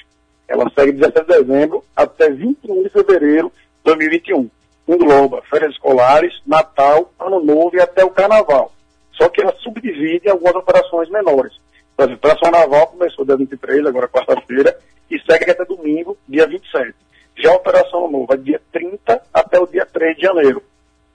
Ela 0.50 0.70
segue 0.76 0.92
de 0.92 1.00
17 1.00 1.28
de 1.28 1.38
dezembro 1.38 1.84
até 1.96 2.30
21 2.30 2.84
de 2.84 2.90
fevereiro 2.90 3.50
de 3.50 3.84
2021. 3.86 4.50
Engloba 4.88 5.44
férias 5.50 5.72
escolares, 5.72 6.34
Natal, 6.46 7.14
Ano 7.20 7.40
Novo 7.42 7.76
e 7.76 7.80
até 7.80 8.04
o 8.04 8.10
Carnaval. 8.10 8.74
Só 9.14 9.30
que 9.30 9.42
ela 9.42 9.56
subdivide 9.60 10.28
em 10.28 10.32
algumas 10.32 10.56
operações 10.56 11.10
menores. 11.10 11.54
Por 12.00 12.06
exemplo, 12.06 12.30
a 12.30 12.34
Operação 12.34 12.52
Naval 12.52 12.88
começou 12.88 13.26
dia 13.26 13.36
23, 13.36 13.86
agora 13.86 14.08
quarta-feira, 14.08 14.74
e 15.12 15.20
segue 15.20 15.52
até 15.52 15.66
domingo, 15.66 16.18
dia 16.30 16.48
27. 16.48 16.94
Já 17.36 17.52
a 17.52 17.56
Operação 17.56 18.26
é 18.32 18.38
dia 18.38 18.62
30 18.72 19.22
até 19.34 19.60
o 19.60 19.68
dia 19.68 19.86
3 19.86 20.16
de 20.16 20.22
janeiro. 20.22 20.64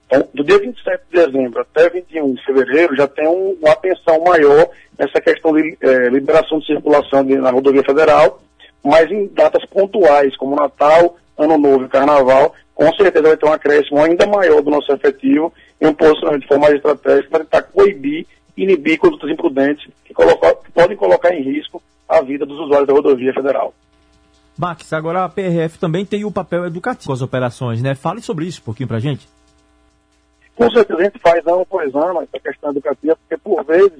Então, 0.05 0.29
do 0.31 0.43
dia 0.43 0.59
27 0.59 1.01
de 1.11 1.25
dezembro 1.25 1.61
até 1.61 1.89
21 1.89 2.35
de 2.35 2.45
fevereiro, 2.45 2.95
já 2.95 3.07
tem 3.07 3.27
um- 3.27 3.57
uma 3.59 3.71
atenção 3.71 4.23
maior 4.23 4.69
nessa 4.99 5.19
questão 5.19 5.55
de 5.55 5.75
eh, 5.81 6.09
liberação 6.09 6.59
de 6.59 6.67
circulação 6.67 7.25
de- 7.25 7.35
na 7.37 7.49
rodovia 7.49 7.83
federal, 7.83 8.39
mas 8.83 9.09
em 9.09 9.25
datas 9.25 9.65
pontuais, 9.65 10.37
como 10.37 10.55
Natal, 10.55 11.17
Ano 11.35 11.57
Novo 11.57 11.85
e 11.85 11.89
Carnaval, 11.89 12.53
com 12.75 12.93
certeza 12.93 13.27
vai 13.29 13.37
ter 13.37 13.47
um 13.47 13.53
acréscimo 13.53 14.03
ainda 14.03 14.27
maior 14.27 14.61
do 14.61 14.69
nosso 14.69 14.91
efetivo 14.91 15.51
e 15.81 15.87
um 15.87 15.93
posicionamento 15.95 16.41
de 16.43 16.47
forma 16.47 16.69
estratégica 16.69 17.29
para 17.31 17.39
tentar 17.39 17.61
coibir 17.63 18.27
inibir 18.57 18.97
condutas 18.97 19.29
imprudentes 19.29 19.89
que, 20.03 20.13
coloca- 20.13 20.55
que 20.55 20.71
podem 20.71 20.95
colocar 20.97 21.33
em 21.33 21.41
risco 21.41 21.81
a 22.07 22.21
vida 22.21 22.45
dos 22.45 22.59
usuários 22.59 22.87
da 22.87 22.93
rodovia 22.93 23.33
federal. 23.33 23.73
Max, 24.57 24.93
agora 24.93 25.25
a 25.25 25.29
PRF 25.29 25.77
também 25.77 26.05
tem 26.05 26.23
o 26.23 26.31
papel 26.31 26.65
educativo 26.65 27.07
com 27.07 27.13
as 27.13 27.21
operações, 27.21 27.81
né? 27.81 27.93
Fale 27.93 28.21
sobre 28.21 28.45
isso 28.45 28.61
um 28.61 28.65
pouquinho 28.65 28.87
pra 28.87 28.99
gente. 28.99 29.27
Com 30.55 30.71
certeza 30.71 30.99
a 31.01 31.03
gente 31.03 31.19
faz 31.19 31.45
ano 31.45 31.61
após 31.61 31.93
ano 31.93 32.21
essa 32.21 32.39
questão 32.39 32.71
educativa, 32.71 33.17
porque 33.17 33.37
por 33.37 33.63
vezes 33.65 33.99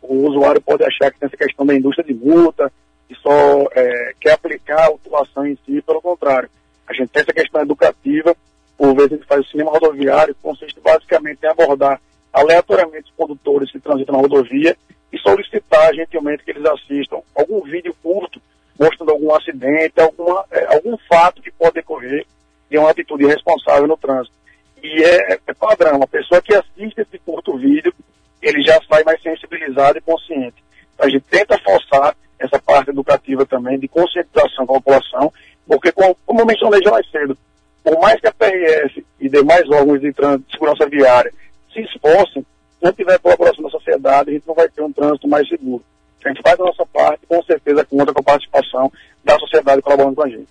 o 0.00 0.26
usuário 0.28 0.60
pode 0.62 0.82
achar 0.82 1.10
que 1.12 1.18
tem 1.20 1.26
essa 1.26 1.36
questão 1.36 1.66
da 1.66 1.74
indústria 1.74 2.06
de 2.06 2.14
multa, 2.14 2.72
que 3.06 3.14
só 3.16 3.66
é, 3.72 4.14
quer 4.18 4.32
aplicar 4.32 4.80
a 4.80 4.86
autuação 4.86 5.46
em 5.46 5.58
si, 5.66 5.82
pelo 5.82 6.00
contrário. 6.00 6.48
A 6.88 6.94
gente 6.94 7.10
tem 7.10 7.20
essa 7.22 7.32
questão 7.34 7.60
educativa, 7.60 8.34
por 8.78 8.94
vezes 8.94 9.12
a 9.12 9.16
gente 9.16 9.26
faz 9.26 9.46
o 9.46 9.50
cinema 9.50 9.70
rodoviário, 9.72 10.34
que 10.34 10.40
consiste 10.40 10.80
basicamente 10.80 11.40
em 11.44 11.48
abordar 11.48 12.00
aleatoriamente 12.32 13.12
condutores 13.16 13.70
que 13.70 13.80
transitam 13.80 14.14
na 14.16 14.22
rodovia 14.22 14.76
e 15.12 15.18
solicitar 15.18 15.94
gentilmente 15.94 16.44
que 16.44 16.50
eles 16.50 16.64
assistam 16.64 17.20
algum 17.34 17.60
vídeo 17.62 17.94
curto 18.02 18.40
mostrando 18.78 19.12
algum 19.12 19.34
acidente, 19.34 20.00
alguma, 20.00 20.44
é, 20.50 20.74
algum 20.74 20.96
fato 21.06 21.42
que 21.42 21.50
pode 21.50 21.74
decorrer 21.74 22.24
de 22.70 22.78
uma 22.78 22.90
atitude 22.90 23.24
irresponsável 23.24 23.86
no 23.86 23.96
trânsito. 23.96 24.34
E 24.82 25.02
é, 25.02 25.38
é 25.46 25.52
padrão, 25.52 26.02
a 26.02 26.06
pessoa 26.06 26.40
que 26.40 26.54
assiste 26.54 26.98
esse 26.98 27.18
curto 27.18 27.58
vídeo, 27.58 27.92
ele 28.40 28.62
já 28.62 28.80
sai 28.88 29.04
mais 29.04 29.20
sensibilizado 29.20 29.98
e 29.98 30.00
consciente. 30.00 30.64
A 30.98 31.06
gente 31.10 31.24
tenta 31.30 31.58
forçar 31.58 32.16
essa 32.38 32.58
parte 32.58 32.88
educativa 32.88 33.44
também, 33.44 33.78
de 33.78 33.86
conscientização 33.86 34.64
com 34.64 34.76
a 34.76 34.80
população, 34.80 35.30
porque, 35.66 35.92
como, 35.92 36.16
como 36.24 36.40
eu 36.40 36.46
mencionei 36.46 36.80
já 36.82 36.90
mais 36.90 37.08
cedo, 37.10 37.36
por 37.84 38.00
mais 38.00 38.18
que 38.18 38.28
a 38.28 38.32
PRF 38.32 39.04
e 39.20 39.28
demais 39.28 39.68
órgãos 39.68 40.00
de, 40.00 40.10
trânsito, 40.12 40.46
de 40.46 40.52
segurança 40.52 40.86
viária 40.86 41.32
se 41.72 41.80
esforcem, 41.80 42.44
não 42.80 42.92
tiver 42.92 43.18
colaboração 43.18 43.62
da 43.62 43.70
sociedade, 43.70 44.30
a 44.30 44.32
gente 44.32 44.46
não 44.46 44.54
vai 44.54 44.68
ter 44.68 44.82
um 44.82 44.92
trânsito 44.92 45.28
mais 45.28 45.48
seguro. 45.48 45.84
A 46.24 46.28
gente 46.28 46.42
faz 46.42 46.58
a 46.60 46.64
nossa 46.64 46.84
parte, 46.86 47.26
com 47.26 47.42
certeza 47.42 47.84
conta 47.84 48.12
com 48.12 48.20
a 48.20 48.24
participação 48.24 48.92
da 49.24 49.38
sociedade 49.38 49.82
colaborando 49.82 50.16
com 50.16 50.22
a 50.22 50.28
gente. 50.28 50.48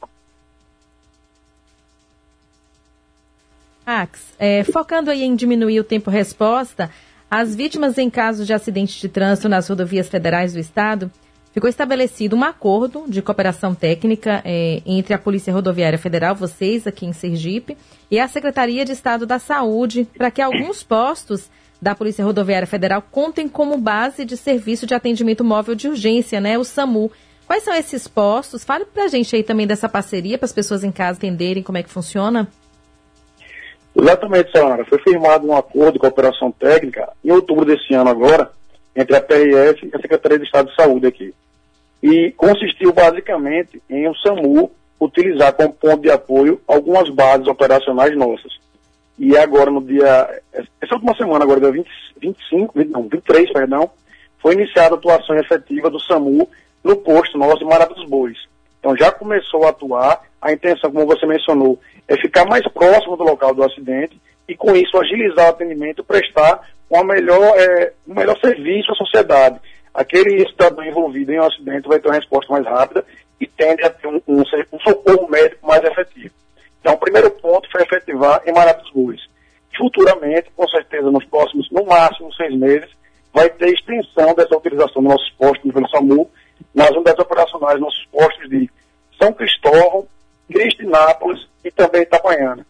Max, 3.86 4.34
é, 4.38 4.64
focando 4.64 5.10
aí 5.10 5.24
em 5.24 5.36
diminuir 5.36 5.80
o 5.80 5.84
tempo-resposta, 5.84 6.92
as 7.30 7.56
vítimas 7.56 7.98
em 7.98 8.10
casos 8.10 8.46
de 8.46 8.54
acidentes 8.54 8.96
de 8.96 9.10
trânsito 9.10 9.50
nas 9.50 9.68
rodovias 9.68 10.08
federais 10.08 10.54
do 10.54 10.60
Estado, 10.60 11.12
ficou 11.52 11.70
estabelecido 11.70 12.36
um 12.36 12.44
acordo 12.44 13.06
de 13.08 13.22
cooperação 13.22 13.74
técnica 13.74 14.42
é, 14.46 14.82
entre 14.86 15.14
a 15.14 15.18
Polícia 15.18 15.54
Rodoviária 15.54 15.98
Federal, 15.98 16.36
vocês 16.36 16.86
aqui 16.86 17.06
em 17.06 17.14
Sergipe, 17.14 17.78
e 18.10 18.20
a 18.20 18.28
Secretaria 18.28 18.86
de 18.86 18.92
Estado 18.92 19.26
da 19.26 19.40
Saúde, 19.40 20.08
para 20.18 20.32
que 20.32 20.42
alguns 20.42 20.84
postos 20.84 21.50
da 21.82 21.96
Polícia 21.96 22.26
Rodoviária 22.26 22.68
Federal 22.68 23.02
contem 23.02 23.48
como 23.48 23.78
base 23.78 24.26
de 24.26 24.36
serviço 24.36 24.86
de 24.86 24.94
atendimento 24.94 25.44
móvel 25.44 25.76
de 25.76 25.88
urgência, 25.88 26.42
né, 26.42 26.58
o 26.58 26.64
SAMU. 26.64 27.12
Quais 27.48 27.64
são 27.64 27.74
esses 27.74 28.08
postos? 28.08 28.64
Fale 28.64 28.86
para 28.86 29.06
a 29.06 29.08
gente 29.08 29.36
aí 29.36 29.44
também 29.44 29.66
dessa 29.66 29.90
parceria, 29.90 30.38
para 30.38 30.46
as 30.46 30.54
pessoas 30.54 30.84
em 30.84 30.92
casa 30.92 31.18
entenderem 31.18 31.64
como 31.64 31.78
é 31.78 31.84
que 31.84 31.90
funciona. 31.90 32.48
Exatamente, 33.96 34.52
Samara. 34.52 34.86
Foi 34.86 35.00
firmado 35.00 35.48
um 35.48 35.56
acordo 35.56 35.94
de 35.94 36.00
cooperação 36.00 36.52
técnica 36.52 37.12
em 37.24 37.32
outubro 37.32 37.66
desse 37.66 37.94
ano 37.94 38.10
agora, 38.10 38.52
entre 38.96 39.16
a 39.16 39.22
PRF 39.22 39.86
e 39.86 39.96
a 39.96 40.00
Secretaria 40.00 40.40
de 40.40 40.46
Estado 40.46 40.70
de 40.70 40.76
Saúde 40.76 41.08
aqui. 41.08 41.34
E 42.02 42.32
consistiu 42.32 42.94
basicamente 42.94 43.82
em 43.90 44.08
o 44.08 44.16
SAMU 44.16 44.72
utilizar 45.00 45.54
como 45.54 45.74
ponto 45.74 46.02
de 46.02 46.12
apoio 46.12 46.62
algumas 46.68 47.10
bases 47.10 47.48
operacionais 47.48 48.16
nossas. 48.18 48.60
E 49.18 49.38
agora 49.38 49.70
no 49.70 49.82
dia, 49.82 50.42
essa 50.82 50.96
última 50.96 51.16
semana, 51.16 51.44
agora 51.44 51.60
dia 51.60 51.72
20, 51.72 51.90
25, 52.22 52.74
20, 52.80 52.90
não, 52.90 53.04
23, 53.04 53.52
perdão, 53.52 53.90
foi 54.42 54.54
iniciada 54.54 54.96
a 54.96 54.98
atuação 54.98 55.38
efetiva 55.38 55.90
do 55.90 56.00
SAMU 56.00 56.50
no 56.84 56.96
posto 56.96 57.38
nosso 57.38 57.60
de 57.60 57.66
Marada 57.66 57.94
dos 57.94 58.08
Bois. 58.08 58.38
Então 58.80 58.96
já 58.96 59.12
começou 59.12 59.66
a 59.66 59.70
atuar, 59.70 60.22
a 60.42 60.54
intenção, 60.54 60.92
como 60.92 61.06
você 61.06 61.26
mencionou, 61.26 61.80
é 62.08 62.16
ficar 62.16 62.46
mais 62.46 62.66
próximo 62.70 63.18
do 63.18 63.24
local 63.24 63.54
do 63.54 63.64
acidente 63.64 64.20
e 64.48 64.56
com 64.56 64.76
isso 64.76 64.98
agilizar 64.98 65.48
o 65.48 65.50
atendimento 65.50 66.02
e 66.02 66.06
prestar 66.06 66.68
uma 66.90 67.04
melhor, 67.04 67.56
é, 67.58 67.94
um 68.08 68.16
melhor 68.16 68.38
serviço 68.40 68.92
à 68.92 68.96
sociedade. 68.96 69.60
Aquele 69.94 70.48
cidadão 70.50 70.84
envolvido 70.84 71.32
em 71.32 71.40
um 71.40 71.46
acidente 71.46 71.88
vai 71.88 72.00
ter 72.00 72.08
uma 72.08 72.16
resposta 72.16 72.52
mais 72.52 72.66
rápida 72.66 73.06
e 73.40 73.48
tende 73.48 73.84
a 73.84 73.90
ter 73.90 74.08
um, 74.08 74.22
um, 74.28 74.44
um 74.74 74.80
socorro 74.80 75.30
médico 75.30 75.66
mais 75.66 75.84
efetivo. 75.84 76.34
Então, 76.82 76.94
o 76.94 76.98
primeiro 76.98 77.30
ponto 77.32 77.70
foi 77.72 77.82
efetivar 77.82 78.42
em 78.46 78.54
Maratus 78.54 78.90
Futuramente, 79.78 80.52
com 80.56 80.68
certeza, 80.68 81.10
nos 81.10 81.24
próximos, 81.26 81.70
no 81.72 81.86
máximo, 81.86 82.34
seis 82.34 82.54
meses, 82.58 82.90
vai 83.34 83.50
ter 83.50 83.74
extensão 83.74 84.34
dessa 84.34 84.58
utilização 84.58 85.02
dos 85.02 85.12
nossos 85.12 85.30
postos 85.32 85.72
pelo 85.72 85.90
SAMU 85.90 86.30
nas 86.74 86.90
unidades 86.92 87.20
operacionais, 87.20 87.80
nossos 87.80 88.06
postos 88.12 88.50
de 88.50 88.70
São 89.22 89.32
Cristóvão, 89.32 90.06
Cristinápolis 90.52 91.48
e 91.64 91.72
também 91.72 92.02
Itapanhana. 92.02 92.66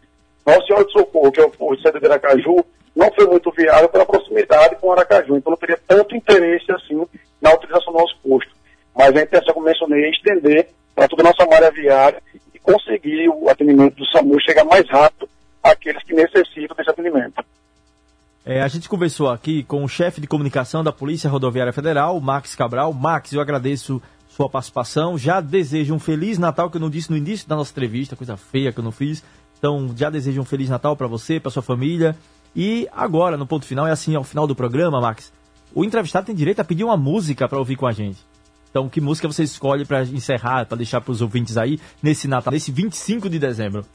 nosso 0.45 0.67
senhor 0.67 0.85
de 0.85 0.91
Socorro, 0.91 1.31
que 1.31 1.39
é 1.39 1.45
o 1.45 1.49
posto 1.49 1.91
de 1.91 2.19
Caju, 2.19 2.65
não 2.95 3.11
foi 3.13 3.25
muito 3.27 3.51
viável 3.51 3.89
pela 3.89 4.05
proximidade 4.05 4.75
com 4.77 4.91
Aracaju, 4.91 5.37
então 5.37 5.51
não 5.51 5.57
teria 5.57 5.79
tanto 5.87 6.15
interesse 6.15 6.71
assim 6.71 7.05
na 7.41 7.53
utilização 7.53 7.93
do 7.93 7.99
nosso 7.99 8.17
posto. 8.21 8.51
Mas 8.95 9.15
a 9.15 9.21
intenção, 9.21 9.53
como 9.53 9.65
mencionei, 9.65 10.05
é 10.05 10.09
estender 10.09 10.69
para 10.95 11.07
toda 11.07 11.21
a 11.23 11.25
nossa 11.25 11.45
malha 11.45 11.71
viária 11.71 12.21
e 12.53 12.59
conseguir 12.59 13.29
o 13.29 13.49
atendimento 13.49 13.95
do 13.95 14.05
SAMU 14.07 14.39
chegar 14.41 14.65
mais 14.65 14.87
rápido 14.89 15.29
àqueles 15.63 16.03
que 16.03 16.13
necessitam 16.13 16.75
desse 16.75 16.89
atendimento. 16.89 17.43
É, 18.45 18.61
a 18.61 18.67
gente 18.67 18.89
conversou 18.89 19.29
aqui 19.29 19.63
com 19.63 19.83
o 19.83 19.87
chefe 19.87 20.19
de 20.19 20.27
comunicação 20.27 20.83
da 20.83 20.91
Polícia 20.91 21.29
Rodoviária 21.29 21.71
Federal, 21.71 22.19
Max 22.19 22.55
Cabral. 22.55 22.91
Max, 22.93 23.31
eu 23.31 23.41
agradeço 23.41 24.01
sua 24.27 24.49
participação. 24.49 25.17
Já 25.17 25.39
desejo 25.41 25.93
um 25.93 25.99
Feliz 25.99 26.37
Natal, 26.37 26.69
que 26.69 26.77
eu 26.77 26.81
não 26.81 26.89
disse 26.89 27.11
no 27.11 27.17
início 27.17 27.47
da 27.47 27.55
nossa 27.55 27.71
entrevista, 27.71 28.15
coisa 28.15 28.37
feia 28.37 28.71
que 28.71 28.79
eu 28.79 28.83
não 28.83 28.91
fiz. 28.91 29.23
Então, 29.57 29.93
já 29.95 30.09
desejo 30.09 30.41
um 30.41 30.45
Feliz 30.45 30.69
Natal 30.69 30.95
para 30.95 31.07
você, 31.07 31.39
para 31.39 31.51
sua 31.51 31.61
família. 31.61 32.15
E 32.55 32.87
agora, 32.91 33.37
no 33.37 33.47
ponto 33.47 33.65
final, 33.65 33.87
é 33.87 33.91
assim, 33.91 34.15
ao 34.15 34.23
final 34.23 34.47
do 34.47 34.55
programa, 34.55 34.99
Max, 34.99 35.31
o 35.73 35.83
entrevistado 35.83 36.25
tem 36.25 36.35
direito 36.35 36.59
a 36.59 36.63
pedir 36.63 36.83
uma 36.83 36.97
música 36.97 37.47
para 37.47 37.59
ouvir 37.59 37.75
com 37.75 37.87
a 37.87 37.91
gente. 37.91 38.19
Então, 38.69 38.87
que 38.87 39.01
música 39.01 39.27
você 39.27 39.43
escolhe 39.43 39.85
para 39.85 40.03
encerrar, 40.03 40.65
para 40.65 40.77
deixar 40.77 41.01
para 41.01 41.11
os 41.11 41.21
ouvintes 41.21 41.57
aí 41.57 41.79
nesse 42.03 42.27
Natal, 42.27 42.53
nesse 42.53 42.71
25 42.71 43.29
de 43.29 43.39
dezembro? 43.39 43.85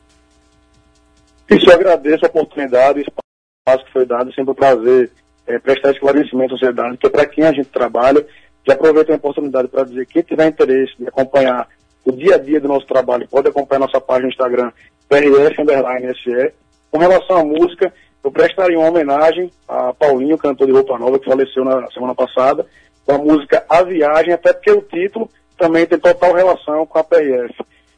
Isso, 1.50 1.68
eu 1.68 1.74
agradeço 1.74 2.24
a 2.24 2.28
oportunidade, 2.28 3.00
o 3.00 3.02
espaço 3.02 3.84
que 3.86 3.92
foi 3.92 4.06
dado, 4.06 4.32
sempre 4.34 4.50
um 4.50 4.54
prazer 4.54 5.10
é, 5.46 5.58
prestar 5.58 5.92
esclarecimento 5.92 6.54
à 6.54 6.58
sociedade, 6.58 6.96
que 6.96 7.06
é 7.06 7.10
para 7.10 7.26
quem 7.26 7.44
a 7.44 7.52
gente 7.52 7.68
trabalha, 7.68 8.26
e 8.66 8.72
aproveito 8.72 9.10
a 9.10 9.16
oportunidade 9.16 9.68
para 9.68 9.84
dizer 9.84 10.06
que 10.06 10.14
quem 10.14 10.22
tiver 10.22 10.48
interesse 10.48 10.96
de 10.98 11.06
acompanhar 11.06 11.68
o 12.04 12.12
dia 12.12 12.34
a 12.34 12.38
dia 12.38 12.60
do 12.60 12.68
nosso 12.68 12.86
trabalho, 12.86 13.28
pode 13.28 13.48
acompanhar 13.48 13.80
nossa 13.80 14.00
página 14.00 14.26
no 14.26 14.32
Instagram, 14.32 14.72
PRF_SE. 15.08 16.52
Com 16.90 16.98
relação 16.98 17.38
à 17.38 17.44
música, 17.44 17.92
eu 18.24 18.32
prestaria 18.32 18.78
uma 18.78 18.88
homenagem 18.88 19.50
a 19.68 19.92
Paulinho, 19.92 20.38
cantor 20.38 20.66
de 20.66 20.72
Roupa 20.72 20.98
Nova, 20.98 21.18
que 21.18 21.26
faleceu 21.26 21.62
na 21.62 21.86
semana 21.90 22.14
passada, 22.14 22.66
com 23.04 23.12
a 23.12 23.18
música 23.18 23.62
A 23.68 23.82
Viagem, 23.82 24.32
até 24.32 24.54
porque 24.54 24.72
o 24.72 24.80
título 24.80 25.28
também 25.58 25.84
tem 25.84 25.98
total 25.98 26.32
relação 26.32 26.86
com 26.86 26.98
a 26.98 27.04
PRF. 27.04 27.54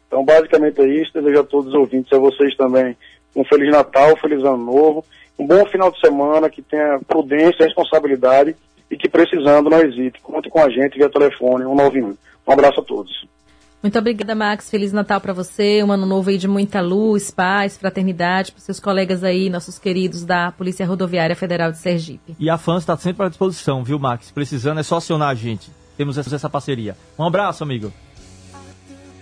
Então, 0.08 0.24
basicamente 0.24 0.80
é 0.80 0.86
isso. 0.86 1.12
Desejo 1.14 1.40
a 1.40 1.44
todos 1.44 1.68
os 1.68 1.74
ouvintes, 1.74 2.12
a 2.12 2.18
vocês 2.18 2.56
também, 2.56 2.96
um 3.36 3.44
Feliz 3.44 3.70
Natal, 3.70 4.16
Feliz 4.16 4.42
Ano 4.42 4.58
Novo, 4.58 5.04
um 5.38 5.46
bom 5.46 5.64
final 5.66 5.92
de 5.92 6.00
semana, 6.00 6.50
que 6.50 6.60
tenha 6.60 6.98
prudência 7.06 7.62
e 7.62 7.66
responsabilidade 7.66 8.56
e 8.90 8.96
que 8.96 9.08
precisando 9.08 9.70
não 9.70 9.80
hesite. 9.80 10.20
Conte 10.20 10.50
com 10.50 10.58
a 10.58 10.68
gente 10.68 10.98
via 10.98 11.08
telefone 11.08 11.64
191. 11.64 12.16
Um 12.46 12.52
abraço 12.52 12.80
a 12.80 12.84
todos. 12.84 13.26
Muito 13.86 14.00
obrigada, 14.00 14.34
Max. 14.34 14.68
Feliz 14.68 14.92
Natal 14.92 15.20
para 15.20 15.32
você. 15.32 15.80
Um 15.80 15.92
ano 15.92 16.04
novo 16.04 16.28
aí 16.28 16.36
de 16.36 16.48
muita 16.48 16.80
luz, 16.80 17.30
paz, 17.30 17.76
fraternidade 17.76 18.50
para 18.50 18.60
seus 18.60 18.80
colegas 18.80 19.22
aí, 19.22 19.48
nossos 19.48 19.78
queridos 19.78 20.24
da 20.24 20.50
Polícia 20.50 20.84
Rodoviária 20.84 21.36
Federal 21.36 21.70
de 21.70 21.78
Sergipe. 21.78 22.34
E 22.36 22.50
a 22.50 22.58
FAN 22.58 22.78
está 22.78 22.96
sempre 22.96 23.24
à 23.24 23.28
disposição, 23.28 23.84
viu, 23.84 23.96
Max? 23.96 24.32
Precisando 24.32 24.80
é 24.80 24.82
só 24.82 24.96
acionar 24.96 25.28
a 25.28 25.34
gente. 25.36 25.70
Temos 25.96 26.18
essa, 26.18 26.34
essa 26.34 26.50
parceria. 26.50 26.96
Um 27.16 27.22
abraço, 27.22 27.62
amigo. 27.62 27.92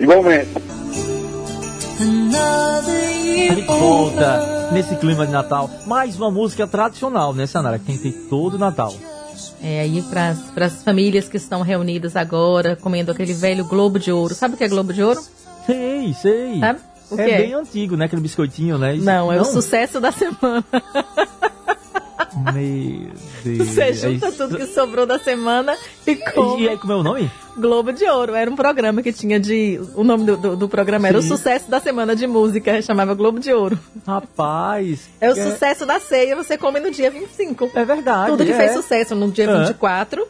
Igualmente. 0.00 0.48
Gente 3.36 3.66
volta 3.66 4.70
nesse 4.72 4.96
clima 4.96 5.26
de 5.26 5.32
Natal. 5.32 5.68
Mais 5.86 6.16
uma 6.16 6.30
música 6.30 6.66
tradicional, 6.66 7.34
né, 7.34 7.46
Sanara? 7.46 7.78
Que 7.78 7.84
tem 7.84 7.98
que 7.98 8.10
ter 8.10 8.28
todo 8.30 8.58
Natal. 8.58 8.94
É, 9.62 9.80
aí 9.80 10.02
para 10.02 10.66
as 10.66 10.82
famílias 10.82 11.28
que 11.28 11.36
estão 11.36 11.62
reunidas 11.62 12.16
agora, 12.16 12.76
comendo 12.76 13.10
aquele 13.12 13.32
velho 13.32 13.64
Globo 13.64 13.98
de 13.98 14.12
Ouro. 14.12 14.34
Sabe 14.34 14.54
o 14.54 14.56
que 14.56 14.64
é 14.64 14.68
Globo 14.68 14.92
de 14.92 15.02
Ouro? 15.02 15.20
Sei, 15.66 16.12
sei. 16.14 16.60
Sabe? 16.60 16.80
O 17.10 17.20
é 17.20 17.30
é? 17.30 17.36
bem 17.38 17.54
antigo, 17.54 17.96
né? 17.96 18.06
Aquele 18.06 18.22
biscoitinho, 18.22 18.78
né? 18.78 18.96
Isso- 18.96 19.04
Não, 19.04 19.32
é 19.32 19.40
o 19.40 19.44
sucesso 19.44 20.00
da 20.00 20.10
semana. 20.12 20.64
Meu 22.36 23.10
Deus. 23.44 23.68
Você 23.68 23.92
junta 23.92 24.26
É 24.28 24.30
tudo 24.30 24.56
que 24.56 24.66
sobrou 24.66 25.06
da 25.06 25.18
semana 25.18 25.76
e 26.06 26.16
come. 26.16 26.64
E 26.64 26.68
aí, 26.68 26.78
como 26.78 26.92
é 26.92 26.96
o 26.96 27.02
nome? 27.02 27.30
Globo 27.56 27.92
de 27.92 28.04
Ouro. 28.06 28.34
Era 28.34 28.50
um 28.50 28.56
programa 28.56 29.02
que 29.02 29.12
tinha 29.12 29.38
de. 29.38 29.80
O 29.94 30.02
nome 30.02 30.24
do, 30.24 30.36
do, 30.36 30.56
do 30.56 30.68
programa 30.68 31.06
era 31.08 31.18
o 31.18 31.22
Sim. 31.22 31.28
sucesso 31.28 31.70
da 31.70 31.80
semana 31.80 32.16
de 32.16 32.26
música. 32.26 32.80
Chamava 32.82 33.14
Globo 33.14 33.38
de 33.38 33.52
Ouro. 33.52 33.78
Rapaz. 34.06 35.08
É 35.20 35.30
o 35.30 35.34
sucesso 35.36 35.86
da 35.86 36.00
ceia, 36.00 36.34
você 36.34 36.56
come 36.58 36.80
no 36.80 36.90
dia 36.90 37.10
25. 37.10 37.70
É 37.74 37.84
verdade. 37.84 38.30
Tudo 38.30 38.44
que 38.44 38.52
é. 38.52 38.56
fez 38.56 38.72
sucesso 38.72 39.14
no 39.14 39.30
dia 39.30 39.44
É. 39.44 39.58
24, 39.60 40.26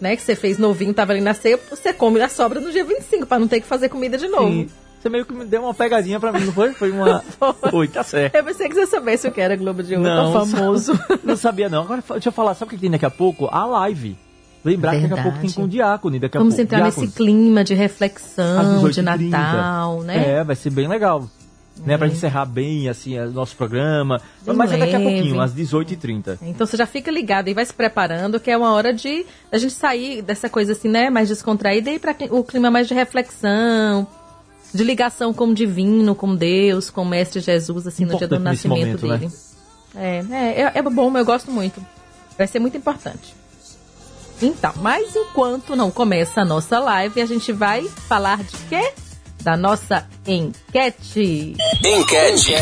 né? 0.00 0.16
Que 0.16 0.22
você 0.22 0.34
fez 0.36 0.58
novinho, 0.58 0.94
tava 0.94 1.12
ali 1.12 1.20
na 1.20 1.34
ceia, 1.34 1.58
você 1.68 1.92
come 1.92 2.20
a 2.20 2.28
sobra 2.28 2.60
no 2.60 2.70
dia 2.70 2.84
25, 2.84 3.26
pra 3.26 3.38
não 3.38 3.48
ter 3.48 3.60
que 3.60 3.66
fazer 3.66 3.88
comida 3.88 4.16
de 4.16 4.28
novo. 4.28 4.48
Sim. 4.48 4.68
Você 5.00 5.08
meio 5.08 5.24
que 5.24 5.32
me 5.32 5.44
deu 5.46 5.62
uma 5.62 5.72
pegadinha 5.72 6.20
pra 6.20 6.30
mim, 6.30 6.44
não 6.44 6.52
foi? 6.52 6.72
Foi 6.74 6.90
uma. 6.90 7.24
Foi, 7.70 7.88
tá 7.88 8.02
certo. 8.02 8.34
Eu 8.34 8.44
pensei 8.44 8.68
que 8.68 8.74
você 8.74 8.86
soubesse 8.86 9.26
o 9.26 9.32
que 9.32 9.40
era 9.40 9.56
Globo 9.56 9.82
de 9.82 9.94
Ouro, 9.96 10.06
Não, 10.06 10.32
tão 10.32 10.46
famoso. 10.46 10.92
Não 11.24 11.36
sabia, 11.36 11.68
não. 11.70 11.82
Agora, 11.82 12.02
deixa 12.10 12.28
eu 12.28 12.32
falar, 12.32 12.54
sabe 12.54 12.68
o 12.68 12.74
que 12.74 12.80
tem 12.80 12.90
daqui 12.90 13.06
a 13.06 13.10
pouco? 13.10 13.48
A 13.50 13.64
live. 13.64 14.16
Lembrar 14.62 14.96
que 14.96 15.06
daqui 15.06 15.14
a 15.14 15.22
pouco 15.22 15.38
tem 15.38 15.48
Verdade. 15.48 15.54
com 15.54 15.62
o 15.62 15.68
Diácono. 15.68 16.20
Daqui 16.20 16.36
a 16.36 16.40
Vamos 16.40 16.54
pouco, 16.54 16.62
entrar 16.74 16.84
nesse 16.84 17.08
clima 17.08 17.64
de 17.64 17.72
reflexão, 17.74 18.82
18h30. 18.84 19.16
de 19.18 19.28
Natal, 19.28 20.02
né? 20.02 20.32
É, 20.38 20.44
vai 20.44 20.54
ser 20.54 20.68
bem 20.70 20.86
legal. 20.86 21.26
Né, 21.86 21.96
pra 21.96 22.06
encerrar 22.08 22.44
bem, 22.44 22.90
assim, 22.90 23.18
o 23.18 23.30
nosso 23.30 23.56
programa. 23.56 24.20
Bem 24.44 24.54
Mas 24.54 24.70
é 24.70 24.76
daqui 24.76 24.94
a 24.94 24.98
leve. 24.98 25.12
pouquinho, 25.14 25.40
às 25.40 25.54
18h30. 25.54 26.38
Então 26.42 26.66
você 26.66 26.76
já 26.76 26.84
fica 26.84 27.10
ligado 27.10 27.48
e 27.48 27.54
vai 27.54 27.64
se 27.64 27.72
preparando, 27.72 28.38
que 28.38 28.50
é 28.50 28.56
uma 28.56 28.74
hora 28.74 28.92
de 28.92 29.24
a 29.50 29.56
gente 29.56 29.72
sair 29.72 30.20
dessa 30.20 30.50
coisa 30.50 30.72
assim, 30.72 30.90
né, 30.90 31.08
mais 31.08 31.30
descontraída 31.30 31.88
e 31.88 31.94
ir 31.94 31.98
para 31.98 32.14
o 32.32 32.44
clima 32.44 32.70
mais 32.70 32.86
de 32.86 32.92
reflexão, 32.92 34.06
de 34.72 34.84
ligação 34.84 35.32
com 35.32 35.48
o 35.48 35.54
divino, 35.54 36.14
com 36.14 36.34
Deus, 36.34 36.90
com 36.90 37.02
o 37.02 37.08
Mestre 37.08 37.40
Jesus, 37.40 37.86
assim, 37.86 38.04
no 38.04 38.16
dia 38.16 38.28
do 38.28 38.36
Importante 38.36 38.68
nascimento 38.68 39.06
momento, 39.06 39.20
dele. 39.20 39.32
É, 39.94 40.24
é, 40.30 40.62
é, 40.62 40.72
é 40.74 40.82
bom, 40.82 41.16
eu 41.16 41.24
gosto 41.24 41.50
muito. 41.50 41.84
Vai 42.38 42.46
ser 42.46 42.58
muito 42.58 42.76
importante. 42.76 43.34
Então, 44.40 44.72
mas 44.76 45.14
enquanto 45.14 45.76
não 45.76 45.90
começa 45.90 46.40
a 46.40 46.44
nossa 46.44 46.78
live, 46.78 47.20
a 47.20 47.26
gente 47.26 47.52
vai 47.52 47.86
falar 48.08 48.42
de 48.42 48.56
quê? 48.68 48.92
Da 49.42 49.56
nossa 49.56 50.06
enquete. 50.26 51.56
Enquete. 51.84 52.54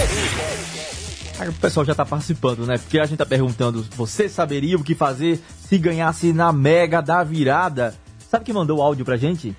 Aí 1.38 1.48
O 1.48 1.52
pessoal 1.52 1.86
já 1.86 1.94
tá 1.94 2.04
participando, 2.04 2.66
né? 2.66 2.78
Porque 2.78 2.98
a 2.98 3.06
gente 3.06 3.18
tá 3.18 3.26
perguntando, 3.26 3.86
você 3.96 4.28
saberia 4.28 4.76
o 4.76 4.82
que 4.82 4.94
fazer 4.94 5.40
se 5.68 5.78
ganhasse 5.78 6.32
na 6.32 6.52
Mega 6.52 7.00
da 7.00 7.22
Virada? 7.22 7.94
Sabe 8.28 8.44
quem 8.44 8.54
mandou 8.54 8.78
o 8.78 8.82
áudio 8.82 9.04
pra 9.04 9.16
gente? 9.16 9.56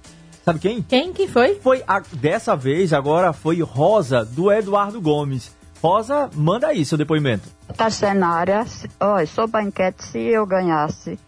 Sabe 0.49 0.59
quem? 0.59 0.81
Quem 0.81 1.13
que 1.13 1.27
foi? 1.27 1.55
Foi 1.55 1.83
a- 1.87 2.01
dessa 2.13 2.55
vez, 2.55 2.91
agora 2.91 3.31
foi 3.31 3.61
Rosa, 3.61 4.25
do 4.25 4.51
Eduardo 4.51 4.99
Gomes. 4.99 5.55
Rosa, 5.79 6.27
manda 6.33 6.65
aí 6.67 6.83
seu 6.83 6.97
depoimento. 6.97 7.47
Tarcenária, 7.77 8.65
olha, 8.99 9.27
sobre 9.27 9.61
a 9.61 9.63
enquete, 9.63 10.03
se 10.03 10.17
eu 10.17 10.47
ganhasse 10.47 11.19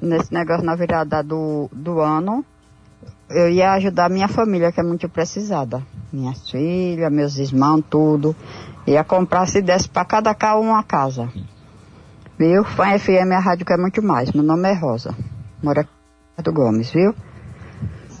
nesse 0.00 0.32
negócio 0.32 0.64
na 0.64 0.76
virada 0.76 1.20
do, 1.20 1.68
do 1.72 1.98
ano, 1.98 2.44
eu 3.28 3.50
ia 3.50 3.72
ajudar 3.72 4.08
minha 4.08 4.28
família, 4.28 4.70
que 4.70 4.78
é 4.78 4.84
muito 4.84 5.08
precisada. 5.08 5.82
Minhas 6.12 6.48
filhas, 6.48 7.10
meus 7.12 7.36
irmãos, 7.38 7.82
tudo. 7.90 8.36
Ia 8.86 9.02
comprar, 9.02 9.46
se 9.48 9.60
desse 9.60 9.88
para 9.88 10.04
cada 10.04 10.32
carro 10.32 10.60
uma 10.60 10.82
casa. 10.84 11.28
Viu? 12.38 12.62
Fã 12.64 12.96
FM 12.96 13.32
é 13.32 13.34
a 13.34 13.40
rádio 13.40 13.66
que 13.66 13.72
é 13.72 13.76
muito 13.76 14.00
mais. 14.00 14.30
Meu 14.30 14.44
nome 14.44 14.68
é 14.70 14.74
Rosa. 14.74 15.12
Mora 15.60 15.80
aqui 15.80 16.42
do 16.44 16.52
Gomes, 16.52 16.88
viu? 16.92 17.12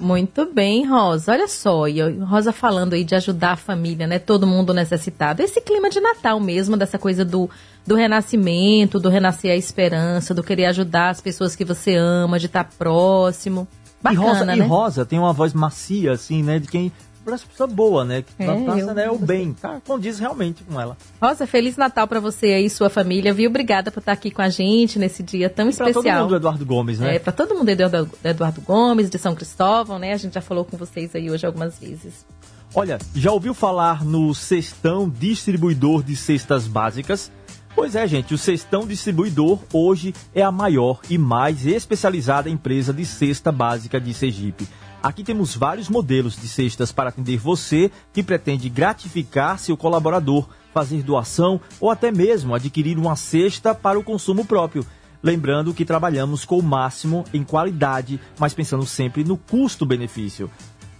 Muito 0.02 0.44
bem, 0.52 0.84
Rosa. 0.84 1.30
Olha 1.30 1.46
só, 1.46 1.86
e 1.86 2.02
Rosa 2.24 2.50
falando 2.52 2.94
aí 2.94 3.04
de 3.04 3.14
ajudar 3.14 3.52
a 3.52 3.56
família, 3.56 4.04
né? 4.04 4.18
Todo 4.18 4.48
mundo 4.48 4.74
necessitado. 4.74 5.40
Esse 5.40 5.60
clima 5.60 5.88
de 5.88 6.00
Natal 6.00 6.40
mesmo, 6.40 6.76
dessa 6.76 6.98
coisa 6.98 7.24
do, 7.24 7.48
do 7.86 7.94
renascimento, 7.94 8.98
do 8.98 9.08
renascer 9.08 9.52
a 9.52 9.56
esperança, 9.56 10.34
do 10.34 10.42
querer 10.42 10.64
ajudar 10.66 11.10
as 11.10 11.20
pessoas 11.20 11.54
que 11.54 11.64
você 11.64 11.94
ama, 11.94 12.36
de 12.36 12.46
estar 12.46 12.64
próximo. 12.76 13.68
Bacana, 14.02 14.20
e 14.20 14.26
Rosa, 14.26 14.44
né? 14.44 14.56
e 14.56 14.60
Rosa 14.60 15.06
tem 15.06 15.18
uma 15.20 15.32
voz 15.32 15.54
macia, 15.54 16.10
assim, 16.10 16.42
né? 16.42 16.58
De 16.58 16.66
quem. 16.66 16.90
Pessoa 17.24 17.66
boa, 17.66 18.04
né? 18.04 18.22
Que 18.22 18.42
É, 18.42 18.46
tá 18.46 18.52
eu- 18.78 18.94
né, 18.94 19.10
o 19.10 19.18
bem. 19.18 19.52
Tá, 19.54 19.80
condiz 19.86 20.18
realmente 20.18 20.64
com 20.64 20.80
ela. 20.80 20.96
Rosa, 21.22 21.46
Feliz 21.46 21.76
Natal 21.76 22.06
pra 22.08 22.18
você 22.20 22.46
aí 22.46 22.66
e 22.66 22.70
sua 22.70 22.90
família, 22.90 23.32
viu? 23.32 23.48
Obrigada 23.48 23.90
por 23.90 24.00
estar 24.00 24.12
aqui 24.12 24.30
com 24.30 24.42
a 24.42 24.48
gente 24.48 24.98
nesse 24.98 25.22
dia 25.22 25.48
tão 25.48 25.68
E 25.70 25.74
pra 25.74 25.86
todo 25.86 25.96
especial. 25.98 26.22
mundo, 26.24 26.36
Eduardo 26.36 26.66
Gomes, 26.66 26.98
né? 26.98 27.16
É, 27.16 27.18
pra 27.18 27.32
todo 27.32 27.54
mundo, 27.54 27.68
Eduardo, 27.68 28.10
Eduardo 28.24 28.60
Gomes, 28.60 29.08
de 29.08 29.18
São 29.18 29.34
Cristóvão, 29.34 29.98
né? 29.98 30.12
A 30.12 30.16
gente 30.16 30.34
já 30.34 30.40
falou 30.40 30.64
com 30.64 30.76
vocês 30.76 31.14
aí 31.14 31.30
hoje 31.30 31.46
algumas 31.46 31.78
vezes. 31.78 32.26
Olha, 32.74 32.98
já 33.14 33.30
ouviu 33.30 33.52
falar 33.54 34.04
no 34.04 34.34
Cestão 34.34 35.08
Distribuidor 35.08 36.02
de 36.02 36.16
Cestas 36.16 36.66
Básicas? 36.66 37.30
Pois 37.74 37.94
é, 37.94 38.06
gente, 38.06 38.34
o 38.34 38.38
Cestão 38.38 38.86
Distribuidor 38.86 39.58
hoje 39.72 40.14
é 40.34 40.42
a 40.42 40.50
maior 40.52 41.00
e 41.08 41.16
mais 41.16 41.64
especializada 41.66 42.50
empresa 42.50 42.92
de 42.92 43.04
cesta 43.06 43.50
básica 43.50 43.98
de 44.00 44.12
Sergipe. 44.12 44.68
Aqui 45.02 45.24
temos 45.24 45.56
vários 45.56 45.88
modelos 45.88 46.36
de 46.36 46.46
cestas 46.46 46.92
para 46.92 47.08
atender 47.08 47.36
você 47.36 47.90
que 48.12 48.22
pretende 48.22 48.68
gratificar 48.68 49.58
seu 49.58 49.76
colaborador, 49.76 50.48
fazer 50.72 51.02
doação 51.02 51.60
ou 51.80 51.90
até 51.90 52.12
mesmo 52.12 52.54
adquirir 52.54 52.96
uma 52.96 53.16
cesta 53.16 53.74
para 53.74 53.98
o 53.98 54.04
consumo 54.04 54.44
próprio. 54.44 54.86
Lembrando 55.20 55.74
que 55.74 55.84
trabalhamos 55.84 56.44
com 56.44 56.56
o 56.56 56.62
máximo 56.62 57.24
em 57.34 57.42
qualidade, 57.42 58.20
mas 58.38 58.54
pensando 58.54 58.86
sempre 58.86 59.24
no 59.24 59.36
custo-benefício. 59.36 60.48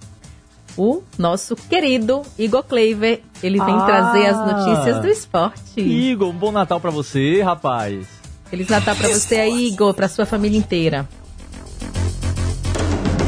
O 0.76 1.02
nosso 1.18 1.56
querido 1.56 2.22
Igor 2.38 2.62
Kleiver. 2.62 3.20
Ele 3.42 3.58
vem 3.58 3.74
Ah. 3.74 3.84
trazer 3.84 4.26
as 4.26 4.36
notícias 4.38 5.00
do 5.02 5.08
esporte. 5.08 5.80
Igor, 5.80 6.28
um 6.28 6.32
bom 6.38 6.52
Natal 6.52 6.78
pra 6.78 6.90
você, 6.92 7.42
rapaz. 7.42 8.06
Feliz 8.44 8.68
Natal 8.68 8.94
pra 8.94 9.08
você 9.08 9.34
aí, 9.34 9.66
Igor, 9.72 9.92
pra 9.92 10.08
sua 10.08 10.24
família 10.24 10.56
inteira. 10.56 11.08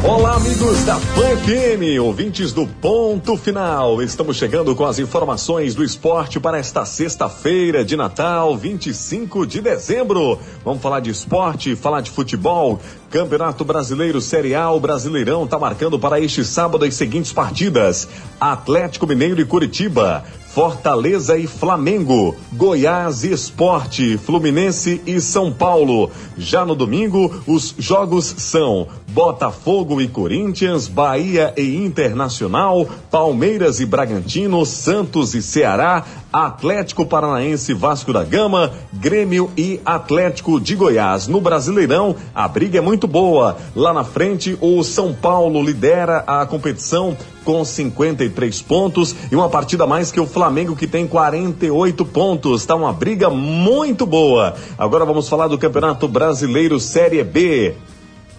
Olá, 0.04 0.34
amigos 0.34 0.82
da 0.84 0.96
Pan 0.96 1.36
FM, 1.44 2.00
ouvintes 2.02 2.52
do 2.52 2.66
Ponto 2.66 3.36
Final. 3.36 4.02
Estamos 4.02 4.36
chegando 4.36 4.74
com 4.74 4.84
as 4.84 4.98
informações 4.98 5.76
do 5.76 5.84
esporte 5.84 6.40
para 6.40 6.59
esta 6.59 6.84
sexta-feira 6.84 7.84
de 7.84 7.96
Natal, 7.96 8.56
25 8.56 9.46
de 9.46 9.60
dezembro. 9.60 10.40
Vamos 10.64 10.82
falar 10.82 10.98
de 10.98 11.10
esporte, 11.10 11.76
falar 11.76 12.00
de 12.00 12.10
futebol. 12.10 12.80
Campeonato 13.12 13.62
Brasileiro 13.62 14.22
Série 14.22 14.55
A, 14.55 14.70
o 14.70 14.80
Brasileirão 14.80 15.44
está 15.44 15.59
marcando 15.59 15.98
para 15.98 16.18
este 16.18 16.43
sábado 16.47 16.86
as 16.86 16.94
seguintes 16.94 17.30
partidas: 17.30 18.09
Atlético 18.40 19.06
Mineiro 19.06 19.39
e 19.39 19.44
Curitiba. 19.44 20.24
Fortaleza 20.52 21.39
e 21.39 21.47
Flamengo, 21.47 22.36
Goiás 22.52 23.24
e 23.24 23.32
Esporte, 23.32 24.18
Fluminense 24.18 25.01
e 25.06 25.18
São 25.18 25.51
Paulo. 25.51 26.10
Já 26.36 26.62
no 26.62 26.74
domingo, 26.74 27.43
os 27.47 27.74
jogos 27.78 28.34
são 28.36 28.86
Botafogo 29.09 29.98
e 29.98 30.09
Corinthians, 30.09 30.89
Bahia 30.89 31.55
e 31.56 31.76
Internacional, 31.76 32.86
Palmeiras 33.10 33.80
e 33.80 33.86
Bragantino, 33.86 34.66
Santos 34.66 35.34
e 35.34 35.40
Ceará, 35.40 36.05
Atlético 36.32 37.04
Paranaense 37.04 37.74
Vasco 37.74 38.12
da 38.12 38.24
Gama, 38.24 38.72
Grêmio 38.92 39.50
e 39.56 39.80
Atlético 39.84 40.59
de 40.59 40.74
Goiás. 40.74 41.28
No 41.28 41.40
Brasileirão, 41.40 42.16
a 42.34 42.48
briga 42.48 42.78
é 42.78 42.80
muito 42.80 43.06
boa. 43.06 43.56
Lá 43.76 43.92
na 43.92 44.02
frente, 44.02 44.56
o 44.60 44.82
São 44.82 45.12
Paulo 45.12 45.62
lidera 45.62 46.24
a 46.26 46.46
competição 46.46 47.16
com 47.44 47.64
53 47.64 48.62
pontos 48.62 49.14
e 49.30 49.34
uma 49.36 49.48
partida 49.48 49.86
mais 49.86 50.10
que 50.12 50.20
o 50.20 50.26
Flamengo 50.26 50.74
que 50.76 50.86
tem 50.86 51.06
48 51.06 52.04
pontos. 52.06 52.64
Tá 52.64 52.74
uma 52.74 52.92
briga 52.92 53.28
muito 53.28 54.06
boa. 54.06 54.54
Agora 54.78 55.04
vamos 55.04 55.28
falar 55.28 55.48
do 55.48 55.59
Campeonato 55.59 56.09
Brasileiro 56.09 56.80
Série 56.80 57.22
B 57.22 57.74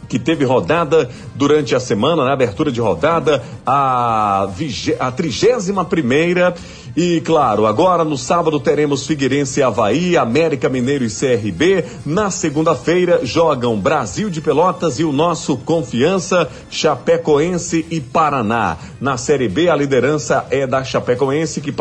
que 0.09 0.19
teve 0.19 0.45
rodada 0.45 1.09
durante 1.33 1.73
a 1.73 1.79
semana, 1.79 2.23
na 2.25 2.33
abertura 2.33 2.71
de 2.71 2.79
rodada, 2.79 3.41
a, 3.65 4.47
vigé- 4.55 4.97
a 4.99 5.09
31 5.11 5.83
primeira. 5.85 6.53
E 6.95 7.21
claro, 7.21 7.65
agora 7.65 8.03
no 8.03 8.15
sábado 8.15 8.59
teremos 8.59 9.07
Figueirense 9.07 9.59
e 9.59 9.63
Havaí, 9.63 10.15
América 10.15 10.69
Mineiro 10.69 11.03
e 11.03 11.09
CRB. 11.09 11.85
Na 12.05 12.29
segunda-feira 12.29 13.21
jogam 13.25 13.79
Brasil 13.79 14.29
de 14.29 14.39
Pelotas 14.39 14.99
e 14.99 15.03
o 15.03 15.11
nosso 15.11 15.57
Confiança, 15.57 16.47
Chapecoense 16.69 17.83
e 17.89 17.99
Paraná. 17.99 18.77
Na 19.01 19.17
Série 19.17 19.49
B, 19.49 19.69
a 19.69 19.75
liderança 19.75 20.45
é 20.51 20.67
da 20.67 20.83
Chapecoense, 20.83 21.61
que, 21.61 21.73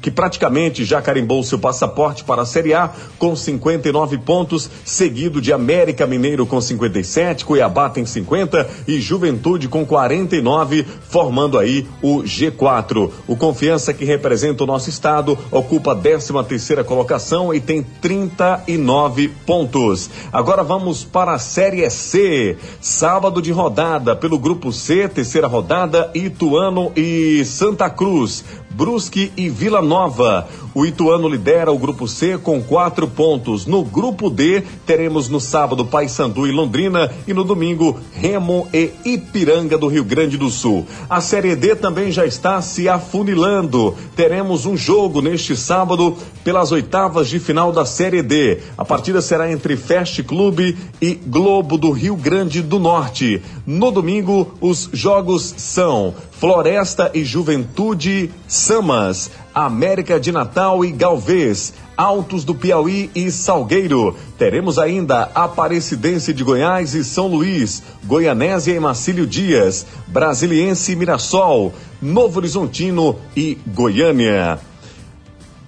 que 0.00 0.10
praticamente 0.10 0.84
já 0.84 1.02
carimbou 1.02 1.42
seu 1.42 1.58
passaporte 1.58 2.22
para 2.22 2.42
a 2.42 2.46
Série 2.46 2.72
A 2.72 2.92
com 3.18 3.34
59 3.34 4.18
pontos, 4.18 4.70
seguido 4.84 5.40
de 5.40 5.52
América 5.52 6.06
Mineiro 6.06 6.46
com 6.46 6.60
57, 6.60 7.44
Cuiabá 7.44 7.90
tem 7.90 8.06
50 8.06 8.70
e 8.86 9.00
Juventude 9.00 9.66
com 9.66 9.84
49, 9.84 10.86
formando 11.08 11.58
aí 11.58 11.88
o 12.00 12.22
G4. 12.22 13.10
O 13.26 13.34
Confiança 13.34 13.92
que 13.92 14.04
representa 14.04 14.59
o 14.64 14.66
nosso 14.66 14.88
estado 14.88 15.38
ocupa 15.50 15.92
a 15.92 15.96
13 15.96 16.32
terceira 16.48 16.84
colocação 16.84 17.52
e 17.52 17.60
tem 17.60 17.82
39 17.82 19.28
pontos. 19.46 20.10
Agora 20.32 20.62
vamos 20.62 21.04
para 21.04 21.32
a 21.32 21.38
Série 21.38 21.88
C. 21.90 22.56
Sábado 22.80 23.40
de 23.40 23.52
rodada 23.52 24.14
pelo 24.14 24.38
grupo 24.38 24.72
C, 24.72 25.08
terceira 25.08 25.46
rodada, 25.46 26.10
Ituano 26.14 26.92
e 26.96 27.44
Santa 27.44 27.88
Cruz. 27.90 28.44
Brusque 28.70 29.32
e 29.36 29.48
Vila 29.48 29.82
Nova. 29.82 30.48
O 30.72 30.86
Ituano 30.86 31.28
lidera 31.28 31.72
o 31.72 31.78
grupo 31.78 32.06
C 32.06 32.38
com 32.38 32.62
quatro 32.62 33.08
pontos. 33.08 33.66
No 33.66 33.82
grupo 33.82 34.30
D, 34.30 34.62
teremos 34.86 35.28
no 35.28 35.40
sábado 35.40 35.84
Paysandu 35.84 36.46
e 36.46 36.52
Londrina 36.52 37.10
e 37.26 37.34
no 37.34 37.42
domingo 37.42 37.98
Remo 38.12 38.68
e 38.72 38.90
Ipiranga 39.04 39.76
do 39.76 39.88
Rio 39.88 40.04
Grande 40.04 40.38
do 40.38 40.48
Sul. 40.48 40.86
A 41.08 41.20
Série 41.20 41.56
D 41.56 41.74
também 41.74 42.12
já 42.12 42.24
está 42.24 42.62
se 42.62 42.88
afunilando. 42.88 43.94
Teremos 44.14 44.64
um 44.64 44.76
jogo 44.76 45.20
neste 45.20 45.56
sábado 45.56 46.16
pelas 46.44 46.70
oitavas 46.70 47.28
de 47.28 47.40
final 47.40 47.72
da 47.72 47.84
Série 47.84 48.22
D. 48.22 48.58
A 48.78 48.84
partida 48.84 49.20
será 49.20 49.50
entre 49.50 49.76
Fast 49.76 50.22
Clube 50.22 50.76
e 51.02 51.14
Globo 51.14 51.76
do 51.76 51.90
Rio 51.90 52.14
Grande 52.14 52.62
do 52.62 52.78
Norte. 52.78 53.42
No 53.66 53.90
domingo, 53.90 54.54
os 54.60 54.88
jogos 54.92 55.52
são 55.56 56.14
Floresta 56.40 57.10
e 57.12 57.22
Juventude 57.22 58.30
Samas, 58.48 59.30
América 59.54 60.18
de 60.18 60.32
Natal 60.32 60.82
e 60.82 60.90
Galvez, 60.90 61.74
Altos 61.94 62.44
do 62.44 62.54
Piauí 62.54 63.10
e 63.14 63.30
Salgueiro. 63.30 64.16
Teremos 64.38 64.78
ainda 64.78 65.30
Aparecidense 65.34 66.32
de 66.32 66.42
Goiás 66.42 66.94
e 66.94 67.04
São 67.04 67.26
Luís, 67.26 67.82
Goianésia 68.04 68.74
e 68.74 68.80
Marcílio 68.80 69.26
Dias, 69.26 69.84
Brasiliense 70.06 70.92
e 70.92 70.96
Mirassol, 70.96 71.74
Novo 72.00 72.38
Horizontino 72.38 73.16
e 73.36 73.58
Goiânia. 73.66 74.69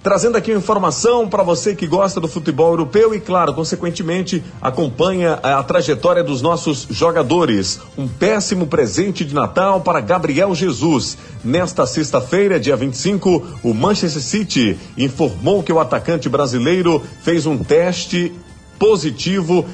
Trazendo 0.03 0.35
aqui 0.35 0.51
informação 0.51 1.29
para 1.29 1.43
você 1.43 1.73
que 1.73 1.87
gosta 1.87 2.19
do 2.19 2.27
futebol 2.27 2.71
europeu 2.71 3.15
e, 3.15 3.21
claro, 3.21 3.53
consequentemente, 3.53 4.43
acompanha 4.61 5.35
a 5.35 5.63
trajetória 5.63 6.21
dos 6.21 6.41
nossos 6.41 6.85
jogadores. 6.91 7.79
Um 7.97 8.05
péssimo 8.05 8.67
presente 8.67 9.23
de 9.23 9.33
Natal 9.33 9.79
para 9.79 10.01
Gabriel 10.01 10.53
Jesus. 10.53 11.17
Nesta 11.41 11.87
sexta-feira, 11.87 12.59
dia 12.59 12.75
25, 12.75 13.59
o 13.63 13.73
Manchester 13.73 14.21
City 14.21 14.77
informou 14.97 15.63
que 15.63 15.71
o 15.71 15.79
atacante 15.79 16.27
brasileiro 16.27 17.01
fez 17.21 17.45
um 17.45 17.57
teste 17.57 18.33
positivo 18.77 19.65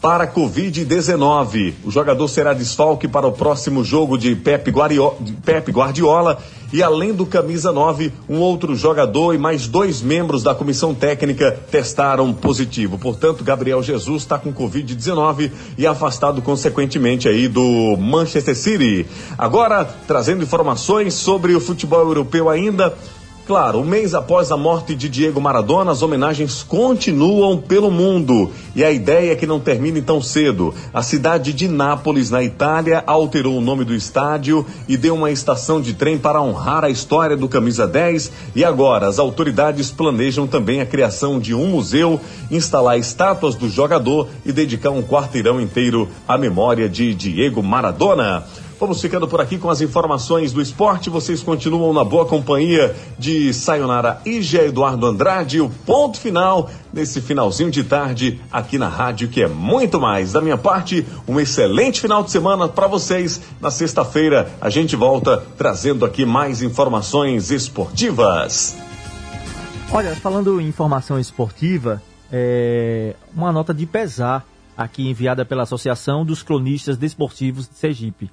para 0.00 0.24
a 0.24 0.32
Covid-19. 0.32 1.74
O 1.84 1.90
jogador 1.90 2.28
será 2.28 2.52
desfalque 2.52 3.08
para 3.08 3.26
o 3.26 3.32
próximo 3.32 3.82
jogo 3.82 4.18
de 4.18 4.36
Pep 4.36 4.70
Guardiola. 4.70 6.38
E 6.72 6.82
além 6.82 7.14
do 7.14 7.24
camisa 7.24 7.72
9, 7.72 8.12
um 8.28 8.40
outro 8.40 8.74
jogador 8.74 9.34
e 9.34 9.38
mais 9.38 9.66
dois 9.66 10.02
membros 10.02 10.42
da 10.42 10.54
comissão 10.54 10.94
técnica 10.94 11.58
testaram 11.70 12.32
positivo. 12.32 12.98
Portanto, 12.98 13.42
Gabriel 13.42 13.82
Jesus 13.82 14.22
está 14.22 14.38
com 14.38 14.52
Covid-19 14.52 15.50
e 15.78 15.86
afastado 15.86 16.42
consequentemente 16.42 17.26
aí 17.26 17.48
do 17.48 17.96
Manchester 17.96 18.54
City. 18.54 19.06
Agora, 19.38 19.84
trazendo 20.06 20.42
informações 20.42 21.14
sobre 21.14 21.54
o 21.54 21.60
futebol 21.60 22.00
europeu 22.00 22.50
ainda. 22.50 22.94
Claro, 23.48 23.78
um 23.78 23.84
mês 23.84 24.12
após 24.12 24.52
a 24.52 24.58
morte 24.58 24.94
de 24.94 25.08
Diego 25.08 25.40
Maradona, 25.40 25.90
as 25.90 26.02
homenagens 26.02 26.62
continuam 26.62 27.56
pelo 27.56 27.90
mundo. 27.90 28.50
E 28.76 28.84
a 28.84 28.90
ideia 28.90 29.32
é 29.32 29.34
que 29.34 29.46
não 29.46 29.58
termine 29.58 30.02
tão 30.02 30.20
cedo. 30.20 30.74
A 30.92 31.02
cidade 31.02 31.54
de 31.54 31.66
Nápoles, 31.66 32.28
na 32.28 32.42
Itália, 32.42 33.02
alterou 33.06 33.56
o 33.56 33.60
nome 33.62 33.86
do 33.86 33.94
estádio 33.94 34.66
e 34.86 34.98
deu 34.98 35.14
uma 35.14 35.30
estação 35.30 35.80
de 35.80 35.94
trem 35.94 36.18
para 36.18 36.42
honrar 36.42 36.84
a 36.84 36.90
história 36.90 37.38
do 37.38 37.48
Camisa 37.48 37.86
10. 37.86 38.30
E 38.54 38.62
agora, 38.62 39.08
as 39.08 39.18
autoridades 39.18 39.90
planejam 39.90 40.46
também 40.46 40.82
a 40.82 40.86
criação 40.86 41.40
de 41.40 41.54
um 41.54 41.68
museu, 41.68 42.20
instalar 42.50 42.98
estátuas 42.98 43.54
do 43.54 43.70
jogador 43.70 44.28
e 44.44 44.52
dedicar 44.52 44.90
um 44.90 45.02
quarteirão 45.02 45.58
inteiro 45.58 46.06
à 46.28 46.36
memória 46.36 46.86
de 46.86 47.14
Diego 47.14 47.62
Maradona. 47.62 48.44
Vamos 48.80 49.00
ficando 49.00 49.26
por 49.26 49.40
aqui 49.40 49.58
com 49.58 49.68
as 49.68 49.80
informações 49.80 50.52
do 50.52 50.62
esporte. 50.62 51.10
Vocês 51.10 51.42
continuam 51.42 51.92
na 51.92 52.04
boa 52.04 52.24
companhia 52.24 52.94
de 53.18 53.52
Sayonara 53.52 54.22
e 54.24 54.40
Gé 54.40 54.66
Eduardo 54.66 55.04
Andrade. 55.04 55.60
O 55.60 55.68
ponto 55.68 56.20
final 56.20 56.70
nesse 56.92 57.20
finalzinho 57.20 57.72
de 57.72 57.82
tarde 57.82 58.40
aqui 58.52 58.78
na 58.78 58.88
rádio, 58.88 59.28
que 59.28 59.42
é 59.42 59.48
muito 59.48 60.00
mais. 60.00 60.32
Da 60.32 60.40
minha 60.40 60.56
parte, 60.56 61.04
um 61.26 61.40
excelente 61.40 62.00
final 62.00 62.22
de 62.22 62.30
semana 62.30 62.68
para 62.68 62.86
vocês. 62.86 63.40
Na 63.60 63.68
sexta-feira, 63.68 64.48
a 64.60 64.70
gente 64.70 64.94
volta 64.94 65.42
trazendo 65.56 66.04
aqui 66.04 66.24
mais 66.24 66.62
informações 66.62 67.50
esportivas. 67.50 68.76
Olha, 69.90 70.14
falando 70.14 70.60
em 70.60 70.68
informação 70.68 71.18
esportiva, 71.18 72.00
é, 72.30 73.16
uma 73.34 73.50
nota 73.50 73.74
de 73.74 73.86
pesar 73.86 74.46
aqui 74.76 75.08
enviada 75.08 75.44
pela 75.44 75.64
Associação 75.64 76.24
dos 76.24 76.44
Cronistas 76.44 76.96
Desportivos 76.96 77.68
de 77.68 77.74
Sergipe. 77.74 78.30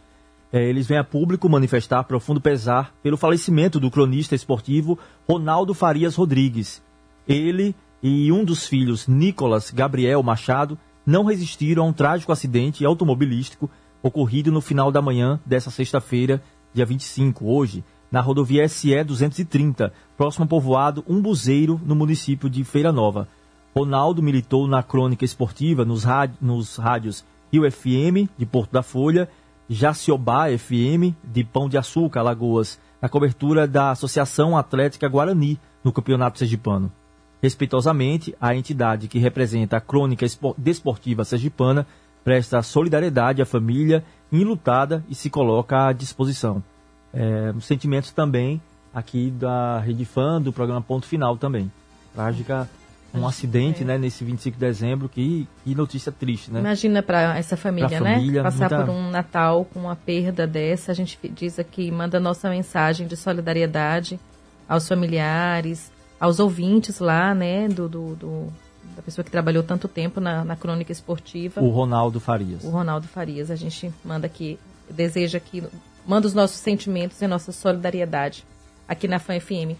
É, 0.56 0.64
eles 0.69 0.88
vêm 0.88 0.98
a 0.98 1.03
público 1.03 1.49
manifestar 1.49 2.02
profundo 2.06 2.40
pesar 2.40 2.95
pelo 3.03 3.18
falecimento 3.18 3.77
do 3.77 3.91
cronista 3.91 4.36
esportivo 4.36 4.98
Ronaldo 5.30 5.73
Farias 5.73 6.15
Rodrigues. 6.15 6.82
Ele 7.27 7.76
e 8.02 8.32
um 8.32 8.45
dos 8.45 8.65
filhos, 8.65 9.06
Nicolas 9.06 9.69
Gabriel 9.69 10.23
Machado, 10.23 10.80
não 11.06 11.26
resistiram 11.26 11.84
a 11.84 11.88
um 11.88 11.91
trágico 11.91 12.32
acidente 12.32 12.86
automobilístico 12.86 13.69
ocorrido 14.02 14.49
no 14.49 14.61
final 14.61 14.94
da 14.94 15.02
manhã 15.02 15.41
dessa 15.45 15.69
sexta-feira, 15.69 16.41
dia 16.73 16.86
25, 16.86 17.52
hoje, 17.52 17.84
na 18.10 18.22
rodovia 18.22 18.65
SE 18.69 19.03
230, 19.03 19.91
próximo 20.15 20.44
ao 20.44 20.48
povoado 20.48 21.03
Umbuzeiro, 21.06 21.82
no 21.84 21.95
município 21.95 22.49
de 22.49 22.64
Feira 22.64 22.94
Nova. 22.94 23.27
Ronaldo 23.76 24.23
militou 24.23 24.69
na 24.69 24.82
crônica 24.82 25.26
esportiva 25.26 25.84
nos, 25.84 26.06
rád 26.06 26.34
nos 26.40 26.77
rádios 26.77 27.26
Rio 27.52 27.69
FM, 27.69 28.30
de 28.38 28.45
Porto 28.45 28.72
da 28.72 28.82
Folha, 28.82 29.27
Jaciobá 29.69 30.45
FM, 30.49 31.15
de 31.23 31.43
Pão 31.43 31.67
de 31.67 31.77
Açúcar, 31.77 32.19
Alagoas, 32.19 32.79
na 33.01 33.09
cobertura 33.09 33.67
da 33.67 33.91
Associação 33.91 34.57
Atlética 34.57 35.07
Guarani, 35.07 35.59
no 35.83 35.91
Campeonato 35.91 36.39
Sergipano. 36.39 36.91
Respeitosamente, 37.41 38.35
a 38.39 38.55
entidade 38.55 39.07
que 39.07 39.19
representa 39.19 39.77
a 39.77 39.81
crônica 39.81 40.25
desportiva 40.57 41.23
sergipana 41.23 41.85
presta 42.23 42.61
solidariedade 42.63 43.41
à 43.41 43.45
família 43.45 44.03
enlutada 44.31 45.03
e 45.07 45.13
se 45.13 45.29
coloca 45.29 45.87
à 45.87 45.93
disposição. 45.93 46.63
É, 47.13 47.53
sentimentos 47.61 48.11
também 48.11 48.59
aqui 48.93 49.29
da 49.29 49.79
Rede 49.79 50.05
Fã, 50.05 50.41
do 50.41 50.51
programa 50.51 50.81
Ponto 50.81 51.05
Final 51.05 51.37
também. 51.37 51.71
Trágica, 52.13 52.69
um 53.19 53.27
acidente, 53.27 53.83
é. 53.83 53.85
né, 53.85 53.97
nesse 53.97 54.23
25 54.23 54.57
de 54.57 54.59
dezembro, 54.59 55.09
que, 55.09 55.47
que 55.63 55.75
notícia 55.75 56.11
triste, 56.11 56.51
né? 56.51 56.59
Imagina 56.59 57.01
para 57.01 57.37
essa 57.37 57.55
família, 57.57 57.89
pra 57.89 57.99
né? 58.01 58.15
Família, 58.15 58.43
Passar 58.43 58.69
muita... 58.69 58.85
por 58.85 58.91
um 58.91 59.09
Natal 59.09 59.65
com 59.65 59.79
uma 59.81 59.95
perda 59.95 60.45
dessa. 60.45 60.91
A 60.91 60.95
gente 60.95 61.17
diz 61.29 61.59
aqui, 61.59 61.91
manda 61.91 62.19
nossa 62.19 62.49
mensagem 62.49 63.07
de 63.07 63.15
solidariedade 63.15 64.19
aos 64.67 64.87
familiares, 64.87 65.91
aos 66.19 66.39
ouvintes 66.39 66.99
lá, 66.99 67.33
né, 67.35 67.67
do, 67.67 67.87
do, 67.87 68.15
do 68.15 68.53
da 68.95 69.01
pessoa 69.01 69.25
que 69.25 69.31
trabalhou 69.31 69.61
tanto 69.61 69.87
tempo 69.87 70.21
na, 70.21 70.43
na 70.45 70.55
crônica 70.55 70.91
esportiva. 70.91 71.61
O 71.61 71.69
Ronaldo 71.69 72.19
Farias. 72.19 72.63
O 72.63 72.69
Ronaldo 72.69 73.07
Farias. 73.07 73.51
A 73.51 73.55
gente 73.55 73.91
manda 74.03 74.25
aqui, 74.25 74.57
deseja 74.89 75.37
aqui, 75.37 75.63
manda 76.07 76.27
os 76.27 76.33
nossos 76.33 76.57
sentimentos 76.57 77.21
e 77.21 77.27
nossa 77.27 77.51
solidariedade 77.51 78.45
aqui 78.87 79.07
na 79.07 79.19
FAM 79.19 79.39
FM. 79.39 79.75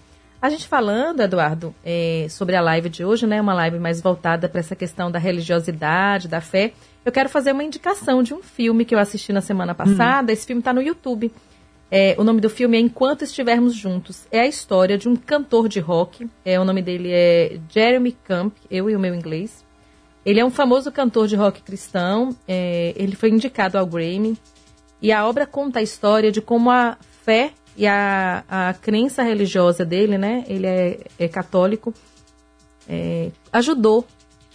A 0.46 0.50
gente 0.52 0.68
falando, 0.68 1.22
Eduardo, 1.22 1.74
é, 1.84 2.28
sobre 2.30 2.56
a 2.56 2.62
live 2.62 2.88
de 2.88 3.04
hoje, 3.04 3.26
né, 3.26 3.42
uma 3.42 3.56
live 3.56 3.80
mais 3.80 4.00
voltada 4.00 4.48
para 4.48 4.60
essa 4.60 4.76
questão 4.76 5.10
da 5.10 5.18
religiosidade, 5.18 6.28
da 6.28 6.40
fé, 6.40 6.72
eu 7.04 7.12
quero 7.12 7.28
fazer 7.30 7.52
uma 7.52 7.64
indicação 7.64 8.22
de 8.22 8.32
um 8.32 8.44
filme 8.44 8.86
que 8.86 8.94
eu 8.94 9.00
assisti 9.00 9.34
na 9.34 9.42
semana 9.42 9.74
passada. 9.74 10.32
Hum. 10.32 10.34
Esse 10.34 10.46
filme 10.46 10.60
está 10.60 10.72
no 10.72 10.84
YouTube. 10.84 11.32
É, 11.90 12.16
o 12.20 12.24
nome 12.24 12.42
do 12.42 12.48
filme 12.48 12.78
é 12.78 12.80
Enquanto 12.80 13.24
Estivermos 13.24 13.74
Juntos. 13.74 14.28
É 14.32 14.42
a 14.42 14.46
história 14.46 15.00
de 15.00 15.10
um 15.10 15.16
cantor 15.16 15.68
de 15.68 15.80
rock. 15.80 16.30
É, 16.46 16.60
o 16.60 16.64
nome 16.64 16.84
dele 16.84 17.10
é 17.12 17.60
Jeremy 17.68 18.12
Camp, 18.12 18.54
eu 18.70 18.88
e 18.88 18.96
o 18.96 19.00
meu 19.00 19.16
inglês. 19.16 19.66
Ele 20.24 20.40
é 20.40 20.46
um 20.46 20.52
famoso 20.52 20.92
cantor 20.92 21.28
de 21.28 21.36
rock 21.36 21.64
cristão. 21.64 22.38
É, 22.48 22.94
ele 22.96 23.16
foi 23.16 23.32
indicado 23.32 23.80
ao 23.80 23.86
Grammy. 23.88 24.38
E 25.02 25.12
a 25.12 25.28
obra 25.28 25.48
conta 25.48 25.80
a 25.80 25.82
história 25.82 26.32
de 26.32 26.40
como 26.40 26.70
a 26.70 27.00
fé 27.24 27.52
e 27.78 27.86
a, 27.88 28.44
a 28.48 28.74
crença 28.74 29.24
religiosa 29.24 29.84
dele, 29.84 30.18
né? 30.18 30.44
Ele 30.48 30.66
é, 30.66 31.00
é 31.20 31.28
católico. 31.28 31.94
É, 32.88 33.32
ajudou 33.52 34.06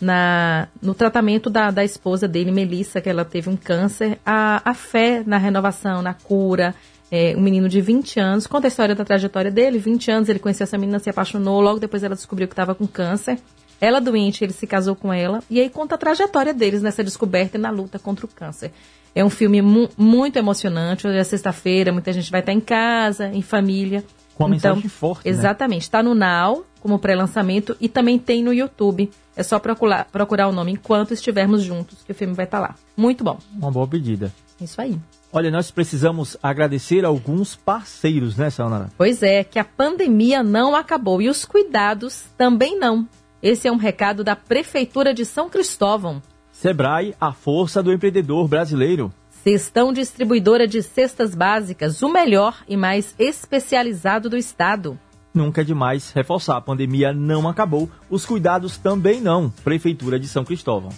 na, 0.01 0.69
no 0.81 0.95
tratamento 0.95 1.51
da, 1.51 1.71
da 1.71 1.85
esposa 1.85 2.27
dele, 2.27 2.51
Melissa, 2.51 3.01
que 3.01 3.09
ela 3.09 3.25
teve 3.25 3.51
um 3.51 3.57
câncer. 3.57 4.19
A, 4.25 4.63
a 4.71 4.75
fé 4.75 5.23
na 5.27 5.37
renovação, 5.37 6.01
na 6.01 6.15
cura 6.15 6.75
é, 7.11 7.35
um 7.37 7.41
menino 7.41 7.69
de 7.69 7.81
20 7.81 8.21
anos. 8.21 8.47
Conta 8.47 8.67
a 8.67 8.69
história 8.69 8.95
da 8.95 9.05
trajetória 9.05 9.51
dele. 9.51 9.79
20 9.79 10.11
anos, 10.11 10.29
ele 10.29 10.39
conheceu 10.39 10.65
essa 10.65 10.79
menina, 10.79 10.99
se 10.99 11.11
apaixonou. 11.11 11.61
Logo 11.61 11.81
depois 11.81 12.03
ela 12.03 12.15
descobriu 12.15 12.47
que 12.47 12.53
estava 12.53 12.75
com 12.75 12.87
câncer. 12.87 13.39
Ela 13.81 14.01
doente, 14.01 14.45
ele 14.45 14.53
se 14.53 14.67
casou 14.67 14.95
com 14.95 15.13
ela. 15.13 15.43
E 15.51 15.61
aí 15.61 15.69
conta 15.69 15.95
a 15.95 15.99
trajetória 15.99 16.55
deles 16.55 16.83
nessa 16.83 17.03
descoberta 17.03 17.57
e 17.57 17.61
na 17.61 17.71
luta 17.71 17.99
contra 17.99 18.27
o 18.27 18.29
câncer. 18.29 18.73
É 19.15 19.25
um 19.25 19.31
filme 19.31 19.61
mu 19.61 19.89
muito 19.97 20.39
emocionante. 20.39 21.07
Hoje 21.07 21.19
é 21.19 21.25
sexta-feira, 21.25 21.93
muita 21.93 22.13
gente 22.13 22.31
vai 22.31 22.41
estar 22.41 22.53
em 22.53 22.61
casa, 22.61 23.29
em 23.29 23.43
família. 23.43 24.05
Com 24.35 24.45
uma 24.47 24.57
então, 24.57 24.75
mensagem 24.75 24.89
forte, 24.89 25.25
né? 25.25 25.31
Exatamente. 25.31 25.83
Está 25.83 26.03
no 26.03 26.15
Now, 26.15 26.65
como 26.81 26.99
pré-lançamento, 26.99 27.77
e 27.81 27.89
também 27.89 28.19
tem 28.19 28.43
no 28.43 28.55
YouTube. 28.55 29.11
É 29.37 29.43
só 29.43 29.59
procurar, 29.59 30.07
procurar 30.07 30.49
o 30.49 30.53
nome 30.53 30.73
enquanto 30.73 31.13
estivermos 31.13 31.63
juntos, 31.63 31.99
que 32.05 32.13
o 32.13 32.15
filme 32.15 32.35
vai 32.35 32.45
estar 32.45 32.59
lá. 32.59 32.75
Muito 32.97 33.23
bom. 33.23 33.39
Uma 33.55 33.71
boa 33.71 33.87
pedida. 33.87 34.33
Isso 34.61 34.81
aí. 34.81 34.99
Olha, 35.33 35.51
nós 35.51 35.71
precisamos 35.71 36.37
agradecer 36.43 37.05
alguns 37.05 37.55
parceiros, 37.55 38.37
né, 38.37 38.51
Sanara? 38.51 38.91
Pois 38.97 39.23
é, 39.23 39.45
que 39.45 39.59
a 39.59 39.65
pandemia 39.65 40.43
não 40.43 40.75
acabou 40.75 41.23
e 41.23 41.29
os 41.29 41.45
cuidados 41.45 42.25
também 42.37 42.79
não. 42.79 43.09
Esse 43.43 43.69
é 43.69 43.73
um 43.73 43.77
recado 43.77 44.25
da 44.25 44.35
Prefeitura 44.37 45.15
de 45.15 45.25
São 45.25 45.49
Cristóvão. 45.49 46.21
Sebrae, 46.61 47.15
a 47.19 47.33
força 47.33 47.83
do 47.83 47.91
empreendedor 47.91 48.47
brasileiro. 48.47 49.11
Cestão 49.43 49.95
distribuidora 49.95 50.67
de 50.69 50.83
cestas 50.83 51.35
básicas, 51.35 52.03
o 52.03 52.09
melhor 52.11 52.55
e 52.69 52.77
mais 52.77 53.15
especializado 53.19 54.29
do 54.29 54.37
estado. 54.37 55.01
Nunca 55.33 55.63
é 55.63 55.65
demais 55.65 56.13
reforçar, 56.13 56.59
a 56.59 56.61
pandemia 56.61 57.15
não 57.15 57.49
acabou, 57.49 57.89
os 58.11 58.27
cuidados 58.27 58.77
também 58.77 59.23
não. 59.23 59.49
Prefeitura 59.65 60.21
de 60.21 60.29
São 60.29 60.45
Cristóvão. 60.45 60.91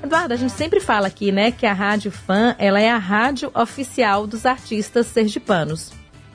Eduardo, 0.00 0.32
a 0.32 0.36
gente 0.36 0.52
sempre 0.52 0.78
fala 0.78 1.08
aqui, 1.08 1.32
né, 1.32 1.50
que 1.50 1.66
a 1.66 1.72
Rádio 1.72 2.12
Fã, 2.12 2.54
ela 2.56 2.80
é 2.80 2.88
a 2.88 2.98
rádio 2.98 3.50
oficial 3.52 4.28
dos 4.28 4.46
artistas 4.46 5.06
sergipanos. 5.06 5.90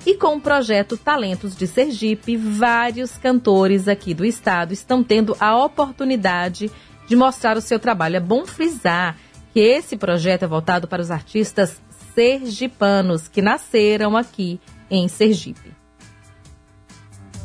E 0.05 0.15
com 0.15 0.35
o 0.35 0.41
projeto 0.41 0.97
Talentos 0.97 1.55
de 1.55 1.67
Sergipe, 1.67 2.35
vários 2.35 3.17
cantores 3.17 3.87
aqui 3.87 4.13
do 4.13 4.25
estado 4.25 4.73
estão 4.73 5.03
tendo 5.03 5.35
a 5.39 5.57
oportunidade 5.63 6.67
de 6.67 6.88
mostrar 7.15 7.57
o 7.57 7.61
seu 7.61 7.79
trabalho. 7.79 8.17
É 8.17 8.19
bom 8.19 8.45
frisar 8.45 9.17
que 9.53 9.59
esse 9.59 9.97
projeto 9.97 10.43
é 10.43 10.47
voltado 10.47 10.87
para 10.87 11.01
os 11.01 11.11
artistas 11.11 11.81
sergipanos 12.13 13.27
que 13.27 13.41
nasceram 13.41 14.17
aqui 14.17 14.59
em 14.89 15.07
Sergipe. 15.07 15.79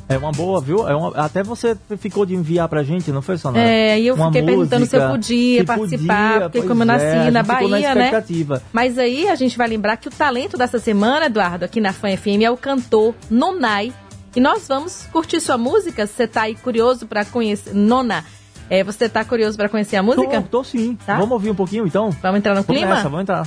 É 0.06 0.18
uma 0.18 0.32
boa, 0.32 0.60
viu? 0.60 0.86
É 0.86 0.94
uma, 0.94 1.16
até 1.16 1.42
você 1.42 1.76
ficou 1.98 2.26
de 2.26 2.34
enviar 2.34 2.68
pra 2.68 2.82
gente, 2.82 3.10
não 3.10 3.22
foi, 3.22 3.38
Sonora? 3.38 3.64
É, 3.64 3.98
e 3.98 4.06
eu 4.06 4.14
uma 4.14 4.26
fiquei 4.26 4.42
música, 4.42 4.56
perguntando 4.58 4.86
se 4.86 4.96
eu 4.96 5.08
podia 5.08 5.60
se 5.60 5.64
participar, 5.64 6.32
podia, 6.32 6.50
porque 6.50 6.68
como 6.68 6.82
eu 6.82 6.86
nasci 6.86 7.06
é, 7.06 7.30
na 7.30 7.42
Bahia, 7.42 7.94
na 7.94 7.94
né? 7.94 8.22
Mas 8.70 8.98
aí 8.98 9.28
a 9.28 9.34
gente 9.34 9.56
vai 9.56 9.66
lembrar 9.66 9.96
que 9.96 10.08
o 10.08 10.10
talento 10.10 10.58
dessa 10.58 10.78
semana, 10.78 11.26
Eduardo, 11.26 11.64
aqui 11.64 11.80
na 11.80 11.92
Fã 11.92 12.14
FM, 12.14 12.42
é 12.42 12.50
o 12.50 12.56
cantor 12.56 13.14
Nonai. 13.30 13.94
E 14.36 14.40
nós 14.40 14.68
vamos 14.68 15.06
curtir 15.12 15.40
sua 15.40 15.56
música. 15.56 16.06
Você 16.06 16.26
tá 16.26 16.42
aí 16.42 16.54
curioso 16.54 17.06
para 17.06 17.24
conhecer. 17.24 17.72
Nona, 17.72 18.24
é, 18.70 18.82
você 18.82 19.08
tá 19.08 19.24
curioso 19.24 19.56
para 19.56 19.68
conhecer 19.68 19.96
a 19.96 20.02
música? 20.02 20.42
Tô, 20.42 20.58
tô 20.58 20.64
sim. 20.64 20.96
Tá? 20.96 21.14
Vamos 21.14 21.32
ouvir 21.32 21.50
um 21.50 21.54
pouquinho 21.54 21.86
então? 21.86 22.10
Vamos 22.22 22.38
entrar 22.38 22.54
no 22.54 22.62
vamos 22.62 22.80
clima? 22.80 22.94
Nessa, 22.94 23.08
vamos 23.08 23.22
entrar. 23.22 23.46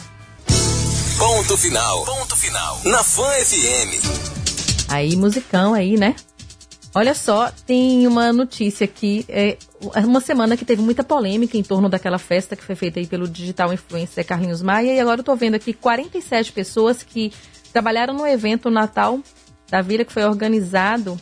Ponto 1.18 1.58
final. 1.58 2.06
Ponto 2.06 2.36
final. 2.36 2.80
Na 2.86 3.04
Fã 3.04 3.24
FM. 3.24 4.90
Aí, 4.90 5.16
musicão 5.16 5.74
aí, 5.74 5.98
né? 5.98 6.16
Olha 6.94 7.14
só, 7.14 7.52
tem 7.66 8.08
uma 8.08 8.32
notícia 8.32 8.86
aqui. 8.86 9.26
É 9.28 9.58
uma 10.04 10.22
semana 10.22 10.56
que 10.56 10.66
teve 10.66 10.82
muita 10.82 11.04
polêmica 11.04 11.58
em 11.58 11.64
torno 11.64 11.90
daquela 11.90 12.18
festa 12.18 12.56
que 12.56 12.64
foi 12.64 12.76
feita 12.76 13.00
aí 13.00 13.06
pelo 13.06 13.28
digital 13.28 13.74
influencer 13.74 14.26
Carlinhos 14.26 14.62
Maia. 14.62 14.94
E 14.94 15.00
agora 15.00 15.20
eu 15.20 15.24
tô 15.24 15.36
vendo 15.36 15.56
aqui 15.56 15.74
47 15.74 16.52
pessoas 16.52 17.04
que 17.04 17.32
trabalharam 17.72 18.14
no 18.14 18.26
evento 18.26 18.70
Natal 18.70 19.20
da 19.70 19.82
Vila, 19.82 20.06
que 20.06 20.14
foi 20.14 20.24
organizado 20.24 21.20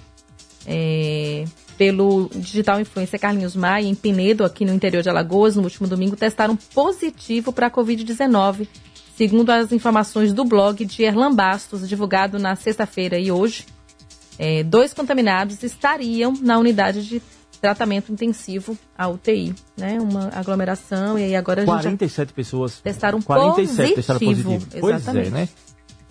é, 0.65 1.45
pelo 1.77 2.29
digital 2.33 2.79
influencer 2.79 3.19
Carlinhos 3.19 3.55
Maia, 3.55 3.85
em 3.85 3.95
Pinedo, 3.95 4.43
aqui 4.43 4.65
no 4.65 4.73
interior 4.73 5.01
de 5.03 5.09
Alagoas, 5.09 5.55
no 5.55 5.63
último 5.63 5.87
domingo, 5.87 6.15
testaram 6.15 6.55
positivo 6.55 7.51
para 7.51 7.67
a 7.67 7.71
Covid-19. 7.71 8.67
Segundo 9.15 9.49
as 9.49 9.71
informações 9.71 10.33
do 10.33 10.43
blog 10.43 10.83
de 10.83 11.03
Erlan 11.03 11.33
Bastos, 11.33 11.87
divulgado 11.87 12.37
na 12.37 12.55
sexta-feira 12.55 13.17
e 13.17 13.31
hoje, 13.31 13.65
é, 14.37 14.63
dois 14.63 14.93
contaminados 14.93 15.63
estariam 15.63 16.33
na 16.41 16.57
unidade 16.57 17.05
de 17.05 17.21
tratamento 17.61 18.11
intensivo, 18.11 18.77
a 18.97 19.07
UTI, 19.07 19.55
né? 19.77 19.97
Uma 19.99 20.29
aglomeração, 20.33 21.17
e 21.17 21.23
aí 21.23 21.35
agora 21.35 21.63
a 21.63 21.65
47 21.65 22.33
pessoas 22.33 22.79
testaram 22.79 23.21
47 23.21 23.75
positivo. 23.75 23.95
testaram 23.95 24.19
positivo. 24.19 24.67
Pois 24.79 25.07
é, 25.07 25.29
né? 25.29 25.49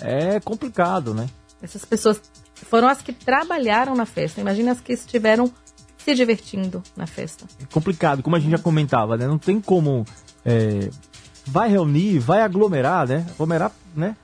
É 0.00 0.40
complicado, 0.40 1.14
né? 1.14 1.28
Essas 1.62 1.84
pessoas 1.84 2.20
foram 2.64 2.88
as 2.88 3.00
que 3.00 3.12
trabalharam 3.12 3.94
na 3.94 4.06
festa. 4.06 4.40
Imagina 4.40 4.72
as 4.72 4.80
que 4.80 4.92
estiveram 4.92 5.52
se 5.98 6.14
divertindo 6.14 6.82
na 6.96 7.06
festa. 7.06 7.46
É 7.62 7.66
complicado, 7.72 8.22
como 8.22 8.36
a 8.36 8.40
gente 8.40 8.50
já 8.50 8.58
comentava, 8.58 9.16
né? 9.16 9.26
Não 9.26 9.38
tem 9.38 9.60
como. 9.60 10.04
É, 10.44 10.90
vai 11.46 11.68
reunir, 11.68 12.18
vai 12.18 12.42
aglomerar, 12.42 13.06
né? 13.08 13.26
Aglomerar, 13.30 13.72
né? 13.94 14.16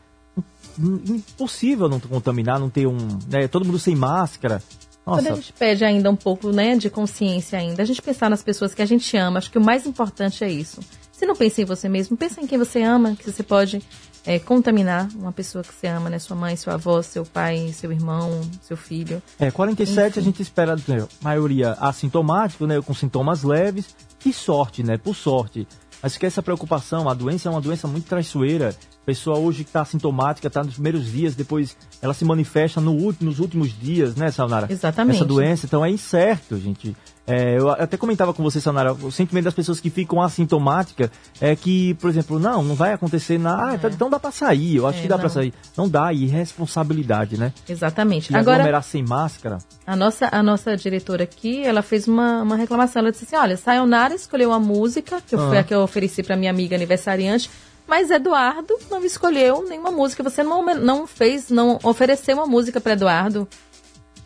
impossível 0.78 1.88
não 1.88 2.00
contaminar, 2.00 2.58
não 2.58 2.70
ter 2.70 2.86
um. 2.86 2.96
Né, 3.28 3.48
todo 3.48 3.64
mundo 3.64 3.78
sem 3.78 3.94
máscara. 3.94 4.62
Nossa. 5.04 5.22
Quando 5.22 5.32
a 5.32 5.34
gente 5.36 5.52
pede 5.52 5.84
ainda 5.84 6.10
um 6.10 6.16
pouco 6.16 6.50
né, 6.50 6.76
de 6.76 6.90
consciência 6.90 7.58
ainda, 7.58 7.82
a 7.82 7.86
gente 7.86 8.02
pensar 8.02 8.30
nas 8.30 8.42
pessoas 8.42 8.74
que 8.74 8.82
a 8.82 8.86
gente 8.86 9.16
ama, 9.16 9.38
acho 9.38 9.50
que 9.50 9.58
o 9.58 9.64
mais 9.64 9.86
importante 9.86 10.44
é 10.44 10.50
isso. 10.50 10.80
Se 11.12 11.26
não 11.26 11.34
pensa 11.34 11.62
em 11.62 11.64
você 11.64 11.88
mesmo, 11.88 12.16
pensa 12.16 12.40
em 12.40 12.46
quem 12.46 12.58
você 12.58 12.82
ama, 12.82 13.16
que 13.16 13.30
você 13.30 13.42
pode 13.42 13.82
é, 14.24 14.38
contaminar 14.38 15.08
uma 15.14 15.32
pessoa 15.32 15.64
que 15.64 15.74
você 15.74 15.86
ama, 15.86 16.10
né? 16.10 16.18
Sua 16.18 16.36
mãe, 16.36 16.56
sua 16.56 16.74
avó, 16.74 17.00
seu 17.02 17.24
pai, 17.24 17.72
seu 17.72 17.90
irmão, 17.92 18.40
seu 18.62 18.76
filho. 18.76 19.22
É, 19.38 19.50
47 19.50 20.18
a 20.18 20.22
gente 20.22 20.42
espera, 20.42 20.76
né, 20.86 21.06
maioria 21.22 21.72
assintomático, 21.72 22.66
né, 22.66 22.80
com 22.80 22.94
sintomas 22.94 23.42
leves. 23.42 23.94
Que 24.18 24.32
sorte, 24.32 24.82
né? 24.82 24.98
Por 24.98 25.14
sorte. 25.14 25.66
Mas 26.02 26.16
que 26.16 26.26
essa 26.26 26.42
preocupação, 26.42 27.08
a 27.08 27.14
doença 27.14 27.48
é 27.48 27.52
uma 27.52 27.60
doença 27.60 27.86
muito 27.86 28.06
traiçoeira. 28.06 28.74
A 29.02 29.06
pessoa 29.06 29.38
hoje 29.38 29.64
que 29.64 29.70
está 29.70 29.84
sintomática, 29.84 30.48
está 30.48 30.62
nos 30.62 30.74
primeiros 30.74 31.10
dias, 31.10 31.34
depois 31.34 31.76
ela 32.00 32.14
se 32.14 32.24
manifesta 32.24 32.80
no 32.80 32.92
último, 32.92 33.30
nos 33.30 33.38
últimos 33.38 33.78
dias, 33.78 34.14
né, 34.14 34.30
Sanara? 34.30 34.66
Exatamente. 34.70 35.16
Essa 35.16 35.24
doença, 35.24 35.66
então 35.66 35.84
é 35.84 35.90
incerto, 35.90 36.58
gente. 36.58 36.96
É, 37.32 37.58
eu 37.58 37.70
até 37.70 37.96
comentava 37.96 38.34
com 38.34 38.42
você, 38.42 38.60
Sanara, 38.60 38.92
o 38.92 39.12
sentimento 39.12 39.44
das 39.44 39.54
pessoas 39.54 39.78
que 39.78 39.88
ficam 39.88 40.20
assintomáticas 40.20 41.10
é 41.40 41.54
que, 41.54 41.94
por 41.94 42.10
exemplo, 42.10 42.38
não, 42.40 42.62
não 42.62 42.74
vai 42.74 42.92
acontecer 42.92 43.38
nada, 43.38 43.74
ah, 43.74 43.78
tá, 43.78 43.88
então 43.88 44.10
dá 44.10 44.18
para 44.18 44.32
sair, 44.32 44.76
eu 44.76 44.86
acho 44.86 44.98
É, 44.98 45.02
que 45.02 45.08
dá 45.08 45.16
para 45.18 45.28
sair. 45.28 45.54
Não 45.76 45.88
dá, 45.88 46.12
irresponsabilidade, 46.12 47.38
né? 47.38 47.52
Exatamente. 47.68 48.32
E 48.32 48.36
Agora, 48.36 48.56
aglomerar 48.56 48.82
sem 48.82 49.02
máscara, 49.04 49.58
a 49.86 49.94
nossa, 49.96 50.28
a 50.30 50.42
nossa 50.42 50.76
diretora 50.76 51.24
aqui, 51.24 51.62
ela 51.62 51.82
fez 51.82 52.06
uma, 52.08 52.42
uma 52.42 52.56
reclamação. 52.56 53.00
Ela 53.00 53.10
disse 53.12 53.24
assim: 53.24 53.36
olha, 53.36 53.56
Sayonara 53.56 54.14
escolheu 54.14 54.50
uma 54.50 54.58
música, 54.60 55.20
que 55.26 55.34
eu- 55.34 55.38
foi 55.48 55.58
Ah. 55.58 55.60
a 55.60 55.64
que 55.64 55.74
eu 55.74 55.80
ofereci 55.82 56.22
para 56.22 56.36
minha 56.36 56.50
amiga 56.50 56.74
aniversariante, 56.76 57.50
mas 57.86 58.10
Eduardo 58.10 58.74
não 58.90 59.04
escolheu 59.04 59.64
nenhuma 59.68 59.90
música. 59.90 60.22
Você 60.22 60.42
não, 60.42 60.64
não 60.76 61.06
fez, 61.06 61.48
não 61.50 61.78
ofereceu 61.82 62.36
uma 62.36 62.46
música 62.46 62.80
para 62.80 62.92
Eduardo. 62.92 63.48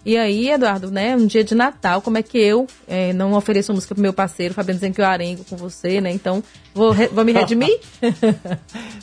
E 0.07 0.19
aí, 0.19 0.51
Eduardo, 0.51 0.91
né, 0.91 1.17
um 1.17 1.27
dia 1.27 1.43
de 1.43 1.55
Natal, 1.55 2.03
como 2.03 2.19
é 2.19 2.23
que 2.23 2.37
eu 2.39 2.67
eh, 2.87 3.15
não 3.15 3.33
ofereço 3.33 3.73
música 3.73 3.95
pro 3.95 4.03
meu 4.03 4.13
parceiro, 4.13 4.53
Fabiano 4.53 4.79
dizendo 4.79 4.95
que 4.95 5.01
eu 5.01 5.07
arengo 5.07 5.45
com 5.45 5.57
você, 5.57 5.99
né? 6.01 6.11
Então, 6.13 6.43
vou, 6.75 6.91
re- 6.91 7.09
vou 7.09 7.25
me 7.25 7.33
redimir? 7.33 7.79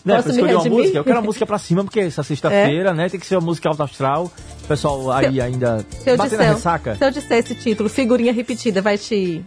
né? 0.06 0.15
Posso 0.15 0.28
me 0.28 0.34
escolher 0.36 0.53
uma 0.53 0.64
redimir? 0.64 0.80
música, 0.80 0.98
eu 0.99 1.03
quero 1.03 1.15
uma 1.18 1.26
música 1.26 1.45
pra 1.45 1.57
cima, 1.57 1.84
porque 1.84 2.02
essa 2.02 2.22
sexta-feira, 2.22 2.94
né, 2.94 3.10
tem 3.10 3.19
que 3.19 3.26
ser 3.26 3.36
uma 3.36 3.41
música 3.45 3.68
alto 3.69 3.82
astral. 3.82 4.32
O 4.64 4.68
pessoal 4.68 5.11
aí 5.11 5.41
ainda 5.41 5.80
Se 6.03 6.15
batendo 6.15 6.18
na 6.18 6.26
disser, 6.44 6.53
ressaca, 6.53 6.95
se 6.95 7.03
eu 7.06 7.11
disser 7.11 7.38
esse 7.40 7.56
título, 7.56 7.90
figurinha 7.90 8.32
repetida, 8.32 8.80
vai 8.82 8.98
te 8.98 9.44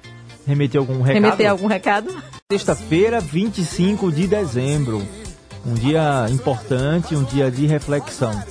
remeter 0.47 0.81
algum 0.81 1.01
recado. 1.03 1.23
remeter 1.23 1.51
algum 1.51 1.67
recado? 1.69 2.15
Sexta-feira, 2.51 3.21
25 3.21 4.11
de 4.11 4.27
dezembro. 4.27 5.03
Um 5.65 5.75
dia 5.75 6.27
importante, 6.31 7.15
um 7.15 7.23
dia 7.25 7.51
de 7.51 7.65
reflexão. 7.65 8.43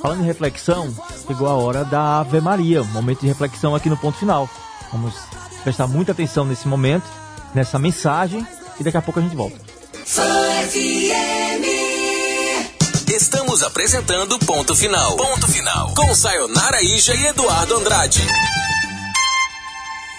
Falando 0.00 0.22
em 0.22 0.26
reflexão, 0.26 0.94
chegou 1.26 1.48
a 1.48 1.54
hora 1.54 1.84
da 1.84 2.20
Ave 2.20 2.40
Maria, 2.40 2.82
um 2.82 2.86
momento 2.86 3.20
de 3.20 3.26
reflexão 3.26 3.74
aqui 3.74 3.88
no 3.88 3.96
ponto 3.96 4.16
final. 4.16 4.48
Vamos 4.92 5.14
prestar 5.62 5.86
muita 5.86 6.12
atenção 6.12 6.44
nesse 6.44 6.68
momento, 6.68 7.04
nessa 7.54 7.78
mensagem, 7.78 8.46
e 8.78 8.84
daqui 8.84 8.96
a 8.96 9.02
pouco 9.02 9.18
a 9.18 9.22
gente 9.22 9.34
volta. 9.34 9.58
Estamos 13.08 13.62
apresentando 13.62 14.38
Ponto 14.40 14.76
Final. 14.76 15.16
Ponto 15.16 15.48
Final. 15.48 15.94
Com 15.94 16.14
Sayonara 16.14 16.80
Ija 16.82 17.14
e 17.14 17.26
Eduardo 17.26 17.76
Andrade. 17.76 18.22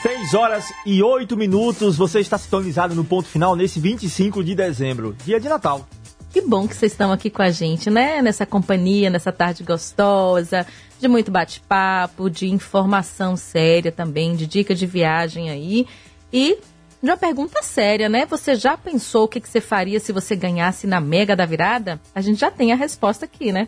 6 0.02 0.34
horas 0.34 0.66
e 0.86 1.02
8 1.04 1.36
minutos, 1.38 1.96
você 1.96 2.20
está 2.20 2.38
sintonizado 2.38 2.96
no 2.96 3.04
ponto 3.04 3.28
final 3.28 3.56
nesse 3.56 3.80
25 3.80 4.44
de 4.44 4.56
dezembro, 4.56 5.16
dia 5.26 5.40
de 5.40 5.50
Natal. 5.50 5.88
Que 6.32 6.42
bom 6.42 6.68
que 6.68 6.76
vocês 6.76 6.92
estão 6.92 7.12
aqui 7.12 7.30
com 7.30 7.42
a 7.42 7.50
gente, 7.50 7.90
né? 7.90 8.22
Nessa 8.22 8.46
companhia, 8.46 9.10
nessa 9.10 9.32
tarde 9.32 9.64
gostosa, 9.64 10.66
de 11.00 11.08
muito 11.08 11.32
bate-papo, 11.32 12.30
de 12.30 12.48
informação 12.48 13.36
séria 13.36 13.92
também, 13.92 14.36
de 14.36 14.46
dica 14.46 14.76
de 14.76 14.86
viagem 14.86 15.50
aí. 15.50 15.88
E 16.32 16.60
de 17.02 17.10
uma 17.10 17.18
pergunta 17.18 17.64
séria, 17.64 18.08
né? 18.08 18.26
Você 18.28 18.56
já 18.56 18.78
pensou 18.78 19.24
o 19.24 19.28
que, 19.28 19.40
que 19.40 19.50
você 19.50 19.60
faria 19.60 20.00
se 20.00 20.12
você 20.12 20.36
ganhasse 20.36 20.86
na 20.86 21.00
Mega 21.00 21.36
da 21.36 21.46
Virada? 21.46 22.00
A 22.14 22.22
gente 22.22 22.40
já 22.40 22.52
tem 22.52 22.72
a 22.72 22.76
resposta 22.76 23.26
aqui, 23.26 23.52
né? 23.52 23.68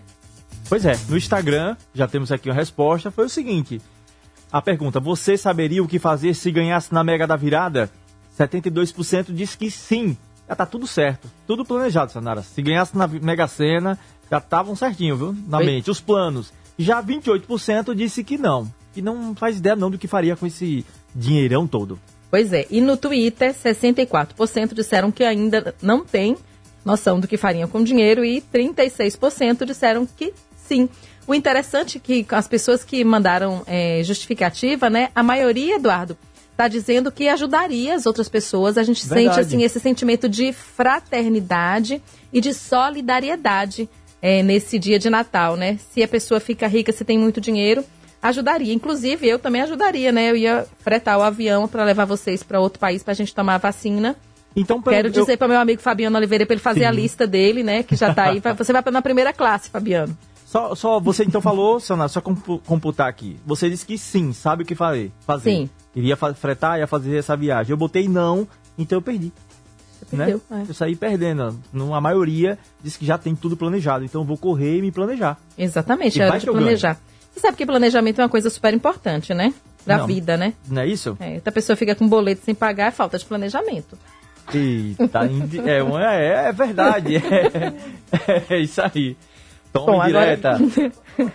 Pois 0.70 0.86
é, 0.86 0.94
no 1.10 1.18
Instagram, 1.18 1.76
já 1.94 2.08
temos 2.08 2.32
aqui 2.32 2.50
a 2.50 2.54
resposta, 2.54 3.10
foi 3.10 3.26
o 3.26 3.30
seguinte. 3.30 3.82
A 4.52 4.62
pergunta, 4.62 5.00
você 5.00 5.36
saberia 5.36 5.82
o 5.82 5.88
que 5.88 5.98
fazer 5.98 6.34
se 6.36 6.52
ganhasse 6.52 6.94
na 6.94 7.04
Mega 7.04 7.26
da 7.26 7.36
Virada? 7.36 7.90
72% 8.38 9.34
diz 9.34 9.56
que 9.56 9.72
sim. 9.72 10.16
Já 10.52 10.56
tá 10.56 10.66
tudo 10.66 10.86
certo, 10.86 11.32
tudo 11.48 11.64
planejado, 11.64 12.12
Sanara. 12.12 12.42
Se 12.42 12.62
ganhasse 12.62 12.98
na 12.98 13.08
Mega 13.08 13.48
Sena, 13.48 13.98
já 14.30 14.38
estavam 14.38 14.76
certinho, 14.76 15.16
viu? 15.16 15.36
Na 15.48 15.60
Oi. 15.60 15.66
mente, 15.66 15.90
os 15.90 16.02
planos. 16.02 16.52
Já 16.78 17.02
28% 17.02 17.96
disse 17.96 18.22
que 18.22 18.38
não. 18.38 18.70
Que 18.94 19.02
não 19.02 19.34
faz 19.34 19.60
ideia 19.60 19.78
não 19.78 19.90
do 19.90 19.98
que 19.98 20.10
faria 20.10 20.36
com 20.36 20.46
esse 20.46 20.86
dinheirão 21.16 21.66
todo. 21.66 21.98
Pois 22.30 22.52
é, 22.52 22.68
e 22.70 22.82
no 22.82 22.98
Twitter, 22.98 23.54
64% 23.54 24.74
disseram 24.74 25.10
que 25.10 25.24
ainda 25.24 25.74
não 25.82 26.04
tem 26.04 26.36
noção 26.84 27.18
do 27.18 27.30
que 27.30 27.38
fariam 27.38 27.70
com 27.70 27.78
o 27.78 27.84
dinheiro 27.86 28.26
e 28.26 28.42
36% 28.42 29.64
disseram 29.64 30.06
que 30.06 30.34
sim. 30.58 30.90
O 31.26 31.34
interessante 31.34 31.98
é 31.98 32.02
que 32.02 32.26
as 32.30 32.50
pessoas 32.50 32.84
que 32.84 33.02
mandaram 33.06 33.64
é, 33.66 34.04
justificativa, 34.04 34.90
né, 34.90 35.12
a 35.16 35.24
maioria, 35.24 35.78
Eduardo, 35.78 36.18
está 36.62 36.68
dizendo 36.68 37.12
que 37.12 37.28
ajudaria 37.28 37.96
as 37.96 38.06
outras 38.06 38.30
pessoas. 38.30 38.78
A 38.78 38.84
gente 38.84 39.06
Verdade. 39.08 39.36
sente 39.36 39.40
assim 39.40 39.64
esse 39.64 39.80
sentimento 39.80 40.30
de 40.30 40.54
fraternidade 40.54 42.02
e 42.32 42.40
de 42.40 42.54
solidariedade 42.54 43.90
é, 44.22 44.44
nesse 44.44 44.78
dia 44.78 45.00
de 45.00 45.10
Natal, 45.10 45.56
né? 45.56 45.80
Se 45.92 46.04
a 46.04 46.08
pessoa 46.08 46.40
fica 46.40 46.68
rica, 46.68 46.92
se 46.92 47.04
tem 47.04 47.18
muito 47.18 47.42
dinheiro, 47.42 47.84
ajudaria. 48.22 48.74
Inclusive, 48.74 49.28
eu 49.28 49.40
também 49.40 49.62
ajudaria, 49.62 50.12
né? 50.12 50.30
Eu 50.30 50.36
ia 50.38 50.68
fretar 50.80 51.18
o 51.18 51.24
avião 51.24 51.68
para 51.68 51.84
levar 51.84 52.06
vocês 52.06 52.44
para 52.44 52.60
outro 52.60 52.80
país 52.80 53.02
para 53.02 53.14
a 53.14 53.16
gente 53.16 53.34
tomar 53.34 53.56
a 53.56 53.58
vacina. 53.58 54.16
Então, 54.56 54.80
Quero 54.82 55.08
eu- 55.08 55.12
dizer 55.12 55.38
para 55.38 55.48
meu 55.48 55.60
amigo 55.60 55.82
Fabiano 55.82 56.16
Oliveira 56.18 56.46
para 56.46 56.54
ele 56.54 56.62
fazer 56.62 56.82
Sim. 56.82 56.86
a 56.86 56.92
lista 56.92 57.26
dele, 57.26 57.64
né? 57.64 57.82
Que 57.82 57.96
já 57.96 58.14
tá 58.14 58.26
aí. 58.26 58.40
Você 58.58 58.72
vai 58.72 58.84
na 58.92 59.02
primeira 59.02 59.34
classe, 59.34 59.70
Fabiano. 59.70 60.16
Só, 60.46 60.76
só 60.76 61.00
você 61.00 61.24
então 61.24 61.40
falou, 61.40 61.80
Sanara, 61.80 62.10
só 62.10 62.20
compu- 62.20 62.60
computar 62.66 63.08
aqui. 63.08 63.38
Você 63.46 63.70
disse 63.70 63.86
que 63.86 63.98
sim, 63.98 64.34
sabe 64.34 64.64
o 64.64 64.66
que 64.66 64.76
fazer. 64.76 65.10
fazer. 65.26 65.50
Sim. 65.50 65.70
Iria 65.96 66.16
fretar, 66.16 66.80
ia 66.80 66.88
fazer 66.88 67.18
essa 67.18 67.36
viagem. 67.36 67.72
Eu 67.72 67.78
botei 67.78 68.08
não, 68.08 68.48
então 68.78 68.98
eu 68.98 69.02
perdi. 69.02 69.32
Né? 70.12 70.26
perdeu, 70.26 70.42
é. 70.52 70.64
Eu 70.68 70.74
saí 70.74 70.96
perdendo. 70.96 71.60
A 71.94 72.02
maioria 72.02 72.58
diz 72.84 72.98
que 72.98 73.06
já 73.06 73.18
tem 73.18 73.36
tudo 73.36 73.56
planejado. 73.56 74.04
Então 74.04 74.22
eu 74.22 74.26
vou 74.26 74.38
correr 74.38 74.78
e 74.78 74.82
me 74.82 74.92
planejar. 74.92 75.38
Exatamente, 75.58 76.18
E 76.18 76.22
é 76.22 76.28
hora 76.28 76.40
de 76.40 76.46
planejar. 76.46 76.98
Você 77.32 77.40
sabe 77.40 77.56
que 77.56 77.66
planejamento 77.66 78.20
é 78.20 78.24
uma 78.24 78.30
coisa 78.30 78.50
super 78.50 78.74
importante, 78.74 79.34
né? 79.34 79.54
Da 79.86 80.00
Não. 80.00 80.08
vida, 80.08 80.36
né? 80.38 80.54
Não 80.68 80.82
é 80.82 80.88
isso? 80.88 81.16
É, 81.20 81.42
a 81.44 81.52
pessoa 81.52 81.76
fica 81.76 81.96
com 81.96 82.08
boleto 82.08 82.44
sem 82.44 82.54
pagar, 82.54 82.88
é 82.88 82.92
falta 82.92 83.18
de 83.18 83.26
planejamento. 83.26 83.98
Eita, 84.54 85.30
é, 85.66 85.82
uma- 85.82 86.14
é, 86.14 86.50
é 86.50 86.52
verdade. 86.52 87.16
É, 87.18 88.44
é 88.56 88.60
isso 88.60 88.82
aí. 88.82 89.16
Toma 89.72 89.94
Bom, 89.94 90.06
direta. 90.06 90.56
Agora 90.56 90.92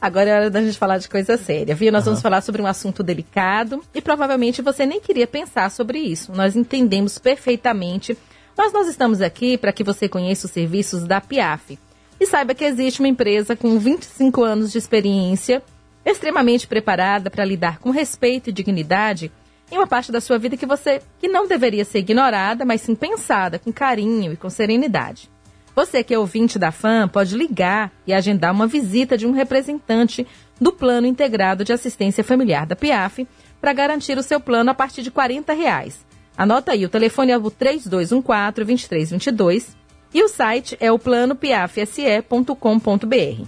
é 0.00 0.34
hora 0.34 0.50
da 0.50 0.62
gente 0.62 0.78
falar 0.78 0.98
de 0.98 1.08
coisa 1.08 1.36
séria, 1.36 1.74
viu? 1.74 1.90
Nós 1.90 2.04
vamos 2.04 2.22
falar 2.22 2.40
sobre 2.40 2.62
um 2.62 2.66
assunto 2.66 3.02
delicado 3.02 3.82
e 3.94 4.00
provavelmente 4.00 4.62
você 4.62 4.86
nem 4.86 5.00
queria 5.00 5.26
pensar 5.26 5.70
sobre 5.70 5.98
isso. 5.98 6.32
Nós 6.32 6.54
entendemos 6.54 7.18
perfeitamente, 7.18 8.16
mas 8.56 8.72
nós 8.72 8.86
estamos 8.88 9.20
aqui 9.20 9.58
para 9.58 9.72
que 9.72 9.82
você 9.82 10.08
conheça 10.08 10.46
os 10.46 10.52
serviços 10.52 11.04
da 11.04 11.20
Piaf. 11.20 11.78
E 12.20 12.26
saiba 12.26 12.54
que 12.54 12.64
existe 12.64 13.00
uma 13.00 13.08
empresa 13.08 13.56
com 13.56 13.78
25 13.78 14.42
anos 14.42 14.72
de 14.72 14.78
experiência, 14.78 15.62
extremamente 16.04 16.66
preparada 16.66 17.30
para 17.30 17.44
lidar 17.44 17.78
com 17.78 17.90
respeito 17.90 18.50
e 18.50 18.52
dignidade 18.52 19.32
em 19.70 19.76
uma 19.76 19.86
parte 19.86 20.10
da 20.10 20.20
sua 20.20 20.38
vida 20.38 20.56
que 20.56 20.66
você 20.66 21.02
que 21.18 21.28
não 21.28 21.46
deveria 21.46 21.84
ser 21.84 21.98
ignorada, 21.98 22.64
mas 22.64 22.80
sim 22.80 22.94
pensada 22.94 23.58
com 23.58 23.72
carinho 23.72 24.32
e 24.32 24.36
com 24.36 24.48
serenidade. 24.48 25.28
Você 25.78 26.02
que 26.02 26.12
é 26.12 26.18
ouvinte 26.18 26.58
da 26.58 26.72
FAM 26.72 27.06
pode 27.06 27.36
ligar 27.36 27.92
e 28.04 28.12
agendar 28.12 28.52
uma 28.52 28.66
visita 28.66 29.16
de 29.16 29.28
um 29.28 29.30
representante 29.30 30.26
do 30.60 30.72
Plano 30.72 31.06
Integrado 31.06 31.62
de 31.62 31.72
Assistência 31.72 32.24
Familiar 32.24 32.66
da 32.66 32.74
PIAF 32.74 33.28
para 33.60 33.72
garantir 33.72 34.18
o 34.18 34.22
seu 34.24 34.40
plano 34.40 34.72
a 34.72 34.74
partir 34.74 35.02
de 35.02 35.10
40 35.12 35.52
reais. 35.52 36.04
Anota 36.36 36.72
aí, 36.72 36.84
o 36.84 36.88
telefone 36.88 37.30
é 37.30 37.38
o 37.38 37.42
3214-2322 37.42 39.76
e 40.12 40.20
o 40.20 40.26
site 40.26 40.76
é 40.80 40.90
o 40.90 40.98
planopiafse.com.br. 40.98 43.46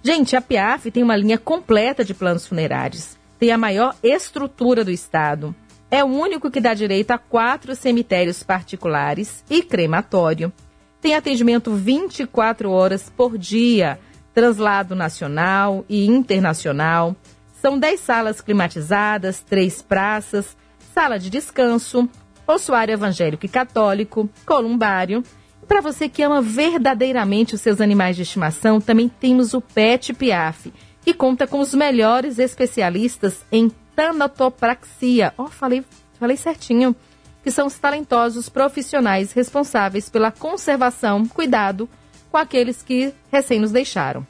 Gente, 0.00 0.36
a 0.36 0.40
Piaf 0.40 0.92
tem 0.92 1.02
uma 1.02 1.16
linha 1.16 1.38
completa 1.38 2.04
de 2.04 2.14
planos 2.14 2.46
funerários. 2.46 3.18
Tem 3.36 3.50
a 3.50 3.58
maior 3.58 3.96
estrutura 4.00 4.84
do 4.84 4.92
estado. 4.92 5.52
É 5.90 6.04
o 6.04 6.06
único 6.06 6.52
que 6.52 6.60
dá 6.60 6.72
direito 6.72 7.10
a 7.10 7.18
quatro 7.18 7.74
cemitérios 7.74 8.44
particulares 8.44 9.42
e 9.50 9.60
crematório. 9.60 10.52
Tem 11.00 11.14
atendimento 11.14 11.72
24 11.72 12.70
horas 12.70 13.10
por 13.14 13.38
dia, 13.38 13.98
translado 14.34 14.94
nacional 14.94 15.84
e 15.88 16.06
internacional. 16.06 17.14
São 17.52 17.78
10 17.78 18.00
salas 18.00 18.40
climatizadas, 18.40 19.40
três 19.40 19.80
praças, 19.80 20.56
sala 20.92 21.18
de 21.18 21.30
descanso, 21.30 22.08
ossuário 22.46 22.92
evangélico 22.92 23.46
e 23.46 23.48
católico, 23.48 24.28
columbário. 24.44 25.22
Para 25.66 25.80
você 25.80 26.08
que 26.08 26.22
ama 26.22 26.40
verdadeiramente 26.40 27.54
os 27.54 27.60
seus 27.60 27.80
animais 27.80 28.16
de 28.16 28.22
estimação, 28.22 28.80
também 28.80 29.08
temos 29.08 29.54
o 29.54 29.60
Pet 29.60 30.14
Piaf, 30.14 30.72
que 31.04 31.14
conta 31.14 31.46
com 31.46 31.60
os 31.60 31.74
melhores 31.74 32.38
especialistas 32.38 33.44
em 33.52 33.70
tanatopraxia. 33.94 35.34
Ó, 35.36 35.46
falei, 35.46 35.84
falei 36.18 36.36
certinho. 36.36 36.96
Que 37.48 37.52
são 37.52 37.66
os 37.66 37.78
talentosos 37.78 38.50
profissionais 38.50 39.32
responsáveis 39.32 40.10
pela 40.10 40.30
conservação, 40.30 41.26
cuidado 41.26 41.88
com 42.30 42.36
aqueles 42.36 42.82
que 42.82 43.14
recém 43.32 43.58
nos 43.58 43.72
deixaram. 43.72 44.26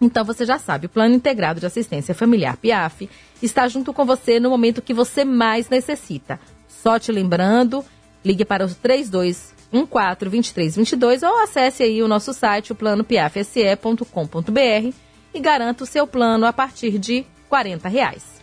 Então 0.00 0.24
você 0.24 0.46
já 0.46 0.58
sabe, 0.58 0.86
o 0.86 0.88
Plano 0.88 1.14
Integrado 1.14 1.60
de 1.60 1.66
Assistência 1.66 2.14
Familiar 2.14 2.56
PIAF 2.56 3.10
está 3.42 3.68
junto 3.68 3.92
com 3.92 4.06
você 4.06 4.40
no 4.40 4.48
momento 4.48 4.80
que 4.80 4.94
você 4.94 5.26
mais 5.26 5.68
necessita. 5.68 6.40
Só 6.66 6.98
te 6.98 7.12
lembrando, 7.12 7.84
ligue 8.24 8.46
para 8.46 8.64
os 8.64 8.74
3214-2322 8.76 11.28
ou 11.28 11.42
acesse 11.42 11.82
aí 11.82 12.02
o 12.02 12.08
nosso 12.08 12.32
site, 12.32 12.72
o 12.72 12.74
planopiafse.com.br 12.74 14.94
e 15.34 15.38
garanta 15.38 15.84
o 15.84 15.86
seu 15.86 16.06
plano 16.06 16.46
a 16.46 16.52
partir 16.54 16.98
de 16.98 17.26
40 17.50 17.90
reais. 17.90 18.37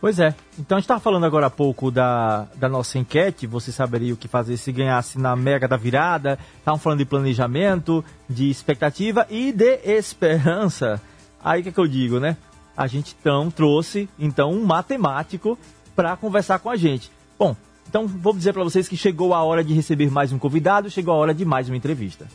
Pois 0.00 0.18
é. 0.18 0.34
Então 0.58 0.76
a 0.76 0.80
gente 0.80 0.84
estava 0.84 1.00
falando 1.00 1.24
agora 1.24 1.46
há 1.46 1.50
pouco 1.50 1.90
da, 1.90 2.46
da 2.56 2.68
nossa 2.68 2.98
enquete. 2.98 3.46
Você 3.46 3.72
saberia 3.72 4.12
o 4.12 4.16
que 4.16 4.28
fazer 4.28 4.56
se 4.56 4.70
ganhasse 4.70 5.18
na 5.18 5.34
Mega 5.34 5.66
da 5.66 5.76
Virada. 5.76 6.38
Estavam 6.58 6.78
falando 6.78 6.98
de 6.98 7.04
planejamento, 7.04 8.04
de 8.28 8.50
expectativa 8.50 9.26
e 9.30 9.52
de 9.52 9.80
esperança. 9.84 11.00
Aí 11.42 11.60
o 11.60 11.62
que, 11.62 11.68
é 11.70 11.72
que 11.72 11.80
eu 11.80 11.88
digo, 11.88 12.20
né? 12.20 12.36
A 12.76 12.86
gente 12.86 13.16
então 13.18 13.50
trouxe 13.50 14.08
então 14.18 14.52
um 14.52 14.64
matemático 14.64 15.58
para 15.94 16.16
conversar 16.16 16.58
com 16.58 16.68
a 16.68 16.76
gente. 16.76 17.10
Bom, 17.38 17.56
então 17.88 18.06
vou 18.06 18.34
dizer 18.34 18.52
para 18.52 18.64
vocês 18.64 18.86
que 18.86 18.96
chegou 18.96 19.32
a 19.32 19.42
hora 19.42 19.64
de 19.64 19.72
receber 19.72 20.10
mais 20.10 20.30
um 20.30 20.38
convidado, 20.38 20.90
chegou 20.90 21.14
a 21.14 21.16
hora 21.16 21.34
de 21.34 21.44
mais 21.44 21.68
uma 21.68 21.76
entrevista. 21.76 22.26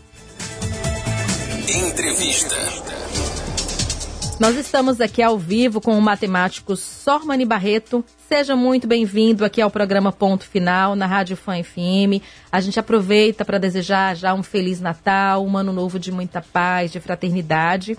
Entrevista. 1.69 3.00
Nós 4.41 4.57
estamos 4.57 4.99
aqui 4.99 5.21
ao 5.21 5.37
vivo 5.37 5.79
com 5.79 5.95
o 5.95 6.01
matemático 6.01 6.75
Sormani 6.75 7.45
Barreto. 7.45 8.03
Seja 8.27 8.55
muito 8.55 8.87
bem-vindo 8.87 9.45
aqui 9.45 9.61
ao 9.61 9.69
programa 9.69 10.11
Ponto 10.11 10.47
Final, 10.47 10.95
na 10.95 11.05
Rádio 11.05 11.37
Fã 11.37 11.61
FM. 11.61 12.25
A 12.51 12.59
gente 12.59 12.79
aproveita 12.79 13.45
para 13.45 13.59
desejar 13.59 14.15
já 14.15 14.33
um 14.33 14.41
Feliz 14.41 14.81
Natal, 14.81 15.45
um 15.45 15.55
ano 15.55 15.71
novo 15.71 15.99
de 15.99 16.11
muita 16.11 16.41
paz, 16.41 16.91
de 16.91 16.99
fraternidade. 16.99 17.95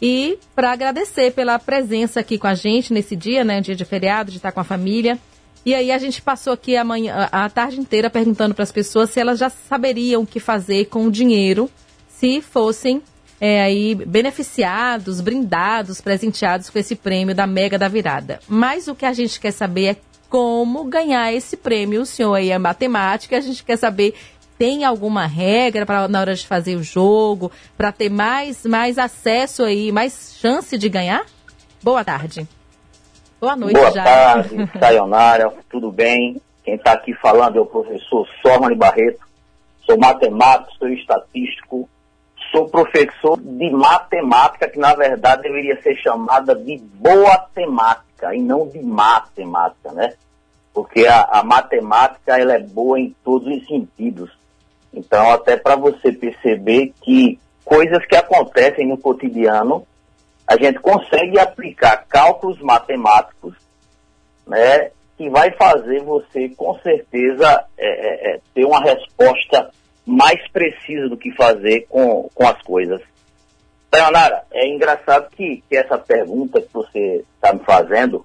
E 0.00 0.38
para 0.54 0.70
agradecer 0.70 1.32
pela 1.32 1.58
presença 1.58 2.20
aqui 2.20 2.38
com 2.38 2.46
a 2.46 2.54
gente 2.54 2.92
nesse 2.92 3.16
dia, 3.16 3.42
né? 3.42 3.60
Dia 3.60 3.74
de 3.74 3.84
feriado, 3.84 4.30
de 4.30 4.36
estar 4.36 4.52
com 4.52 4.60
a 4.60 4.64
família. 4.64 5.18
E 5.66 5.74
aí 5.74 5.90
a 5.90 5.98
gente 5.98 6.22
passou 6.22 6.52
aqui 6.52 6.76
a, 6.76 6.84
manhã, 6.84 7.28
a 7.32 7.50
tarde 7.50 7.80
inteira 7.80 8.08
perguntando 8.08 8.54
para 8.54 8.62
as 8.62 8.70
pessoas 8.70 9.10
se 9.10 9.18
elas 9.18 9.36
já 9.36 9.50
saberiam 9.50 10.22
o 10.22 10.26
que 10.26 10.38
fazer 10.38 10.84
com 10.84 11.06
o 11.06 11.10
dinheiro 11.10 11.68
se 12.06 12.40
fossem 12.40 13.02
é, 13.44 13.60
aí 13.60 13.96
beneficiados, 13.96 15.20
brindados, 15.20 16.00
presenteados 16.00 16.70
com 16.70 16.78
esse 16.78 16.94
prêmio 16.94 17.34
da 17.34 17.44
Mega 17.44 17.76
da 17.76 17.88
Virada. 17.88 18.38
Mas 18.46 18.86
o 18.86 18.94
que 18.94 19.04
a 19.04 19.12
gente 19.12 19.40
quer 19.40 19.50
saber 19.50 19.84
é 19.86 19.96
como 20.30 20.84
ganhar 20.84 21.32
esse 21.32 21.56
prêmio. 21.56 22.02
O 22.02 22.06
senhor 22.06 22.34
aí 22.34 22.52
é 22.52 22.58
matemática, 22.58 23.36
a 23.36 23.40
gente 23.40 23.64
quer 23.64 23.76
saber 23.76 24.14
tem 24.56 24.84
alguma 24.84 25.26
regra 25.26 25.84
para 25.84 26.06
na 26.06 26.20
hora 26.20 26.36
de 26.36 26.46
fazer 26.46 26.76
o 26.76 26.84
jogo, 26.84 27.50
para 27.76 27.90
ter 27.90 28.08
mais 28.08 28.64
mais 28.64 28.96
acesso 28.96 29.64
aí, 29.64 29.90
mais 29.90 30.36
chance 30.40 30.78
de 30.78 30.88
ganhar? 30.88 31.26
Boa 31.82 32.04
tarde. 32.04 32.46
Boa 33.40 33.56
noite 33.56 33.74
Boa 33.74 33.90
já. 33.90 34.04
tarde, 34.04 34.70
Sayonara, 34.78 35.52
tudo 35.68 35.90
bem? 35.90 36.40
Quem 36.62 36.76
está 36.76 36.92
aqui 36.92 37.12
falando 37.14 37.58
é 37.58 37.60
o 37.60 37.66
professor 37.66 38.24
Sormani 38.40 38.76
Barreto. 38.76 39.26
Sou 39.84 39.98
matemático, 39.98 40.70
sou 40.78 40.88
estatístico, 40.90 41.88
sou 42.52 42.68
professor 42.68 43.40
de 43.40 43.70
matemática, 43.70 44.68
que 44.68 44.78
na 44.78 44.94
verdade 44.94 45.42
deveria 45.42 45.80
ser 45.82 45.96
chamada 45.96 46.54
de 46.54 46.78
boa 46.78 47.38
temática 47.54 48.34
e 48.34 48.40
não 48.40 48.68
de 48.68 48.80
matemática, 48.80 49.90
né? 49.92 50.12
Porque 50.72 51.06
a, 51.06 51.22
a 51.22 51.42
matemática 51.42 52.38
ela 52.38 52.54
é 52.54 52.60
boa 52.60 53.00
em 53.00 53.16
todos 53.24 53.48
os 53.48 53.66
sentidos. 53.66 54.30
Então, 54.92 55.32
até 55.32 55.56
para 55.56 55.74
você 55.74 56.12
perceber 56.12 56.92
que 57.02 57.40
coisas 57.64 58.04
que 58.06 58.14
acontecem 58.14 58.86
no 58.86 58.98
cotidiano, 58.98 59.86
a 60.46 60.56
gente 60.56 60.78
consegue 60.80 61.38
aplicar 61.38 62.04
cálculos 62.06 62.60
matemáticos, 62.60 63.54
né? 64.46 64.90
Que 65.16 65.30
vai 65.30 65.50
fazer 65.52 66.02
você, 66.02 66.50
com 66.50 66.78
certeza, 66.80 67.64
é, 67.78 67.86
é, 67.86 68.34
é 68.34 68.40
ter 68.54 68.64
uma 68.66 68.80
resposta 68.80 69.70
mais 70.04 70.40
precisa 70.50 71.08
do 71.08 71.16
que 71.16 71.32
fazer 71.32 71.86
com, 71.88 72.28
com 72.34 72.46
as 72.46 72.60
coisas. 72.62 73.00
Sayonara, 73.94 74.44
é 74.52 74.66
engraçado 74.68 75.30
que, 75.30 75.62
que 75.68 75.76
essa 75.76 75.98
pergunta 75.98 76.60
que 76.60 76.72
você 76.72 77.24
está 77.34 77.52
me 77.52 77.60
fazendo, 77.64 78.24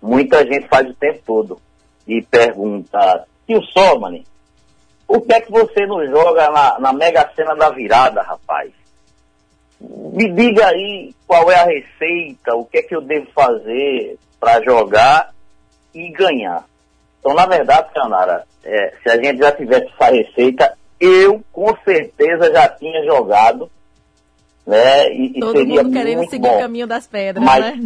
muita 0.00 0.44
gente 0.44 0.66
faz 0.68 0.88
o 0.88 0.94
tempo 0.94 1.20
todo. 1.24 1.60
E 2.06 2.22
pergunta, 2.22 3.26
tio 3.46 3.62
Somani, 3.64 4.24
o 5.06 5.20
que 5.20 5.34
é 5.34 5.40
que 5.40 5.52
você 5.52 5.86
não 5.86 6.06
joga 6.06 6.50
na, 6.50 6.78
na 6.78 6.92
Mega 6.92 7.30
Sena 7.34 7.54
da 7.54 7.70
virada, 7.70 8.22
rapaz? 8.22 8.72
Me 9.80 10.32
diga 10.32 10.68
aí 10.68 11.14
qual 11.26 11.50
é 11.50 11.56
a 11.56 11.64
receita, 11.64 12.54
o 12.54 12.64
que 12.64 12.78
é 12.78 12.82
que 12.82 12.96
eu 12.96 13.02
devo 13.02 13.26
fazer 13.32 14.18
para 14.40 14.62
jogar 14.62 15.34
e 15.94 16.10
ganhar. 16.10 16.64
Então, 17.20 17.34
na 17.34 17.46
verdade, 17.46 17.88
Sayonara, 17.92 18.44
é, 18.64 18.94
se 19.02 19.10
a 19.10 19.16
gente 19.16 19.38
já 19.38 19.52
tivesse 19.52 19.86
essa 19.86 20.10
receita, 20.10 20.78
eu 21.00 21.42
com 21.52 21.76
certeza 21.84 22.52
já 22.52 22.68
tinha 22.68 23.04
jogado, 23.04 23.70
né? 24.66 25.12
E, 25.12 25.36
e 25.36 25.40
Todo 25.40 25.58
seria 25.58 25.82
mundo 25.82 25.92
querendo 25.92 26.16
muito 26.18 26.30
seguir 26.30 26.48
bom. 26.48 26.56
o 26.56 26.60
caminho 26.60 26.86
das 26.86 27.06
pedras, 27.06 27.44
Mas, 27.44 27.60
né? 27.60 27.78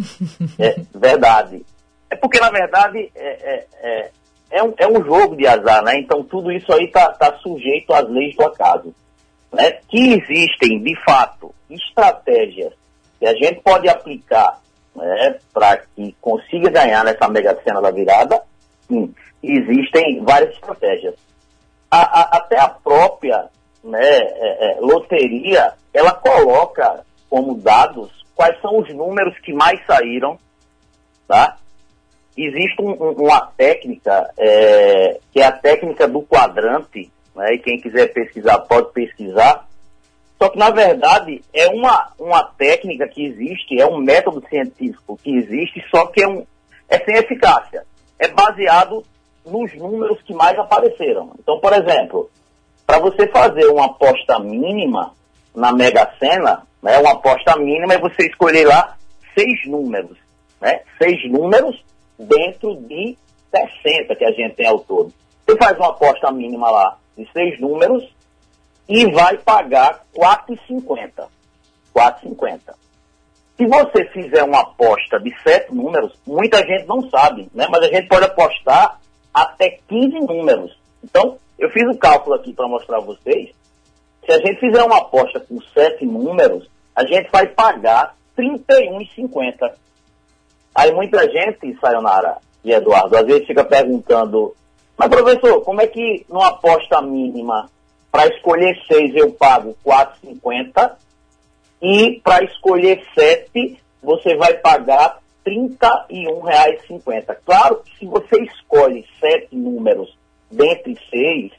É 0.59 0.75
verdade. 0.97 1.65
É 2.09 2.15
porque, 2.15 2.39
na 2.39 2.49
verdade, 2.49 3.11
é, 3.15 3.27
é, 3.27 3.65
é, 3.81 4.11
é 4.51 4.63
um, 4.63 4.73
é 4.77 4.87
um 4.87 5.03
jogo 5.03 5.35
de 5.35 5.45
azar, 5.45 5.83
né? 5.83 5.99
Então, 5.99 6.23
tudo 6.23 6.51
isso 6.51 6.71
aí 6.73 6.85
está 6.85 7.11
tá 7.11 7.37
sujeito 7.37 7.93
às 7.93 8.09
leis 8.09 8.35
do 8.35 8.43
acaso. 8.43 8.93
Né? 9.51 9.71
Que 9.87 10.13
existem, 10.13 10.81
de 10.81 10.95
fato, 11.03 11.53
estratégias 11.69 12.73
que 13.19 13.25
a 13.25 13.33
gente 13.33 13.61
pode 13.61 13.87
aplicar 13.89 14.59
né, 14.95 15.35
para 15.53 15.77
que 15.77 16.15
consiga 16.21 16.69
ganhar 16.69 17.03
nessa 17.03 17.27
mega 17.27 17.59
cena 17.63 17.81
da 17.81 17.91
virada, 17.91 18.41
sim, 18.87 19.13
existem 19.43 20.23
várias 20.23 20.53
estratégias 20.53 21.15
a, 21.89 21.97
a, 21.97 22.37
até 22.37 22.59
a 22.59 22.69
própria 22.69 23.49
né, 23.83 23.99
é, 24.01 24.77
é, 24.77 24.79
loteria, 24.79 25.73
ela 25.93 26.13
coloca 26.13 27.03
como 27.29 27.55
dados 27.55 28.09
quais 28.35 28.59
são 28.61 28.79
os 28.79 28.93
números 28.93 29.37
que 29.39 29.53
mais 29.53 29.79
saíram, 29.85 30.37
tá? 31.27 31.57
Existe 32.37 32.81
um, 32.81 32.91
um, 32.91 33.11
uma 33.23 33.41
técnica, 33.57 34.31
é, 34.37 35.19
que 35.31 35.41
é 35.41 35.45
a 35.45 35.51
técnica 35.51 36.07
do 36.07 36.21
quadrante, 36.21 37.11
né, 37.35 37.53
e 37.53 37.59
quem 37.59 37.79
quiser 37.79 38.13
pesquisar 38.13 38.59
pode 38.59 38.91
pesquisar, 38.93 39.67
só 40.41 40.47
que, 40.47 40.57
na 40.57 40.69
verdade, 40.69 41.41
é 41.53 41.67
uma, 41.67 42.13
uma 42.17 42.43
técnica 42.57 43.05
que 43.09 43.25
existe, 43.25 43.79
é 43.79 43.85
um 43.85 43.97
método 43.97 44.41
científico 44.47 45.19
que 45.21 45.35
existe, 45.35 45.83
só 45.93 46.07
que 46.07 46.23
é, 46.23 46.27
um, 46.29 46.45
é 46.87 46.97
sem 46.99 47.15
eficácia. 47.15 47.83
É 48.17 48.29
baseado 48.29 49.03
nos 49.45 49.73
números 49.75 50.21
que 50.23 50.33
mais 50.33 50.57
apareceram. 50.57 51.31
Então, 51.39 51.59
por 51.59 51.73
exemplo, 51.73 52.29
para 52.85 52.99
você 52.99 53.27
fazer 53.27 53.65
uma 53.67 53.85
aposta 53.85 54.39
mínima 54.39 55.13
na 55.55 55.71
Mega 55.71 56.11
Sena, 56.19 56.63
né, 56.81 56.97
uma 56.97 57.13
aposta 57.13 57.57
mínima 57.57 57.93
é 57.93 57.99
você 57.99 58.27
escolher 58.27 58.65
lá 58.65 58.97
seis 59.37 59.67
números, 59.67 60.17
né, 60.61 60.81
seis 61.01 61.17
números 61.31 61.83
dentro 62.17 62.75
de 62.75 63.17
60 63.51 64.15
que 64.15 64.25
a 64.25 64.31
gente 64.31 64.55
tem 64.55 64.67
ao 64.67 64.79
todo. 64.79 65.13
Você 65.45 65.57
faz 65.57 65.77
uma 65.77 65.89
aposta 65.89 66.31
mínima 66.31 66.69
lá 66.69 66.97
de 67.17 67.27
seis 67.31 67.59
números 67.59 68.03
e 68.87 69.05
vai 69.11 69.37
pagar 69.37 70.03
R$ 70.15 70.21
4,50. 70.21 71.27
4,50. 71.93 72.59
Se 73.57 73.65
você 73.67 74.05
fizer 74.13 74.43
uma 74.43 74.61
aposta 74.61 75.19
de 75.19 75.35
sete 75.43 75.73
números, 75.73 76.13
muita 76.25 76.59
gente 76.59 76.87
não 76.87 77.09
sabe, 77.09 77.49
né? 77.53 77.67
Mas 77.69 77.83
a 77.83 77.87
gente 77.87 78.07
pode 78.07 78.25
apostar 78.25 78.99
até 79.33 79.79
15 79.87 80.19
números. 80.21 80.77
Então, 81.03 81.37
eu 81.57 81.69
fiz 81.69 81.83
o 81.87 81.97
cálculo 81.97 82.35
aqui 82.35 82.53
para 82.53 82.67
mostrar 82.67 82.97
a 82.97 83.01
vocês. 83.01 83.51
Se 84.25 84.31
a 84.31 84.37
gente 84.37 84.59
fizer 84.59 84.83
uma 84.83 84.97
aposta 84.97 85.39
com 85.39 85.59
sete 85.73 86.05
números, 86.05 86.69
a 86.95 87.05
gente 87.05 87.29
vai 87.31 87.47
pagar 87.47 88.15
R$ 88.37 88.59
31,50. 88.67 89.71
Aí 90.75 90.93
muita 90.93 91.29
gente, 91.29 91.77
Sayonara 91.79 92.37
e 92.63 92.71
Eduardo, 92.71 93.17
às 93.17 93.25
vezes 93.25 93.47
fica 93.47 93.63
perguntando, 93.63 94.55
mas 94.97 95.09
professor, 95.09 95.61
como 95.61 95.81
é 95.81 95.87
que 95.87 96.25
numa 96.29 96.47
aposta 96.47 97.01
mínima 97.01 97.69
para 98.11 98.27
escolher 98.27 98.77
seis 98.87 99.15
eu 99.15 99.31
pago 99.31 99.75
R$ 99.85 99.93
4,50 100.23 100.91
e 101.81 102.19
para 102.23 102.43
escolher 102.43 103.01
sete 103.17 103.79
você 104.01 104.35
vai 104.35 104.53
pagar 104.55 105.18
R$ 105.45 105.69
31,50. 105.79 107.37
Claro 107.45 107.81
que 107.83 107.97
se 107.97 108.05
você 108.05 108.41
escolhe 108.43 109.05
sete 109.19 109.55
números 109.55 110.17
dentre 110.51 110.97
seis, 111.09 111.51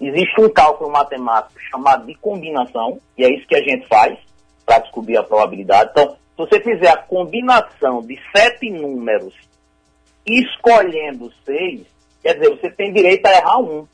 existe 0.00 0.40
um 0.40 0.48
cálculo 0.48 0.90
matemático 0.90 1.60
chamado 1.70 2.06
de 2.06 2.14
combinação, 2.14 3.00
e 3.16 3.24
é 3.24 3.34
isso 3.34 3.46
que 3.46 3.56
a 3.56 3.62
gente 3.62 3.86
faz 3.86 4.18
para 4.64 4.80
descobrir 4.80 5.16
a 5.16 5.22
probabilidade. 5.22 5.90
Então, 5.92 6.10
se 6.10 6.18
você 6.36 6.60
fizer 6.60 6.88
a 6.88 6.96
combinação 6.96 8.02
de 8.02 8.18
sete 8.34 8.70
números 8.70 9.34
escolhendo 10.26 11.32
seis, 11.44 11.86
quer 12.22 12.34
dizer, 12.34 12.50
você 12.50 12.70
tem 12.70 12.92
direito 12.92 13.24
a 13.26 13.32
errar 13.32 13.58
um. 13.58 13.86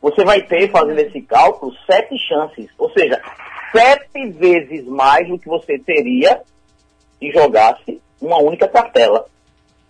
você 0.00 0.24
vai 0.24 0.42
ter, 0.42 0.70
fazendo 0.70 0.98
esse 0.98 1.20
cálculo, 1.22 1.72
sete 1.86 2.16
chances. 2.26 2.68
Ou 2.78 2.90
seja, 2.90 3.20
sete 3.70 4.30
vezes 4.30 4.84
mais 4.86 5.28
do 5.28 5.38
que 5.38 5.48
você 5.48 5.78
teria 5.78 6.42
se 7.18 7.30
jogasse 7.30 8.00
uma 8.22 8.38
única 8.38 8.68
cartela. 8.68 9.26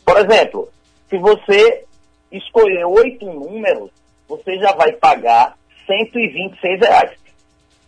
Por 0.04 0.16
exemplo, 0.18 0.68
se 1.08 1.18
você 1.18 1.84
escolher 2.30 2.84
oito 2.86 3.26
números, 3.26 3.90
você 4.26 4.56
já 4.58 4.72
vai 4.72 4.92
pagar 4.92 5.56
126 5.86 6.80
reais. 6.80 7.12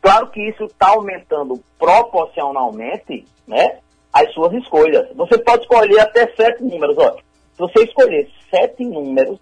Claro 0.01 0.31
que 0.31 0.49
isso 0.49 0.65
está 0.65 0.89
aumentando 0.89 1.59
proporcionalmente 1.79 3.25
né, 3.47 3.79
as 4.13 4.31
suas 4.35 4.53
escolhas. 4.53 5.09
Você 5.17 5.39
pode 5.39 5.63
escolher 5.63 5.99
até 6.01 6.31
sete 6.37 6.63
números. 6.63 6.97
Ó. 6.99 7.17
Se 7.17 7.59
você 7.59 7.85
escolher 7.85 8.31
sete 8.51 8.85
números, 8.85 9.39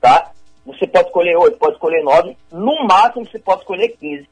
tá? 0.00 0.30
Você 0.64 0.86
pode 0.86 1.06
escolher 1.06 1.36
oito, 1.36 1.58
pode 1.58 1.74
escolher 1.74 2.02
nove. 2.04 2.36
No 2.52 2.86
máximo, 2.86 3.26
você 3.26 3.38
pode 3.38 3.60
escolher 3.60 3.88
15. 3.88 4.22
Se 4.22 4.28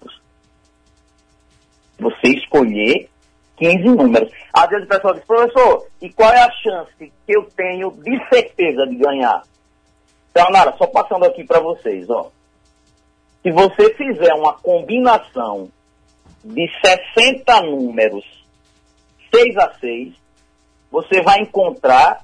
Você 1.99 2.29
escolher 2.29 3.09
15 3.57 3.85
números. 3.85 4.31
Às 4.53 4.69
vezes 4.71 4.87
o 4.87 4.89
pessoal 4.89 5.15
diz, 5.15 5.25
professor, 5.25 5.87
e 6.01 6.09
qual 6.11 6.33
é 6.33 6.43
a 6.43 6.51
chance 6.51 6.93
que 6.99 7.13
eu 7.29 7.45
tenho 7.57 7.91
de 7.91 8.19
certeza 8.29 8.87
de 8.87 8.97
ganhar? 8.97 9.43
Então, 10.31 10.49
Nara, 10.51 10.75
só 10.79 10.87
passando 10.87 11.25
aqui 11.25 11.43
para 11.45 11.59
vocês, 11.61 12.09
ó. 12.09 12.31
Se 13.43 13.51
você 13.51 13.93
fizer 13.95 14.33
uma 14.35 14.53
combinação 14.55 15.69
de 16.45 16.71
60 17.15 17.63
números 17.63 18.25
6 19.35 19.57
a 19.57 19.73
6, 19.79 20.15
você 20.91 21.23
vai 21.23 21.41
encontrar 21.41 22.23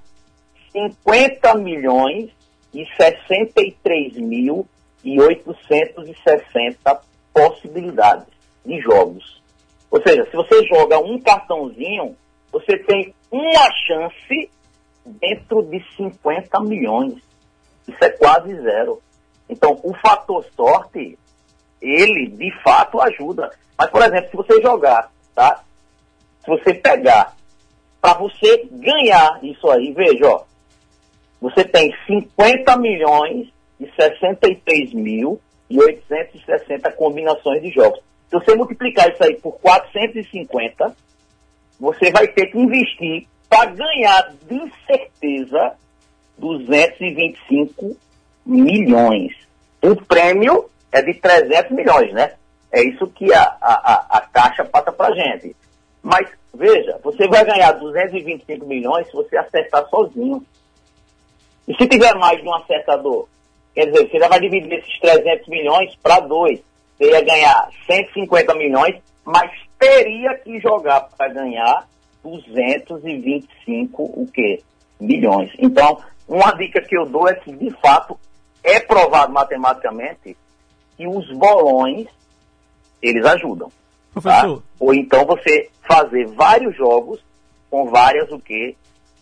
50 0.73 1.55
milhões 1.57 2.31
e 2.73 2.87
63 2.97 4.17
mil 4.17 4.67
e 5.05 5.21
860 5.21 7.01
possibilidades 7.33 8.27
de 8.65 8.81
jogos. 8.81 9.43
Ou 9.91 10.03
seja, 10.03 10.25
se 10.25 10.37
você 10.37 10.67
joga 10.67 10.99
um 10.99 11.21
cartãozinho, 11.21 12.17
você 12.51 12.77
tem 12.79 13.15
uma 13.31 13.71
chance 13.87 14.51
dentro 15.05 15.63
de 15.63 15.83
50 15.97 16.61
milhões. 16.61 17.15
Isso 17.87 18.05
é 18.05 18.11
quase 18.11 18.55
zero. 18.63 19.01
Então, 19.49 19.79
o 19.83 19.95
fator 19.95 20.45
sorte, 20.57 21.19
ele 21.81 22.27
de 22.29 22.51
fato 22.63 23.01
ajuda. 23.01 23.51
Mas, 23.79 23.91
por 23.91 24.03
exemplo, 24.03 24.31
se 24.31 24.37
você 24.37 24.63
jogar, 24.63 25.11
tá? 25.35 25.63
Se 26.41 26.51
você 26.51 26.75
pegar, 26.75 27.37
para 28.01 28.15
você 28.15 28.67
ganhar 28.71 29.39
isso 29.43 29.69
aí, 29.71 29.93
veja, 29.93 30.27
ó, 30.29 30.45
você 31.41 31.65
tem 31.65 31.93
50 32.07 32.77
milhões 32.79 33.49
e 33.79 33.87
63 34.01 34.95
mil 34.95 35.41
e 35.69 35.79
860 35.79 36.93
combinações 36.93 37.63
de 37.63 37.71
jogos. 37.71 38.01
Se 38.29 38.39
você 38.39 38.55
multiplicar 38.55 39.11
isso 39.11 39.23
aí 39.23 39.37
por 39.37 39.53
450, 39.61 40.97
você 41.79 42.11
vai 42.11 42.27
ter 42.29 42.47
que 42.47 42.59
investir 42.59 43.27
para 43.49 43.67
ganhar 43.67 44.35
de 44.49 44.73
certeza 44.87 45.75
225 46.39 47.97
milhões. 48.45 49.33
O 49.83 49.97
prêmio 49.97 50.69
é 50.91 51.03
de 51.03 51.15
300 51.15 51.71
milhões, 51.71 52.13
né? 52.13 52.33
É 52.73 52.83
isso 52.83 53.07
que 53.09 53.33
a, 53.33 53.57
a, 53.61 54.07
a 54.19 54.21
Caixa 54.23 54.65
passa 54.65 54.91
para 54.91 55.15
gente. 55.15 55.55
Mas, 56.03 56.29
veja, 56.55 56.99
você 57.03 57.27
vai 57.29 57.45
ganhar 57.45 57.73
225 57.73 58.67
milhões 58.67 59.07
se 59.07 59.13
você 59.13 59.37
acertar 59.37 59.89
sozinho. 59.89 60.45
E 61.69 61.75
se 61.75 61.89
tiver 61.89 62.15
mais 62.15 62.41
de 62.41 62.49
um 62.49 62.55
acertador? 62.55 63.27
Quer 63.75 63.87
dizer, 63.87 64.09
você 64.09 64.19
já 64.19 64.29
vai 64.29 64.41
dividir 64.41 64.73
esses 64.73 65.01
300 65.01 65.49
milhões 65.49 65.95
para 66.03 66.21
dois. 66.21 66.61
Você 66.97 67.11
ia 67.11 67.21
ganhar 67.21 67.69
150 67.87 68.55
milhões, 68.55 68.97
mas 69.25 69.51
teria 69.79 70.35
que 70.39 70.59
jogar 70.61 71.01
para 71.17 71.29
ganhar 71.29 71.87
225 72.23 74.03
o 74.03 74.27
quê? 74.33 74.63
milhões. 75.01 75.51
Então, 75.59 75.99
uma 76.29 76.53
dica 76.53 76.81
que 76.81 76.97
eu 76.97 77.07
dou 77.07 77.29
é 77.29 77.35
que, 77.35 77.53
de 77.53 77.71
fato, 77.81 78.19
é 78.63 78.81
provado 78.81 79.33
matematicamente 79.33 80.37
que 80.97 81.07
os 81.07 81.31
bolões, 81.33 82.07
eles 83.03 83.25
ajudam. 83.25 83.71
Tá? 84.23 84.47
Ou 84.81 84.95
então 84.95 85.27
você 85.27 85.69
fazer 85.83 86.27
vários 86.29 86.75
jogos 86.77 87.21
com 87.71 87.91
várias 87.91 88.31
o 88.33 88.39
quê? 88.39 88.75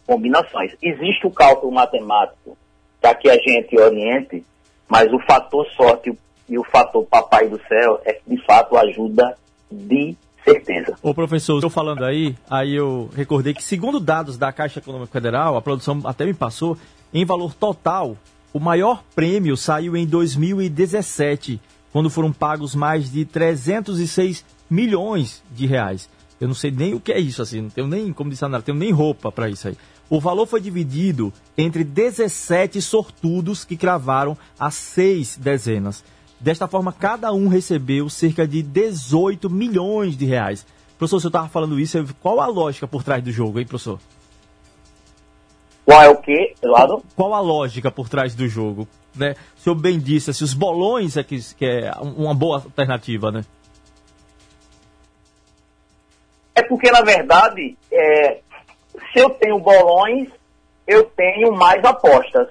Combinações. 0.06 0.72
Existe 0.82 1.26
o 1.26 1.30
cálculo 1.30 1.72
matemático 1.72 2.56
para 3.00 3.14
que 3.14 3.28
a 3.28 3.36
gente 3.36 3.78
oriente, 3.78 4.44
mas 4.88 5.12
o 5.12 5.18
fator 5.20 5.66
sorte 5.76 6.12
e 6.48 6.58
o 6.58 6.64
fator 6.64 7.04
papai 7.06 7.48
do 7.48 7.60
céu 7.68 8.00
é 8.04 8.12
que 8.12 8.22
de 8.26 8.44
fato 8.44 8.76
ajuda 8.76 9.36
de 9.70 10.16
certeza. 10.44 10.94
Ô 11.02 11.14
professor, 11.14 11.56
estou 11.56 11.70
falando 11.70 12.04
aí, 12.04 12.36
aí 12.48 12.74
eu 12.74 13.10
recordei 13.16 13.54
que 13.54 13.64
segundo 13.64 13.98
dados 13.98 14.36
da 14.36 14.52
Caixa 14.52 14.78
Econômica 14.78 15.10
Federal, 15.10 15.56
a 15.56 15.62
produção 15.62 16.00
até 16.04 16.24
me 16.24 16.34
passou, 16.34 16.76
em 17.12 17.24
valor 17.24 17.54
total, 17.54 18.16
o 18.52 18.60
maior 18.60 19.02
prêmio 19.14 19.56
saiu 19.56 19.96
em 19.96 20.06
2017, 20.06 21.60
quando 21.92 22.10
foram 22.10 22.32
pagos 22.32 22.74
mais 22.74 23.10
de 23.10 23.24
306 23.24 24.44
milhões 24.68 25.42
de 25.50 25.66
reais. 25.66 26.08
Eu 26.40 26.48
não 26.48 26.54
sei 26.54 26.70
nem 26.70 26.94
o 26.94 27.00
que 27.00 27.12
é 27.12 27.18
isso, 27.18 27.40
assim, 27.40 27.62
não 27.62 27.70
tenho 27.70 27.86
nem, 27.86 28.12
como 28.12 28.30
disse 28.30 28.44
a 28.44 28.48
Nara, 28.48 28.62
tenho 28.62 28.76
nem 28.76 28.92
roupa 28.92 29.32
para 29.32 29.48
isso 29.48 29.68
aí. 29.68 29.76
O 30.08 30.20
valor 30.20 30.46
foi 30.46 30.60
dividido 30.60 31.32
entre 31.56 31.82
17 31.82 32.80
sortudos 32.82 33.64
que 33.64 33.76
cravaram 33.76 34.36
as 34.58 34.74
seis 34.74 35.36
dezenas. 35.36 36.04
Desta 36.38 36.68
forma, 36.68 36.92
cada 36.92 37.32
um 37.32 37.48
recebeu 37.48 38.08
cerca 38.10 38.46
de 38.46 38.62
18 38.62 39.48
milhões 39.48 40.16
de 40.16 40.26
reais. 40.26 40.66
Professor, 40.98 41.20
você 41.20 41.26
estava 41.28 41.48
falando 41.48 41.80
isso, 41.80 42.04
qual 42.20 42.40
a 42.40 42.46
lógica 42.46 42.86
por 42.86 43.02
trás 43.02 43.22
do 43.22 43.32
jogo, 43.32 43.58
hein, 43.58 43.66
professor? 43.66 43.98
Qual 45.84 46.02
é 46.02 46.08
o 46.08 46.16
quê, 46.16 46.54
Eduardo? 46.62 47.02
Qual 47.14 47.34
a 47.34 47.40
lógica 47.40 47.90
por 47.90 48.08
trás 48.08 48.34
do 48.34 48.48
jogo? 48.48 48.88
Né? 49.14 49.34
O 49.56 49.60
senhor 49.60 49.74
bem 49.76 49.98
disse, 49.98 50.30
assim, 50.30 50.44
os 50.44 50.54
bolões 50.54 51.16
é 51.16 51.22
que, 51.22 51.38
que 51.54 51.64
é 51.64 51.92
uma 52.00 52.34
boa 52.34 52.56
alternativa, 52.56 53.30
né? 53.30 53.44
É 56.54 56.62
porque, 56.62 56.90
na 56.90 57.02
verdade, 57.02 57.76
é, 57.92 58.40
se 59.12 59.20
eu 59.20 59.30
tenho 59.30 59.58
bolões, 59.58 60.28
eu 60.86 61.04
tenho 61.04 61.52
mais 61.52 61.84
apostas. 61.84 62.48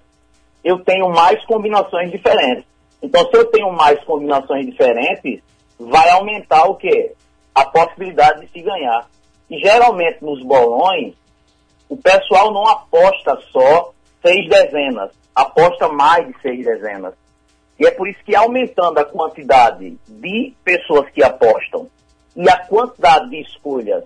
Eu 0.64 0.80
tenho 0.80 1.10
mais 1.10 1.44
combinações 1.46 2.12
diferentes. 2.12 2.66
Então, 3.02 3.26
se 3.30 3.38
eu 3.38 3.46
tenho 3.46 3.72
mais 3.74 4.02
combinações 4.06 4.66
diferentes, 4.66 5.42
vai 5.78 6.10
aumentar 6.10 6.64
o 6.66 6.76
quê? 6.76 7.14
A 7.54 7.66
possibilidade 7.66 8.42
de 8.42 8.52
se 8.52 8.62
ganhar. 8.62 9.08
E 9.50 9.60
geralmente 9.60 10.24
nos 10.24 10.42
bolões, 10.42 11.14
o 11.90 11.98
pessoal 11.98 12.54
não 12.54 12.66
aposta 12.66 13.38
só 13.52 13.92
seis 14.22 14.50
dezenas, 14.50 15.12
aposta 15.36 15.90
mais 15.90 16.26
de 16.28 16.42
seis 16.42 16.66
dezenas. 16.66 17.14
E 17.78 17.86
é 17.86 17.92
por 17.92 18.08
isso 18.08 18.24
que 18.24 18.36
aumentando 18.36 18.98
a 19.00 19.06
quantidade 19.06 19.98
de 20.08 20.54
pessoas 20.64 21.10
que 21.10 21.22
apostam 21.22 21.90
e 22.36 22.50
a 22.50 22.66
quantidade 22.66 23.30
de 23.30 23.42
escolhas 23.42 24.06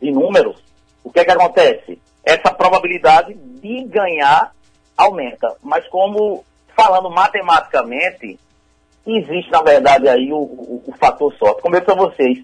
de 0.00 0.10
números, 0.10 0.60
o 1.02 1.10
que 1.10 1.20
é 1.20 1.24
que 1.24 1.30
acontece? 1.30 2.00
Essa 2.24 2.52
probabilidade 2.52 3.34
de 3.34 3.84
ganhar 3.84 4.52
aumenta. 4.96 5.56
Mas 5.62 5.86
como, 5.88 6.44
falando 6.76 7.10
matematicamente, 7.10 8.38
existe, 9.06 9.50
na 9.50 9.62
verdade, 9.62 10.08
aí 10.08 10.32
o, 10.32 10.36
o, 10.36 10.84
o 10.86 10.92
fator 10.98 11.32
sorte. 11.34 11.62
Como 11.62 11.76
eu 11.76 11.80
disse 11.80 11.92
a 11.92 11.96
vocês, 11.96 12.38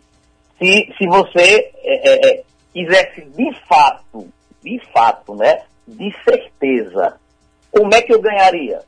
se, 0.59 0.95
se 0.97 1.07
você 1.07 1.73
é, 1.83 2.09
é, 2.09 2.31
é, 2.31 2.45
quisesse 2.73 3.23
de 3.23 3.53
fato, 3.69 4.29
de 4.63 4.81
fato, 4.93 5.35
né, 5.35 5.63
de 5.87 6.15
certeza, 6.25 7.19
como 7.71 7.95
é 7.95 8.01
que 8.01 8.15
eu 8.15 8.21
ganharia? 8.21 8.81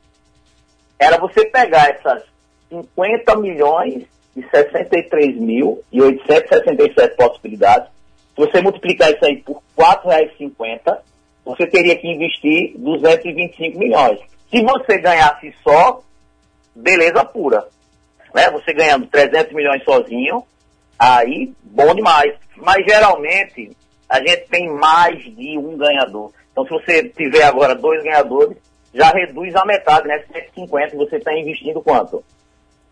Era 0.97 1.17
você 1.17 1.45
pegar 1.45 1.89
essas 1.89 2.23
50 2.69 3.35
milhões 3.35 4.05
e 4.35 4.43
63 4.49 5.35
mil 5.37 5.83
e 5.91 6.01
867 6.01 7.15
possibilidades 7.15 7.89
você 8.37 8.61
multiplicar 8.61 9.11
isso 9.11 9.25
aí 9.25 9.37
por 9.37 9.57
R$ 9.77 9.83
4,50, 9.83 10.99
você 11.43 11.65
teria 11.65 11.95
que 11.95 12.07
investir 12.07 12.77
225 12.77 13.79
milhões. 13.79 14.19
Se 14.51 14.61
você 14.61 14.99
ganhasse 14.99 15.53
só, 15.63 16.01
beleza 16.75 17.25
pura. 17.25 17.67
Né? 18.33 18.49
Você 18.51 18.73
ganhando 18.73 19.07
300 19.07 19.53
milhões 19.53 19.83
sozinho, 19.83 20.43
aí 20.99 21.51
bom 21.63 21.95
demais. 21.95 22.35
Mas 22.57 22.85
geralmente 22.87 23.75
a 24.07 24.19
gente 24.19 24.47
tem 24.49 24.69
mais 24.69 25.17
de 25.23 25.57
um 25.57 25.75
ganhador. 25.75 26.31
Então 26.51 26.63
se 26.65 26.69
você 26.71 27.09
tiver 27.09 27.43
agora 27.43 27.73
dois 27.75 28.03
ganhadores, 28.03 28.57
já 28.93 29.09
reduz 29.09 29.55
a 29.55 29.65
metade, 29.65 30.07
né? 30.07 30.23
150, 30.31 30.95
você 30.95 31.17
está 31.17 31.33
investindo 31.33 31.81
quanto? 31.81 32.23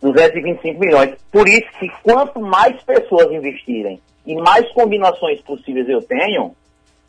225 0.02 0.80
milhões. 0.80 1.16
Por 1.32 1.48
isso 1.48 1.68
que 1.80 1.90
quanto 2.04 2.40
mais 2.40 2.82
pessoas 2.84 3.32
investirem 3.32 4.00
e 4.26 4.36
mais 4.36 4.70
combinações 4.74 5.42
possíveis 5.42 5.88
eu 5.88 6.02
tenho, 6.02 6.56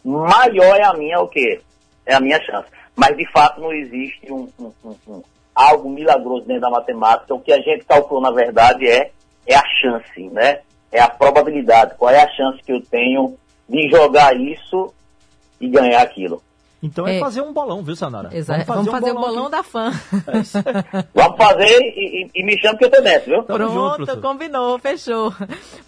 maior 0.05 0.77
é 0.77 0.85
a 0.85 0.93
minha 0.93 1.21
o 1.21 1.29
quê? 1.29 1.61
É 2.05 2.15
a 2.15 2.21
minha 2.21 2.41
chance. 2.43 2.69
Mas 2.95 3.17
de 3.17 3.31
fato 3.33 3.61
não 3.61 3.73
existe 3.73 4.33
um, 4.33 4.49
um, 4.59 4.73
um, 5.09 5.23
algo 5.55 5.89
milagroso 5.89 6.47
dentro 6.47 6.63
da 6.63 6.71
matemática. 6.71 7.35
O 7.35 7.41
que 7.41 7.53
a 7.53 7.61
gente 7.61 7.85
calculou, 7.85 8.23
na 8.23 8.31
verdade, 8.31 8.87
é, 8.87 9.11
é 9.47 9.55
a 9.55 9.63
chance, 9.81 10.29
né? 10.29 10.61
É 10.93 11.01
a 11.01 11.09
probabilidade. 11.09 11.95
Qual 11.99 12.11
é 12.11 12.23
a 12.23 12.29
chance 12.29 12.63
que 12.63 12.73
eu 12.73 12.81
tenho 12.83 13.37
de 13.69 13.89
jogar 13.89 14.37
isso 14.37 14.93
e 15.61 15.69
ganhar 15.69 16.03
aquilo? 16.03 16.43
Então 16.82 17.07
é, 17.07 17.19
fazer 17.19 17.40
um 17.40 17.53
bolão, 17.53 17.82
viu, 17.82 17.97
Sanara? 17.97 18.28
Exato. 18.32 18.65
Vamos 18.66 18.86
fazer, 18.86 18.90
Vamos 18.90 19.01
fazer 19.01 19.12
um 19.12 19.15
bolão, 19.15 19.31
o 19.31 19.35
bolão 19.35 19.51
da 19.51 19.62
fã. 19.62 19.90
Vamos 21.15 21.36
fazer 21.36 21.81
e, 21.81 22.31
e, 22.35 22.44
me 22.44 22.59
chama 22.61 22.77
que 22.77 22.85
eu 22.85 22.90
tô 22.90 23.01
dentro, 23.01 23.31
viu? 23.31 23.43
Pronto, 23.43 24.07
junto, 24.07 24.20
combinou, 24.20 24.78
fechou. 24.78 25.32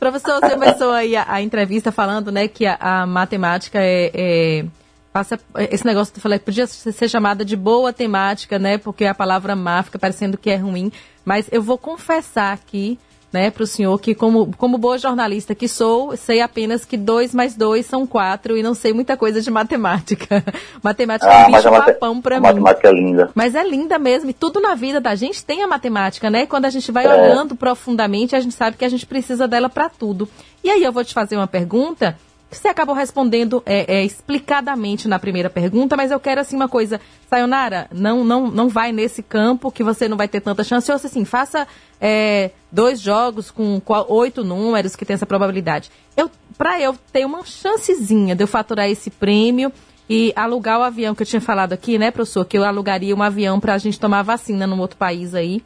professor, 0.00 0.40
você 0.40 0.50
começou 0.50 0.90
aí 0.92 1.14
a, 1.14 1.26
a, 1.28 1.42
entrevista 1.42 1.92
falando, 1.92 2.32
né, 2.32 2.48
que 2.48 2.66
a, 2.66 2.76
a 2.80 3.06
matemática 3.06 3.78
é, 3.80 4.10
é, 4.14 4.64
passa 5.12 5.38
esse 5.70 5.84
negócio 5.84 6.12
que 6.12 6.18
eu 6.18 6.22
falei, 6.22 6.38
podia 6.38 6.66
ser 6.66 7.08
chamada 7.08 7.44
de 7.44 7.56
boa 7.56 7.92
temática, 7.92 8.58
né, 8.58 8.78
porque 8.78 9.04
a 9.04 9.14
palavra 9.14 9.54
má 9.54 9.82
fica 9.82 9.98
parecendo 9.98 10.38
que 10.38 10.50
é 10.50 10.56
ruim, 10.56 10.90
mas 11.24 11.48
eu 11.52 11.62
vou 11.62 11.76
confessar 11.76 12.54
aqui 12.54 12.98
né, 13.32 13.50
para 13.50 13.62
o 13.62 13.66
senhor 13.66 14.00
que, 14.00 14.14
como, 14.14 14.54
como 14.56 14.78
boa 14.78 14.96
jornalista 14.96 15.54
que 15.54 15.68
sou, 15.68 16.16
sei 16.16 16.40
apenas 16.40 16.84
que 16.84 16.96
dois 16.96 17.34
mais 17.34 17.54
dois 17.54 17.84
são 17.86 18.06
quatro 18.06 18.56
e 18.56 18.62
não 18.62 18.74
sei 18.74 18.92
muita 18.92 19.16
coisa 19.16 19.40
de 19.40 19.50
matemática. 19.50 20.42
matemática 20.82 21.30
ah, 21.30 21.42
é 21.42 21.46
um 21.46 21.52
bicho 21.52 21.70
papão 21.70 22.20
para 22.20 22.36
mim. 22.36 22.46
Matemática 22.46 22.88
é 22.88 22.92
linda. 22.92 23.30
Mas 23.34 23.54
é 23.54 23.62
linda 23.62 23.98
mesmo. 23.98 24.30
E 24.30 24.32
tudo 24.32 24.60
na 24.60 24.74
vida 24.74 25.00
da 25.00 25.14
gente 25.14 25.44
tem 25.44 25.62
a 25.62 25.66
matemática, 25.66 26.30
né? 26.30 26.46
Quando 26.46 26.64
a 26.64 26.70
gente 26.70 26.90
vai 26.90 27.04
é. 27.04 27.12
olhando 27.12 27.54
profundamente, 27.54 28.34
a 28.34 28.40
gente 28.40 28.54
sabe 28.54 28.76
que 28.76 28.84
a 28.84 28.88
gente 28.88 29.04
precisa 29.04 29.46
dela 29.46 29.68
para 29.68 29.88
tudo. 29.88 30.28
E 30.64 30.70
aí 30.70 30.82
eu 30.82 30.92
vou 30.92 31.04
te 31.04 31.12
fazer 31.12 31.36
uma 31.36 31.46
pergunta 31.46 32.16
você 32.50 32.68
acabou 32.68 32.94
respondendo 32.94 33.62
é, 33.66 33.98
é, 33.98 34.04
explicadamente 34.04 35.06
na 35.06 35.18
primeira 35.18 35.50
pergunta, 35.50 35.96
mas 35.96 36.10
eu 36.10 36.18
quero 36.18 36.40
assim 36.40 36.56
uma 36.56 36.68
coisa, 36.68 37.00
Sayonara, 37.28 37.88
não, 37.92 38.24
não, 38.24 38.50
não 38.50 38.68
vai 38.68 38.90
nesse 38.90 39.22
campo 39.22 39.70
que 39.70 39.84
você 39.84 40.08
não 40.08 40.16
vai 40.16 40.28
ter 40.28 40.40
tanta 40.40 40.64
chance, 40.64 40.90
ou 40.90 40.96
assim, 40.96 41.24
faça 41.24 41.68
é, 42.00 42.50
dois 42.72 43.00
jogos 43.00 43.50
com 43.50 43.80
oito 44.08 44.42
números 44.42 44.96
que 44.96 45.04
tem 45.04 45.14
essa 45.14 45.26
probabilidade. 45.26 45.90
Eu, 46.16 46.30
para 46.56 46.80
eu 46.80 46.96
ter 47.12 47.26
uma 47.26 47.44
chancezinha 47.44 48.34
de 48.34 48.42
eu 48.42 48.48
faturar 48.48 48.88
esse 48.88 49.10
prêmio 49.10 49.70
e 50.08 50.32
alugar 50.34 50.80
o 50.80 50.82
avião 50.82 51.14
que 51.14 51.22
eu 51.22 51.26
tinha 51.26 51.40
falado 51.40 51.74
aqui, 51.74 51.98
né, 51.98 52.10
professor, 52.10 52.44
que 52.46 52.56
eu 52.56 52.64
alugaria 52.64 53.14
um 53.14 53.22
avião 53.22 53.60
para 53.60 53.74
a 53.74 53.78
gente 53.78 54.00
tomar 54.00 54.22
vacina 54.22 54.66
num 54.66 54.80
outro 54.80 54.96
país 54.96 55.34
aí. 55.34 55.62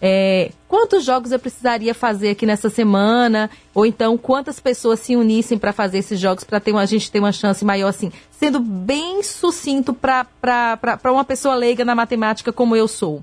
É, 0.00 0.50
quantos 0.68 1.04
jogos 1.04 1.32
eu 1.32 1.38
precisaria 1.38 1.94
fazer 1.94 2.30
aqui 2.30 2.44
nessa 2.44 2.68
semana? 2.68 3.50
Ou 3.74 3.86
então, 3.86 4.16
quantas 4.18 4.60
pessoas 4.60 5.00
se 5.00 5.16
unissem 5.16 5.58
para 5.58 5.72
fazer 5.72 5.98
esses 5.98 6.20
jogos 6.20 6.44
para 6.44 6.60
ter 6.60 6.72
uma, 6.72 6.82
a 6.82 6.86
gente 6.86 7.10
ter 7.10 7.18
uma 7.18 7.32
chance 7.32 7.64
maior, 7.64 7.88
assim, 7.88 8.12
sendo 8.30 8.60
bem 8.60 9.22
sucinto 9.22 9.94
para 9.94 10.26
uma 11.04 11.24
pessoa 11.24 11.54
leiga 11.54 11.84
na 11.84 11.94
matemática 11.94 12.52
como 12.52 12.76
eu 12.76 12.86
sou? 12.86 13.22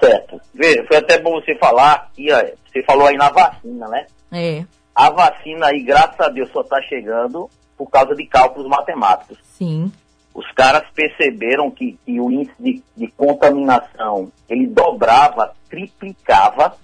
Certo. 0.00 0.40
Veja, 0.54 0.84
foi 0.86 0.96
até 0.96 1.18
bom 1.18 1.40
você 1.40 1.56
falar, 1.56 2.10
e 2.16 2.28
você 2.30 2.82
falou 2.84 3.06
aí 3.06 3.16
na 3.16 3.30
vacina, 3.30 3.88
né? 3.88 4.06
É. 4.30 4.64
A 4.94 5.10
vacina 5.10 5.66
aí, 5.66 5.82
graças 5.82 6.20
a 6.20 6.28
Deus, 6.28 6.50
só 6.50 6.60
está 6.60 6.80
chegando 6.82 7.48
por 7.76 7.88
causa 7.88 8.14
de 8.14 8.26
cálculos 8.26 8.68
matemáticos. 8.68 9.38
Sim 9.56 9.92
os 10.38 10.48
caras 10.52 10.84
perceberam 10.94 11.68
que, 11.68 11.98
que 12.06 12.20
o 12.20 12.30
índice 12.30 12.54
de, 12.60 12.82
de, 12.96 13.08
contaminação 13.08 14.30
ele 14.48 14.68
dobrava, 14.68 15.52
triplicava, 15.68 16.76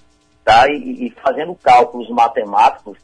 tá? 0.45 0.67
E, 0.69 1.07
e 1.07 1.11
fazendo 1.23 1.55
cálculos 1.55 2.11
matemáticos, 2.11 2.99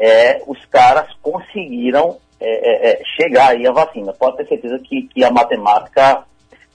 é, 0.00 0.42
os 0.46 0.64
caras 0.64 1.12
conseguiram 1.20 2.16
é, 2.40 2.46
é, 2.48 2.90
é, 2.90 3.02
chegar 3.20 3.50
aí 3.50 3.66
à 3.66 3.72
vacina. 3.72 4.14
Pode 4.14 4.38
ter 4.38 4.48
certeza 4.48 4.78
que, 4.78 5.08
que 5.08 5.22
a 5.22 5.30
matemática 5.30 6.24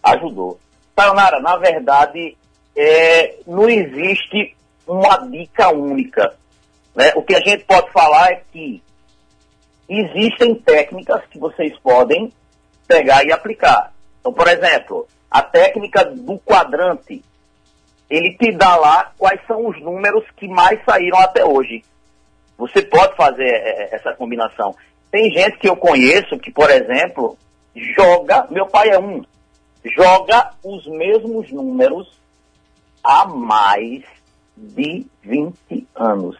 ajudou. 0.03 0.59
Sayonara, 0.95 1.39
na 1.39 1.57
verdade, 1.57 2.37
é, 2.75 3.39
não 3.47 3.67
existe 3.67 4.55
uma 4.85 5.17
dica 5.27 5.73
única. 5.73 6.35
Né? 6.95 7.11
O 7.15 7.23
que 7.23 7.33
a 7.33 7.39
gente 7.39 7.63
pode 7.63 7.91
falar 7.91 8.31
é 8.31 8.43
que 8.51 8.83
existem 9.89 10.53
técnicas 10.53 11.25
que 11.31 11.39
vocês 11.39 11.75
podem 11.79 12.31
pegar 12.91 13.23
e 13.23 13.31
aplicar. 13.31 13.93
Então, 14.19 14.33
por 14.33 14.47
exemplo, 14.47 15.07
a 15.29 15.41
técnica 15.41 16.03
do 16.03 16.37
quadrante, 16.39 17.23
ele 18.09 18.35
te 18.37 18.51
dá 18.51 18.75
lá 18.75 19.13
quais 19.17 19.39
são 19.47 19.67
os 19.67 19.81
números 19.81 20.25
que 20.35 20.47
mais 20.47 20.83
saíram 20.83 21.17
até 21.19 21.45
hoje. 21.45 21.85
Você 22.57 22.81
pode 22.81 23.15
fazer 23.15 23.47
é, 23.47 23.83
é, 23.83 23.95
essa 23.95 24.13
combinação. 24.13 24.75
Tem 25.09 25.31
gente 25.31 25.57
que 25.57 25.69
eu 25.69 25.75
conheço 25.75 26.37
que, 26.37 26.51
por 26.51 26.69
exemplo, 26.69 27.37
joga, 27.95 28.45
meu 28.51 28.67
pai 28.67 28.89
é 28.89 28.99
um, 28.99 29.23
joga 29.95 30.51
os 30.61 30.85
mesmos 30.87 31.49
números 31.51 32.19
há 33.01 33.25
mais 33.25 34.03
de 34.55 35.05
20 35.23 35.87
anos. 35.95 36.37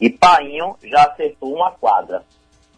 E 0.00 0.10
Painho 0.10 0.76
já 0.82 1.04
acertou 1.04 1.54
uma 1.54 1.70
quadra. 1.70 2.24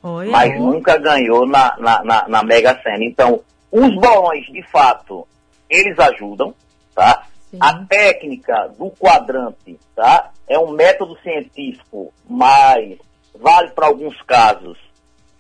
Oi, 0.02 0.31
mas 0.31 0.59
nunca 0.59 0.97
ganhou 0.97 1.47
na, 1.47 1.77
na, 1.78 2.02
na, 2.02 2.28
na 2.28 2.43
Mega 2.43 2.78
Sena. 2.82 3.05
Então, 3.05 3.40
os 3.70 3.94
bolões, 3.97 4.47
de 4.47 4.62
fato, 4.70 5.27
eles 5.68 5.98
ajudam, 5.98 6.55
tá? 6.94 7.27
Sim. 7.51 7.59
A 7.60 7.85
técnica 7.85 8.68
do 8.78 8.90
quadrante, 8.90 9.78
tá? 9.94 10.31
É 10.48 10.59
um 10.59 10.70
método 10.70 11.18
científico, 11.18 12.12
mas 12.28 12.98
vale 13.39 13.70
para 13.70 13.86
alguns 13.86 14.20
casos 14.22 14.78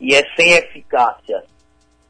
e 0.00 0.14
é 0.14 0.22
sem 0.36 0.52
eficácia 0.52 1.42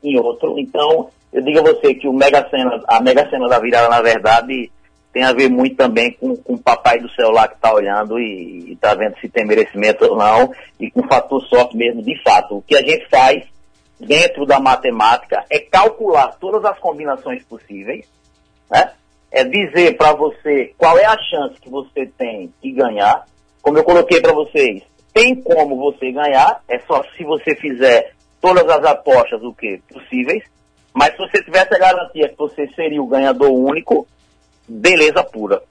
em 0.02 0.18
outro. 0.18 0.58
Então, 0.58 1.10
eu 1.32 1.42
digo 1.42 1.60
a 1.60 1.72
você 1.72 1.94
que 1.94 2.08
o 2.08 2.12
Mega 2.12 2.48
Sena, 2.48 2.82
a 2.88 3.00
Mega 3.00 3.28
Sena 3.28 3.48
da 3.48 3.58
virada, 3.58 3.88
na 3.88 4.00
verdade, 4.00 4.70
tem 5.12 5.24
a 5.24 5.32
ver 5.32 5.48
muito 5.48 5.76
também 5.76 6.12
com, 6.12 6.36
com 6.36 6.54
o 6.54 6.62
papai 6.62 7.00
do 7.00 7.10
celular 7.10 7.48
que 7.48 7.54
está 7.54 7.72
olhando 7.72 8.18
e 8.18 8.72
está 8.72 8.94
vendo 8.94 9.18
se 9.18 9.28
tem 9.28 9.44
merecimento 9.44 10.04
ou 10.04 10.16
não, 10.16 10.52
e 10.78 10.90
com 10.90 11.00
o 11.00 11.08
fator 11.08 11.42
sorte 11.46 11.76
mesmo, 11.76 12.02
de 12.02 12.20
fato. 12.22 12.58
O 12.58 12.62
que 12.62 12.76
a 12.76 12.82
gente 12.82 13.08
faz 13.08 13.44
dentro 13.98 14.46
da 14.46 14.60
matemática 14.60 15.44
é 15.50 15.58
calcular 15.58 16.28
todas 16.40 16.64
as 16.64 16.78
combinações 16.78 17.42
possíveis, 17.44 18.06
né? 18.70 18.92
é 19.30 19.44
dizer 19.44 19.96
para 19.96 20.12
você 20.12 20.72
qual 20.76 20.98
é 20.98 21.04
a 21.04 21.16
chance 21.18 21.60
que 21.60 21.70
você 21.70 22.06
tem 22.18 22.52
de 22.62 22.72
ganhar. 22.72 23.26
Como 23.62 23.78
eu 23.78 23.84
coloquei 23.84 24.20
para 24.20 24.32
vocês, 24.32 24.82
tem 25.12 25.34
como 25.34 25.76
você 25.76 26.10
ganhar, 26.12 26.62
é 26.68 26.78
só 26.80 27.02
se 27.16 27.24
você 27.24 27.54
fizer 27.56 28.12
todas 28.40 28.66
as 28.68 28.84
apostas 28.84 29.42
o 29.42 29.52
que 29.52 29.80
possíveis, 29.92 30.42
mas 30.94 31.12
se 31.12 31.18
você 31.18 31.42
tivesse 31.42 31.74
a 31.74 31.78
garantia 31.78 32.28
que 32.28 32.38
você 32.38 32.66
seria 32.74 33.02
o 33.02 33.06
ganhador 33.06 33.52
único, 33.52 34.06
beleza 34.70 35.22
pura. 35.24 35.62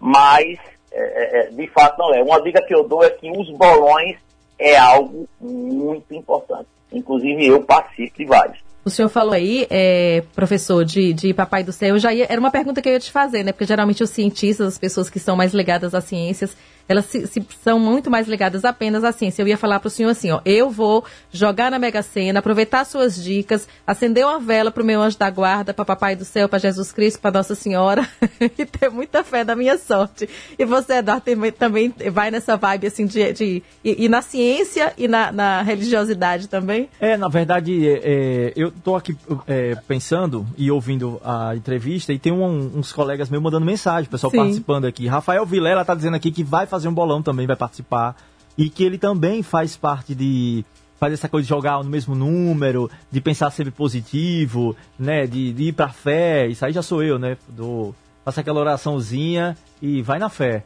Mas, 0.00 0.58
é, 0.92 1.00
é, 1.00 1.40
é, 1.40 1.50
de 1.50 1.66
fato, 1.68 1.98
não 1.98 2.14
é. 2.14 2.22
Uma 2.22 2.42
dica 2.42 2.62
que 2.62 2.74
eu 2.74 2.86
dou 2.86 3.04
é 3.04 3.10
que 3.10 3.30
os 3.30 3.50
bolões 3.56 4.16
é 4.58 4.76
algo 4.76 5.28
muito 5.40 6.12
importante. 6.14 6.68
Inclusive, 6.92 7.46
eu 7.46 7.62
participo 7.62 8.18
de 8.18 8.24
vários. 8.24 8.58
O 8.84 8.90
senhor 8.90 9.08
falou 9.08 9.32
aí, 9.32 9.66
é, 9.68 10.22
professor, 10.34 10.84
de, 10.84 11.12
de 11.12 11.34
Papai 11.34 11.64
do 11.64 11.72
Céu, 11.72 11.98
já 11.98 12.12
ia, 12.14 12.26
era 12.28 12.40
uma 12.40 12.52
pergunta 12.52 12.80
que 12.80 12.88
eu 12.88 12.92
ia 12.92 13.00
te 13.00 13.10
fazer, 13.10 13.42
né? 13.42 13.50
Porque 13.50 13.64
geralmente 13.64 14.02
os 14.02 14.10
cientistas, 14.10 14.68
as 14.68 14.78
pessoas 14.78 15.10
que 15.10 15.18
são 15.18 15.34
mais 15.34 15.52
ligadas 15.52 15.92
às 15.92 16.04
ciências, 16.04 16.56
elas 16.88 17.06
se, 17.06 17.26
se, 17.26 17.46
são 17.62 17.78
muito 17.78 18.10
mais 18.10 18.28
ligadas 18.28 18.64
apenas 18.64 19.04
à 19.04 19.12
ciência. 19.12 19.42
Eu 19.42 19.48
ia 19.48 19.56
falar 19.56 19.80
para 19.80 19.88
o 19.88 19.90
senhor 19.90 20.10
assim, 20.10 20.30
ó, 20.30 20.40
eu 20.44 20.70
vou 20.70 21.04
jogar 21.30 21.70
na 21.70 21.78
Mega 21.78 22.02
Sena, 22.02 22.38
aproveitar 22.38 22.84
suas 22.84 23.22
dicas, 23.22 23.68
acender 23.86 24.24
uma 24.24 24.38
vela 24.38 24.70
para 24.70 24.82
o 24.82 24.86
meu 24.86 25.00
anjo 25.00 25.18
da 25.18 25.28
guarda, 25.30 25.74
para 25.74 25.84
Papai 25.84 26.16
do 26.16 26.24
Céu, 26.24 26.48
para 26.48 26.58
Jesus 26.58 26.92
Cristo, 26.92 27.20
para 27.20 27.32
Nossa 27.32 27.54
Senhora, 27.54 28.08
e 28.40 28.64
ter 28.64 28.90
muita 28.90 29.24
fé 29.24 29.44
da 29.44 29.56
minha 29.56 29.78
sorte. 29.78 30.28
E 30.58 30.64
você, 30.64 30.94
Eduardo, 30.94 31.24
também 31.58 31.92
vai 32.12 32.30
nessa 32.30 32.56
vibe 32.56 32.86
assim 32.86 33.06
de, 33.06 33.32
de 33.32 33.62
e, 33.84 34.04
e 34.04 34.08
na 34.08 34.22
ciência 34.22 34.92
e 34.96 35.08
na, 35.08 35.32
na, 35.32 35.62
religiosidade 35.62 36.48
também? 36.48 36.88
É, 37.00 37.16
na 37.16 37.28
verdade, 37.28 37.88
é, 37.88 38.00
é 38.04 38.52
eu 38.56 38.68
estou 38.68 38.96
aqui 38.96 39.16
é, 39.46 39.74
pensando 39.88 40.46
e 40.56 40.70
ouvindo 40.70 41.20
a 41.24 41.54
entrevista 41.56 42.12
e 42.12 42.18
tem 42.18 42.32
um, 42.32 42.72
uns 42.76 42.92
colegas 42.92 43.28
meus 43.28 43.42
mandando 43.42 43.64
mensagem, 43.64 44.06
o 44.06 44.10
pessoal 44.10 44.30
Sim. 44.30 44.38
participando 44.38 44.84
aqui. 44.86 45.06
Rafael 45.06 45.44
Vilela 45.44 45.82
está 45.82 45.94
dizendo 45.94 46.14
aqui 46.14 46.30
que 46.30 46.44
vai 46.44 46.66
fazer 46.66 46.75
fazer 46.76 46.88
um 46.88 46.94
bolão 46.94 47.22
também, 47.22 47.46
vai 47.46 47.56
participar. 47.56 48.16
E 48.56 48.70
que 48.70 48.84
ele 48.84 48.98
também 48.98 49.42
faz 49.42 49.76
parte 49.76 50.14
de 50.14 50.64
fazer 50.98 51.14
essa 51.14 51.28
coisa 51.28 51.44
de 51.44 51.48
jogar 51.48 51.82
no 51.82 51.90
mesmo 51.90 52.14
número, 52.14 52.90
de 53.10 53.20
pensar 53.20 53.50
sempre 53.50 53.72
positivo, 53.72 54.76
né? 54.98 55.26
De, 55.26 55.52
de 55.52 55.64
ir 55.64 55.72
pra 55.72 55.88
fé. 55.88 56.46
Isso 56.46 56.64
aí 56.64 56.72
já 56.72 56.82
sou 56.82 57.02
eu, 57.02 57.18
né? 57.18 57.36
Do, 57.48 57.94
faça 58.24 58.40
aquela 58.40 58.60
oraçãozinha 58.60 59.56
e 59.80 60.02
vai 60.02 60.18
na 60.18 60.28
fé. 60.28 60.64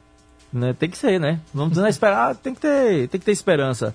Né? 0.53 0.75
Tem 0.77 0.91
que 0.91 0.99
ser, 0.99 1.21
né? 1.21 1.41
Não 1.55 1.67
precisa 1.67 1.89
esperar, 1.89 2.35
tem 2.35 2.55
que 2.55 2.61
ter, 2.61 3.09
tem 3.09 3.21
que 3.21 3.27
ter 3.27 3.33
esperança. 3.33 3.95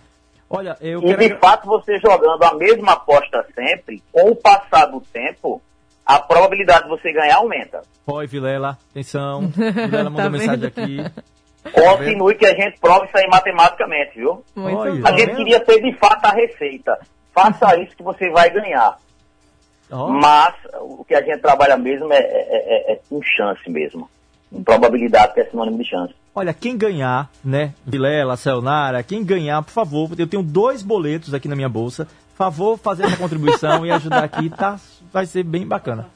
Olha, 0.49 0.77
eu 0.79 1.01
e 1.01 1.05
quero... 1.05 1.19
de 1.19 1.39
fato 1.39 1.65
você 1.65 1.97
jogando 1.99 2.43
a 2.43 2.53
mesma 2.53 2.93
aposta 2.93 3.45
sempre, 3.53 4.01
com 4.11 4.29
o 4.29 4.35
passar 4.35 4.85
do 4.85 5.01
tempo, 5.01 5.61
a 6.05 6.19
probabilidade 6.19 6.83
de 6.83 6.89
você 6.89 7.11
ganhar 7.11 7.37
aumenta. 7.37 7.81
Oi, 8.05 8.27
Vilela, 8.27 8.77
atenção. 8.91 9.47
Vilela 9.51 10.09
mandou 10.09 10.25
Tá 10.25 10.29
mensagem 10.29 10.67
aqui. 10.67 10.97
Continue 11.73 12.35
que 12.35 12.45
a 12.45 12.53
gente 12.55 12.79
prova 12.79 13.05
isso 13.05 13.17
aí 13.17 13.27
matematicamente, 13.27 14.17
viu? 14.17 14.43
Muito 14.55 14.77
Olha. 14.77 15.01
A 15.07 15.11
gente 15.17 15.35
queria 15.35 15.59
ter 15.59 15.81
de 15.81 15.93
fato 15.97 16.25
a 16.25 16.31
receita. 16.31 16.97
Faça 17.33 17.75
isso 17.81 17.95
que 17.95 18.03
você 18.03 18.29
vai 18.29 18.49
ganhar. 18.49 18.97
Ó, 19.91 20.09
Mas 20.09 20.53
o 20.81 21.03
que 21.05 21.13
a 21.15 21.21
gente 21.21 21.39
trabalha 21.41 21.77
mesmo 21.77 22.11
é, 22.11 22.17
é- 22.17 22.21
é- 22.21 22.93
é 22.93 22.99
com 23.09 23.19
chance 23.21 23.69
mesmo. 23.69 24.09
Com 24.51 24.63
probabilidade, 24.63 25.33
que 25.33 25.41
é 25.41 25.45
sinônimo 25.45 25.77
de 25.77 25.89
chance. 25.89 26.13
Olha, 26.33 26.53
quem 26.53 26.77
ganhar, 26.77 27.29
né? 27.43 27.73
Vilela, 27.85 28.35
Sayonara, 28.37 29.01
quem 29.03 29.23
ganhar, 29.23 29.61
por 29.63 29.71
favor, 29.71 30.09
eu 30.17 30.27
tenho 30.27 30.43
dois 30.43 30.81
boletos 30.83 31.33
aqui 31.33 31.47
na 31.47 31.55
minha 31.55 31.69
bolsa. 31.69 32.07
Favor, 32.35 32.77
fazer 32.77 33.05
essa 33.05 33.15
contribuição 33.17 33.85
e 33.85 33.91
ajudar 33.91 34.23
aqui, 34.23 34.49
tá? 34.49 34.77
Vai 35.13 35.25
ser 35.25 35.43
bem 35.43 35.65
bacana. 35.65 36.09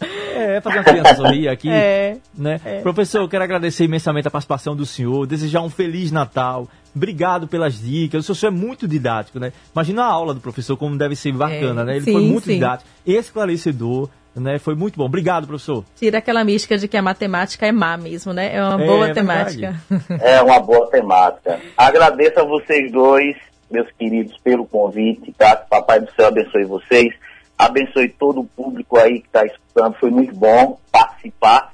É, 0.00 0.60
fazer 0.60 0.78
uma 0.78 0.84
criança 0.84 1.14
sorrir 1.14 1.48
aqui. 1.48 1.68
É. 1.72 2.16
né? 2.36 2.58
Professor, 2.82 3.20
eu 3.22 3.28
quero 3.28 3.42
agradecer 3.44 3.84
imensamente 3.84 4.28
a 4.28 4.30
participação 4.30 4.76
do 4.76 4.84
senhor, 4.84 5.26
desejar 5.26 5.62
um 5.62 5.70
feliz 5.70 6.12
Natal. 6.12 6.68
Obrigado 6.94 7.46
pelas 7.48 7.78
dicas. 7.80 8.28
O 8.28 8.34
senhor 8.34 8.52
é 8.52 8.54
muito 8.54 8.86
didático, 8.88 9.38
né? 9.38 9.52
Imagina 9.74 10.02
a 10.04 10.06
aula 10.06 10.32
do 10.34 10.40
professor 10.40 10.76
como 10.76 10.96
deve 10.96 11.14
ser 11.16 11.32
bacana, 11.32 11.82
É, 11.82 11.84
né? 11.84 11.96
Ele 11.96 12.04
sim, 12.04 12.12
foi 12.12 12.22
muito 12.22 12.44
sim. 12.44 12.54
didático, 12.54 12.88
esclarecedor, 13.06 14.08
né? 14.34 14.58
Foi 14.58 14.74
muito 14.74 14.96
bom. 14.98 15.04
Obrigado, 15.04 15.46
professor. 15.46 15.84
Tira 15.96 16.18
aquela 16.18 16.44
mística 16.44 16.76
de 16.78 16.88
que 16.88 16.96
a 16.96 17.02
matemática 17.02 17.66
é 17.66 17.72
má 17.72 17.96
mesmo, 17.96 18.32
né? 18.32 18.54
É 18.54 18.62
uma 18.62 18.82
É, 18.82 18.86
boa 18.86 19.08
é 19.08 19.12
temática. 19.14 19.80
É 20.20 20.42
uma 20.42 20.60
boa 20.60 20.86
temática. 20.90 21.60
Agradeço 21.76 22.40
a 22.40 22.44
vocês 22.44 22.90
dois, 22.92 23.36
meus 23.70 23.88
queridos, 23.98 24.36
pelo 24.38 24.66
convite, 24.66 25.32
tá? 25.36 25.56
Que 25.56 25.68
Papai 25.68 26.00
do 26.00 26.10
Céu 26.14 26.28
abençoe 26.28 26.64
vocês. 26.64 27.12
Abençoe 27.58 28.08
todo 28.10 28.40
o 28.40 28.46
público 28.46 28.98
aí 28.98 29.20
que 29.20 29.26
está 29.26 29.44
escutando. 29.44 29.94
Foi 29.98 30.10
muito 30.10 30.34
bom 30.34 30.78
participar 30.92 31.72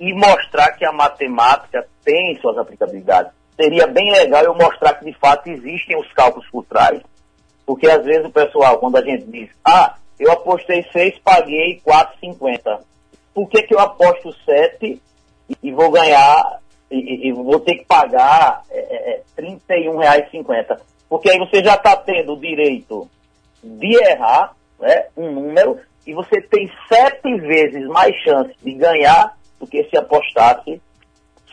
e 0.00 0.12
mostrar 0.14 0.72
que 0.72 0.84
a 0.84 0.92
matemática 0.92 1.86
tem 2.04 2.38
suas 2.40 2.56
aplicabilidades. 2.56 3.32
Seria 3.56 3.86
bem 3.86 4.10
legal 4.12 4.44
eu 4.44 4.54
mostrar 4.54 4.94
que 4.94 5.04
de 5.04 5.18
fato 5.18 5.48
existem 5.48 5.98
os 5.98 6.10
cálculos 6.12 6.48
por 6.50 6.64
trás. 6.64 7.00
Porque 7.66 7.88
às 7.88 8.04
vezes 8.04 8.24
o 8.24 8.30
pessoal, 8.30 8.78
quando 8.78 8.96
a 8.96 9.02
gente 9.02 9.24
diz, 9.24 9.50
ah, 9.64 9.96
eu 10.18 10.32
apostei 10.32 10.84
6, 10.92 11.18
paguei 11.18 11.80
4,50. 11.86 12.80
Por 13.34 13.48
que, 13.48 13.62
que 13.62 13.74
eu 13.74 13.78
aposto 13.78 14.32
7 14.44 15.00
e, 15.62 15.72
vou 15.72 15.90
ganhar, 15.90 16.60
e, 16.90 17.28
e- 17.28 17.32
vou 17.32 17.60
ter 17.60 17.76
que 17.76 17.84
pagar 17.84 18.62
é, 18.70 18.78
é, 19.12 19.22
R$ 19.36 19.58
31,50? 19.68 20.80
Porque 21.08 21.30
aí 21.30 21.38
você 21.38 21.62
já 21.62 21.74
está 21.74 21.96
tendo 21.96 22.32
o 22.32 22.40
direito 22.40 23.08
de 23.62 23.96
errar 23.96 24.56
né, 24.80 25.04
um 25.16 25.30
número 25.32 25.78
e 26.06 26.14
você 26.14 26.40
tem 26.40 26.70
sete 26.88 27.36
vezes 27.40 27.86
mais 27.88 28.14
chance 28.22 28.52
de 28.62 28.72
ganhar 28.74 29.36
do 29.60 29.66
que 29.66 29.84
se 29.84 29.96
apostasse 29.96 30.80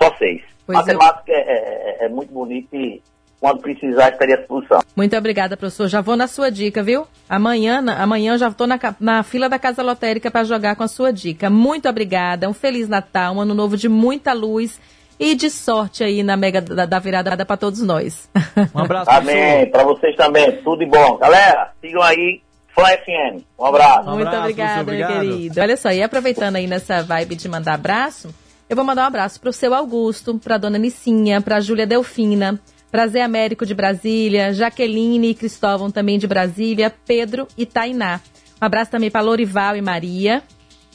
só 0.02 0.14
seis. 0.18 0.42
Pois 0.66 0.78
é. 0.80 0.94
Matemática 0.94 1.32
é, 1.32 2.02
é- 2.04 2.06
é 2.06 2.10
muito 2.10 2.32
bonita 2.34 2.76
e 2.76 3.02
quando 3.40 3.60
precisar 3.62 4.10
estaria 4.10 4.36
à 4.36 4.38
disposição. 4.40 4.80
Muito 4.96 5.16
obrigada, 5.16 5.56
professor. 5.58 5.88
Já 5.88 6.02
vou 6.02 6.16
na 6.16 6.28
sua 6.28 6.50
dica, 6.50 6.82
viu? 6.82 7.06
Amanhã, 7.30 7.82
na- 7.82 8.02
amanhã 8.02 8.34
eu 8.34 8.38
já 8.38 8.48
estou 8.48 8.66
na, 8.66 8.80
na 9.00 9.24
fila 9.24 9.48
da 9.50 9.60
Casa 9.60 9.84
Lotérica 9.84 10.32
para 10.32 10.44
jogar 10.44 10.76
com 10.76 10.84
a 10.84 10.88
sua 10.88 11.12
dica. 11.12 11.50
Muito 11.50 11.88
obrigada. 11.88 12.50
Um 12.50 12.54
Feliz 12.54 12.88
Natal, 12.88 13.36
um 13.36 13.42
ano 13.42 13.54
novo 13.54 13.76
de 13.78 13.88
muita 13.90 14.34
luz 14.34 14.80
e 15.20 15.36
de 15.36 15.50
sorte 15.50 16.04
aí 16.04 16.24
na 16.24 16.36
mega 16.36 16.60
da, 16.62 16.86
da 16.86 17.00
virada 17.00 17.46
para 17.46 17.58
todos 17.58 17.82
nós. 17.82 18.30
Um 18.74 18.80
abraço, 18.80 19.12
Amém. 19.12 19.70
Para 19.70 19.84
vocês 19.84 20.16
também. 20.16 20.52
Tudo 20.64 20.80
de 20.80 20.86
bom. 20.88 21.18
Galera, 21.18 21.72
sigam 21.82 22.02
aí. 22.02 22.42
Fã 22.76 22.84
FM. 22.84 23.44
Um 23.58 23.66
abraço. 23.66 24.10
Muito 24.10 24.28
abraço, 24.28 24.82
obrigada, 24.82 24.84
meu 24.84 25.08
querido. 25.08 25.62
Olha 25.62 25.78
só, 25.78 25.92
e 25.92 26.04
aproveitando 26.04 26.58
aí 26.58 26.68
nessa 26.68 27.02
vibe 27.02 27.36
de 27.36 27.48
mandar 27.48 27.76
abraço, 27.76 28.36
eu 28.70 28.76
vou 28.76 28.84
mandar 28.84 29.04
um 29.04 29.08
abraço 29.08 29.40
pro 29.40 29.54
seu 29.54 29.74
Augusto, 29.74 30.38
pra 30.38 30.58
dona 30.58 30.78
Nicinha, 30.78 31.40
pra 31.40 31.62
Júlia 31.62 31.88
Delfina, 31.88 32.60
pra 32.92 33.08
Zé 33.08 33.22
Américo 33.22 33.66
de 33.66 33.74
Brasília, 33.74 34.54
Jaqueline 34.54 35.30
e 35.30 35.36
Cristóvão 35.36 35.90
também 35.90 36.20
de 36.20 36.28
Brasília, 36.28 36.94
Pedro 37.06 37.48
e 37.58 37.66
Tainá. 37.66 38.20
Um 38.62 38.66
abraço 38.66 38.92
também 38.92 39.10
pra 39.10 39.22
Lorival 39.22 39.78
e 39.78 39.82
Maria. 39.82 40.44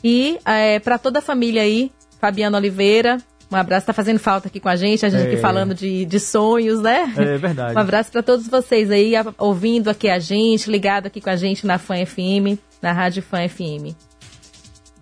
E 0.05 0.39
é, 0.45 0.79
para 0.81 0.99
toda 0.99 1.21
a 1.21 1.23
família 1.23 1.63
aí, 1.63 1.91
Fabiano 2.21 2.57
Oliveira. 2.57 3.19
Um 3.51 3.57
abraço, 3.57 3.87
tá 3.87 3.93
fazendo 3.93 4.19
falta 4.19 4.47
aqui 4.49 4.61
com 4.61 4.69
a 4.69 4.77
gente, 4.77 5.05
a 5.05 5.09
gente 5.09 5.27
aqui 5.27 5.35
É. 5.35 5.39
falando 5.39 5.75
de, 5.75 6.05
de 6.05 6.21
sonhos, 6.21 6.81
né? 6.81 7.13
É 7.17 7.37
verdade. 7.37 7.75
Um 7.77 7.81
abraço 7.81 8.13
para 8.13 8.23
todos 8.23 8.47
vocês 8.47 8.91
aí, 8.91 9.13
ouvindo 9.39 9.91
aqui 9.91 10.09
a 10.09 10.19
gente, 10.21 10.71
ligado 10.71 11.07
aqui 11.07 11.21
com 11.21 11.31
a 11.31 11.37
gente 11.37 11.67
na 11.67 11.77
Fã 11.79 11.97
FM, 12.07 12.59
na 12.81 12.93
Rádio 12.93 13.23
Fã 13.23 13.49
FM. 13.49 13.95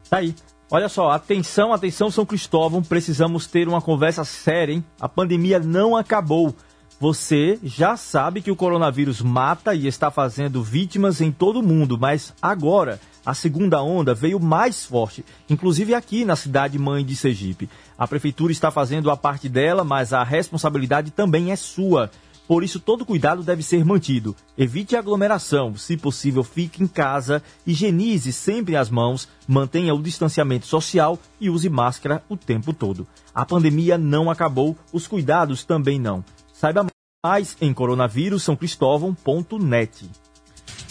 Tá 0.08 0.18
aí. 0.18 0.34
Olha 0.70 0.88
só, 0.88 1.10
atenção, 1.10 1.72
atenção, 1.72 2.10
São 2.10 2.26
Cristóvão, 2.26 2.82
precisamos 2.82 3.46
ter 3.46 3.66
uma 3.68 3.80
conversa 3.80 4.22
séria, 4.24 4.72
hein? 4.74 4.84
A 5.00 5.08
pandemia 5.08 5.58
não 5.58 5.96
acabou. 5.96 6.54
Você 7.00 7.60
já 7.62 7.96
sabe 7.96 8.42
que 8.42 8.50
o 8.50 8.56
coronavírus 8.56 9.22
mata 9.22 9.72
e 9.72 9.86
está 9.86 10.10
fazendo 10.10 10.64
vítimas 10.64 11.20
em 11.20 11.30
todo 11.30 11.60
o 11.60 11.62
mundo, 11.62 11.96
mas 11.96 12.34
agora 12.42 13.00
a 13.24 13.34
segunda 13.34 13.80
onda 13.80 14.14
veio 14.14 14.40
mais 14.40 14.84
forte, 14.84 15.24
inclusive 15.48 15.94
aqui 15.94 16.24
na 16.24 16.34
cidade 16.34 16.76
mãe 16.76 17.04
de 17.04 17.14
Sergipe. 17.14 17.70
A 17.96 18.08
prefeitura 18.08 18.50
está 18.50 18.72
fazendo 18.72 19.12
a 19.12 19.16
parte 19.16 19.48
dela, 19.48 19.84
mas 19.84 20.12
a 20.12 20.24
responsabilidade 20.24 21.12
também 21.12 21.52
é 21.52 21.56
sua. 21.56 22.10
Por 22.48 22.64
isso, 22.64 22.80
todo 22.80 23.04
cuidado 23.04 23.44
deve 23.44 23.62
ser 23.62 23.84
mantido. 23.84 24.34
Evite 24.56 24.96
aglomeração, 24.96 25.76
se 25.76 25.96
possível, 25.96 26.42
fique 26.42 26.82
em 26.82 26.86
casa, 26.88 27.42
higienize 27.64 28.32
sempre 28.32 28.74
as 28.74 28.90
mãos, 28.90 29.28
mantenha 29.46 29.94
o 29.94 30.02
distanciamento 30.02 30.66
social 30.66 31.16
e 31.40 31.48
use 31.48 31.68
máscara 31.68 32.24
o 32.28 32.36
tempo 32.36 32.72
todo. 32.72 33.06
A 33.32 33.44
pandemia 33.44 33.96
não 33.96 34.28
acabou, 34.30 34.76
os 34.92 35.06
cuidados 35.06 35.62
também 35.62 36.00
não. 36.00 36.24
Saiba 36.58 36.84
mais 37.24 37.56
em 37.60 37.72
coronavírus.sãocristóvão.net. 37.72 40.10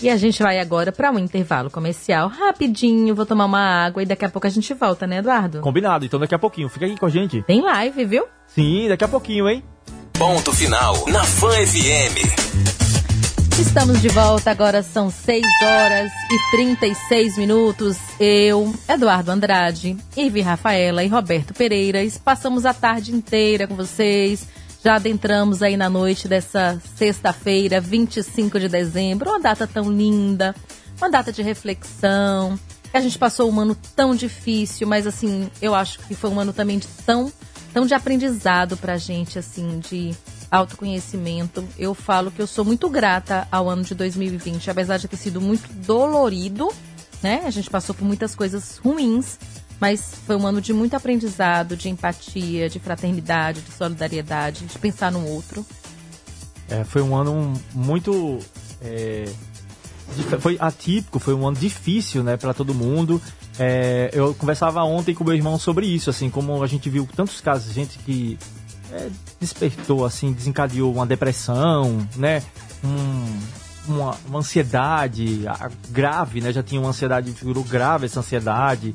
E 0.02 0.10
a 0.10 0.16
gente 0.16 0.42
vai 0.42 0.60
agora 0.60 0.94
para 0.94 1.12
um 1.12 1.20
intervalo 1.20 1.70
comercial 1.70 2.30
rapidinho, 2.30 3.14
vou 3.14 3.26
tomar 3.26 3.44
uma 3.44 3.60
água 3.60 4.02
e 4.02 4.06
daqui 4.06 4.24
a 4.24 4.30
pouco 4.30 4.48
a 4.48 4.50
gente 4.50 4.74
volta, 4.74 5.06
né, 5.06 5.18
Eduardo? 5.18 5.60
Combinado, 5.60 6.06
então 6.06 6.22
daqui 6.22 6.34
a 6.34 6.40
pouquinho, 6.40 6.70
fica 6.70 6.86
aqui 6.86 6.98
com 6.98 7.06
a 7.06 7.10
gente. 7.10 7.42
Tem 7.42 7.62
live, 7.62 8.06
viu? 8.06 8.24
Sim, 8.48 8.88
daqui 8.88 9.04
a 9.04 9.10
pouquinho, 9.10 9.50
hein? 9.50 9.62
Ponto 10.18 10.54
final 10.54 11.06
na 11.10 11.26
Fã 11.26 11.50
FM. 11.50 12.16
Estamos 13.60 14.02
de 14.02 14.08
volta, 14.08 14.52
agora 14.52 14.82
são 14.82 15.10
6 15.10 15.44
horas 15.62 16.10
e 16.32 16.40
36 16.52 17.38
minutos. 17.38 17.98
Eu, 18.18 18.74
Eduardo 18.88 19.32
Andrade, 19.32 19.98
Ivi 20.16 20.40
Rafaela 20.40 21.04
e 21.04 21.10
Roberto 21.10 21.54
Pereiras 21.54 22.18
passamos 22.18 22.66
a 22.66 22.74
tarde 22.74 23.14
inteira 23.14 23.68
com 23.68 23.76
vocês. 23.76 24.48
Já 24.88 24.96
adentramos 24.96 25.62
aí 25.62 25.76
na 25.76 25.90
noite 25.90 26.30
dessa 26.30 26.82
sexta-feira, 26.96 27.82
25 27.82 28.58
de 28.58 28.70
dezembro, 28.70 29.32
uma 29.32 29.38
data 29.38 29.68
tão 29.68 29.92
linda, 29.92 30.56
uma 30.98 31.10
data 31.10 31.30
de 31.30 31.42
reflexão. 31.42 32.58
A 32.94 33.02
gente 33.02 33.20
passou 33.20 33.52
um 33.52 33.60
ano 33.60 33.76
tão 33.98 34.16
difícil, 34.16 34.88
mas 34.88 35.06
assim, 35.06 35.52
eu 35.62 35.76
acho 35.76 36.00
que 36.00 36.16
foi 36.16 36.30
um 36.30 36.40
ano 36.40 36.54
também 36.54 36.80
de 36.80 36.88
tão, 37.06 37.30
tão 37.74 37.86
de 37.86 37.94
aprendizado 37.94 38.78
pra 38.78 38.96
gente, 38.96 39.38
assim, 39.38 39.80
de 39.80 40.16
autoconhecimento. 40.50 41.68
Eu 41.78 41.94
falo 41.94 42.32
que 42.32 42.42
eu 42.42 42.48
sou 42.48 42.64
muito 42.64 42.90
grata 42.90 43.46
ao 43.52 43.70
ano 43.70 43.84
de 43.84 43.94
2020, 43.94 44.72
apesar 44.72 44.96
de 44.96 45.10
ter 45.10 45.18
sido 45.18 45.42
muito 45.42 45.68
dolorido, 45.86 46.72
né? 47.22 47.42
A 47.46 47.50
gente 47.50 47.70
passou 47.70 47.94
por 47.94 48.06
muitas 48.06 48.34
coisas 48.34 48.78
ruins, 48.78 49.38
mas 49.80 50.14
foi 50.26 50.36
um 50.36 50.46
ano 50.48 50.60
de 50.62 50.74
muito 50.74 50.96
aprendizado, 50.96 51.76
de 51.78 51.90
empatia, 51.90 52.70
de 52.70 52.80
fraternidade, 52.80 53.62
de 53.62 53.72
solidariedade, 53.72 54.66
de 54.66 54.80
pensar 54.80 55.12
no 55.12 55.26
outro. 55.28 55.66
É, 56.70 56.84
foi 56.84 57.02
um 57.02 57.16
ano 57.16 57.54
muito. 57.74 58.40
é, 58.82 59.26
foi 60.40 60.58
atípico, 60.60 61.20
foi 61.20 61.34
um 61.34 61.48
ano 61.48 61.58
difícil, 61.58 62.24
né, 62.24 62.38
para 62.38 62.54
todo 62.54 62.74
mundo. 62.74 63.22
É, 63.60 64.10
eu 64.14 64.34
conversava 64.36 64.84
ontem 64.84 65.14
com 65.16 65.24
meu 65.24 65.34
irmão 65.34 65.58
sobre 65.58 65.86
isso, 65.86 66.10
assim, 66.10 66.30
como 66.30 66.62
a 66.64 66.68
gente 66.68 66.90
viu 66.90 67.08
tantos 67.16 67.42
casos 67.42 67.68
de 67.70 67.74
gente 67.74 67.98
que 68.00 68.38
é, 68.92 69.10
despertou, 69.40 70.06
assim, 70.06 70.32
desencadeou 70.32 70.94
uma 70.94 71.06
depressão, 71.06 72.08
né, 72.16 72.42
um- 72.84 73.40
uma, 73.88 74.18
uma 74.28 74.40
ansiedade 74.40 75.46
a- 75.48 75.70
grave, 75.90 76.40
né, 76.42 76.52
já 76.54 76.62
tinha 76.64 76.80
uma 76.80 76.90
ansiedade, 76.90 77.32
virou 77.32 77.64
grave 77.64 78.06
essa 78.06 78.20
ansiedade. 78.20 78.94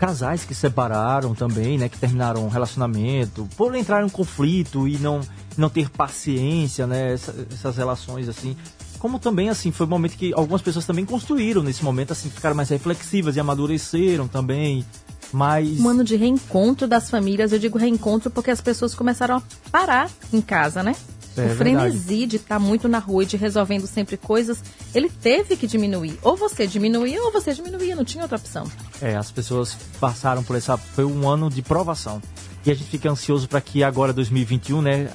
Casais 0.00 0.44
que 0.44 0.54
separaram 0.54 1.34
também, 1.34 1.76
né, 1.76 1.88
que 1.88 1.98
terminaram 1.98 2.42
um 2.44 2.48
relacionamento, 2.48 3.46
por 3.56 3.74
entrar 3.74 4.00
em 4.02 4.06
um 4.06 4.08
conflito 4.08 4.88
e 4.88 4.96
não, 4.98 5.20
não 5.58 5.68
ter 5.68 5.90
paciência, 5.90 6.86
né, 6.86 7.12
essa- 7.12 7.34
essas 7.52 7.76
relações, 7.76 8.26
assim. 8.28 8.56
Como 8.98 9.18
também, 9.18 9.48
assim, 9.50 9.70
foi 9.70 9.86
um 9.86 9.90
momento 9.90 10.16
que 10.16 10.32
algumas 10.34 10.62
pessoas 10.62 10.86
também 10.86 11.04
construíram 11.04 11.62
nesse 11.62 11.84
momento, 11.84 12.12
assim, 12.12 12.30
ficaram 12.30 12.56
mais 12.56 12.70
reflexivas 12.70 13.36
e 13.36 13.40
amadureceram 13.40 14.26
também. 14.26 14.84
Mas. 15.32 15.78
Um 15.78 15.88
ano 15.88 16.02
de 16.02 16.16
reencontro 16.16 16.88
das 16.88 17.08
famílias, 17.08 17.52
eu 17.52 17.58
digo 17.58 17.78
reencontro 17.78 18.30
porque 18.30 18.50
as 18.50 18.60
pessoas 18.60 18.94
começaram 18.94 19.36
a 19.36 19.42
parar 19.70 20.10
em 20.32 20.40
casa, 20.40 20.82
né? 20.82 20.96
É, 21.40 21.46
o 21.46 21.52
é 21.52 21.54
frenesi 21.54 22.26
de 22.26 22.36
estar 22.36 22.58
muito 22.58 22.88
na 22.88 22.98
rua 22.98 23.22
e 23.22 23.26
de 23.26 23.36
resolvendo 23.36 23.86
sempre 23.86 24.16
coisas, 24.16 24.62
ele 24.94 25.08
teve 25.08 25.56
que 25.56 25.66
diminuir. 25.66 26.18
Ou 26.22 26.36
você 26.36 26.66
diminuía 26.66 27.22
ou 27.22 27.32
você 27.32 27.52
diminuía, 27.52 27.96
não 27.96 28.04
tinha 28.04 28.22
outra 28.22 28.38
opção. 28.38 28.70
É, 29.00 29.16
as 29.16 29.30
pessoas 29.30 29.76
passaram 29.98 30.42
por 30.42 30.56
essa. 30.56 30.76
Foi 30.76 31.04
um 31.04 31.28
ano 31.28 31.48
de 31.48 31.62
provação. 31.62 32.20
E 32.64 32.70
a 32.70 32.74
gente 32.74 32.90
fica 32.90 33.10
ansioso 33.10 33.48
para 33.48 33.60
que 33.60 33.82
agora, 33.82 34.12
2021, 34.12 34.82
né? 34.82 35.08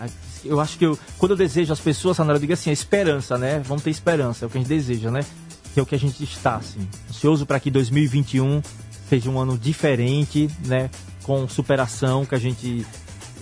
Eu 0.44 0.60
acho 0.60 0.78
que 0.78 0.86
eu, 0.86 0.98
quando 1.18 1.32
eu 1.32 1.38
desejo 1.38 1.72
as 1.72 1.80
pessoas, 1.80 2.18
Sandra, 2.18 2.36
eu 2.36 2.40
digo 2.40 2.54
assim, 2.54 2.70
a 2.70 2.74
esperança, 2.74 3.38
né? 3.38 3.62
Vamos 3.66 3.84
ter 3.84 3.90
esperança, 3.90 4.46
é 4.46 4.48
o 4.48 4.50
que 4.50 4.58
a 4.58 4.62
gente 4.62 4.70
deseja, 4.70 5.12
né? 5.12 5.22
Que 5.74 5.80
é 5.80 5.84
o 5.84 5.86
que 5.86 5.96
a 5.96 6.00
gente 6.00 6.24
está, 6.24 6.56
assim. 6.56 6.88
Ansioso 7.10 7.46
para 7.46 7.60
que 7.60 7.70
2021 7.70 8.62
seja 9.10 9.30
um 9.30 9.40
ano 9.40 9.58
diferente, 9.58 10.50
né? 10.66 10.90
Com 11.24 11.48
superação, 11.48 12.26
que 12.26 12.36
a 12.36 12.40
gente 12.40 12.86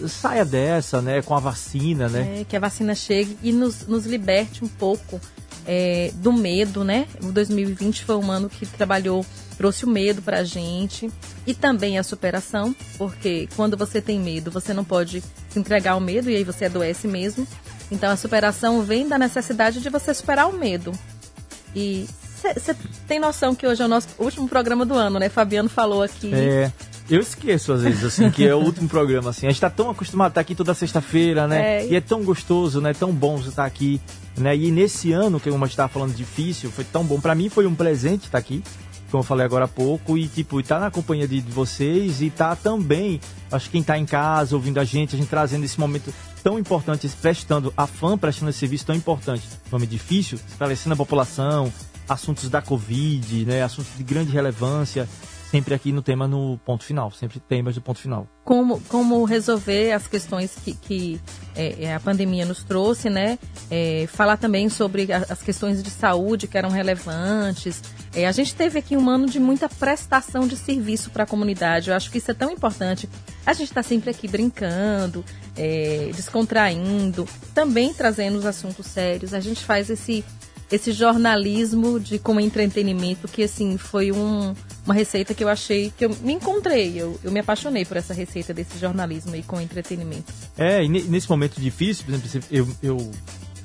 saia 0.08 0.46
dessa, 0.46 1.02
né? 1.02 1.22
Com 1.22 1.36
a 1.36 1.40
vacina, 1.40 2.08
né? 2.10 2.42
É, 2.42 2.44
que 2.44 2.56
a 2.56 2.60
vacina 2.60 2.96
chegue 2.96 3.38
e 3.42 3.52
nos, 3.52 3.88
nos 3.88 4.06
liberte 4.06 4.64
um 4.64 4.68
pouco 4.68 5.20
é, 5.66 6.12
do 6.16 6.34
medo, 6.34 6.84
né? 6.84 7.08
O 7.22 7.32
2020 7.32 8.06
foi 8.06 8.16
um 8.18 8.32
ano 8.32 8.50
que 8.50 8.66
trabalhou, 8.66 9.26
trouxe 9.58 9.86
o 9.86 9.90
medo 9.90 10.22
pra 10.22 10.44
gente 10.44 11.10
e 11.46 11.54
também 11.54 11.98
a 11.98 12.04
superação, 12.04 12.76
porque 12.98 13.48
quando 13.56 13.78
você 13.78 14.02
tem 14.02 14.20
medo, 14.20 14.52
você 14.52 14.74
não 14.74 14.84
pode 14.84 15.24
se 15.50 15.60
entregar 15.60 15.94
ao 15.94 16.00
medo 16.00 16.30
e 16.30 16.36
aí 16.36 16.44
você 16.44 16.66
adoece 16.66 17.08
mesmo. 17.08 17.48
Então 17.92 18.12
a 18.12 18.18
superação 18.18 18.82
vem 18.82 19.08
da 19.08 19.18
necessidade 19.18 19.80
de 19.80 19.90
você 19.90 20.14
superar 20.14 20.50
o 20.50 20.54
medo. 20.54 20.92
E 21.76 22.08
você 22.42 22.76
tem 23.08 23.20
noção 23.20 23.56
que 23.56 23.66
hoje 23.66 23.82
é 23.82 23.86
o 23.86 23.88
nosso 23.88 24.10
último 24.20 24.48
programa 24.50 24.86
do 24.86 24.94
ano, 24.94 25.20
né? 25.20 25.30
Fabiano 25.30 25.70
falou 25.70 26.04
aqui. 26.04 26.34
É. 26.34 26.72
Eu 27.10 27.20
esqueço, 27.20 27.74
às 27.74 27.84
vezes, 27.84 28.04
assim, 28.04 28.30
que 28.32 28.48
é 28.48 28.56
o 28.56 28.60
último 28.60 28.88
programa, 28.88 29.30
assim. 29.30 29.46
A 29.46 29.50
gente 29.50 29.60
tá 29.60 29.70
tão 29.70 29.90
acostumado 29.90 30.28
a 30.28 30.30
estar 30.30 30.42
aqui 30.42 30.56
toda 30.56 30.74
sexta-feira, 30.74 31.48
né? 31.48 31.84
É. 31.84 31.88
E 31.88 31.96
é 31.96 32.02
tão 32.02 32.24
gostoso, 32.24 32.80
né? 32.80 32.94
Tão 32.94 33.12
bom 33.12 33.38
você 33.38 33.50
estar 33.50 33.66
aqui, 33.66 34.00
né? 34.38 34.56
E 34.56 34.72
nesse 34.72 35.12
ano, 35.12 35.40
que 35.40 35.50
uma 35.50 35.68
estava 35.68 35.90
falando 35.90 36.16
difícil, 36.16 36.72
foi 36.72 36.86
tão 36.86 37.04
bom. 37.04 37.20
Para 37.20 37.36
mim 37.36 37.50
foi 37.50 37.68
um 37.68 37.76
presente 37.76 38.26
estar 38.26 38.38
aqui, 38.38 38.64
como 39.12 39.22
eu 39.22 39.26
falei 39.26 39.46
agora 39.46 39.66
há 39.66 39.68
pouco, 39.68 40.18
e 40.18 40.28
tipo, 40.28 40.60
estar 40.60 40.80
na 40.80 40.90
companhia 40.90 41.28
de, 41.28 41.42
de 41.42 41.52
vocês 41.52 42.22
e 42.22 42.28
estar 42.28 42.56
também, 42.56 43.20
acho 43.52 43.66
que 43.66 43.74
quem 43.74 43.84
tá 43.84 43.98
em 43.98 44.06
casa, 44.06 44.56
ouvindo 44.56 44.80
a 44.80 44.84
gente, 44.84 45.16
a 45.16 45.18
gente 45.20 45.30
trazendo 45.30 45.66
esse 45.66 45.80
momento 45.80 46.14
tão 46.42 46.58
importante, 46.58 47.08
prestando, 47.22 47.74
a 47.76 47.86
fã 47.86 48.18
prestando 48.18 48.50
esse 48.50 48.60
serviço 48.60 48.86
tão 48.86 48.96
importante, 48.96 49.48
nome 49.72 49.86
difícil, 49.86 50.40
esclarecendo 50.50 50.94
a 50.94 50.98
população, 50.98 51.72
assuntos 52.08 52.50
da 52.50 52.62
Covid, 52.62 53.46
né? 53.46 53.62
Assuntos 53.62 53.92
de 53.96 54.04
grande 54.04 54.32
relevância, 54.32 55.08
sempre 55.54 55.76
aqui 55.76 55.92
no 55.92 56.02
tema 56.02 56.28
no 56.28 56.58
ponto 56.66 56.84
final, 56.84 57.12
sempre 57.12 57.40
temas 57.40 57.76
do 57.76 57.82
ponto 57.82 58.00
final. 58.00 58.28
como, 58.44 58.82
como 58.90 59.24
resolver 59.24 59.92
as 59.92 60.08
questões 60.08 60.56
que, 60.66 60.74
que 60.74 61.22
é, 61.56 61.84
é, 61.86 61.94
a 61.94 62.00
pandemia 62.00 62.44
nos 62.44 62.64
trouxe, 62.64 63.08
né? 63.08 63.38
É, 63.70 64.08
falar 64.12 64.38
também 64.38 64.68
sobre 64.68 65.14
a- 65.14 65.28
as 65.30 65.44
questões 65.44 65.84
de 65.84 65.92
saúde 65.92 66.48
que 66.48 66.58
eram 66.58 66.70
relevantes. 66.70 67.84
É, 68.16 68.26
a 68.28 68.32
gente 68.32 68.56
teve 68.56 68.80
aqui 68.80 68.98
um 68.98 69.08
ano 69.08 69.28
de 69.28 69.40
muita 69.40 69.70
prestação 69.70 70.48
de 70.48 70.58
serviço 70.58 71.12
para 71.12 71.24
a 71.24 71.28
comunidade. 71.28 71.92
Eu 71.92 71.96
acho 71.96 72.10
que 72.10 72.18
isso 72.18 72.32
é 72.32 72.34
tão 72.34 72.50
importante. 72.50 73.08
A 73.46 73.54
gente 73.54 73.68
está 73.70 73.84
sempre 73.84 74.10
aqui 74.10 74.28
brincando, 74.28 75.24
é, 75.56 76.10
descontraindo, 76.16 77.28
também 77.54 77.94
trazendo 77.94 78.40
os 78.40 78.46
assuntos 78.48 78.88
sérios. 78.88 79.36
A 79.36 79.40
gente 79.40 79.64
faz 79.64 79.88
esse 79.92 80.26
esse 80.72 80.92
jornalismo 80.92 82.00
de 82.00 82.18
como 82.18 82.40
entretenimento 82.40 83.28
que 83.28 83.44
assim 83.44 83.78
foi 83.78 84.12
um, 84.12 84.56
uma 84.86 84.94
receita 84.94 85.34
que 85.34 85.44
eu 85.44 85.50
achei 85.50 85.92
que 85.98 86.06
eu 86.06 86.10
me 86.22 86.34
encontrei 86.34 87.00
eu, 87.00 87.20
eu 87.24 87.32
me 87.32 87.40
apaixonei 87.40 87.86
por 87.86 87.96
essa 87.98 88.14
receita 88.14 88.54
desse 88.54 88.78
jornalismo 88.78 89.34
aí 89.34 89.44
com 89.44 89.60
entretenimento 89.62 90.32
É, 90.58 90.84
e 90.84 90.90
ne- 90.90 91.04
nesse 91.04 91.30
momento 91.30 91.60
difícil, 91.60 92.06
por 92.06 92.14
exemplo, 92.14 92.48
eu, 92.52 92.68
eu 92.82 93.12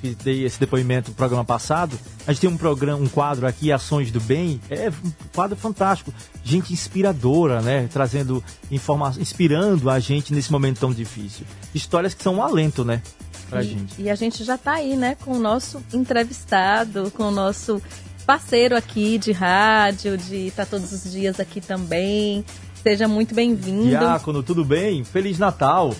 fiz- 0.00 0.14
dei 0.16 0.44
esse 0.44 0.60
depoimento 0.60 1.10
no 1.10 1.16
programa 1.16 1.44
passado, 1.44 1.98
a 2.26 2.32
gente 2.32 2.40
tem 2.42 2.50
um 2.50 2.56
programa, 2.56 3.02
um 3.02 3.08
quadro 3.08 3.46
aqui, 3.48 3.72
Ações 3.72 4.12
do 4.12 4.20
Bem, 4.20 4.60
é 4.70 4.90
um 4.90 5.12
quadro 5.34 5.56
fantástico, 5.56 6.14
gente 6.44 6.72
inspiradora, 6.72 7.60
né, 7.60 7.88
trazendo 7.92 8.42
informação, 8.70 9.20
inspirando 9.20 9.90
a 9.90 9.98
gente 9.98 10.32
nesse 10.32 10.52
momento 10.52 10.78
tão 10.78 10.92
difícil. 10.92 11.44
Histórias 11.74 12.14
que 12.14 12.22
são 12.22 12.36
um 12.36 12.42
alento, 12.42 12.84
né, 12.84 13.02
pra 13.50 13.60
e, 13.62 13.68
gente. 13.70 13.94
e 14.00 14.08
a 14.08 14.14
gente 14.14 14.44
já 14.44 14.56
tá 14.56 14.74
aí 14.74 14.94
né 14.94 15.16
com 15.24 15.32
o 15.32 15.38
nosso 15.40 15.82
entrevistado 15.92 17.10
com 17.16 17.24
o 17.24 17.30
nosso 17.30 17.82
parceiro 18.28 18.76
aqui 18.76 19.16
de 19.16 19.32
rádio 19.32 20.18
de 20.18 20.48
estar 20.48 20.66
todos 20.66 20.92
os 20.92 21.10
dias 21.10 21.40
aqui 21.40 21.62
também 21.62 22.44
seja 22.82 23.08
muito 23.08 23.34
bem-vindo 23.34 23.88
Diácono, 23.88 24.42
tudo 24.42 24.66
bem? 24.66 25.02
Feliz 25.02 25.38
Natal! 25.38 25.94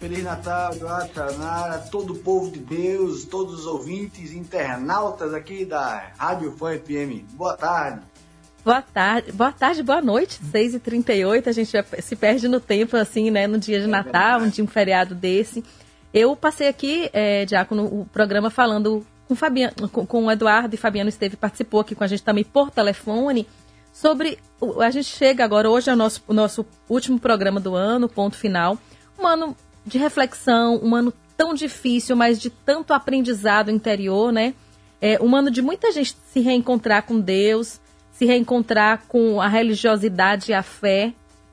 Feliz 0.00 0.24
Natal, 0.24 0.72
Eduardo 0.74 1.10
Tanara, 1.10 1.78
todo 1.78 2.14
o 2.14 2.18
povo 2.18 2.50
de 2.50 2.58
Deus, 2.58 3.24
todos 3.24 3.60
os 3.60 3.66
ouvintes, 3.66 4.32
internautas 4.32 5.32
aqui 5.32 5.64
da 5.64 6.10
Rádio 6.18 6.56
Fã 6.56 6.76
FM. 6.76 7.22
Boa 7.34 7.56
tarde. 7.56 8.00
Boa 8.64 8.82
tarde, 8.82 9.30
boa 9.30 9.52
tarde, 9.52 9.82
boa 9.84 10.02
noite, 10.02 10.40
6h38, 10.52 11.46
a 11.46 11.52
gente 11.52 11.72
se 12.02 12.16
perde 12.16 12.48
no 12.48 12.58
tempo, 12.58 12.96
assim, 12.96 13.30
né, 13.30 13.46
no 13.46 13.58
dia 13.58 13.80
de 13.80 13.86
Natal, 13.86 14.40
um 14.40 14.48
dia 14.48 14.64
um 14.64 14.66
feriado 14.66 15.14
desse. 15.14 15.62
Eu 16.12 16.34
passei 16.34 16.66
aqui, 16.66 17.08
é, 17.12 17.44
Diácono, 17.44 17.84
o 17.84 18.04
programa 18.12 18.50
falando 18.50 19.06
com, 19.28 19.34
Fabiano, 19.34 19.88
com, 19.92 20.06
com 20.06 20.24
o 20.24 20.30
Eduardo 20.30 20.74
e 20.74 20.78
Fabiano 20.78 21.10
esteve, 21.10 21.36
participou 21.36 21.80
aqui 21.80 21.94
com 21.94 22.02
a 22.02 22.06
gente 22.06 22.22
também 22.22 22.42
por 22.42 22.70
telefone, 22.70 23.46
sobre, 23.92 24.38
a 24.80 24.90
gente 24.90 25.08
chega 25.08 25.44
agora, 25.44 25.68
hoje 25.70 25.90
é 25.90 25.92
o 25.92 25.96
nosso, 25.96 26.22
o 26.26 26.32
nosso 26.32 26.64
último 26.88 27.20
programa 27.20 27.60
do 27.60 27.74
ano, 27.74 28.08
ponto 28.08 28.36
final, 28.36 28.78
um 29.18 29.26
ano 29.26 29.54
de 29.84 29.98
reflexão, 29.98 30.80
um 30.82 30.94
ano 30.94 31.12
tão 31.36 31.52
difícil, 31.52 32.16
mas 32.16 32.40
de 32.40 32.48
tanto 32.48 32.94
aprendizado 32.94 33.70
interior, 33.70 34.32
né? 34.32 34.54
É 35.00 35.22
um 35.22 35.36
ano 35.36 35.50
de 35.50 35.62
muita 35.62 35.92
gente 35.92 36.16
se 36.32 36.40
reencontrar 36.40 37.02
com 37.02 37.20
Deus, 37.20 37.80
se 38.12 38.24
reencontrar 38.24 39.02
com 39.06 39.40
a 39.40 39.46
religiosidade 39.46 40.50
e 40.50 40.54
a 40.54 40.62
fé, 40.62 41.12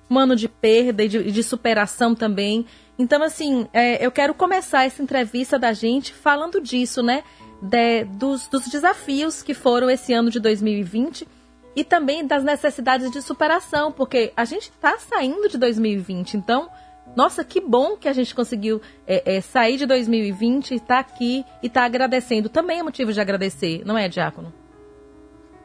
um 0.10 0.18
ano 0.18 0.35
de 0.35 0.47
perda 0.47 1.03
e 1.03 1.07
de, 1.07 1.31
de 1.31 1.43
superação 1.43 2.15
também. 2.15 2.65
Então, 2.97 3.22
assim, 3.22 3.68
é, 3.73 4.03
eu 4.06 4.11
quero 4.11 4.34
começar 4.34 4.85
essa 4.85 5.03
entrevista 5.03 5.60
da 5.60 5.73
gente 5.73 6.14
falando 6.14 6.61
disso, 6.61 7.03
né? 7.03 7.23
De- 7.61 8.03
dos, 8.06 8.48
dos 8.48 8.68
desafios 8.68 9.41
que 9.41 9.53
foram 9.53 9.90
esse 9.90 10.14
ano 10.14 10.30
de 10.30 10.40
2020 10.40 11.27
e 11.76 11.84
também 11.84 12.26
das 12.26 12.44
necessidades 12.44 13.11
de 13.11 13.22
superação, 13.22 13.91
porque 13.91 14.32
a 14.36 14.45
gente 14.45 14.69
está 14.69 14.98
saindo 14.98 15.49
de 15.49 15.57
2020, 15.57 16.36
então, 16.38 16.69
nossa, 17.15 17.44
que 17.44 17.60
bom 17.60 17.98
que 17.98 18.07
a 18.07 18.14
gente 18.14 18.34
conseguiu 18.34 18.82
é, 19.06 19.36
é, 19.38 19.41
sair 19.41 19.77
de 19.77 19.86
2020, 19.86 20.73
estar 20.76 20.99
aqui 20.99 21.45
e 21.61 21.68
estar 21.68 21.84
agradecendo. 21.84 22.49
Também 22.49 22.80
é 22.80 22.84
motivo 22.84 23.11
de 23.11 23.19
agradecer, 23.19 23.84
não 23.86 23.98
é, 23.98 24.07
Diácono? 24.07 24.53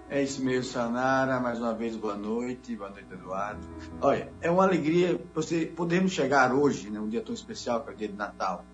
É 0.08 0.20
isso 0.24 0.44
mesmo, 0.44 0.64
Sanara. 0.64 1.38
Mais 1.38 1.60
uma 1.60 1.72
vez, 1.72 1.94
boa 1.94 2.16
noite. 2.16 2.74
Boa 2.74 2.90
noite, 2.90 3.06
Eduardo. 3.12 3.60
Olha, 4.00 4.32
é 4.40 4.50
uma 4.50 4.64
alegria 4.64 5.20
você 5.32 5.66
podermos 5.66 6.10
chegar 6.10 6.52
hoje, 6.52 6.90
né, 6.90 6.98
um 6.98 7.08
dia 7.08 7.20
tão 7.20 7.32
especial 7.32 7.80
que 7.82 7.90
é 7.90 7.92
o 7.92 7.96
dia 7.96 8.08
de 8.08 8.14
Natal. 8.14 8.64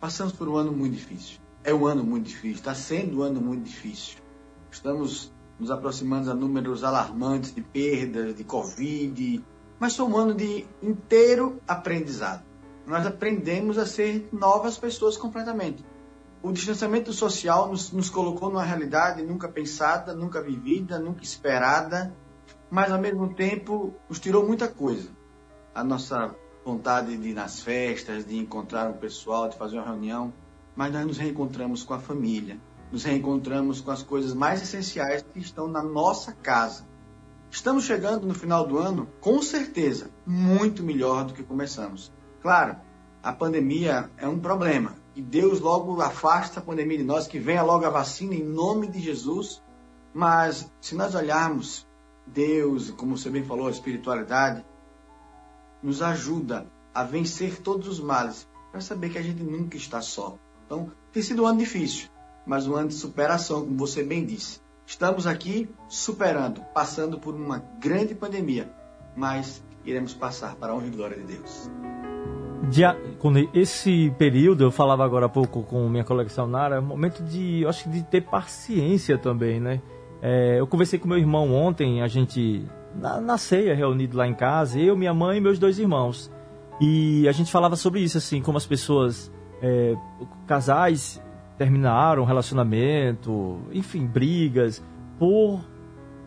Passamos 0.00 0.32
por 0.32 0.48
um 0.48 0.54
ano 0.56 0.70
muito 0.70 0.94
difícil. 0.94 1.39
É 1.62 1.74
um 1.74 1.86
ano 1.86 2.02
muito 2.02 2.26
difícil. 2.26 2.56
Está 2.56 2.74
sendo 2.74 3.18
um 3.18 3.22
ano 3.22 3.40
muito 3.40 3.64
difícil. 3.64 4.18
Estamos 4.70 5.32
nos 5.58 5.70
aproximando 5.70 6.30
a 6.30 6.34
números 6.34 6.82
alarmantes 6.82 7.54
de 7.54 7.60
perdas, 7.60 8.34
de 8.34 8.44
Covid, 8.44 9.44
mas 9.78 9.94
foi 9.94 10.06
um 10.06 10.16
ano 10.16 10.34
de 10.34 10.66
inteiro 10.82 11.60
aprendizado. 11.68 12.42
Nós 12.86 13.06
aprendemos 13.06 13.76
a 13.76 13.84
ser 13.84 14.28
novas 14.32 14.78
pessoas 14.78 15.18
completamente. 15.18 15.84
O 16.42 16.50
distanciamento 16.50 17.12
social 17.12 17.68
nos, 17.68 17.92
nos 17.92 18.08
colocou 18.08 18.48
numa 18.48 18.64
realidade 18.64 19.22
nunca 19.22 19.46
pensada, 19.46 20.14
nunca 20.14 20.42
vivida, 20.42 20.98
nunca 20.98 21.22
esperada, 21.22 22.16
mas 22.70 22.90
ao 22.90 22.98
mesmo 22.98 23.34
tempo 23.34 23.92
nos 24.08 24.18
tirou 24.18 24.46
muita 24.46 24.66
coisa. 24.66 25.10
A 25.74 25.84
nossa 25.84 26.34
vontade 26.64 27.16
de 27.18 27.28
ir 27.28 27.34
nas 27.34 27.60
festas, 27.60 28.24
de 28.24 28.38
encontrar 28.38 28.88
um 28.88 28.94
pessoal, 28.94 29.50
de 29.50 29.58
fazer 29.58 29.76
uma 29.76 29.84
reunião, 29.84 30.32
mas 30.80 30.94
nós 30.94 31.06
nos 31.06 31.18
reencontramos 31.18 31.82
com 31.82 31.92
a 31.92 31.98
família, 31.98 32.58
nos 32.90 33.04
reencontramos 33.04 33.82
com 33.82 33.90
as 33.90 34.02
coisas 34.02 34.32
mais 34.32 34.62
essenciais 34.62 35.22
que 35.22 35.38
estão 35.38 35.68
na 35.68 35.82
nossa 35.82 36.32
casa. 36.32 36.88
Estamos 37.50 37.84
chegando 37.84 38.26
no 38.26 38.32
final 38.32 38.66
do 38.66 38.78
ano, 38.78 39.06
com 39.20 39.42
certeza, 39.42 40.10
muito 40.26 40.82
melhor 40.82 41.26
do 41.26 41.34
que 41.34 41.42
começamos. 41.42 42.10
Claro, 42.40 42.76
a 43.22 43.30
pandemia 43.30 44.10
é 44.16 44.26
um 44.26 44.38
problema. 44.38 44.94
E 45.14 45.20
Deus 45.20 45.60
logo 45.60 46.00
afasta 46.00 46.60
a 46.60 46.62
pandemia 46.62 46.96
de 46.96 47.04
nós, 47.04 47.26
que 47.26 47.38
venha 47.38 47.62
logo 47.62 47.84
a 47.84 47.90
vacina 47.90 48.34
em 48.34 48.42
nome 48.42 48.86
de 48.86 49.00
Jesus. 49.00 49.62
Mas 50.14 50.72
se 50.80 50.94
nós 50.94 51.14
olharmos 51.14 51.86
Deus, 52.26 52.90
como 52.92 53.18
você 53.18 53.28
bem 53.28 53.44
falou, 53.44 53.66
a 53.66 53.70
espiritualidade, 53.70 54.64
nos 55.82 56.00
ajuda 56.00 56.66
a 56.94 57.04
vencer 57.04 57.60
todos 57.60 57.86
os 57.86 58.00
males, 58.00 58.48
para 58.72 58.80
saber 58.80 59.10
que 59.10 59.18
a 59.18 59.22
gente 59.22 59.42
nunca 59.42 59.76
está 59.76 60.00
só. 60.00 60.38
Então, 60.70 60.86
tem 61.12 61.20
sido 61.20 61.42
um 61.42 61.46
ano 61.46 61.58
difícil, 61.58 62.08
mas 62.46 62.68
um 62.68 62.76
ano 62.76 62.86
de 62.86 62.94
superação, 62.94 63.62
como 63.62 63.76
você 63.76 64.04
bem 64.04 64.24
disse. 64.24 64.60
Estamos 64.86 65.26
aqui 65.26 65.68
superando, 65.88 66.60
passando 66.72 67.18
por 67.18 67.34
uma 67.34 67.58
grande 67.80 68.14
pandemia, 68.14 68.70
mas 69.16 69.64
iremos 69.84 70.14
passar 70.14 70.54
para 70.54 70.70
a 70.70 70.76
honra 70.76 70.86
e 70.86 70.90
glória 70.90 71.16
de 71.16 71.24
Deus. 71.24 71.68
esse 73.52 74.14
período, 74.16 74.62
eu 74.62 74.70
falava 74.70 75.04
agora 75.04 75.26
há 75.26 75.28
pouco 75.28 75.64
com 75.64 75.88
minha 75.88 76.04
colega 76.04 76.30
Sanara, 76.30 76.76
é 76.76 76.78
um 76.78 76.86
momento 76.86 77.20
de, 77.24 77.66
acho 77.66 77.90
de 77.90 78.04
ter 78.04 78.20
paciência 78.20 79.18
também, 79.18 79.58
né? 79.58 79.82
É, 80.22 80.60
eu 80.60 80.68
conversei 80.68 81.00
com 81.00 81.08
meu 81.08 81.18
irmão 81.18 81.52
ontem, 81.52 82.00
a 82.00 82.06
gente, 82.06 82.64
na, 82.94 83.20
na 83.20 83.38
ceia, 83.38 83.74
reunido 83.74 84.16
lá 84.16 84.24
em 84.24 84.34
casa, 84.34 84.78
eu, 84.78 84.96
minha 84.96 85.12
mãe 85.12 85.38
e 85.38 85.40
meus 85.40 85.58
dois 85.58 85.80
irmãos. 85.80 86.30
E 86.80 87.28
a 87.28 87.32
gente 87.32 87.50
falava 87.50 87.74
sobre 87.74 88.00
isso, 88.00 88.18
assim, 88.18 88.40
como 88.40 88.56
as 88.56 88.66
pessoas, 88.66 89.32
é, 89.62 89.96
casais 90.46 91.20
terminaram 91.58 92.24
relacionamento, 92.24 93.60
enfim, 93.70 94.06
brigas, 94.06 94.82
por 95.18 95.60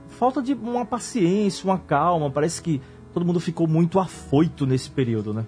falta 0.07 0.41
de 0.41 0.53
uma 0.53 0.85
paciência, 0.85 1.65
uma 1.65 1.79
calma. 1.79 2.29
Parece 2.29 2.61
que 2.61 2.81
todo 3.13 3.25
mundo 3.25 3.39
ficou 3.39 3.67
muito 3.67 3.99
afoito 3.99 4.65
nesse 4.65 4.89
período, 4.89 5.33
né? 5.33 5.45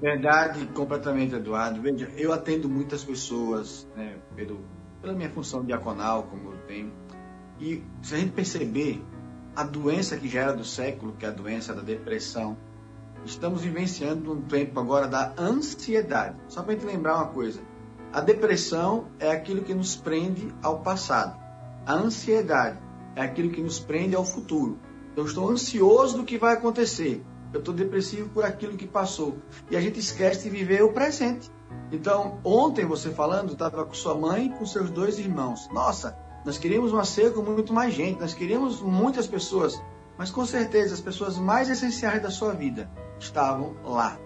Verdade, 0.00 0.66
completamente, 0.74 1.34
Eduardo. 1.34 1.80
Veja, 1.80 2.10
eu 2.16 2.32
atendo 2.32 2.68
muitas 2.68 3.04
pessoas, 3.04 3.88
né, 3.96 4.16
pelo, 4.34 4.60
pela 5.00 5.14
minha 5.14 5.30
função 5.30 5.64
diaconal, 5.64 6.24
como 6.24 6.52
eu 6.52 6.58
tenho. 6.66 6.92
E 7.60 7.82
se 8.02 8.14
a 8.14 8.18
gente 8.18 8.32
perceber 8.32 9.02
a 9.54 9.62
doença 9.62 10.16
que 10.16 10.28
já 10.28 10.40
era 10.42 10.52
do 10.52 10.64
século, 10.64 11.12
que 11.12 11.24
é 11.24 11.28
a 11.28 11.32
doença 11.32 11.72
da 11.72 11.82
depressão, 11.82 12.56
estamos 13.24 13.62
vivenciando 13.62 14.32
um 14.32 14.42
tempo 14.42 14.78
agora 14.78 15.06
da 15.08 15.32
ansiedade. 15.38 16.36
Só 16.48 16.62
para 16.62 16.74
gente 16.74 16.86
lembrar 16.86 17.16
uma 17.16 17.28
coisa: 17.28 17.60
a 18.12 18.20
depressão 18.20 19.06
é 19.18 19.30
aquilo 19.30 19.62
que 19.62 19.74
nos 19.74 19.96
prende 19.96 20.54
ao 20.62 20.80
passado, 20.80 21.38
a 21.86 21.94
ansiedade 21.94 22.78
é 23.16 23.22
aquilo 23.22 23.50
que 23.50 23.62
nos 23.62 23.78
prende 23.78 24.14
ao 24.14 24.24
futuro. 24.24 24.78
Eu 25.16 25.24
estou 25.24 25.48
ansioso 25.48 26.16
do 26.16 26.24
que 26.24 26.38
vai 26.38 26.54
acontecer. 26.54 27.24
Eu 27.52 27.60
estou 27.60 27.72
depressivo 27.72 28.28
por 28.30 28.44
aquilo 28.44 28.76
que 28.76 28.86
passou. 28.86 29.36
E 29.70 29.76
a 29.76 29.80
gente 29.80 30.00
esquece 30.00 30.42
de 30.42 30.50
viver 30.50 30.82
o 30.82 30.92
presente. 30.92 31.48
Então, 31.92 32.40
ontem 32.42 32.84
você 32.84 33.10
falando, 33.10 33.52
estava 33.52 33.84
com 33.84 33.94
sua 33.94 34.16
mãe 34.16 34.46
e 34.46 34.50
com 34.50 34.66
seus 34.66 34.90
dois 34.90 35.20
irmãos. 35.20 35.68
Nossa, 35.72 36.18
nós 36.44 36.58
queríamos 36.58 36.92
uma 36.92 37.04
ceia 37.04 37.30
com 37.30 37.42
muito 37.42 37.72
mais 37.72 37.94
gente, 37.94 38.20
nós 38.20 38.34
queríamos 38.34 38.82
muitas 38.82 39.26
pessoas. 39.28 39.80
Mas 40.16 40.30
com 40.30 40.44
certeza 40.46 40.94
as 40.94 41.00
pessoas 41.00 41.38
mais 41.38 41.68
essenciais 41.68 42.22
da 42.22 42.30
sua 42.30 42.52
vida 42.52 42.90
estavam 43.18 43.74
lá. 43.84 44.18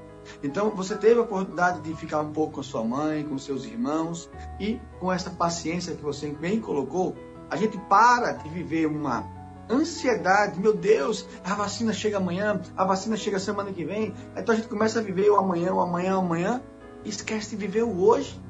Então 0.42 0.70
você 0.70 0.94
teve 0.96 1.18
a 1.18 1.22
oportunidade 1.22 1.80
de 1.80 1.94
ficar 1.94 2.20
um 2.20 2.32
pouco 2.32 2.54
com 2.54 2.62
sua 2.62 2.84
mãe, 2.84 3.24
com 3.24 3.38
seus 3.38 3.64
irmãos 3.64 4.30
e 4.60 4.80
com 5.00 5.12
essa 5.12 5.30
paciência 5.30 5.94
que 5.94 6.02
você 6.02 6.28
bem 6.28 6.60
colocou, 6.60 7.16
a 7.50 7.56
gente 7.56 7.78
para 7.88 8.32
de 8.32 8.48
viver 8.48 8.86
uma 8.86 9.24
ansiedade, 9.70 10.58
meu 10.60 10.74
Deus, 10.74 11.26
a 11.44 11.54
vacina 11.54 11.92
chega 11.92 12.16
amanhã, 12.16 12.60
a 12.76 12.84
vacina 12.84 13.16
chega 13.16 13.38
semana 13.38 13.72
que 13.72 13.84
vem. 13.84 14.14
Então 14.36 14.54
a 14.54 14.56
gente 14.56 14.68
começa 14.68 14.98
a 14.98 15.02
viver 15.02 15.30
o 15.30 15.36
amanhã, 15.36 15.72
o 15.72 15.80
amanhã, 15.80 16.16
o 16.16 16.20
amanhã 16.20 16.62
e 17.04 17.08
esquece 17.08 17.50
de 17.50 17.56
viver 17.56 17.84
o 17.84 18.02
hoje. 18.02 18.40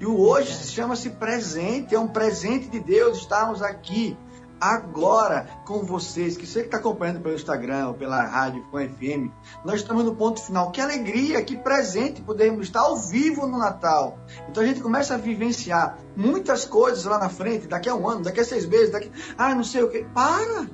E 0.00 0.06
o 0.06 0.18
hoje 0.18 0.52
chama-se 0.52 1.10
presente, 1.10 1.94
é 1.94 1.98
um 1.98 2.08
presente 2.08 2.68
de 2.68 2.80
Deus 2.80 3.18
estarmos 3.18 3.62
aqui 3.62 4.16
agora 4.62 5.48
com 5.66 5.82
vocês, 5.82 6.36
que 6.36 6.46
você 6.46 6.60
que 6.60 6.66
está 6.66 6.76
acompanhando 6.76 7.20
pelo 7.20 7.34
Instagram 7.34 7.88
ou 7.88 7.94
pela 7.94 8.22
rádio 8.22 8.64
com 8.70 8.78
FM, 8.78 9.28
nós 9.64 9.80
estamos 9.80 10.04
no 10.04 10.14
ponto 10.14 10.40
final. 10.40 10.70
Que 10.70 10.80
alegria, 10.80 11.42
que 11.42 11.56
presente 11.56 12.22
podermos 12.22 12.68
estar 12.68 12.82
ao 12.82 12.96
vivo 12.96 13.44
no 13.44 13.58
Natal. 13.58 14.20
Então 14.48 14.62
a 14.62 14.66
gente 14.66 14.80
começa 14.80 15.14
a 15.14 15.18
vivenciar 15.18 15.98
muitas 16.16 16.64
coisas 16.64 17.04
lá 17.04 17.18
na 17.18 17.28
frente, 17.28 17.66
daqui 17.66 17.88
a 17.88 17.94
um 17.96 18.08
ano, 18.08 18.22
daqui 18.22 18.38
a 18.38 18.44
seis 18.44 18.64
meses, 18.64 18.92
daqui. 18.92 19.10
Ah, 19.36 19.52
não 19.52 19.64
sei 19.64 19.82
o 19.82 19.90
que. 19.90 20.04
Para! 20.14 20.68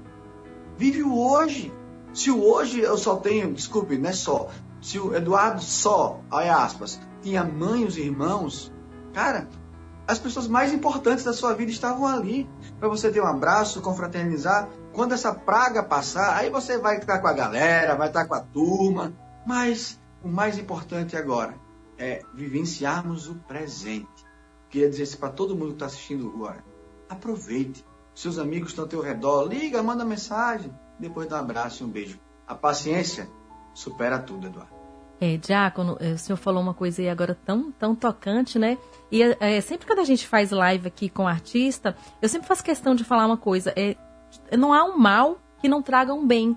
Vive 0.77 1.03
o 1.03 1.19
hoje. 1.19 1.73
Se 2.13 2.31
o 2.31 2.45
hoje 2.45 2.81
eu 2.81 2.99
só 2.99 3.17
tenho, 3.17 3.55
desculpe, 3.55 3.97
não 3.97 4.11
é 4.11 4.13
só. 4.13 4.51
Se 4.83 4.99
o 4.99 5.15
Eduardo 5.15 5.63
só, 5.63 6.21
aí 6.31 6.51
aspas, 6.51 7.01
tinha 7.23 7.43
mãe 7.43 7.83
e 7.83 7.87
os 7.87 7.97
irmãos, 7.97 8.71
cara, 9.15 9.49
as 10.09 10.19
pessoas 10.19 10.49
mais 10.49 10.73
importantes 10.73 11.23
da 11.23 11.35
sua 11.35 11.53
vida 11.53 11.71
estavam 11.71 12.07
ali 12.07 12.49
para 12.81 12.89
você 12.89 13.11
ter 13.11 13.21
um 13.21 13.27
abraço, 13.27 13.83
confraternizar. 13.83 14.67
Quando 14.95 15.13
essa 15.13 15.35
praga 15.35 15.83
passar, 15.83 16.35
aí 16.35 16.49
você 16.49 16.79
vai 16.79 16.97
estar 16.97 17.19
com 17.19 17.27
a 17.29 17.33
galera, 17.35 17.95
vai 17.95 18.09
estar 18.09 18.27
com 18.27 18.35
a 18.35 18.41
turma. 18.41 19.13
Mas 19.47 20.01
o 20.25 20.29
mais 20.29 20.59
importante 20.59 21.15
agora 21.15 21.55
é 21.99 22.23
vivenciarmos 22.35 23.29
o 23.29 23.35
presente. 23.35 24.09
Queria 24.71 24.89
dizer 24.89 25.03
isso 25.03 25.19
para 25.19 25.29
todo 25.29 25.55
mundo 25.55 25.69
que 25.69 25.75
está 25.75 25.87
assistindo 25.87 26.27
agora. 26.35 26.65
Aproveite. 27.07 27.85
Seus 28.15 28.39
amigos 28.39 28.71
estão 28.71 28.85
ao 28.85 28.89
teu 28.89 29.03
redor. 29.03 29.47
Liga, 29.47 29.83
manda 29.83 30.07
mensagem. 30.07 30.73
Depois 30.99 31.29
dá 31.29 31.37
um 31.37 31.41
abraço 31.41 31.83
e 31.83 31.87
um 31.87 31.91
beijo. 31.91 32.19
A 32.47 32.55
paciência 32.55 33.29
supera 33.75 34.19
tudo, 34.19 34.47
Eduardo. 34.47 34.78
É, 35.21 35.37
Diácono, 35.37 35.97
é, 36.01 36.13
o 36.13 36.19
senhor 36.19 36.37
falou 36.37 36.63
uma 36.63 36.75
coisa 36.75 37.03
aí 37.03 37.09
agora 37.09 37.37
tão, 37.45 37.73
tão 37.73 37.95
tocante, 37.95 38.59
né? 38.59 38.79
E 39.11 39.23
é, 39.23 39.61
sempre 39.61 39.87
quando 39.87 39.99
a 39.99 40.05
gente 40.05 40.27
faz 40.27 40.51
live 40.51 40.87
aqui 40.87 41.09
com 41.09 41.27
artista, 41.27 41.97
eu 42.23 42.29
sempre 42.29 42.47
faço 42.47 42.63
questão 42.63 42.95
de 42.95 43.03
falar 43.03 43.27
uma 43.27 43.37
coisa. 43.37 43.73
É, 43.77 43.97
não 44.57 44.73
há 44.73 44.85
um 44.85 44.97
mal 44.97 45.41
que 45.61 45.69
não 45.69 45.83
traga 45.83 46.15
um 46.15 46.27
bem. 46.27 46.57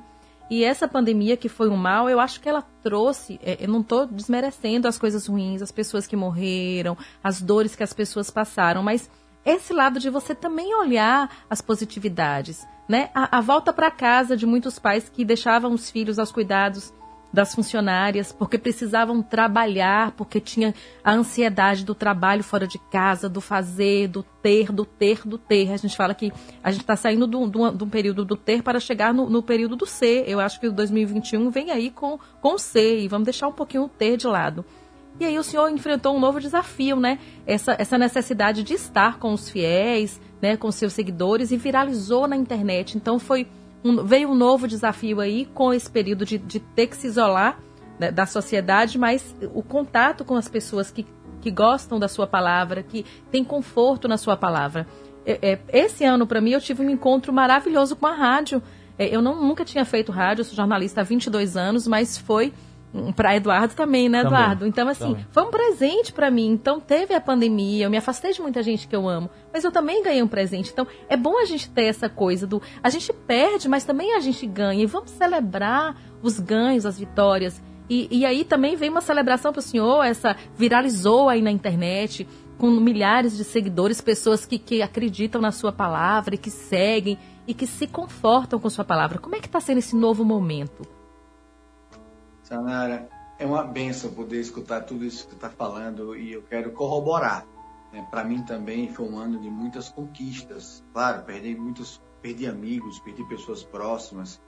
E 0.50 0.64
essa 0.64 0.88
pandemia 0.88 1.38
que 1.38 1.48
foi 1.48 1.70
um 1.70 1.78
mal, 1.78 2.10
eu 2.10 2.20
acho 2.20 2.40
que 2.40 2.50
ela 2.50 2.62
trouxe. 2.84 3.40
É, 3.42 3.58
eu 3.64 3.70
não 3.70 3.82
estou 3.82 4.06
desmerecendo 4.06 4.88
as 4.88 4.98
coisas 4.98 5.26
ruins, 5.26 5.62
as 5.62 5.72
pessoas 5.72 6.06
que 6.06 6.16
morreram, 6.16 6.96
as 7.24 7.42
dores 7.42 7.76
que 7.76 7.84
as 7.84 7.94
pessoas 7.94 8.30
passaram, 8.30 8.84
mas 8.84 9.10
esse 9.44 9.74
lado 9.74 10.00
de 10.00 10.10
você 10.10 10.36
também 10.36 10.76
olhar 10.76 11.46
as 11.50 11.62
positividades, 11.62 12.68
né? 12.88 13.10
A, 13.16 13.40
a 13.40 13.42
volta 13.42 13.74
para 13.74 13.90
casa 13.90 14.38
de 14.38 14.46
muitos 14.46 14.78
pais 14.78 15.10
que 15.10 15.26
deixavam 15.26 15.74
os 15.74 15.90
filhos 15.90 16.20
aos 16.20 16.32
cuidados 16.32 16.94
das 17.34 17.56
funcionárias, 17.56 18.32
porque 18.32 18.58
precisavam 18.58 19.22
trabalhar, 19.22 20.12
porque 20.12 20.40
tinha 20.40 20.74
a 21.04 21.14
ansiedade 21.14 21.86
do 21.86 21.96
trabalho 21.96 22.44
fora 22.44 22.68
de 22.68 22.78
casa, 22.78 23.30
do 23.30 23.40
fazer, 23.40 24.08
do 24.08 24.24
ter, 24.24 24.72
do 24.72 24.86
ter, 24.86 25.22
do 25.26 25.38
ter. 25.38 25.72
A 25.72 25.78
gente 25.78 25.96
fala 25.96 26.14
que 26.14 26.32
a 26.64 26.72
gente 26.72 26.82
está 26.82 26.96
saindo 26.96 27.28
de 27.28 27.84
um 27.84 27.90
período 27.90 28.26
do 28.26 28.36
ter 28.36 28.62
para 28.62 28.80
chegar 28.80 29.14
no, 29.14 29.30
no, 29.30 29.42
período 29.42 29.76
do 29.76 29.86
ser. 29.86 30.28
Eu 30.28 30.40
acho 30.40 30.60
que 30.60 30.68
o 30.68 30.72
2021 30.72 31.50
vem 31.50 31.72
aí 31.72 31.90
com, 31.90 32.20
com 32.42 32.56
o 32.56 32.60
ser, 32.60 33.00
e 33.00 33.08
vamos 33.08 33.26
deixar 33.26 33.48
um 33.48 33.54
pouquinho 33.54 33.84
o 33.84 33.90
ter 33.90 34.18
de 34.18 34.28
lado. 34.28 34.66
E 35.20 35.26
aí 35.26 35.38
o 35.38 35.44
senhor 35.44 35.70
enfrentou 35.70 36.16
um 36.16 36.20
novo 36.20 36.40
desafio, 36.40 36.96
né? 36.96 37.20
Essa, 37.46 37.76
essa 37.78 37.98
necessidade 37.98 38.64
de 38.64 38.74
estar 38.74 39.20
com 39.20 39.34
os 39.34 39.50
fiéis, 39.50 40.20
né, 40.42 40.58
com 40.58 40.72
seus 40.72 40.94
seguidores, 40.94 41.52
e 41.52 41.58
viralizou 41.58 42.28
na 42.28 42.36
internet. 42.36 42.98
Então 42.98 43.20
foi 43.20 43.48
um, 43.84 44.04
veio 44.04 44.30
um 44.30 44.36
novo 44.36 44.68
desafio 44.68 45.20
aí 45.20 45.46
com 45.54 45.74
esse 45.74 45.90
período 45.90 46.26
de, 46.26 46.38
de 46.38 46.60
ter 46.60 46.88
que 46.88 46.96
se 46.96 47.08
isolar 47.08 47.60
né, 48.00 48.12
da 48.12 48.26
sociedade, 48.26 48.98
mas 48.98 49.36
o 49.54 49.62
contato 49.62 50.26
com 50.26 50.36
as 50.36 50.48
pessoas 50.48 50.92
que, 50.92 51.06
que 51.40 51.52
gostam 51.52 52.00
da 52.00 52.08
sua 52.08 52.28
palavra, 52.28 52.84
que 52.84 53.06
têm 53.32 53.44
conforto 53.44 54.08
na 54.08 54.18
sua 54.18 54.36
palavra. 54.36 54.88
É, 55.26 55.52
é, 55.54 55.60
esse 55.72 56.04
ano, 56.04 56.26
para 56.26 56.42
mim, 56.42 56.52
eu 56.52 56.62
tive 56.62 56.84
um 56.84 56.90
encontro 56.90 57.32
maravilhoso 57.32 57.96
com 57.96 58.08
a 58.08 58.14
rádio. 58.14 58.62
É, 58.98 59.08
eu 59.08 59.22
não, 59.22 59.36
nunca 59.36 59.64
tinha 59.64 59.86
feito 59.86 60.12
rádio, 60.12 60.44
sou 60.44 60.56
jornalista 60.56 61.02
há 61.02 61.04
22 61.04 61.56
anos, 61.56 61.88
mas 61.88 62.18
foi 62.18 62.54
para 63.16 63.36
Eduardo 63.36 63.74
também, 63.74 64.10
né, 64.10 64.22
Eduardo? 64.22 64.60
Também, 64.60 64.70
então, 64.70 64.88
assim, 64.88 65.12
também. 65.12 65.26
foi 65.32 65.44
um 65.44 65.52
presente 65.52 66.12
para 66.12 66.30
mim. 66.30 66.48
Então, 66.48 66.80
teve 66.80 67.14
a 67.14 67.22
pandemia, 67.22 67.86
eu 67.86 67.90
me 67.90 67.98
afastei 67.98 68.34
de 68.34 68.42
muita 68.42 68.62
gente 68.62 68.88
que 68.88 68.96
eu 68.96 69.08
amo, 69.08 69.30
mas 69.54 69.64
eu 69.64 69.72
também 69.72 70.04
ganhei 70.04 70.22
um 70.22 70.28
presente. 70.28 70.72
Então, 70.72 70.86
é 71.08 71.16
bom 71.16 71.38
a 71.38 71.46
gente 71.46 71.70
ter 71.70 71.86
essa 71.86 72.10
coisa 72.10 72.46
do. 72.46 72.62
A 72.84 72.90
gente 72.90 73.14
perde, 73.14 73.70
mas 73.70 73.86
também 73.86 74.14
a 74.16 74.20
gente 74.20 74.46
ganha. 74.46 74.84
E 74.84 74.86
vamos 74.86 75.12
celebrar 75.12 75.96
os 76.22 76.40
ganhos, 76.40 76.86
as 76.86 77.00
vitórias. 77.00 77.62
E, 77.90 78.08
e 78.12 78.26
aí 78.26 78.44
também 78.44 78.76
vem 78.76 78.90
uma 78.90 79.02
celebração 79.02 79.52
para 79.52 79.60
o 79.60 79.64
senhor, 79.64 80.04
essa 80.04 80.36
viralizou 80.56 81.28
aí 81.28 81.42
na 81.42 81.52
internet, 81.52 82.28
com 82.58 82.70
milhares 82.70 83.36
de 83.36 83.44
seguidores, 83.44 84.00
pessoas 84.00 84.46
que, 84.46 84.58
que 84.60 84.82
acreditam 84.82 85.42
na 85.42 85.52
sua 85.52 85.72
palavra 85.72 86.36
e 86.36 86.38
que 86.38 86.50
seguem 86.50 87.18
e 87.48 87.54
que 87.54 87.66
se 87.66 87.88
confortam 87.88 88.60
com 88.60 88.70
sua 88.70 88.86
palavra. 88.86 89.18
Como 89.18 89.36
é 89.36 89.40
que 89.40 89.48
está 89.48 89.60
sendo 89.60 89.80
esse 89.80 89.96
novo 89.96 90.24
momento? 90.24 91.01
Sanara, 92.52 93.08
é 93.40 93.46
uma 93.46 93.64
benção 93.64 94.12
poder 94.12 94.42
escutar 94.42 94.82
tudo 94.82 95.06
isso 95.06 95.26
que 95.26 95.36
está 95.36 95.50
falando 95.50 96.18
e 96.18 96.34
eu 96.34 96.42
quero 96.42 96.74
corroborar. 96.74 97.48
Né? 97.94 98.06
Para 98.12 98.26
mim 98.26 98.44
também 98.44 98.94
foi 98.94 99.08
um 99.08 99.18
ano 99.18 99.40
de 99.40 99.50
muitas 99.50 99.88
conquistas. 99.88 100.84
Claro, 100.92 101.24
perdi 101.24 101.56
muitos, 101.56 102.02
perdi 102.22 102.46
amigos, 102.46 103.00
perdi 103.00 103.24
pessoas 103.30 103.64
próximas, 103.64 104.42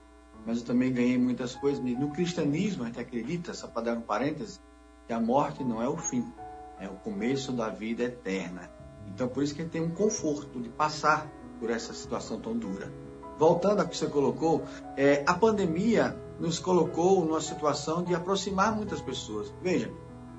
mas 0.44 0.58
eu 0.58 0.66
também 0.66 0.92
ganhei 0.92 1.16
muitas 1.16 1.54
coisas. 1.54 1.82
No 1.82 2.10
cristianismo 2.10 2.82
a 2.82 2.86
gente 2.88 3.00
acredita, 3.00 3.54
só 3.54 3.68
para 3.68 3.84
dar 3.84 3.96
um 3.96 4.02
parêntese, 4.02 4.60
que 5.06 5.12
a 5.14 5.18
morte 5.18 5.64
não 5.64 5.82
é 5.82 5.88
o 5.88 5.96
fim, 5.96 6.30
é 6.78 6.86
o 6.86 6.96
começo 6.96 7.52
da 7.52 7.70
vida 7.70 8.02
eterna. 8.02 8.70
Então 9.08 9.28
por 9.28 9.42
isso 9.42 9.54
que 9.54 9.62
a 9.62 9.64
gente 9.64 9.72
tem 9.72 9.82
um 9.82 9.94
conforto 9.94 10.60
de 10.60 10.68
passar 10.68 11.26
por 11.58 11.70
essa 11.70 11.94
situação 11.94 12.38
tão 12.38 12.54
dura. 12.54 12.92
Voltando 13.38 13.80
ao 13.80 13.88
que 13.88 13.96
você 13.96 14.06
colocou, 14.08 14.62
é, 14.94 15.24
a 15.26 15.32
pandemia 15.32 16.22
nos 16.38 16.58
colocou 16.58 17.24
numa 17.24 17.40
situação 17.40 18.02
de 18.02 18.14
aproximar 18.14 18.74
muitas 18.74 19.00
pessoas. 19.00 19.52
Veja, 19.62 19.90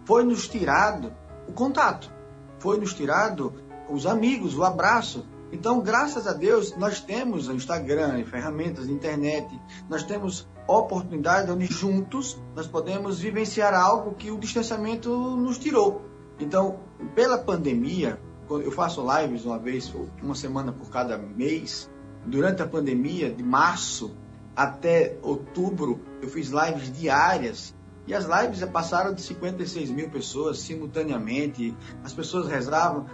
foi 0.05 0.23
nos 0.23 0.47
tirado 0.47 1.13
o 1.47 1.53
contato, 1.53 2.11
foi 2.59 2.77
nos 2.77 2.93
tirado 2.93 3.53
os 3.89 4.05
amigos, 4.05 4.57
o 4.57 4.63
abraço. 4.63 5.25
Então, 5.51 5.79
graças 5.79 6.27
a 6.27 6.33
Deus, 6.33 6.75
nós 6.75 6.99
temos 6.99 7.47
Instagram, 7.47 8.23
ferramentas, 8.25 8.89
internet, 8.89 9.47
nós 9.89 10.03
temos 10.03 10.47
oportunidade 10.67 11.51
onde 11.51 11.67
juntos 11.67 12.39
nós 12.55 12.67
podemos 12.67 13.19
vivenciar 13.19 13.73
algo 13.73 14.15
que 14.15 14.31
o 14.31 14.37
distanciamento 14.37 15.09
nos 15.37 15.57
tirou. 15.57 16.01
Então, 16.39 16.79
pela 17.13 17.37
pandemia, 17.37 18.19
quando 18.47 18.63
eu 18.63 18.71
faço 18.71 19.05
lives 19.19 19.45
uma 19.45 19.59
vez, 19.59 19.93
uma 20.21 20.35
semana 20.35 20.71
por 20.71 20.89
cada 20.89 21.17
mês, 21.17 21.89
durante 22.25 22.61
a 22.61 22.67
pandemia, 22.67 23.31
de 23.31 23.43
março 23.43 24.15
até 24.55 25.17
outubro, 25.21 25.99
eu 26.21 26.29
fiz 26.29 26.49
lives 26.49 26.91
diárias. 26.91 27.75
E 28.07 28.13
as 28.13 28.25
lives 28.25 28.63
passaram 28.69 29.13
de 29.13 29.21
56 29.21 29.89
mil 29.89 30.09
pessoas 30.09 30.59
simultaneamente. 30.59 31.75
As 32.03 32.13
pessoas 32.13 32.47
rezavam. 32.47 33.07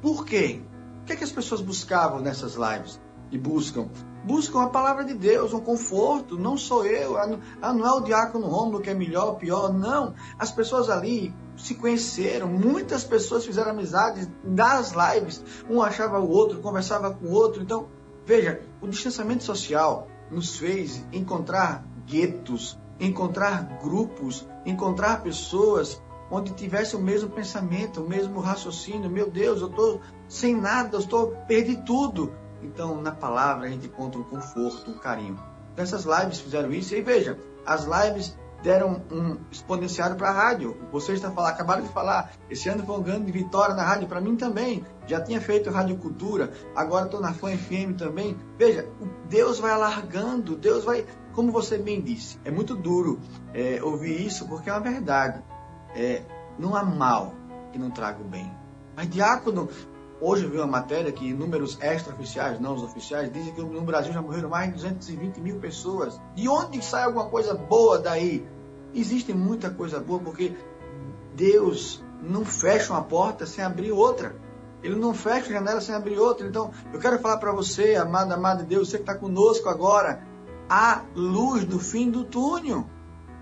Por 0.00 0.24
quê? 0.24 0.62
O 1.02 1.04
que, 1.04 1.12
é 1.12 1.16
que 1.16 1.24
as 1.24 1.32
pessoas 1.32 1.60
buscavam 1.60 2.20
nessas 2.20 2.54
lives? 2.54 3.00
E 3.30 3.38
buscam? 3.38 3.88
Buscam 4.24 4.62
a 4.62 4.68
palavra 4.70 5.04
de 5.04 5.14
Deus, 5.14 5.52
um 5.52 5.60
conforto. 5.60 6.38
Não 6.38 6.56
sou 6.56 6.84
eu. 6.86 7.16
Ah, 7.16 7.72
não 7.74 7.86
é 7.86 7.92
o 7.92 8.00
diácono 8.00 8.46
Rômulo 8.46 8.80
que 8.80 8.90
é 8.90 8.94
melhor 8.94 9.34
pior. 9.34 9.72
Não. 9.72 10.14
As 10.38 10.50
pessoas 10.50 10.88
ali 10.88 11.34
se 11.56 11.74
conheceram. 11.74 12.48
Muitas 12.48 13.04
pessoas 13.04 13.44
fizeram 13.44 13.72
amizades 13.72 14.28
nas 14.42 14.92
lives. 14.92 15.44
Um 15.68 15.82
achava 15.82 16.18
o 16.18 16.28
outro, 16.28 16.60
conversava 16.60 17.12
com 17.12 17.26
o 17.26 17.32
outro. 17.32 17.62
Então, 17.62 17.88
veja, 18.24 18.62
o 18.80 18.88
distanciamento 18.88 19.44
social 19.44 20.08
nos 20.30 20.58
fez 20.58 21.04
encontrar 21.12 21.84
guetos, 22.06 22.78
encontrar 22.98 23.78
grupos, 23.82 24.46
encontrar 24.64 25.22
pessoas 25.22 26.00
onde 26.30 26.52
tivesse 26.52 26.94
o 26.94 27.00
mesmo 27.00 27.30
pensamento, 27.30 28.02
o 28.02 28.08
mesmo 28.08 28.40
raciocínio. 28.40 29.10
Meu 29.10 29.30
Deus, 29.30 29.60
eu 29.60 29.68
estou 29.68 30.00
sem 30.28 30.54
nada, 30.54 30.96
eu 30.96 31.00
estou 31.00 31.30
perdi 31.46 31.76
tudo. 31.76 32.32
Então, 32.62 33.00
na 33.00 33.12
palavra 33.12 33.66
a 33.66 33.70
gente 33.70 33.86
encontra 33.86 34.20
um 34.20 34.24
conforto, 34.24 34.90
um 34.90 34.98
carinho. 34.98 35.38
Então, 35.72 35.82
essas 35.82 36.04
lives 36.04 36.40
fizeram 36.40 36.72
isso. 36.72 36.94
E 36.94 37.00
veja, 37.00 37.38
as 37.64 37.84
lives 37.84 38.36
deram 38.62 39.02
um 39.10 39.36
exponenciado 39.50 40.16
para 40.16 40.30
a 40.30 40.32
rádio. 40.32 40.76
Vocês 40.90 41.18
estão 41.18 41.32
falando, 41.32 41.52
acabaram 41.52 41.82
de 41.82 41.88
falar, 41.88 42.32
esse 42.50 42.68
ano 42.68 42.84
foi 42.84 42.98
um 42.98 43.02
grande 43.02 43.30
vitória 43.30 43.74
na 43.74 43.82
rádio, 43.82 44.08
para 44.08 44.20
mim 44.20 44.36
também. 44.36 44.84
Já 45.06 45.20
tinha 45.20 45.40
feito 45.40 45.70
Rádio 45.70 45.96
Cultura, 45.96 46.52
agora 46.74 47.06
estou 47.06 47.20
na 47.20 47.32
Fã 47.32 47.56
FM 47.56 47.96
também. 47.96 48.36
Veja, 48.58 48.88
Deus 49.28 49.58
vai 49.58 49.70
alargando, 49.70 50.56
Deus 50.56 50.84
vai, 50.84 51.06
como 51.32 51.52
você 51.52 51.78
bem 51.78 52.00
disse, 52.00 52.38
é 52.44 52.50
muito 52.50 52.74
duro 52.74 53.20
é, 53.54 53.80
ouvir 53.82 54.26
isso 54.26 54.46
porque 54.46 54.68
é 54.68 54.72
uma 54.72 54.80
verdade. 54.80 55.42
É, 55.94 56.22
não 56.58 56.74
há 56.74 56.82
mal 56.82 57.34
que 57.72 57.78
não 57.78 57.90
traga 57.90 58.20
o 58.20 58.24
bem. 58.24 58.50
Mas 58.96 59.08
diácono, 59.08 59.68
Hoje 60.20 60.44
eu 60.44 60.50
vi 60.50 60.56
uma 60.56 60.66
matéria 60.66 61.12
que 61.12 61.32
números 61.32 61.78
extraoficiais, 61.80 62.58
não 62.58 62.74
os 62.74 62.82
oficiais, 62.82 63.32
dizem 63.32 63.54
que 63.54 63.62
no 63.62 63.82
Brasil 63.82 64.12
já 64.12 64.20
morreram 64.20 64.48
mais 64.48 64.66
de 64.68 64.74
220 64.74 65.40
mil 65.40 65.60
pessoas. 65.60 66.20
De 66.34 66.48
onde 66.48 66.84
sai 66.84 67.04
alguma 67.04 67.26
coisa 67.26 67.54
boa 67.54 68.00
daí? 68.00 68.44
Existe 68.92 69.32
muita 69.32 69.70
coisa 69.70 70.00
boa 70.00 70.18
porque 70.18 70.56
Deus 71.36 72.02
não 72.20 72.44
fecha 72.44 72.92
uma 72.92 73.02
porta 73.02 73.46
sem 73.46 73.62
abrir 73.62 73.92
outra. 73.92 74.34
Ele 74.82 74.96
não 74.96 75.14
fecha 75.14 75.50
a 75.50 75.52
janela 75.52 75.80
sem 75.80 75.94
abrir 75.94 76.18
outra. 76.18 76.48
Então, 76.48 76.72
eu 76.92 76.98
quero 76.98 77.20
falar 77.20 77.36
para 77.36 77.52
você, 77.52 77.94
amado, 77.94 78.32
amado 78.32 78.62
de 78.62 78.66
Deus, 78.66 78.88
você 78.88 78.96
que 78.96 79.02
está 79.04 79.14
conosco 79.14 79.68
agora, 79.68 80.26
a 80.68 81.04
luz 81.14 81.64
do 81.64 81.78
fim 81.78 82.10
do 82.10 82.24
túnel. 82.24 82.86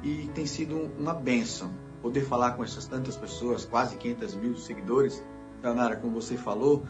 E 0.03 0.29
tem 0.35 0.45
sido 0.45 0.91
uma 0.99 1.15
bênção 1.15 1.71
poder 2.03 2.21
falar 2.21 2.53
com 2.53 2.63
essas 2.63 2.87
tantas 2.87 3.17
pessoas, 3.17 3.65
quase 3.65 3.97
500 3.97 4.35
mil 4.35 4.57
seguidores, 4.57 5.25
Leonara, 5.67 5.97
como 5.97 6.21
você 6.21 6.37
falou, 6.37 6.87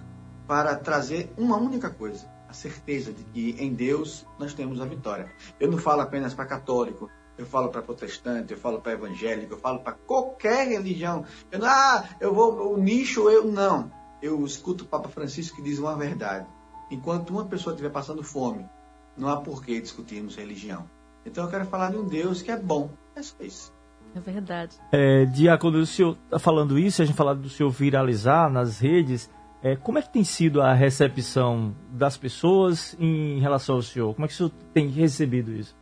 para 0.46 0.76
trazer 0.76 1.32
uma 1.36 1.56
única 1.56 1.90
coisa: 1.90 2.28
a 2.48 2.52
certeza 2.52 3.12
de 3.12 3.24
que 3.24 3.56
em 3.58 3.72
Deus 3.72 4.26
nós 4.38 4.52
temos 4.52 4.80
a 4.80 4.84
vitória. 4.84 5.32
Eu 5.58 5.70
não 5.70 5.78
falo 5.78 6.02
apenas 6.02 6.34
para 6.34 6.44
católico, 6.44 7.10
eu 7.38 7.46
falo 7.46 7.70
para 7.70 7.82
protestante, 7.82 8.52
eu 8.52 8.58
falo 8.58 8.80
para 8.80 8.92
evangélico, 8.92 9.54
eu 9.54 9.58
falo 9.58 9.80
para 9.80 9.92
qualquer 9.92 10.68
religião. 10.68 11.24
Eu 11.50 11.58
não, 11.58 11.68
ah, 11.68 12.04
eu 12.20 12.34
vou, 12.34 12.74
o 12.74 12.76
nicho, 12.76 13.28
eu 13.30 13.44
não. 13.46 13.90
Eu 14.22 14.44
escuto 14.44 14.84
o 14.84 14.86
Papa 14.86 15.08
Francisco 15.08 15.56
que 15.56 15.62
diz 15.62 15.78
uma 15.78 15.96
verdade. 15.96 16.46
Enquanto 16.90 17.30
uma 17.30 17.44
pessoa 17.44 17.72
estiver 17.74 17.90
passando 17.90 18.22
fome, 18.22 18.68
não 19.16 19.28
há 19.28 19.40
por 19.40 19.64
que 19.64 19.80
discutirmos 19.80 20.36
religião. 20.36 20.88
Então 21.24 21.44
eu 21.44 21.50
quero 21.50 21.66
falar 21.66 21.90
de 21.90 21.96
um 21.96 22.04
Deus 22.04 22.42
que 22.42 22.50
é 22.50 22.56
bom. 22.56 22.90
É 23.14 23.22
só 23.22 23.36
isso. 23.40 23.75
É 24.16 24.20
verdade. 24.20 24.78
É, 24.90 25.26
Diácono, 25.26 25.78
o 25.78 25.84
senhor 25.84 26.16
está 26.24 26.38
falando 26.38 26.78
isso, 26.78 27.02
a 27.02 27.04
gente 27.04 27.14
falando 27.14 27.42
do 27.42 27.50
senhor 27.50 27.68
viralizar 27.68 28.50
nas 28.50 28.78
redes. 28.78 29.30
É, 29.62 29.76
como 29.76 29.98
é 29.98 30.02
que 30.02 30.10
tem 30.10 30.24
sido 30.24 30.62
a 30.62 30.72
recepção 30.72 31.76
das 31.90 32.16
pessoas 32.16 32.96
em 32.98 33.38
relação 33.40 33.74
ao 33.74 33.82
senhor? 33.82 34.14
Como 34.14 34.24
é 34.24 34.28
que 34.28 34.32
o 34.32 34.36
senhor 34.36 34.52
tem 34.72 34.88
recebido 34.88 35.52
isso? 35.52 35.76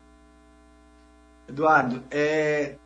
Eduardo, 1.49 2.03
é, 2.11 2.77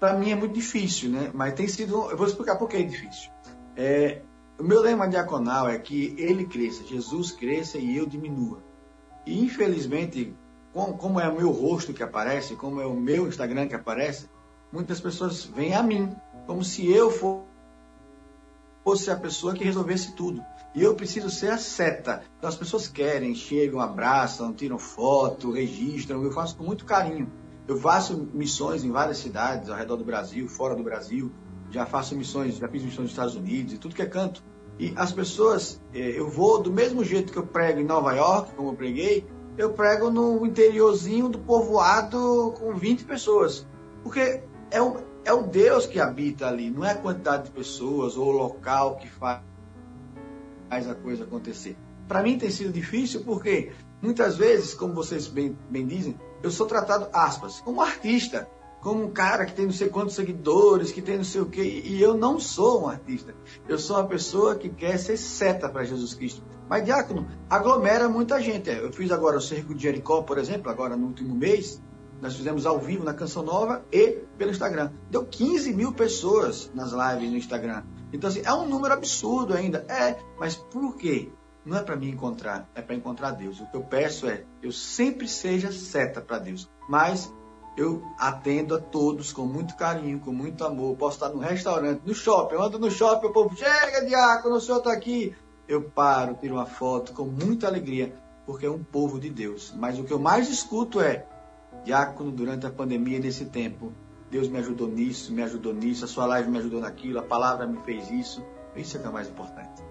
para 0.00 0.14
mim 0.14 0.32
é 0.32 0.34
muito 0.34 0.54
difícil, 0.54 1.10
né? 1.10 1.30
Mas 1.32 1.54
tem 1.54 1.68
sido. 1.68 2.10
Eu 2.10 2.16
vou 2.16 2.26
explicar 2.26 2.56
por 2.56 2.68
que 2.68 2.78
é 2.78 2.82
difícil. 2.82 3.30
É, 3.76 4.22
o 4.58 4.64
meu 4.64 4.80
lema 4.80 5.08
diaconal 5.08 5.68
é 5.68 5.78
que 5.78 6.16
ele 6.18 6.44
cresça, 6.46 6.82
Jesus 6.84 7.30
cresça 7.30 7.78
e 7.78 7.96
eu 7.96 8.06
diminua. 8.06 8.60
E 9.24 9.40
infelizmente, 9.40 10.34
como, 10.72 10.96
como 10.96 11.20
é 11.20 11.28
o 11.28 11.36
meu 11.36 11.50
rosto 11.52 11.92
que 11.92 12.02
aparece, 12.02 12.56
como 12.56 12.80
é 12.80 12.86
o 12.86 12.94
meu 12.94 13.28
Instagram 13.28 13.68
que 13.68 13.74
aparece, 13.74 14.28
muitas 14.72 15.00
pessoas 15.00 15.44
vêm 15.44 15.74
a 15.74 15.82
mim, 15.82 16.14
como 16.46 16.64
se 16.64 16.90
eu 16.90 17.10
fosse 18.82 19.10
a 19.10 19.16
pessoa 19.16 19.54
que 19.54 19.62
resolvesse 19.62 20.12
tudo. 20.16 20.42
E 20.74 20.82
eu 20.82 20.94
preciso 20.94 21.28
ser 21.28 21.50
a 21.50 21.58
seta. 21.58 22.22
Então 22.38 22.48
as 22.48 22.56
pessoas 22.56 22.88
querem, 22.88 23.34
chegam, 23.34 23.78
abraçam, 23.78 24.52
tiram 24.54 24.78
foto, 24.78 25.52
registram. 25.52 26.22
Eu 26.22 26.32
faço 26.32 26.56
com 26.56 26.64
muito 26.64 26.84
carinho. 26.84 27.30
Eu 27.68 27.76
faço 27.76 28.28
missões 28.32 28.82
em 28.82 28.90
várias 28.90 29.18
cidades 29.18 29.68
ao 29.68 29.76
redor 29.76 29.96
do 29.96 30.04
Brasil, 30.04 30.48
fora 30.48 30.74
do 30.74 30.82
Brasil. 30.82 31.30
Já 31.70 31.86
faço 31.86 32.16
missões, 32.16 32.56
já 32.56 32.68
fiz 32.68 32.82
missões 32.82 33.04
nos 33.04 33.10
Estados 33.10 33.34
Unidos 33.34 33.74
e 33.74 33.78
tudo 33.78 33.94
que 33.94 34.02
é 34.02 34.06
canto. 34.06 34.42
E 34.78 34.92
as 34.96 35.12
pessoas, 35.12 35.80
eh, 35.92 36.18
eu 36.18 36.28
vou 36.28 36.60
do 36.60 36.72
mesmo 36.72 37.04
jeito 37.04 37.32
que 37.32 37.38
eu 37.38 37.46
prego 37.46 37.78
em 37.78 37.84
Nova 37.84 38.12
York, 38.14 38.54
como 38.54 38.70
eu 38.70 38.74
preguei, 38.74 39.26
eu 39.56 39.72
prego 39.72 40.10
no 40.10 40.44
interiorzinho 40.46 41.28
do 41.28 41.38
povoado 41.38 42.54
com 42.58 42.74
20 42.74 43.04
pessoas. 43.04 43.66
Porque 44.02 44.42
é 44.72 44.80
o, 44.80 44.96
é 45.24 45.32
o 45.32 45.42
Deus 45.42 45.86
que 45.86 46.00
habita 46.00 46.48
ali, 46.48 46.70
não 46.70 46.84
é 46.84 46.92
a 46.92 46.96
quantidade 46.96 47.44
de 47.44 47.50
pessoas 47.50 48.16
ou 48.16 48.28
o 48.28 48.32
local 48.32 48.96
que 48.96 49.08
faz, 49.08 49.42
a 50.70 50.94
coisa 50.94 51.24
acontecer. 51.24 51.76
Para 52.08 52.22
mim 52.22 52.38
tem 52.38 52.50
sido 52.50 52.72
difícil 52.72 53.22
porque 53.22 53.72
muitas 54.00 54.36
vezes, 54.36 54.74
como 54.74 54.94
vocês 54.94 55.28
bem, 55.28 55.56
bem 55.70 55.86
dizem, 55.86 56.18
eu 56.42 56.50
sou 56.50 56.66
tratado, 56.66 57.08
aspas, 57.12 57.60
como 57.60 57.82
artista, 57.82 58.48
como 58.80 59.04
um 59.04 59.10
cara 59.10 59.44
que 59.44 59.54
tem 59.54 59.66
não 59.66 59.72
sei 59.72 59.88
quantos 59.88 60.16
seguidores, 60.16 60.90
que 60.90 61.00
tem 61.00 61.18
não 61.18 61.24
sei 61.24 61.40
o 61.42 61.46
quê, 61.46 61.82
e 61.84 62.02
eu 62.02 62.16
não 62.16 62.40
sou 62.40 62.82
um 62.82 62.88
artista. 62.88 63.32
Eu 63.68 63.78
sou 63.78 63.96
uma 63.96 64.08
pessoa 64.08 64.56
que 64.56 64.68
quer 64.68 64.98
ser 64.98 65.16
seta 65.16 65.68
para 65.68 65.84
Jesus 65.84 66.14
Cristo. 66.14 66.42
Mas, 66.68 66.84
diácono, 66.84 67.28
aglomera 67.48 68.08
muita 68.08 68.40
gente. 68.40 68.70
Eu 68.70 68.92
fiz 68.92 69.12
agora 69.12 69.36
o 69.36 69.40
Cerco 69.40 69.74
de 69.74 69.82
Jericó, 69.82 70.22
por 70.22 70.36
exemplo, 70.36 70.68
agora 70.68 70.96
no 70.96 71.06
último 71.06 71.34
mês, 71.34 71.80
nós 72.22 72.36
fizemos 72.36 72.66
ao 72.66 72.78
vivo 72.78 73.02
na 73.02 73.12
Canção 73.12 73.42
Nova 73.42 73.84
e 73.90 74.20
pelo 74.38 74.52
Instagram. 74.52 74.92
Deu 75.10 75.26
15 75.26 75.72
mil 75.72 75.92
pessoas 75.92 76.70
nas 76.72 76.92
lives 76.92 77.32
no 77.32 77.36
Instagram. 77.36 77.82
Então, 78.12 78.30
assim, 78.30 78.42
é 78.44 78.52
um 78.54 78.64
número 78.64 78.94
absurdo 78.94 79.52
ainda. 79.54 79.84
É, 79.88 80.16
mas 80.38 80.54
por 80.54 80.96
quê? 80.96 81.32
Não 81.66 81.76
é 81.76 81.82
para 81.82 81.96
me 81.96 82.08
encontrar, 82.08 82.70
é 82.76 82.80
para 82.80 82.94
encontrar 82.94 83.32
Deus. 83.32 83.58
O 83.58 83.66
que 83.66 83.76
eu 83.76 83.82
peço 83.82 84.28
é, 84.28 84.44
eu 84.62 84.70
sempre 84.70 85.26
seja 85.26 85.72
seta 85.72 86.20
para 86.20 86.38
Deus. 86.38 86.70
Mas 86.88 87.32
eu 87.76 88.00
atendo 88.16 88.76
a 88.76 88.80
todos 88.80 89.32
com 89.32 89.44
muito 89.44 89.74
carinho, 89.74 90.20
com 90.20 90.32
muito 90.32 90.64
amor. 90.64 90.96
Posso 90.96 91.16
estar 91.16 91.30
no 91.30 91.40
restaurante, 91.40 92.02
no 92.06 92.14
shopping. 92.14 92.54
Eu 92.54 92.62
ando 92.62 92.78
no 92.78 92.90
shopping, 92.90 93.26
o 93.26 93.32
povo 93.32 93.56
chega, 93.56 94.06
diácono, 94.06 94.54
o 94.54 94.60
senhor 94.60 94.78
está 94.78 94.92
aqui. 94.92 95.34
Eu 95.66 95.90
paro, 95.90 96.36
tiro 96.40 96.54
uma 96.54 96.66
foto 96.66 97.12
com 97.12 97.24
muita 97.24 97.66
alegria, 97.66 98.14
porque 98.46 98.66
é 98.66 98.70
um 98.70 98.84
povo 98.84 99.18
de 99.18 99.28
Deus. 99.28 99.74
Mas 99.76 99.98
o 99.98 100.04
que 100.04 100.12
eu 100.12 100.20
mais 100.20 100.48
escuto 100.48 101.00
é: 101.00 101.26
diácono 101.84 102.30
durante 102.30 102.66
a 102.66 102.70
pandemia 102.70 103.18
nesse 103.18 103.46
tempo. 103.46 103.92
Deus 104.30 104.48
me 104.48 104.58
ajudou 104.58 104.88
nisso, 104.88 105.32
me 105.32 105.42
ajudou 105.42 105.74
nisso, 105.74 106.04
a 106.04 106.08
sua 106.08 106.26
live 106.26 106.50
me 106.50 106.58
ajudou 106.58 106.80
naquilo, 106.80 107.18
a 107.18 107.22
palavra 107.22 107.66
me 107.66 107.78
fez 107.84 108.10
isso. 108.10 108.42
Isso 108.74 108.96
é 108.96 109.00
que 109.00 109.06
é 109.06 109.10
o 109.10 109.12
mais 109.12 109.28
importante. 109.28 109.82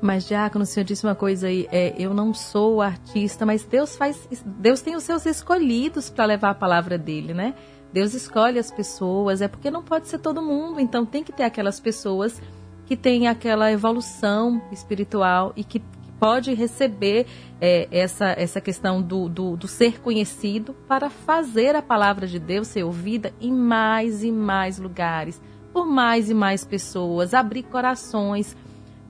Mas, 0.00 0.26
Diácono, 0.26 0.62
o 0.62 0.66
senhor 0.66 0.84
disse 0.84 1.04
uma 1.04 1.14
coisa 1.14 1.48
aí, 1.48 1.68
é, 1.70 1.94
eu 1.98 2.14
não 2.14 2.32
sou 2.32 2.80
artista, 2.80 3.44
mas 3.44 3.64
Deus 3.64 3.96
faz. 3.96 4.26
Deus 4.46 4.80
tem 4.80 4.96
os 4.96 5.04
seus 5.04 5.26
escolhidos 5.26 6.08
para 6.08 6.24
levar 6.24 6.50
a 6.50 6.54
palavra 6.54 6.96
dele, 6.96 7.34
né? 7.34 7.54
Deus 7.92 8.14
escolhe 8.14 8.58
as 8.58 8.70
pessoas, 8.70 9.42
é 9.42 9.48
porque 9.48 9.70
não 9.70 9.82
pode 9.82 10.08
ser 10.08 10.18
todo 10.18 10.40
mundo, 10.40 10.80
então 10.80 11.04
tem 11.04 11.22
que 11.22 11.32
ter 11.32 11.42
aquelas 11.42 11.80
pessoas 11.80 12.40
que 12.86 12.96
têm 12.96 13.28
aquela 13.28 13.70
evolução 13.70 14.62
espiritual 14.72 15.52
e 15.54 15.64
que 15.64 15.82
pode 16.20 16.52
receber 16.52 17.26
é, 17.58 17.88
essa, 17.90 18.26
essa 18.36 18.60
questão 18.60 19.00
do, 19.00 19.26
do, 19.26 19.56
do, 19.56 19.66
ser 19.66 20.00
conhecido 20.00 20.74
para 20.86 21.08
fazer 21.08 21.74
a 21.74 21.80
palavra 21.80 22.26
de 22.26 22.38
Deus 22.38 22.68
ser 22.68 22.84
ouvida 22.84 23.32
em 23.40 23.50
mais 23.50 24.22
e 24.22 24.30
mais 24.30 24.78
lugares, 24.78 25.40
por 25.72 25.86
mais 25.86 26.28
e 26.28 26.34
mais 26.34 26.62
pessoas, 26.62 27.32
abrir 27.32 27.62
corações. 27.62 28.54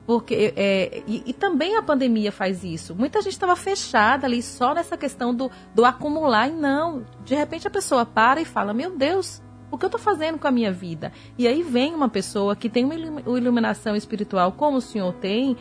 Porque, 0.06 0.54
é, 0.56 1.02
e, 1.06 1.22
e 1.26 1.32
também 1.32 1.76
a 1.76 1.82
pandemia 1.82 2.32
faz 2.32 2.64
isso. 2.64 2.94
Muita 2.94 3.20
gente 3.22 3.32
estava 3.32 3.54
fechada 3.54 4.26
ali 4.26 4.42
só 4.42 4.72
nessa 4.72 4.96
questão 4.96 5.34
do, 5.34 5.50
do 5.74 5.84
acumular 5.84 6.48
e 6.48 6.52
não. 6.52 7.04
De 7.24 7.34
repente 7.34 7.66
a 7.66 7.70
pessoa 7.70 8.06
para 8.06 8.40
e 8.40 8.44
fala: 8.44 8.74
Meu 8.74 8.96
Deus, 8.96 9.40
o 9.70 9.78
que 9.78 9.84
eu 9.84 9.88
estou 9.88 10.00
fazendo 10.00 10.36
com 10.38 10.48
a 10.48 10.50
minha 10.50 10.72
vida? 10.72 11.12
E 11.38 11.46
aí 11.46 11.62
vem 11.62 11.94
uma 11.94 12.08
pessoa 12.08 12.56
que 12.56 12.68
tem 12.68 12.84
uma 12.84 12.94
ilu- 12.94 13.22
uma 13.24 13.38
iluminação 13.38 13.94
espiritual, 13.94 14.50
como 14.52 14.78
o 14.78 14.80
senhor 14.80 15.12
tem, 15.14 15.56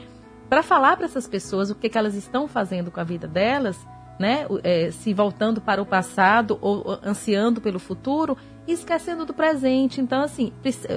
para 0.49 0.63
falar 0.63 0.97
para 0.97 1.05
essas 1.05 1.27
pessoas 1.27 1.69
o 1.69 1.76
que, 1.76 1.88
que 1.88 1.97
elas 1.97 2.15
estão 2.15 2.47
fazendo 2.47 2.89
com 2.89 2.99
a 2.99 3.03
vida 3.03 3.27
delas, 3.27 3.77
né? 4.19 4.47
É, 4.63 4.91
se 4.91 5.13
voltando 5.13 5.61
para 5.61 5.81
o 5.81 5.85
passado 5.85 6.57
ou, 6.59 6.99
ansiando 7.03 7.61
pelo 7.61 7.80
futuro 7.80 8.35
e 8.67 8.73
esquecendo 8.73 9.26
do 9.26 9.34
presente. 9.34 10.01
Então, 10.01 10.21
assim, 10.21 10.51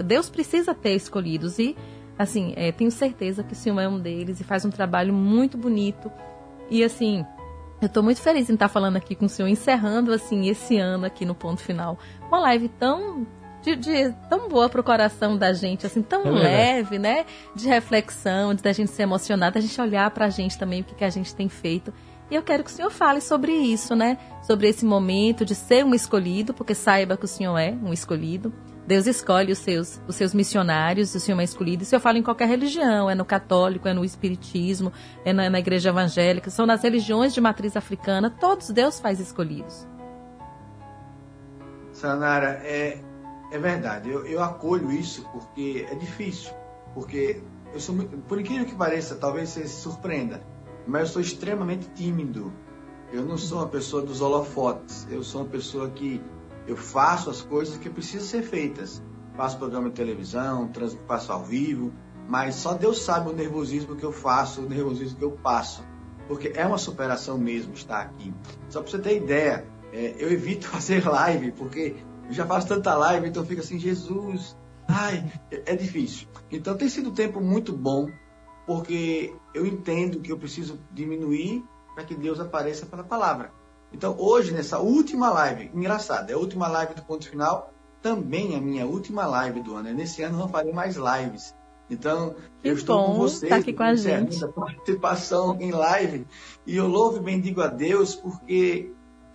Deus 0.04 0.30
precisa 0.30 0.74
ter 0.74 0.94
escolhidos 0.94 1.58
e, 1.58 1.76
assim, 2.18 2.54
é, 2.56 2.72
tenho 2.72 2.90
certeza 2.90 3.44
que 3.44 3.52
o 3.52 3.56
senhor 3.56 3.78
é 3.78 3.88
um 3.88 4.00
deles 4.00 4.40
e 4.40 4.44
faz 4.44 4.64
um 4.64 4.70
trabalho 4.70 5.12
muito 5.12 5.58
bonito. 5.58 6.10
E, 6.70 6.82
assim, 6.82 7.24
eu 7.80 7.86
estou 7.86 8.02
muito 8.02 8.20
feliz 8.20 8.48
em 8.48 8.54
estar 8.54 8.68
falando 8.68 8.96
aqui 8.96 9.14
com 9.14 9.26
o 9.26 9.28
senhor, 9.28 9.48
encerrando, 9.48 10.12
assim, 10.12 10.48
esse 10.48 10.78
ano 10.78 11.04
aqui 11.04 11.26
no 11.26 11.34
ponto 11.34 11.60
final. 11.60 11.98
Uma 12.26 12.40
live 12.40 12.68
tão 12.68 13.26
de, 13.62 13.76
de- 13.76 14.12
tão 14.28 14.48
boa 14.48 14.68
pro 14.68 14.82
coração 14.82 15.36
da 15.36 15.52
gente, 15.52 15.86
assim, 15.86 16.02
tão 16.02 16.22
É 16.26 16.30
leve, 16.30 16.98
né? 16.98 17.24
De 17.54 17.68
reflexão, 17.68 18.54
de 18.54 18.62
da 18.62 18.72
gente 18.72 18.90
se 18.90 19.02
emocionar, 19.02 19.52
da 19.52 19.60
gente 19.60 19.80
olhar 19.80 20.10
pra 20.10 20.28
gente 20.28 20.58
também, 20.58 20.80
o 20.80 20.84
que, 20.84 20.94
que 20.94 21.04
a 21.04 21.10
gente 21.10 21.34
tem 21.34 21.48
feito. 21.48 21.92
E 22.30 22.34
eu 22.34 22.42
quero 22.42 22.64
que 22.64 22.70
o 22.70 22.72
senhor 22.72 22.90
fale 22.90 23.20
sobre 23.20 23.52
isso, 23.52 23.94
né? 23.94 24.16
Sobre 24.42 24.66
esse 24.68 24.84
momento 24.84 25.44
de 25.44 25.54
ser 25.54 25.84
um 25.84 25.94
escolhido, 25.94 26.54
porque 26.54 26.74
saiba 26.74 27.16
que 27.16 27.24
o 27.24 27.28
senhor 27.28 27.56
é 27.58 27.72
um 27.82 27.92
escolhido. 27.92 28.52
Deus 28.86 29.06
escolhe 29.06 29.52
os 29.52 29.58
seus, 29.58 30.00
os 30.08 30.16
seus 30.16 30.34
missionários, 30.34 31.14
o 31.14 31.20
senhor 31.20 31.38
é 31.40 31.44
escolhido. 31.44 31.82
Isso 31.84 31.94
eu 31.94 32.00
falo 32.00 32.18
em 32.18 32.22
qualquer 32.22 32.48
religião, 32.48 33.08
é 33.08 33.14
no 33.14 33.24
católico, 33.24 33.86
é 33.86 33.92
no 33.94 34.04
espiritismo, 34.04 34.92
é 35.24 35.32
na, 35.32 35.48
na 35.48 35.58
igreja 35.60 35.90
evangélica, 35.90 36.50
são 36.50 36.66
nas 36.66 36.82
religiões 36.82 37.32
de 37.32 37.40
matriz 37.40 37.76
africana, 37.76 38.28
todos 38.28 38.70
Deus 38.70 38.98
faz 38.98 39.20
escolhidos. 39.20 39.86
Sanara, 41.92 42.60
é, 42.64 42.98
é 43.52 43.58
verdade. 43.58 44.10
Eu, 44.10 44.26
eu 44.26 44.42
acolho 44.42 44.90
isso 44.90 45.28
porque 45.30 45.86
é 45.88 45.94
difícil. 45.94 46.52
Porque 46.94 47.42
eu 47.72 47.78
sou 47.78 47.94
por 48.26 48.40
incrível 48.40 48.64
que 48.64 48.74
pareça, 48.74 49.14
talvez 49.14 49.50
você 49.50 49.66
se 49.66 49.80
surpreenda, 49.82 50.42
mas 50.86 51.02
eu 51.02 51.06
sou 51.08 51.22
extremamente 51.22 51.88
tímido. 51.90 52.52
Eu 53.12 53.24
não 53.24 53.36
sou 53.36 53.58
uma 53.58 53.68
pessoa 53.68 54.02
dos 54.02 54.22
holofotes. 54.22 55.06
Eu 55.10 55.22
sou 55.22 55.42
uma 55.42 55.50
pessoa 55.50 55.90
que 55.90 56.22
eu 56.66 56.76
faço 56.76 57.28
as 57.28 57.42
coisas 57.42 57.76
que 57.76 57.90
precisam 57.90 58.26
ser 58.26 58.42
feitas. 58.42 59.02
Faço 59.36 59.58
programa 59.58 59.90
de 59.90 59.94
televisão, 59.94 60.68
trans, 60.68 60.96
faço 61.06 61.32
ao 61.32 61.44
vivo, 61.44 61.92
mas 62.28 62.54
só 62.54 62.74
Deus 62.74 63.02
sabe 63.02 63.30
o 63.30 63.32
nervosismo 63.32 63.96
que 63.96 64.04
eu 64.04 64.12
faço, 64.12 64.62
o 64.62 64.68
nervosismo 64.68 65.18
que 65.18 65.24
eu 65.24 65.32
passo. 65.32 65.84
Porque 66.26 66.52
é 66.54 66.66
uma 66.66 66.78
superação 66.78 67.36
mesmo 67.36 67.74
estar 67.74 68.00
aqui. 68.00 68.32
Só 68.68 68.80
para 68.80 68.90
você 68.90 68.98
ter 68.98 69.16
ideia, 69.16 69.66
é, 69.92 70.14
eu 70.18 70.30
evito 70.32 70.68
fazer 70.68 71.06
live, 71.06 71.52
porque 71.52 71.96
já 72.32 72.46
faço 72.46 72.68
tanta 72.68 72.94
live, 72.94 73.28
então 73.28 73.44
fica 73.44 73.60
assim, 73.60 73.78
Jesus, 73.78 74.56
ai, 74.88 75.30
é, 75.50 75.72
é 75.72 75.76
difícil. 75.76 76.28
Então 76.50 76.76
tem 76.76 76.88
sido 76.88 77.10
um 77.10 77.14
tempo 77.14 77.40
muito 77.40 77.72
bom, 77.72 78.08
porque 78.66 79.34
eu 79.54 79.66
entendo 79.66 80.20
que 80.20 80.30
eu 80.30 80.38
preciso 80.38 80.78
diminuir 80.92 81.64
para 81.94 82.04
que 82.04 82.14
Deus 82.14 82.40
apareça 82.40 82.86
pela 82.86 83.04
palavra. 83.04 83.52
Então 83.92 84.16
hoje, 84.18 84.52
nessa 84.52 84.78
última 84.78 85.30
live, 85.30 85.70
engraçado, 85.74 86.30
é 86.30 86.32
a 86.34 86.38
última 86.38 86.68
live 86.68 86.94
do 86.94 87.02
ponto 87.02 87.28
final, 87.28 87.72
também 88.00 88.54
é 88.54 88.56
a 88.56 88.60
minha 88.60 88.86
última 88.86 89.26
live 89.26 89.60
do 89.60 89.74
ano. 89.76 89.92
Nesse 89.92 90.22
ano 90.22 90.38
não 90.38 90.48
farei 90.48 90.72
mais 90.72 90.96
lives. 90.96 91.54
Então, 91.90 92.34
Que 92.62 92.70
eu 92.70 92.74
estou 92.74 93.04
com 93.06 93.14
vocês, 93.18 93.50
tá 93.50 93.56
aqui 93.56 93.72
com 93.74 93.82
a 93.82 93.94
gente. 93.94 94.40
participação 94.54 95.58
em 95.60 95.70
live, 95.70 96.26
e 96.66 96.76
eu 96.76 96.86
louvo 96.86 97.18
e 97.18 97.20
bendigo 97.20 97.60
a 97.60 97.66
Deus, 97.66 98.14
porque 98.14 98.90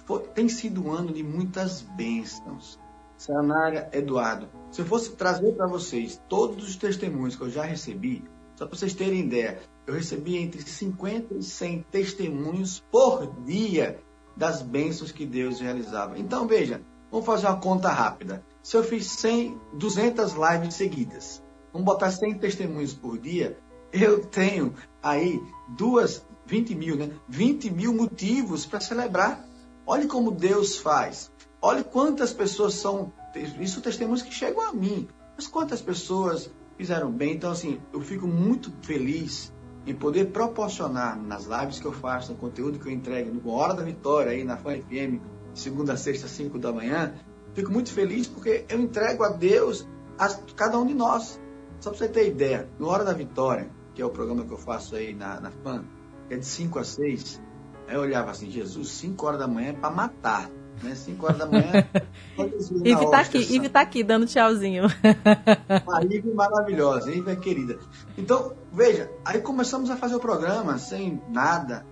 foi- 0.05 0.23
tem 0.29 0.49
sido 0.49 0.83
um 0.83 0.91
ano 0.91 1.13
de 1.13 1.21
muitas 1.21 1.81
bênçãos. 1.81 2.79
Sanara 3.17 3.89
Eduardo, 3.91 4.47
se 4.71 4.81
eu 4.81 4.85
fosse 4.85 5.11
trazer 5.15 5.53
para 5.53 5.67
vocês 5.67 6.21
todos 6.29 6.67
os 6.67 6.75
testemunhos 6.75 7.35
que 7.35 7.41
eu 7.41 7.49
já 7.49 7.63
recebi, 7.63 8.23
só 8.55 8.65
para 8.65 8.77
vocês 8.77 8.93
terem 8.93 9.21
ideia, 9.21 9.59
eu 9.85 9.93
recebi 9.93 10.37
entre 10.37 10.61
50 10.61 11.35
e 11.35 11.43
100 11.43 11.85
testemunhos 11.91 12.83
por 12.91 13.43
dia 13.43 13.99
das 14.35 14.61
bênçãos 14.61 15.11
que 15.11 15.25
Deus 15.25 15.59
realizava. 15.59 16.19
Então, 16.19 16.47
veja, 16.47 16.81
vamos 17.11 17.25
fazer 17.25 17.47
uma 17.47 17.59
conta 17.59 17.89
rápida. 17.89 18.43
Se 18.61 18.75
eu 18.77 18.83
fiz 18.83 19.07
100, 19.11 19.59
200 19.73 20.33
lives 20.33 20.75
seguidas, 20.75 21.43
vamos 21.71 21.85
botar 21.85 22.11
100 22.11 22.37
testemunhos 22.39 22.93
por 22.93 23.17
dia, 23.17 23.57
eu 23.91 24.25
tenho 24.25 24.73
aí 25.01 25.41
duas, 25.69 26.25
20 26.45 26.75
mil, 26.75 26.95
né? 26.95 27.11
20 27.27 27.69
mil 27.71 27.93
motivos 27.93 28.65
para 28.65 28.79
celebrar. 28.79 29.43
Olhe 29.85 30.07
como 30.07 30.31
Deus 30.31 30.77
faz. 30.77 31.31
Olhe 31.61 31.83
quantas 31.83 32.33
pessoas 32.33 32.75
são. 32.75 33.11
Isso 33.59 33.81
testemunhos 33.81 34.21
que 34.21 34.33
chegam 34.33 34.61
a 34.61 34.73
mim. 34.73 35.07
Mas 35.35 35.47
quantas 35.47 35.81
pessoas 35.81 36.49
fizeram 36.77 37.11
bem. 37.11 37.33
Então, 37.33 37.51
assim, 37.51 37.81
eu 37.91 38.01
fico 38.01 38.27
muito 38.27 38.71
feliz 38.81 39.53
em 39.85 39.93
poder 39.93 40.31
proporcionar 40.31 41.17
nas 41.17 41.45
lives 41.45 41.79
que 41.79 41.85
eu 41.85 41.93
faço, 41.93 42.33
no 42.33 42.37
conteúdo 42.37 42.77
que 42.77 42.87
eu 42.87 42.91
entrego, 42.91 43.33
no 43.33 43.51
Hora 43.51 43.73
da 43.73 43.83
Vitória, 43.83 44.31
aí 44.31 44.43
na 44.43 44.57
Fan 44.57 44.81
FM, 44.81 45.21
segunda, 45.53 45.95
sexta, 45.95 46.27
cinco 46.27 46.59
da 46.59 46.71
manhã. 46.71 47.13
Fico 47.53 47.71
muito 47.71 47.91
feliz 47.91 48.27
porque 48.27 48.65
eu 48.69 48.79
entrego 48.79 49.23
a 49.23 49.29
Deus 49.29 49.87
a 50.19 50.27
cada 50.55 50.77
um 50.77 50.85
de 50.85 50.93
nós. 50.93 51.39
Só 51.79 51.89
para 51.89 51.99
você 51.99 52.09
ter 52.09 52.27
ideia, 52.27 52.69
no 52.77 52.87
Hora 52.87 53.05
da 53.05 53.13
Vitória, 53.13 53.69
que 53.93 54.01
é 54.01 54.05
o 54.05 54.09
programa 54.09 54.45
que 54.45 54.51
eu 54.51 54.57
faço 54.57 54.95
aí 54.95 55.13
na, 55.13 55.39
na 55.39 55.51
FAN, 55.51 55.85
que 56.27 56.33
é 56.33 56.37
de 56.37 56.45
5 56.45 56.79
a 56.79 56.83
6, 56.83 57.41
aí 57.87 57.95
eu 57.95 58.01
olhava 58.01 58.31
assim, 58.31 58.49
Jesus, 58.49 58.89
5 58.91 59.25
horas 59.25 59.39
da 59.39 59.47
manhã 59.47 59.69
é 59.69 59.73
para 59.73 59.89
matar. 59.89 60.49
Né? 60.83 60.95
5 60.95 61.25
horas 61.25 61.37
da 61.37 61.45
manhã. 61.45 61.71
Ive 62.85 63.09
tá 63.09 63.19
aqui, 63.19 63.37
Ive 63.37 63.69
tá 63.69 63.81
aqui 63.81 64.03
dando 64.03 64.25
tchauzinho. 64.25 64.85
Uma 65.85 66.03
Ive 66.03 66.31
maravilhosa, 66.33 67.11
Ive 67.11 67.31
é 67.31 67.35
querida. 67.35 67.79
Então, 68.17 68.53
veja, 68.71 69.11
aí 69.25 69.41
começamos 69.41 69.89
a 69.89 69.97
fazer 69.97 70.15
o 70.15 70.19
programa 70.19 70.77
sem 70.77 71.21
nada. 71.29 71.85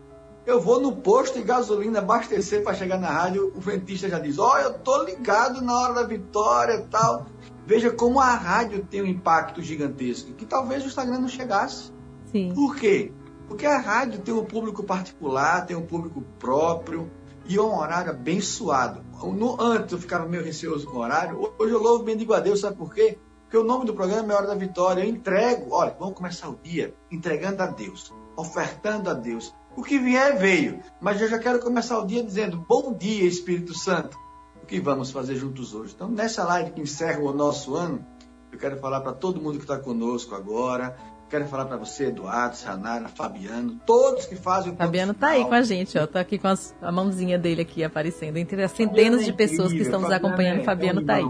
Eu 0.46 0.62
vou 0.62 0.80
no 0.80 0.96
posto 0.96 1.40
de 1.40 1.44
gasolina 1.44 2.00
abastecer 2.00 2.64
para 2.64 2.76
chegar 2.76 3.00
na 3.00 3.10
rádio, 3.10 3.52
o 3.56 3.60
ventista 3.60 4.08
já 4.08 4.20
diz: 4.20 4.38
Ó, 4.38 4.54
oh, 4.54 4.58
eu 4.60 4.74
tô 4.76 5.04
ligado 5.04 5.62
na 5.62 5.74
hora 5.80 5.94
da 5.96 6.04
vitória 6.04 6.76
e 6.76 6.84
tal. 6.84 7.26
Veja 7.66 7.90
como 7.90 8.20
a 8.20 8.36
rádio 8.36 8.86
tem 8.86 9.02
um 9.02 9.08
impacto 9.08 9.62
gigantesco, 9.64 10.34
que 10.34 10.46
talvez 10.46 10.84
o 10.84 10.88
Instagram 10.88 11.20
não 11.20 11.28
chegasse. 11.28 11.92
Sim. 12.32 12.54
Por 12.54 12.76
quê? 12.76 13.12
Porque 13.48 13.66
a 13.66 13.80
rádio 13.80 14.22
tem 14.22 14.34
um 14.34 14.46
público 14.46 14.84
particular, 14.84 15.66
tem 15.66 15.76
um 15.76 15.86
público 15.86 16.22
próprio 16.38 17.10
e 17.48 17.58
é 17.58 17.62
um 17.62 17.78
horário 17.78 18.12
abençoado. 18.12 19.04
No, 19.24 19.62
antes 19.62 19.92
eu 19.92 20.00
ficava 20.00 20.28
meio 20.28 20.44
receoso 20.44 20.88
com 20.88 20.98
o 20.98 21.02
horário, 21.02 21.54
hoje 21.58 21.74
eu 21.74 21.82
louvo 21.82 22.04
e 22.04 22.06
bendigo 22.06 22.34
a 22.34 22.40
Deus, 22.40 22.60
sabe 22.60 22.78
por 22.78 22.94
quê? 22.94 23.18
Porque 23.44 23.58
o 23.58 23.64
nome 23.64 23.86
do 23.86 23.94
programa 23.94 24.34
é 24.34 24.36
Hora 24.36 24.48
da 24.48 24.56
Vitória. 24.56 25.04
Eu 25.04 25.10
entrego, 25.10 25.68
olha, 25.72 25.96
vamos 25.98 26.16
começar 26.16 26.50
o 26.50 26.60
dia 26.62 26.94
entregando 27.12 27.62
a 27.62 27.68
Deus, 27.68 28.12
ofertando 28.36 29.10
a 29.10 29.14
Deus. 29.14 29.54
O 29.76 29.84
que 29.84 30.00
vier, 30.00 30.38
veio. 30.38 30.82
Mas 31.00 31.22
eu 31.22 31.28
já 31.28 31.38
quero 31.38 31.60
começar 31.60 32.00
o 32.00 32.06
dia 32.06 32.24
dizendo: 32.24 32.66
Bom 32.68 32.94
dia, 32.94 33.26
Espírito 33.26 33.74
Santo. 33.78 34.18
O 34.62 34.66
que 34.66 34.80
vamos 34.80 35.12
fazer 35.12 35.36
juntos 35.36 35.76
hoje? 35.76 35.94
Então, 35.94 36.10
nessa 36.10 36.44
live 36.44 36.72
que 36.72 36.82
encerra 36.82 37.22
o 37.22 37.34
nosso 37.34 37.76
ano, 37.76 38.06
eu 38.52 38.58
quero 38.58 38.78
falar 38.80 39.02
para 39.02 39.14
todo 39.14 39.40
mundo 39.40 39.58
que 39.58 39.64
está 39.64 39.78
conosco 39.78 40.34
agora. 40.34 40.98
Quero 41.30 41.46
falar 41.48 41.66
para 41.66 41.78
você, 41.78 42.06
Eduardo, 42.06 42.56
Sanara, 42.56 43.08
Fabiano, 43.10 43.80
todos 43.86 44.26
que 44.28 44.36
fazem 44.36 44.74
o 44.74 44.76
Fabiano 44.76 45.14
tá 45.14 45.30
aí 45.30 45.44
com 45.44 45.56
a 45.56 45.64
gente, 45.64 45.98
ó. 45.98 46.06
Tá 46.06 46.20
aqui 46.20 46.38
com 46.38 46.48
as, 46.48 46.76
a 46.82 46.92
mãozinha 46.92 47.38
dele 47.38 47.64
aqui 47.64 47.84
aparecendo. 47.84 48.38
Entre 48.38 48.62
as 48.64 48.72
centenas 48.72 49.26
de 49.26 49.34
pessoas 49.34 49.72
que 49.72 49.80
estão 49.80 50.02
nos 50.02 50.12
acompanhando, 50.12 50.64
Fabiano 50.64 51.04
tá 51.04 51.16
aí. 51.16 51.26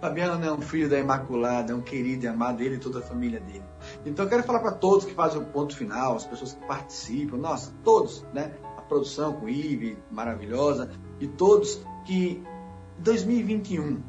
Fabiano 0.00 0.44
é 0.44 0.52
um 0.52 0.60
filho 0.60 0.90
da 0.90 0.98
Imaculada, 0.98 1.72
é 1.72 1.74
um 1.74 1.80
querido 1.80 2.26
e 2.26 2.28
amado 2.28 2.58
dele 2.58 2.76
e 2.76 2.78
toda 2.78 2.98
a 2.98 3.02
família 3.02 3.40
dele. 3.40 3.64
Então 4.04 4.26
eu 4.26 4.28
quero 4.28 4.42
falar 4.42 4.60
para 4.60 4.72
todos 4.72 5.06
que 5.06 5.14
fazem 5.14 5.40
o 5.40 5.46
ponto 5.46 5.74
final, 5.74 6.16
as 6.16 6.26
pessoas 6.26 6.52
que 6.52 6.66
participam, 6.66 7.38
nossa, 7.38 7.72
todos, 7.82 8.24
né? 8.34 8.52
A 8.76 8.82
produção 8.82 9.32
com 9.32 9.46
o 9.46 9.48
Ive, 9.48 9.98
maravilhosa, 10.10 10.90
e 11.18 11.26
todos 11.26 11.80
que 12.04 12.42
2021 12.98 14.02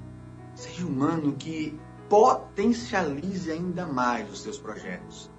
seja 0.53 0.85
um 0.85 1.03
ano 1.03 1.33
que 1.33 1.79
potencialize 2.09 3.51
ainda 3.51 3.85
mais 3.85 4.31
os 4.31 4.41
seus 4.41 4.57
projetos. 4.57 5.29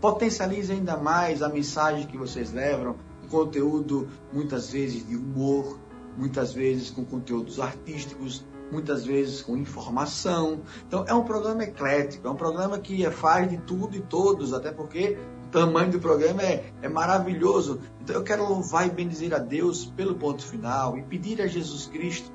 Potencialize 0.00 0.72
ainda 0.72 0.96
mais 0.96 1.42
a 1.42 1.48
mensagem 1.48 2.06
que 2.06 2.18
vocês 2.18 2.52
levam, 2.52 2.96
o 3.24 3.28
conteúdo 3.28 4.08
muitas 4.32 4.70
vezes 4.70 5.06
de 5.06 5.16
humor, 5.16 5.78
muitas 6.16 6.52
vezes 6.52 6.90
com 6.90 7.04
conteúdos 7.04 7.60
artísticos, 7.60 8.44
muitas 8.70 9.04
vezes 9.04 9.42
com 9.42 9.56
informação. 9.56 10.60
Então 10.86 11.04
é 11.06 11.14
um 11.14 11.24
programa 11.24 11.62
eclético, 11.62 12.26
é 12.26 12.30
um 12.30 12.36
programa 12.36 12.78
que 12.78 13.08
faz 13.10 13.48
de 13.48 13.58
tudo 13.58 13.96
e 13.96 14.00
todos, 14.00 14.52
até 14.52 14.72
porque 14.72 15.16
o 15.46 15.50
tamanho 15.50 15.92
do 15.92 16.00
programa 16.00 16.42
é, 16.42 16.72
é 16.82 16.88
maravilhoso. 16.88 17.80
Então 18.00 18.16
eu 18.16 18.24
quero 18.24 18.46
louvar 18.46 18.86
e 18.86 18.90
bendizer 18.90 19.32
a 19.34 19.38
Deus 19.38 19.86
pelo 19.86 20.16
ponto 20.16 20.44
final 20.44 20.98
e 20.98 21.02
pedir 21.02 21.40
a 21.40 21.46
Jesus 21.46 21.86
Cristo 21.86 22.30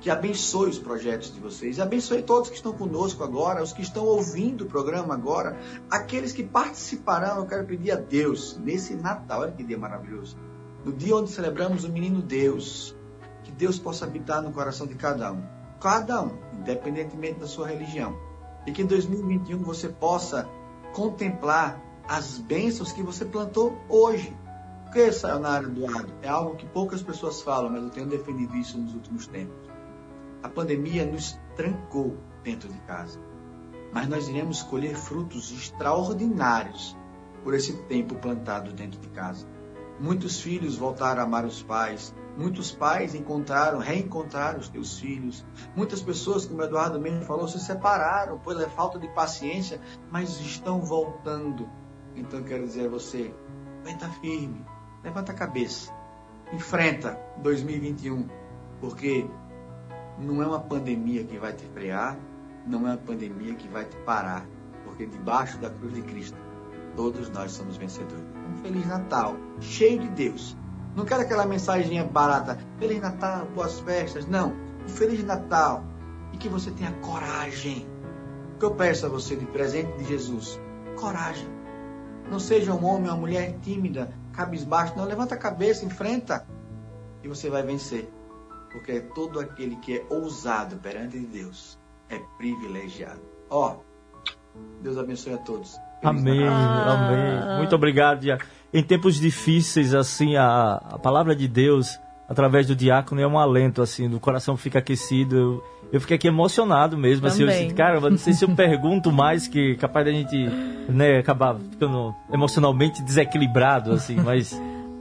que 0.00 0.08
abençoe 0.08 0.70
os 0.70 0.78
projetos 0.78 1.32
de 1.32 1.38
vocês, 1.38 1.78
abençoe 1.78 2.22
todos 2.22 2.48
que 2.48 2.56
estão 2.56 2.72
conosco 2.72 3.22
agora, 3.22 3.62
os 3.62 3.72
que 3.72 3.82
estão 3.82 4.06
ouvindo 4.06 4.64
o 4.64 4.66
programa 4.66 5.12
agora, 5.12 5.58
aqueles 5.90 6.32
que 6.32 6.42
participarão. 6.42 7.38
Eu 7.38 7.46
quero 7.46 7.66
pedir 7.66 7.92
a 7.92 7.96
Deus 7.96 8.56
nesse 8.56 8.94
Natal, 8.94 9.42
olha 9.42 9.52
que 9.52 9.62
dia 9.62 9.76
maravilhoso, 9.76 10.38
no 10.84 10.92
dia 10.92 11.14
onde 11.14 11.30
celebramos 11.30 11.84
o 11.84 11.90
menino 11.90 12.22
Deus, 12.22 12.96
que 13.44 13.52
Deus 13.52 13.78
possa 13.78 14.06
habitar 14.06 14.42
no 14.42 14.52
coração 14.52 14.86
de 14.86 14.94
cada 14.94 15.32
um, 15.32 15.42
cada 15.78 16.22
um, 16.22 16.38
independentemente 16.58 17.38
da 17.38 17.46
sua 17.46 17.68
religião, 17.68 18.16
e 18.66 18.72
que 18.72 18.82
em 18.82 18.86
2021 18.86 19.62
você 19.62 19.88
possa 19.88 20.48
contemplar 20.94 21.78
as 22.08 22.38
bênçãos 22.38 22.90
que 22.90 23.02
você 23.02 23.24
plantou 23.24 23.78
hoje. 23.88 24.34
Porque, 24.84 25.12
Sayonara 25.12 25.64
Eduardo, 25.64 26.12
é 26.20 26.28
algo 26.28 26.56
que 26.56 26.66
poucas 26.66 27.00
pessoas 27.00 27.40
falam, 27.42 27.70
mas 27.70 27.82
eu 27.82 27.90
tenho 27.90 28.08
defendido 28.08 28.56
isso 28.56 28.76
nos 28.76 28.92
últimos 28.92 29.26
tempos. 29.28 29.69
A 30.42 30.48
pandemia 30.48 31.04
nos 31.04 31.38
trancou 31.54 32.16
dentro 32.42 32.68
de 32.68 32.78
casa, 32.80 33.20
mas 33.92 34.08
nós 34.08 34.28
iremos 34.28 34.62
colher 34.62 34.96
frutos 34.96 35.52
extraordinários 35.52 36.96
por 37.44 37.54
esse 37.54 37.74
tempo 37.84 38.14
plantado 38.14 38.72
dentro 38.72 39.00
de 39.00 39.08
casa. 39.08 39.46
Muitos 39.98 40.40
filhos 40.40 40.76
voltaram 40.76 41.20
a 41.20 41.24
amar 41.24 41.44
os 41.44 41.62
pais, 41.62 42.14
muitos 42.36 42.72
pais 42.72 43.14
encontraram, 43.14 43.78
reencontraram 43.78 44.58
os 44.58 44.68
teus 44.68 44.98
filhos. 44.98 45.44
Muitas 45.76 46.00
pessoas, 46.00 46.46
como 46.46 46.62
o 46.62 46.64
Eduardo 46.64 46.98
mesmo 46.98 47.22
falou, 47.24 47.46
se 47.46 47.60
separaram 47.60 48.38
pela 48.38 48.66
falta 48.70 48.98
de 48.98 49.08
paciência, 49.08 49.78
mas 50.10 50.40
estão 50.40 50.80
voltando. 50.80 51.68
Então 52.16 52.42
quero 52.42 52.64
dizer 52.64 52.86
a 52.86 52.90
você, 52.90 53.34
aguenta 53.82 54.08
firme, 54.20 54.64
levanta 55.04 55.32
a 55.32 55.34
cabeça, 55.34 55.92
enfrenta 56.52 57.20
2021, 57.42 58.26
porque 58.80 59.28
não 60.20 60.42
é 60.42 60.46
uma 60.46 60.60
pandemia 60.60 61.24
que 61.24 61.38
vai 61.38 61.52
te 61.52 61.64
frear, 61.66 62.18
não 62.66 62.86
é 62.86 62.92
uma 62.92 62.96
pandemia 62.96 63.54
que 63.54 63.68
vai 63.68 63.84
te 63.84 63.96
parar, 63.98 64.46
porque 64.84 65.06
debaixo 65.06 65.58
da 65.58 65.70
cruz 65.70 65.94
de 65.94 66.02
Cristo, 66.02 66.36
todos 66.94 67.30
nós 67.30 67.52
somos 67.52 67.76
vencedores. 67.76 68.24
Um 68.48 68.62
Feliz 68.62 68.86
Natal, 68.86 69.36
cheio 69.60 70.00
de 70.00 70.08
Deus. 70.08 70.56
Não 70.94 71.04
quero 71.04 71.22
aquela 71.22 71.46
mensagem 71.46 72.04
barata, 72.06 72.58
Feliz 72.78 73.00
Natal, 73.00 73.46
boas 73.54 73.80
festas. 73.80 74.26
Não, 74.26 74.52
um 74.84 74.88
Feliz 74.88 75.24
Natal 75.24 75.84
e 76.32 76.36
que 76.36 76.48
você 76.48 76.70
tenha 76.70 76.92
coragem. 77.00 77.88
O 78.54 78.58
que 78.58 78.64
eu 78.64 78.74
peço 78.74 79.06
a 79.06 79.08
você 79.08 79.36
de 79.36 79.46
presente 79.46 79.96
de 79.96 80.04
Jesus? 80.04 80.60
Coragem. 80.96 81.48
Não 82.30 82.38
seja 82.38 82.74
um 82.74 82.84
homem 82.84 83.08
ou 83.08 83.14
uma 83.14 83.16
mulher 83.16 83.56
tímida, 83.62 84.12
cabisbaixo. 84.32 84.94
Não, 84.96 85.04
levanta 85.04 85.34
a 85.34 85.38
cabeça, 85.38 85.84
enfrenta 85.84 86.46
e 87.22 87.28
você 87.28 87.48
vai 87.48 87.62
vencer 87.62 88.10
porque 88.70 89.00
todo 89.00 89.40
aquele 89.40 89.76
que 89.76 89.98
é 89.98 90.06
ousado 90.10 90.76
perante 90.76 91.18
Deus 91.18 91.78
é 92.08 92.18
privilegiado. 92.38 93.20
Ó, 93.48 93.76
oh, 93.76 94.60
Deus 94.82 94.96
abençoe 94.96 95.34
a 95.34 95.38
todos. 95.38 95.76
Amém, 96.02 96.46
ah. 96.46 97.08
amém. 97.08 97.58
Muito 97.58 97.74
obrigado. 97.74 98.24
Em 98.72 98.82
tempos 98.82 99.16
difíceis, 99.16 99.94
assim, 99.94 100.36
a, 100.36 100.74
a 100.74 100.98
palavra 100.98 101.34
de 101.34 101.46
Deus, 101.46 101.98
através 102.28 102.66
do 102.66 102.74
diácono, 102.74 103.20
é 103.20 103.26
um 103.26 103.38
alento, 103.38 103.82
assim, 103.82 104.12
o 104.12 104.20
coração 104.20 104.56
fica 104.56 104.78
aquecido. 104.78 105.36
Eu, 105.36 105.64
eu 105.92 106.00
fiquei 106.00 106.16
aqui 106.16 106.28
emocionado 106.28 106.96
mesmo, 106.96 107.26
assim, 107.26 107.42
eu 107.42 107.48
disse, 107.48 107.74
cara, 107.74 108.00
não 108.00 108.16
sei 108.16 108.32
se 108.32 108.44
eu 108.44 108.54
pergunto 108.54 109.10
mais, 109.10 109.48
que 109.48 109.74
capaz 109.76 110.06
da 110.06 110.12
gente, 110.12 110.36
né, 110.88 111.18
acabar 111.18 111.56
ficando 111.56 112.14
emocionalmente 112.32 113.02
desequilibrado, 113.02 113.92
assim, 113.92 114.16
mas... 114.16 114.58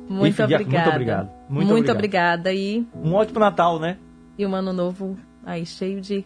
Muito 0.09 0.41
Enfim, 0.41 0.55
obrigada. 0.55 0.65
Muito 0.65 0.89
obrigado. 0.89 1.29
Muito, 1.47 1.71
muito 1.71 1.91
obrigada. 1.91 2.53
E 2.53 2.87
um 2.95 3.13
ótimo 3.13 3.39
Natal, 3.39 3.79
né? 3.79 3.99
E 4.37 4.45
um 4.45 4.55
ano 4.55 4.73
novo 4.73 5.15
aí 5.45 5.65
cheio 5.67 6.01
de, 6.01 6.25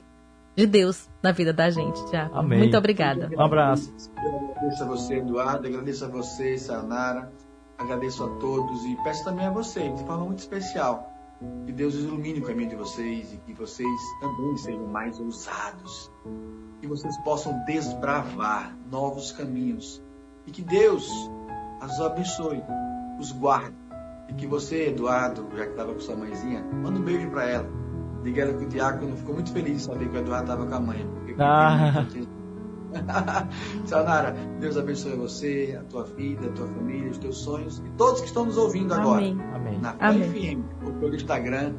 de 0.55 0.65
Deus 0.65 1.09
na 1.21 1.33
vida 1.33 1.51
da 1.51 1.69
gente, 1.69 2.03
Tiago. 2.09 2.33
Amém. 2.33 2.59
Muito 2.59 2.77
obrigada. 2.77 3.29
Um 3.35 3.41
abraço. 3.41 3.93
Eu 4.23 4.51
agradeço 4.51 4.83
a 4.83 4.87
você, 4.87 5.15
Eduardo. 5.17 5.67
Agradeço 5.67 6.05
a 6.05 6.07
você, 6.07 6.57
Sayonara. 6.57 7.29
Agradeço 7.77 8.23
a 8.23 8.29
todos 8.37 8.85
e 8.85 8.95
peço 9.03 9.25
também 9.25 9.45
a 9.45 9.49
vocês, 9.49 9.93
de 9.93 10.03
forma 10.05 10.25
muito 10.25 10.39
especial, 10.39 11.11
que 11.65 11.71
Deus 11.73 11.95
ilumine 11.95 12.39
o 12.39 12.43
caminho 12.43 12.69
de 12.69 12.75
vocês 12.75 13.33
e 13.33 13.37
que 13.37 13.53
vocês 13.53 13.89
também 14.21 14.55
sejam 14.57 14.87
mais 14.87 15.19
ousados. 15.19 16.09
Que 16.79 16.87
vocês 16.87 17.17
possam 17.23 17.65
desbravar 17.65 18.77
novos 18.89 19.33
caminhos. 19.33 20.01
E 20.47 20.51
que 20.51 20.61
Deus 20.61 21.09
os 21.81 21.99
abençoe 21.99 22.63
os 23.19 23.31
guarde. 23.31 23.75
E 24.29 24.33
que 24.33 24.47
você, 24.47 24.89
Eduardo, 24.89 25.47
já 25.55 25.65
que 25.65 25.71
estava 25.71 25.93
com 25.93 25.99
sua 25.99 26.15
mãezinha, 26.15 26.63
manda 26.63 26.99
um 26.99 27.03
beijo 27.03 27.29
para 27.29 27.49
ela. 27.49 27.69
Diga 28.23 28.43
ela 28.43 28.53
que 28.53 28.65
o 28.65 28.69
diácono 28.69 29.17
ficou 29.17 29.33
muito 29.35 29.51
feliz 29.51 29.77
de 29.77 29.83
saber 29.83 30.09
que 30.09 30.15
o 30.15 30.19
Eduardo 30.19 30.51
estava 30.51 30.65
com 30.65 30.75
a 30.75 30.79
mãe. 30.79 31.07
Porque 31.13 31.35
ah. 31.39 32.05
Sayonara, 33.85 34.35
Deus 34.59 34.77
abençoe 34.77 35.15
você, 35.15 35.77
a 35.79 35.83
tua 35.83 36.03
vida, 36.03 36.47
a 36.47 36.51
tua 36.51 36.67
família, 36.67 37.09
os 37.09 37.17
teus 37.17 37.37
sonhos 37.39 37.79
e 37.79 37.89
todos 37.97 38.21
que 38.21 38.27
estão 38.27 38.45
nos 38.45 38.57
ouvindo 38.57 38.93
agora. 38.93 39.25
Amém. 39.53 39.79
Na 39.79 39.95
Amém. 39.99 40.57
FM 40.57 40.85
ou 40.85 40.93
pelo 40.93 41.15
Instagram. 41.15 41.73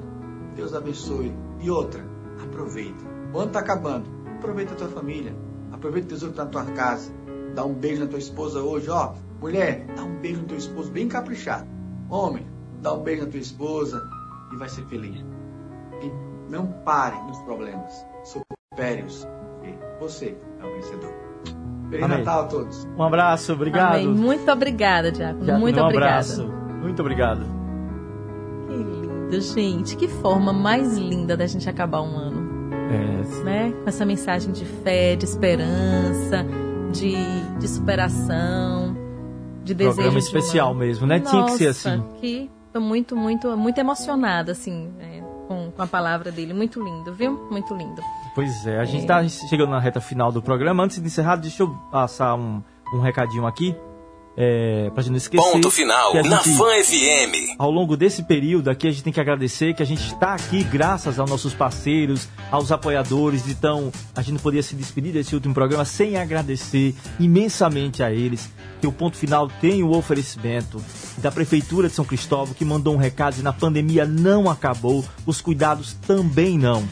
Deus 0.55 0.74
abençoe. 0.74 1.35
E 1.61 1.70
outra, 1.70 2.05
aproveita. 2.43 3.05
O 3.32 3.39
ano 3.39 3.48
está 3.48 3.61
acabando. 3.61 4.09
Aproveita 4.36 4.74
a 4.74 4.77
tua 4.77 4.89
família. 4.89 5.35
Aproveita 5.73 6.06
o 6.06 6.11
tesouro 6.11 6.35
que 6.35 6.40
está 6.40 6.44
na 6.44 6.66
tua 6.66 6.74
casa. 6.74 7.12
Dá 7.55 7.65
um 7.65 7.74
beijo 7.74 8.02
na 8.02 8.09
tua 8.09 8.19
esposa 8.19 8.61
hoje, 8.61 8.90
ó. 8.90 9.15
Mulher, 9.40 9.86
dá 9.94 10.02
um 10.02 10.16
beijo 10.16 10.40
no 10.40 10.47
teu 10.47 10.59
esposo 10.59 10.90
bem 10.90 11.09
caprichado. 11.09 11.66
Homem, 12.09 12.47
dá 12.81 12.93
um 12.93 13.02
beijo 13.02 13.24
na 13.24 13.31
tua 13.31 13.40
esposa 13.40 14.02
e 14.52 14.56
vai 14.56 14.69
ser 14.69 14.85
feliz. 14.86 15.24
E 16.02 16.51
não 16.51 16.66
pare 16.85 17.20
nos 17.27 17.39
problemas. 17.40 18.06
Supere-os. 18.24 19.27
Você 20.01 20.36
é 20.61 20.65
o 20.65 20.73
vencedor. 20.74 21.12
Feliz 21.89 22.05
Amém. 22.05 22.19
Natal 22.19 22.40
a 22.40 22.47
todos. 22.47 22.89
Um 22.97 23.02
abraço, 23.02 23.52
obrigado. 23.52 23.94
Amém. 23.94 24.09
Muito 24.09 24.51
obrigada, 24.51 25.12
Tiago. 25.12 25.39
Muito 25.39 25.81
um 25.81 25.85
obrigada. 25.85 26.09
abraço. 26.09 26.47
Muito 26.82 27.01
obrigado. 27.01 27.44
Que 28.66 28.74
lindo, 28.74 29.40
gente. 29.40 29.97
Que 29.97 30.09
forma 30.09 30.52
mais 30.52 30.97
linda 30.97 31.36
da 31.36 31.47
gente 31.47 31.69
acabar 31.69 32.02
um 32.02 32.16
ano. 32.16 32.44
É. 32.90 33.44
Né? 33.44 33.73
Com 33.82 33.89
essa 33.89 34.05
mensagem 34.05 34.52
de 34.52 34.65
fé, 34.65 35.16
de 35.16 35.24
esperança, 35.24 36.44
de, 36.93 37.15
de 37.59 37.69
superação 37.69 39.03
de 39.64 39.74
desejo. 39.74 39.96
Programa 39.96 40.18
especial 40.18 40.72
uma... 40.72 40.80
mesmo, 40.80 41.06
né? 41.06 41.18
Nossa, 41.18 41.30
Tinha 41.30 41.44
que 41.46 41.52
ser 41.52 41.66
assim. 41.68 42.04
Que 42.20 42.50
tô 42.72 42.80
muito, 42.80 43.16
muito, 43.16 43.56
muito 43.56 43.78
emocionada, 43.78 44.52
assim, 44.52 44.92
é, 45.00 45.20
com, 45.48 45.70
com 45.70 45.82
a 45.82 45.86
palavra 45.86 46.30
dele. 46.30 46.52
Muito 46.52 46.82
lindo, 46.82 47.12
viu? 47.14 47.48
Muito 47.50 47.74
lindo. 47.74 48.02
Pois 48.34 48.66
é, 48.66 48.78
a 48.78 48.84
gente 48.84 49.02
está 49.02 49.24
é. 49.24 49.28
chegando 49.28 49.70
na 49.70 49.80
reta 49.80 50.00
final 50.00 50.30
do 50.30 50.42
programa. 50.42 50.82
Antes 50.82 51.00
de 51.00 51.06
encerrar, 51.06 51.36
deixa 51.36 51.62
eu 51.62 51.70
passar 51.90 52.34
um, 52.34 52.62
um 52.92 53.00
recadinho 53.00 53.46
aqui. 53.46 53.74
É, 54.36 54.90
pra 54.93 55.02
gente 55.02 55.12
não 55.12 55.19
esquecer. 55.19 55.52
Ponto 55.52 55.70
final, 55.70 56.12
gente, 56.12 56.28
na 56.28 56.39
Fã 56.39 56.82
FM. 56.82 57.56
Ao 57.56 57.70
longo 57.70 57.97
desse 57.97 58.24
período 58.24 58.69
aqui, 58.69 58.89
a 58.89 58.90
gente 58.90 59.05
tem 59.05 59.12
que 59.12 59.20
agradecer 59.20 59.74
que 59.74 59.82
a 59.82 59.86
gente 59.86 60.05
está 60.05 60.35
aqui 60.35 60.65
graças 60.65 61.19
aos 61.20 61.31
nossos 61.31 61.55
parceiros, 61.55 62.28
aos 62.51 62.73
apoiadores. 62.73 63.47
Então, 63.48 63.93
a 64.15 64.23
gente 64.23 64.32
não 64.32 64.40
poderia 64.40 64.62
se 64.62 64.74
despedir 64.74 65.12
desse 65.12 65.35
último 65.35 65.55
programa 65.55 65.85
sem 65.85 66.16
agradecer 66.16 66.94
imensamente 67.20 68.02
a 68.02 68.12
eles. 68.12 68.51
Que 68.81 68.86
o 68.89 68.93
ponto 68.93 69.16
final 69.16 69.48
tem 69.61 69.82
o 69.82 69.93
oferecimento 69.93 70.82
da 71.19 71.31
Prefeitura 71.31 71.89
de 71.89 71.94
São 71.94 72.05
Cristóvão, 72.05 72.55
que 72.55 72.65
mandou 72.65 72.94
um 72.94 72.98
recado 72.98 73.36
e 73.40 73.47
a 73.47 73.52
pandemia 73.52 74.05
não 74.05 74.51
acabou, 74.51 75.05
os 75.24 75.40
cuidados 75.40 75.94
também 76.06 76.59
não. 76.59 76.82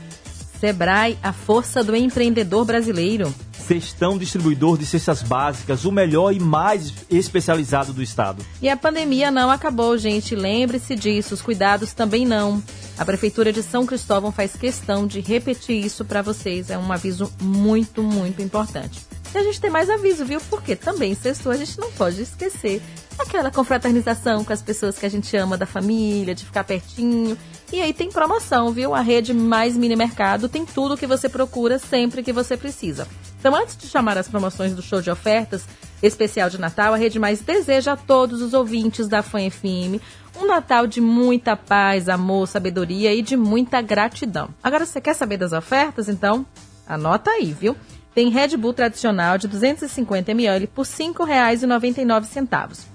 Sebrae, 0.63 1.19
a 1.21 1.33
força 1.33 1.83
do 1.83 1.97
empreendedor 1.97 2.65
brasileiro. 2.65 3.35
Sextão 3.53 4.17
Distribuidor 4.17 4.79
de 4.79 4.87
Cestas 4.87 5.21
Básicas, 5.21 5.85
o 5.85 5.91
melhor 5.91 6.33
e 6.33 6.39
mais 6.39 6.95
especializado 7.11 7.93
do 7.93 8.01
estado. 8.01 8.47
E 8.63 8.69
a 8.69 8.77
pandemia 8.77 9.29
não 9.33 9.51
acabou, 9.51 9.99
gente. 9.99 10.37
Lembre-se 10.37 10.95
disso, 10.95 11.35
os 11.35 11.43
cuidados 11.43 11.93
também 11.93 12.25
não. 12.25 12.63
A 12.97 13.05
Prefeitura 13.05 13.53
de 13.53 13.61
São 13.61 13.85
Cristóvão 13.85 14.31
faz 14.31 14.55
questão 14.55 15.05
de 15.05 15.19
repetir 15.19 15.85
isso 15.85 16.05
para 16.05 16.23
vocês. 16.23 16.71
É 16.71 16.79
um 16.79 16.93
aviso 16.93 17.33
muito, 17.41 18.01
muito 18.01 18.41
importante. 18.41 19.01
E 19.35 19.39
a 19.39 19.43
gente 19.43 19.61
tem 19.61 19.71
mais 19.71 19.91
aviso, 19.91 20.25
viu? 20.25 20.41
Porque 20.49 20.77
também 20.77 21.13
sextou, 21.17 21.51
a 21.51 21.57
gente 21.57 21.77
não 21.81 21.91
pode 21.91 22.23
esquecer 22.23 22.81
aquela 23.19 23.51
confraternização 23.51 24.45
com 24.45 24.53
as 24.53 24.63
pessoas 24.63 24.99
que 24.99 25.07
a 25.07 25.09
gente 25.09 25.37
ama 25.37 25.57
da 25.57 25.67
família, 25.67 26.35
de 26.35 26.45
ficar 26.45 26.65
pertinho. 26.65 27.37
E 27.73 27.81
aí 27.81 27.93
tem 27.93 28.11
promoção, 28.11 28.73
viu? 28.73 28.95
A 28.95 29.01
rede 29.01 29.33
Mais 29.33 29.77
Mini 29.77 29.97
Mercado 29.97 30.49
tem 30.49 30.65
tudo 30.65 30.95
o 30.95 30.97
que 30.97 31.07
você 31.07 31.29
procura 31.29 31.79
sempre 31.79 32.23
que 32.23 32.33
você 32.33 32.57
precisa. 32.57 33.07
Então, 33.39 33.55
antes 33.55 33.77
de 33.77 33.87
chamar 33.87 34.19
as 34.19 34.29
promoções 34.29 34.75
do 34.75 34.83
show 34.83 35.01
de 35.01 35.11
ofertas 35.11 35.65
especial 36.03 36.51
de 36.51 36.59
Natal, 36.59 36.95
a 36.95 36.97
Rede 36.97 37.19
Mais 37.19 37.41
deseja 37.41 37.93
a 37.93 37.97
todos 37.97 38.43
os 38.43 38.55
ouvintes 38.55 39.09
da 39.09 39.23
Fã 39.23 39.39
FM 39.49 40.01
um 40.41 40.47
Natal 40.47 40.87
de 40.87 41.01
muita 41.01 41.57
paz, 41.57 42.09
amor, 42.09 42.49
sabedoria 42.49 43.15
e 43.15 43.23
de 43.23 43.37
muita 43.37 43.81
gratidão. 43.81 44.49
Agora, 44.63 44.87
você 44.87 45.01
quer 45.01 45.15
saber 45.15 45.37
das 45.37 45.53
ofertas? 45.53 46.09
Então, 46.09 46.47
anota 46.87 47.31
aí, 47.31 47.53
viu? 47.53 47.77
Tem 48.15 48.29
Red 48.29 48.57
Bull 48.57 48.73
tradicional 48.73 49.39
de 49.39 49.49
250ml 49.49 50.69
por 50.69 50.87
R$ 50.87 50.93
5,99. 50.93 52.92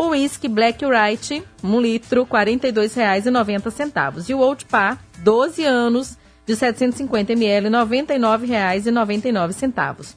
O 0.00 0.12
whisky 0.12 0.48
Black 0.48 0.82
Wright, 0.82 1.44
1 1.62 1.78
litro, 1.78 2.22
R$ 2.22 2.28
42,90. 2.30 4.30
E 4.30 4.34
o 4.34 4.38
Old 4.38 4.64
Pa, 4.64 4.96
12 5.18 5.62
anos, 5.62 6.16
de 6.46 6.56
750 6.56 7.34
ml, 7.34 7.68
R$ 7.68 7.74
99,99. 7.84 10.14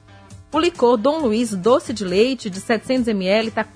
O 0.53 0.59
licor 0.59 0.95
Dom 0.95 1.17
Luiz 1.17 1.53
doce 1.53 1.91
de 1.91 2.05
leite 2.05 2.49
de 2.49 2.61
700 2.61 3.09
ml 3.09 3.49
está 3.49 3.61
R$ 3.61 3.67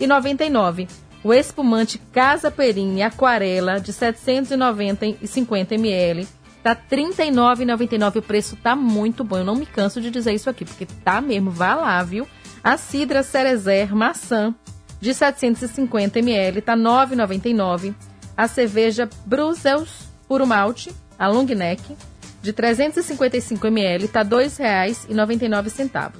49,99. 0.00 0.88
O 1.22 1.34
espumante 1.34 1.98
Casa 2.10 2.50
Perini 2.50 3.02
Aquarela 3.02 3.78
de 3.78 3.92
750 3.92 5.74
ml 5.74 6.26
tá 6.62 6.72
R$ 6.72 6.78
39,99. 6.88 8.16
O 8.16 8.22
preço 8.22 8.56
tá 8.56 8.74
muito 8.74 9.22
bom. 9.22 9.36
Eu 9.36 9.44
não 9.44 9.56
me 9.56 9.66
canso 9.66 10.00
de 10.00 10.10
dizer 10.10 10.32
isso 10.32 10.48
aqui, 10.48 10.64
porque 10.64 10.86
tá 10.86 11.20
mesmo. 11.20 11.50
Vá 11.50 11.74
lá, 11.74 12.02
viu? 12.02 12.26
A 12.64 12.78
cidra 12.78 13.22
Cerezer 13.22 13.94
maçã 13.94 14.54
de 14.98 15.12
750 15.12 16.18
ml 16.18 16.62
tá 16.62 16.72
R$ 16.74 16.80
9,99. 16.80 17.94
A 18.34 18.48
cerveja 18.48 19.06
Brussels 19.26 20.08
puro 20.26 20.46
malte, 20.46 20.90
a 21.18 21.28
long 21.28 21.44
neck, 21.44 21.94
de 22.40 22.54
355 22.54 23.66
ml 23.66 24.08
tá 24.08 24.22
R$ 24.22 24.28
2,99. 24.28 26.12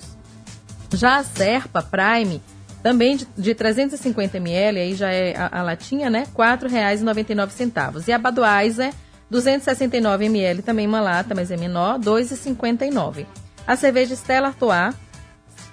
Já 0.93 1.17
a 1.17 1.25
Serpa 1.25 1.83
Prime, 1.83 2.43
também 2.83 3.17
de, 3.17 3.27
de 3.37 3.55
350 3.55 4.37
ml, 4.37 4.79
aí 4.79 4.95
já 4.95 5.11
é 5.11 5.35
a, 5.35 5.61
a 5.61 5.63
latinha, 5.63 6.11
né? 6.11 6.27
R$ 6.37 6.59
4,99. 6.59 8.07
E 8.07 8.13
a 8.13 8.19
Budweiser 8.19 8.93
269 9.31 10.27
ml, 10.27 10.61
também 10.61 10.87
uma 10.87 11.01
lata, 11.01 11.35
mas 11.35 11.51
é 11.51 11.57
menor, 11.57 11.95
R$ 11.95 12.05
2,59. 12.05 13.25
A 13.67 13.77
cerveja 13.77 14.15
Stella 14.15 14.49
Artois, 14.49 14.95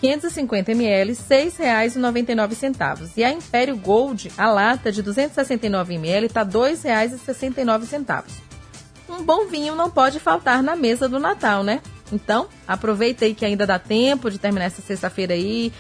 550 0.02 0.72
ml, 0.72 1.14
R$ 1.14 1.16
6,99. 1.16 3.12
E 3.16 3.24
a 3.24 3.32
Império 3.32 3.78
Gold, 3.78 4.32
a 4.36 4.50
lata 4.50 4.92
de 4.92 5.04
269 5.04 5.94
ml, 5.94 6.26
está 6.26 6.42
R$ 6.42 6.50
2,69. 6.50 8.24
Um 9.08 9.24
bom 9.24 9.46
vinho 9.46 9.76
não 9.76 9.92
pode 9.92 10.20
faltar 10.20 10.64
na 10.64 10.76
mesa 10.76 11.08
do 11.08 11.20
Natal, 11.20 11.64
né? 11.64 11.82
Então, 12.12 12.48
aproveita 12.68 13.26
aí 13.26 13.36
que 13.36 13.46
ainda 13.46 13.66
dá 13.68 13.78
tempo 13.78 14.32
de 14.32 14.40
terminar 14.40 14.66
essa 14.66 14.82
sexta-feira 14.82 15.36
aí 15.36 15.72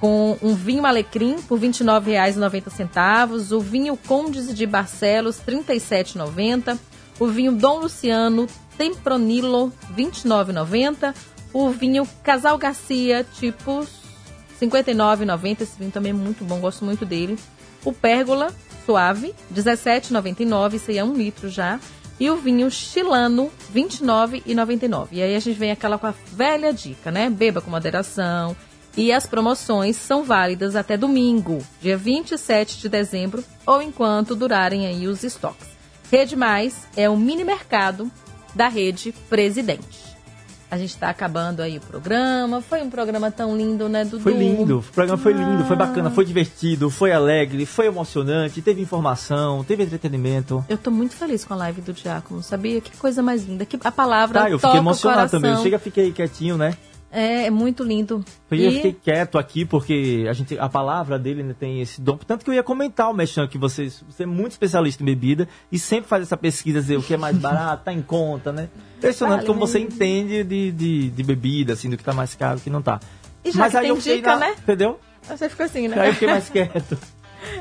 com 0.00 0.38
um 0.42 0.54
vinho 0.54 0.86
alecrim 0.86 1.40
por 1.42 1.58
R$ 1.58 1.68
29,90, 1.68 3.52
o 3.52 3.60
vinho 3.60 3.96
Condes 3.96 4.54
de 4.54 4.66
Barcelos 4.66 5.38
R$ 5.38 5.54
37,90, 5.54 6.78
o 7.18 7.26
vinho 7.26 7.52
Dom 7.52 7.80
Luciano 7.80 8.46
Tempranillo, 8.76 9.72
R$ 9.94 10.04
29,90. 10.04 11.14
O 11.58 11.70
vinho 11.70 12.06
Casal 12.22 12.58
Garcia, 12.58 13.24
tipo 13.24 13.86
59,90. 14.60 15.62
Esse 15.62 15.78
vinho 15.78 15.90
também 15.90 16.10
é 16.10 16.14
muito 16.14 16.44
bom, 16.44 16.60
gosto 16.60 16.84
muito 16.84 17.06
dele. 17.06 17.38
O 17.82 17.94
Pérgola 17.94 18.52
Suave, 18.84 19.28
R$ 19.28 19.62
17,99. 19.62 20.74
Isso 20.74 20.90
aí 20.90 20.98
é 20.98 21.04
um 21.04 21.14
litro 21.14 21.48
já. 21.48 21.80
E 22.20 22.28
o 22.28 22.36
vinho 22.36 22.70
Chilano, 22.70 23.50
R$ 23.72 23.82
29,99. 23.84 25.08
E 25.12 25.22
aí 25.22 25.34
a 25.34 25.40
gente 25.40 25.58
vem 25.58 25.70
aquela 25.70 25.96
com 25.96 26.06
a 26.06 26.14
velha 26.30 26.74
dica, 26.74 27.10
né? 27.10 27.30
Beba 27.30 27.62
com 27.62 27.70
moderação. 27.70 28.54
E 28.94 29.10
as 29.10 29.24
promoções 29.24 29.96
são 29.96 30.24
válidas 30.24 30.76
até 30.76 30.94
domingo, 30.94 31.64
dia 31.80 31.96
27 31.96 32.80
de 32.80 32.88
dezembro, 32.90 33.42
ou 33.66 33.80
enquanto 33.80 34.36
durarem 34.36 34.86
aí 34.86 35.08
os 35.08 35.24
estoques. 35.24 35.68
Rede 36.12 36.36
Mais 36.36 36.86
é 36.94 37.08
o 37.08 37.16
mini 37.16 37.44
mercado 37.44 38.10
da 38.54 38.68
rede 38.68 39.10
Presidente. 39.30 40.15
A 40.70 40.76
gente 40.76 40.90
está 40.90 41.08
acabando 41.10 41.60
aí 41.62 41.78
o 41.78 41.80
programa. 41.80 42.60
Foi 42.60 42.82
um 42.82 42.90
programa 42.90 43.30
tão 43.30 43.56
lindo, 43.56 43.88
né, 43.88 44.04
Dudu? 44.04 44.20
Foi 44.20 44.32
lindo. 44.32 44.78
O 44.78 44.82
programa 44.82 45.16
foi 45.16 45.32
lindo, 45.32 45.64
foi 45.64 45.76
bacana, 45.76 46.10
foi 46.10 46.24
divertido, 46.24 46.90
foi 46.90 47.12
alegre, 47.12 47.64
foi 47.64 47.86
emocionante, 47.86 48.60
teve 48.60 48.80
informação, 48.82 49.62
teve 49.62 49.84
entretenimento. 49.84 50.64
Eu 50.68 50.76
tô 50.76 50.90
muito 50.90 51.14
feliz 51.14 51.44
com 51.44 51.54
a 51.54 51.56
live 51.56 51.80
do 51.82 51.92
Diácono, 51.92 52.42
sabia? 52.42 52.80
Que 52.80 52.96
coisa 52.96 53.22
mais 53.22 53.44
linda. 53.44 53.64
Que 53.64 53.78
a 53.84 53.92
palavra 53.92 54.40
Tá, 54.40 54.50
eu 54.50 54.58
fiquei 54.58 54.78
emocionado 54.78 55.30
também. 55.30 55.52
Eu 55.52 55.58
chega, 55.58 55.78
fiquei 55.78 56.12
quietinho, 56.12 56.56
né? 56.56 56.76
É, 57.18 57.46
é 57.46 57.50
muito 57.50 57.82
lindo. 57.82 58.22
Eu 58.50 58.70
fiquei 58.72 58.92
quieto 58.92 59.38
aqui 59.38 59.64
porque 59.64 60.26
a 60.28 60.34
gente 60.34 60.58
a 60.58 60.68
palavra 60.68 61.18
dele 61.18 61.42
né, 61.42 61.54
tem 61.58 61.80
esse 61.80 61.98
dom. 61.98 62.18
Tanto 62.18 62.44
que 62.44 62.50
eu 62.50 62.54
ia 62.54 62.62
comentar 62.62 63.10
o 63.10 63.14
Mechan 63.14 63.48
que 63.48 63.56
você, 63.56 63.88
você 64.06 64.24
é 64.24 64.26
muito 64.26 64.52
especialista 64.52 65.02
em 65.02 65.06
bebida 65.06 65.48
e 65.72 65.78
sempre 65.78 66.08
faz 66.10 66.22
essa 66.24 66.36
pesquisa, 66.36 66.78
dizer 66.80 66.98
o 66.98 67.02
que 67.02 67.14
é 67.14 67.16
mais 67.16 67.36
barato, 67.38 67.84
tá 67.84 67.92
em 67.92 68.02
conta, 68.02 68.52
né? 68.52 68.68
Impressionante 68.98 69.36
Vale 69.38 69.46
como 69.46 69.60
você 69.60 69.78
entende 69.78 70.44
de, 70.44 70.70
de, 70.72 71.10
de 71.10 71.22
bebida, 71.22 71.72
assim, 71.72 71.88
do 71.88 71.96
que 71.96 72.04
tá 72.04 72.12
mais 72.12 72.34
caro 72.34 72.58
e 72.58 72.60
o 72.60 72.62
que 72.64 72.68
não 72.70 72.82
tá. 72.82 73.00
E 73.42 73.50
já 73.50 73.70
que 73.70 73.76
aí 73.78 73.82
tem 73.84 73.90
eu 73.90 73.96
dica, 73.96 74.32
na- 74.36 74.48
né? 74.48 74.54
Entendeu? 74.58 75.00
Você 75.26 75.48
ficou 75.48 75.64
assim, 75.64 75.88
né? 75.88 75.98
Aí 75.98 76.08
eu 76.08 76.12
fiquei 76.12 76.28
mais 76.28 76.48
quieto. 76.50 76.98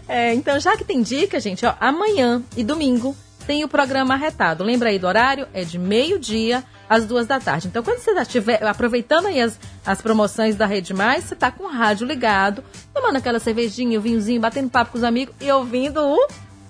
É, 0.07 0.33
então, 0.33 0.59
já 0.59 0.75
que 0.75 0.83
tem 0.83 1.01
dica, 1.03 1.39
gente, 1.39 1.63
ó, 1.65 1.73
amanhã 1.79 2.41
e 2.57 2.63
domingo 2.63 3.15
tem 3.45 3.63
o 3.63 3.67
programa 3.67 4.13
arretado. 4.13 4.63
Lembra 4.63 4.89
aí 4.89 4.99
do 4.99 5.07
horário? 5.07 5.47
É 5.53 5.63
de 5.63 5.77
meio-dia 5.77 6.63
às 6.89 7.05
duas 7.05 7.27
da 7.27 7.39
tarde. 7.39 7.67
Então, 7.67 7.83
quando 7.83 7.99
você 7.99 8.11
estiver 8.11 8.63
aproveitando 8.63 9.27
aí 9.27 9.41
as, 9.41 9.59
as 9.85 10.01
promoções 10.01 10.55
da 10.55 10.65
Rede 10.65 10.93
Mais, 10.93 11.23
você 11.23 11.35
tá 11.35 11.51
com 11.51 11.65
o 11.65 11.71
rádio 11.71 12.07
ligado, 12.07 12.63
tomando 12.93 13.17
aquela 13.17 13.39
cervejinha, 13.39 13.97
o 13.97 14.01
vinhozinho, 14.01 14.41
batendo 14.41 14.69
papo 14.69 14.91
com 14.91 14.97
os 14.97 15.03
amigos 15.03 15.35
e 15.39 15.51
ouvindo 15.51 16.01
o 16.01 16.27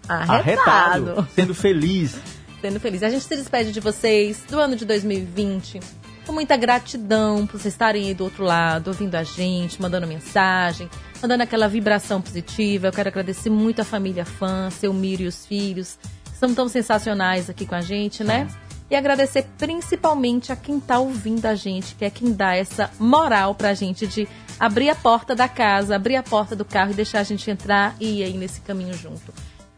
arretado. 0.07 1.11
Arretado. 1.11 1.27
Sendo 1.33 1.55
feliz. 1.55 2.17
Sendo 2.61 2.79
feliz. 2.79 3.03
A 3.03 3.09
gente 3.09 3.23
se 3.23 3.35
despede 3.35 3.71
de 3.71 3.79
vocês 3.79 4.43
do 4.49 4.59
ano 4.59 4.75
de 4.75 4.85
2020 4.85 5.79
com 6.25 6.33
muita 6.33 6.57
gratidão 6.57 7.45
por 7.45 7.59
vocês 7.59 7.73
estarem 7.73 8.07
aí 8.07 8.13
do 8.13 8.23
outro 8.23 8.43
lado, 8.43 8.87
ouvindo 8.87 9.13
a 9.15 9.23
gente, 9.23 9.79
mandando 9.79 10.07
mensagem, 10.07 10.89
mandando 11.21 11.43
aquela 11.43 11.67
vibração 11.67 12.21
positiva. 12.21 12.87
Eu 12.87 12.91
quero 12.91 13.09
agradecer 13.09 13.49
muito 13.49 13.81
a 13.81 13.85
família 13.85 14.25
fã, 14.25 14.69
seu 14.71 14.91
Miro 14.91 15.21
e 15.23 15.27
os 15.27 15.45
filhos, 15.45 15.99
são 16.45 16.53
tão 16.53 16.69
sensacionais 16.69 17.49
aqui 17.49 17.65
com 17.65 17.73
a 17.73 17.81
gente, 17.81 18.23
né? 18.23 18.47
E 18.89 18.95
agradecer 18.95 19.47
principalmente 19.57 20.51
a 20.51 20.55
quem 20.55 20.79
tá 20.79 20.99
ouvindo 20.99 21.47
a 21.47 21.55
gente, 21.55 21.95
que 21.95 22.05
é 22.05 22.09
quem 22.09 22.31
dá 22.31 22.55
essa 22.55 22.91
moral 22.99 23.55
pra 23.55 23.73
gente 23.73 24.05
de 24.05 24.27
abrir 24.59 24.91
a 24.91 24.95
porta 24.95 25.35
da 25.35 25.47
casa, 25.47 25.95
abrir 25.95 26.15
a 26.15 26.21
porta 26.21 26.55
do 26.55 26.63
carro 26.63 26.91
e 26.91 26.93
deixar 26.93 27.21
a 27.21 27.23
gente 27.23 27.49
entrar 27.49 27.95
e 27.99 28.19
ir 28.19 28.23
aí 28.23 28.37
nesse 28.37 28.61
caminho 28.61 28.93
junto. 28.93 29.33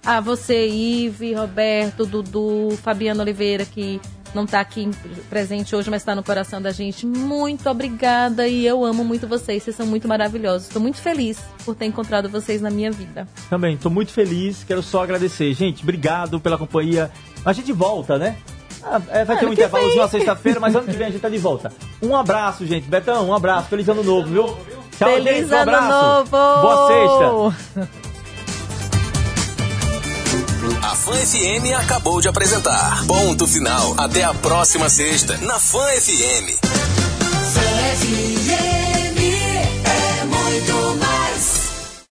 A 0.06 0.20
você, 0.20 0.68
Ive, 0.68 1.34
Roberto, 1.34 2.06
Dudu, 2.06 2.78
Fabiano 2.84 3.22
Oliveira, 3.22 3.64
que 3.64 4.02
não 4.38 4.46
está 4.46 4.60
aqui 4.60 4.90
presente 5.30 5.76
hoje, 5.76 5.90
mas 5.90 6.04
está 6.04 6.16
no 6.16 6.24
coração 6.24 6.62
da 6.62 6.72
gente. 6.72 7.08
Muito 7.08 7.68
obrigada 7.68 8.48
e 8.48 8.66
eu 8.66 8.86
amo 8.86 9.04
muito 9.04 9.28
vocês. 9.28 9.64
Vocês 9.64 9.76
são 9.76 9.88
muito 9.88 10.08
maravilhosos. 10.08 10.68
Estou 10.68 10.82
muito 10.82 10.98
feliz 10.98 11.40
por 11.66 11.76
ter 11.76 11.86
encontrado 11.86 12.30
vocês 12.30 12.62
na 12.62 12.70
minha 12.70 12.92
vida. 12.92 13.28
Também, 13.50 13.76
tô 13.76 13.90
muito 13.90 14.12
feliz, 14.12 14.64
quero 14.64 14.84
só 14.84 15.04
agradecer. 15.04 15.52
Gente, 15.54 15.82
obrigado 15.82 16.40
pela 16.40 16.58
companhia. 16.58 17.12
A 17.44 17.52
gente 17.52 17.74
volta, 17.74 18.20
né? 18.20 18.38
Ah, 18.84 19.02
é, 19.10 19.26
vai 19.26 19.40
ter 19.40 19.48
um 19.48 19.54
intervalozinho 19.54 20.02
na 20.02 20.08
sexta-feira, 20.08 20.60
mas 20.60 20.76
ano 20.76 20.86
que 20.86 20.96
vem 20.96 21.08
a 21.08 21.10
gente 21.10 21.20
tá 21.20 21.30
de 21.30 21.40
volta. 21.40 21.74
Um 22.02 22.16
abraço, 22.16 22.66
gente. 22.66 22.88
Betão, 22.88 23.28
um 23.28 23.34
abraço. 23.34 23.70
Feliz 23.70 23.90
ano 23.90 24.04
novo, 24.04 24.28
viu? 24.30 24.46
Tchau, 24.98 25.10
Feliz 25.10 25.50
gente. 25.50 25.52
Um 25.52 25.58
ano 25.58 25.72
abraço. 25.72 26.32
novo! 26.32 26.62
Boa 26.62 26.88
sexta. 26.88 28.07
A 30.82 30.96
Fã 30.96 31.14
FM 31.14 31.74
acabou 31.78 32.20
de 32.22 32.28
apresentar. 32.28 33.06
Ponto 33.06 33.48
final. 33.48 33.94
Até 33.98 34.24
a 34.24 34.34
próxima 34.34 34.90
sexta, 34.90 35.38
na 35.38 35.60
Fã 35.60 35.80
FM. 35.80 36.58
Fã 37.54 37.62
FM. 37.98 39.17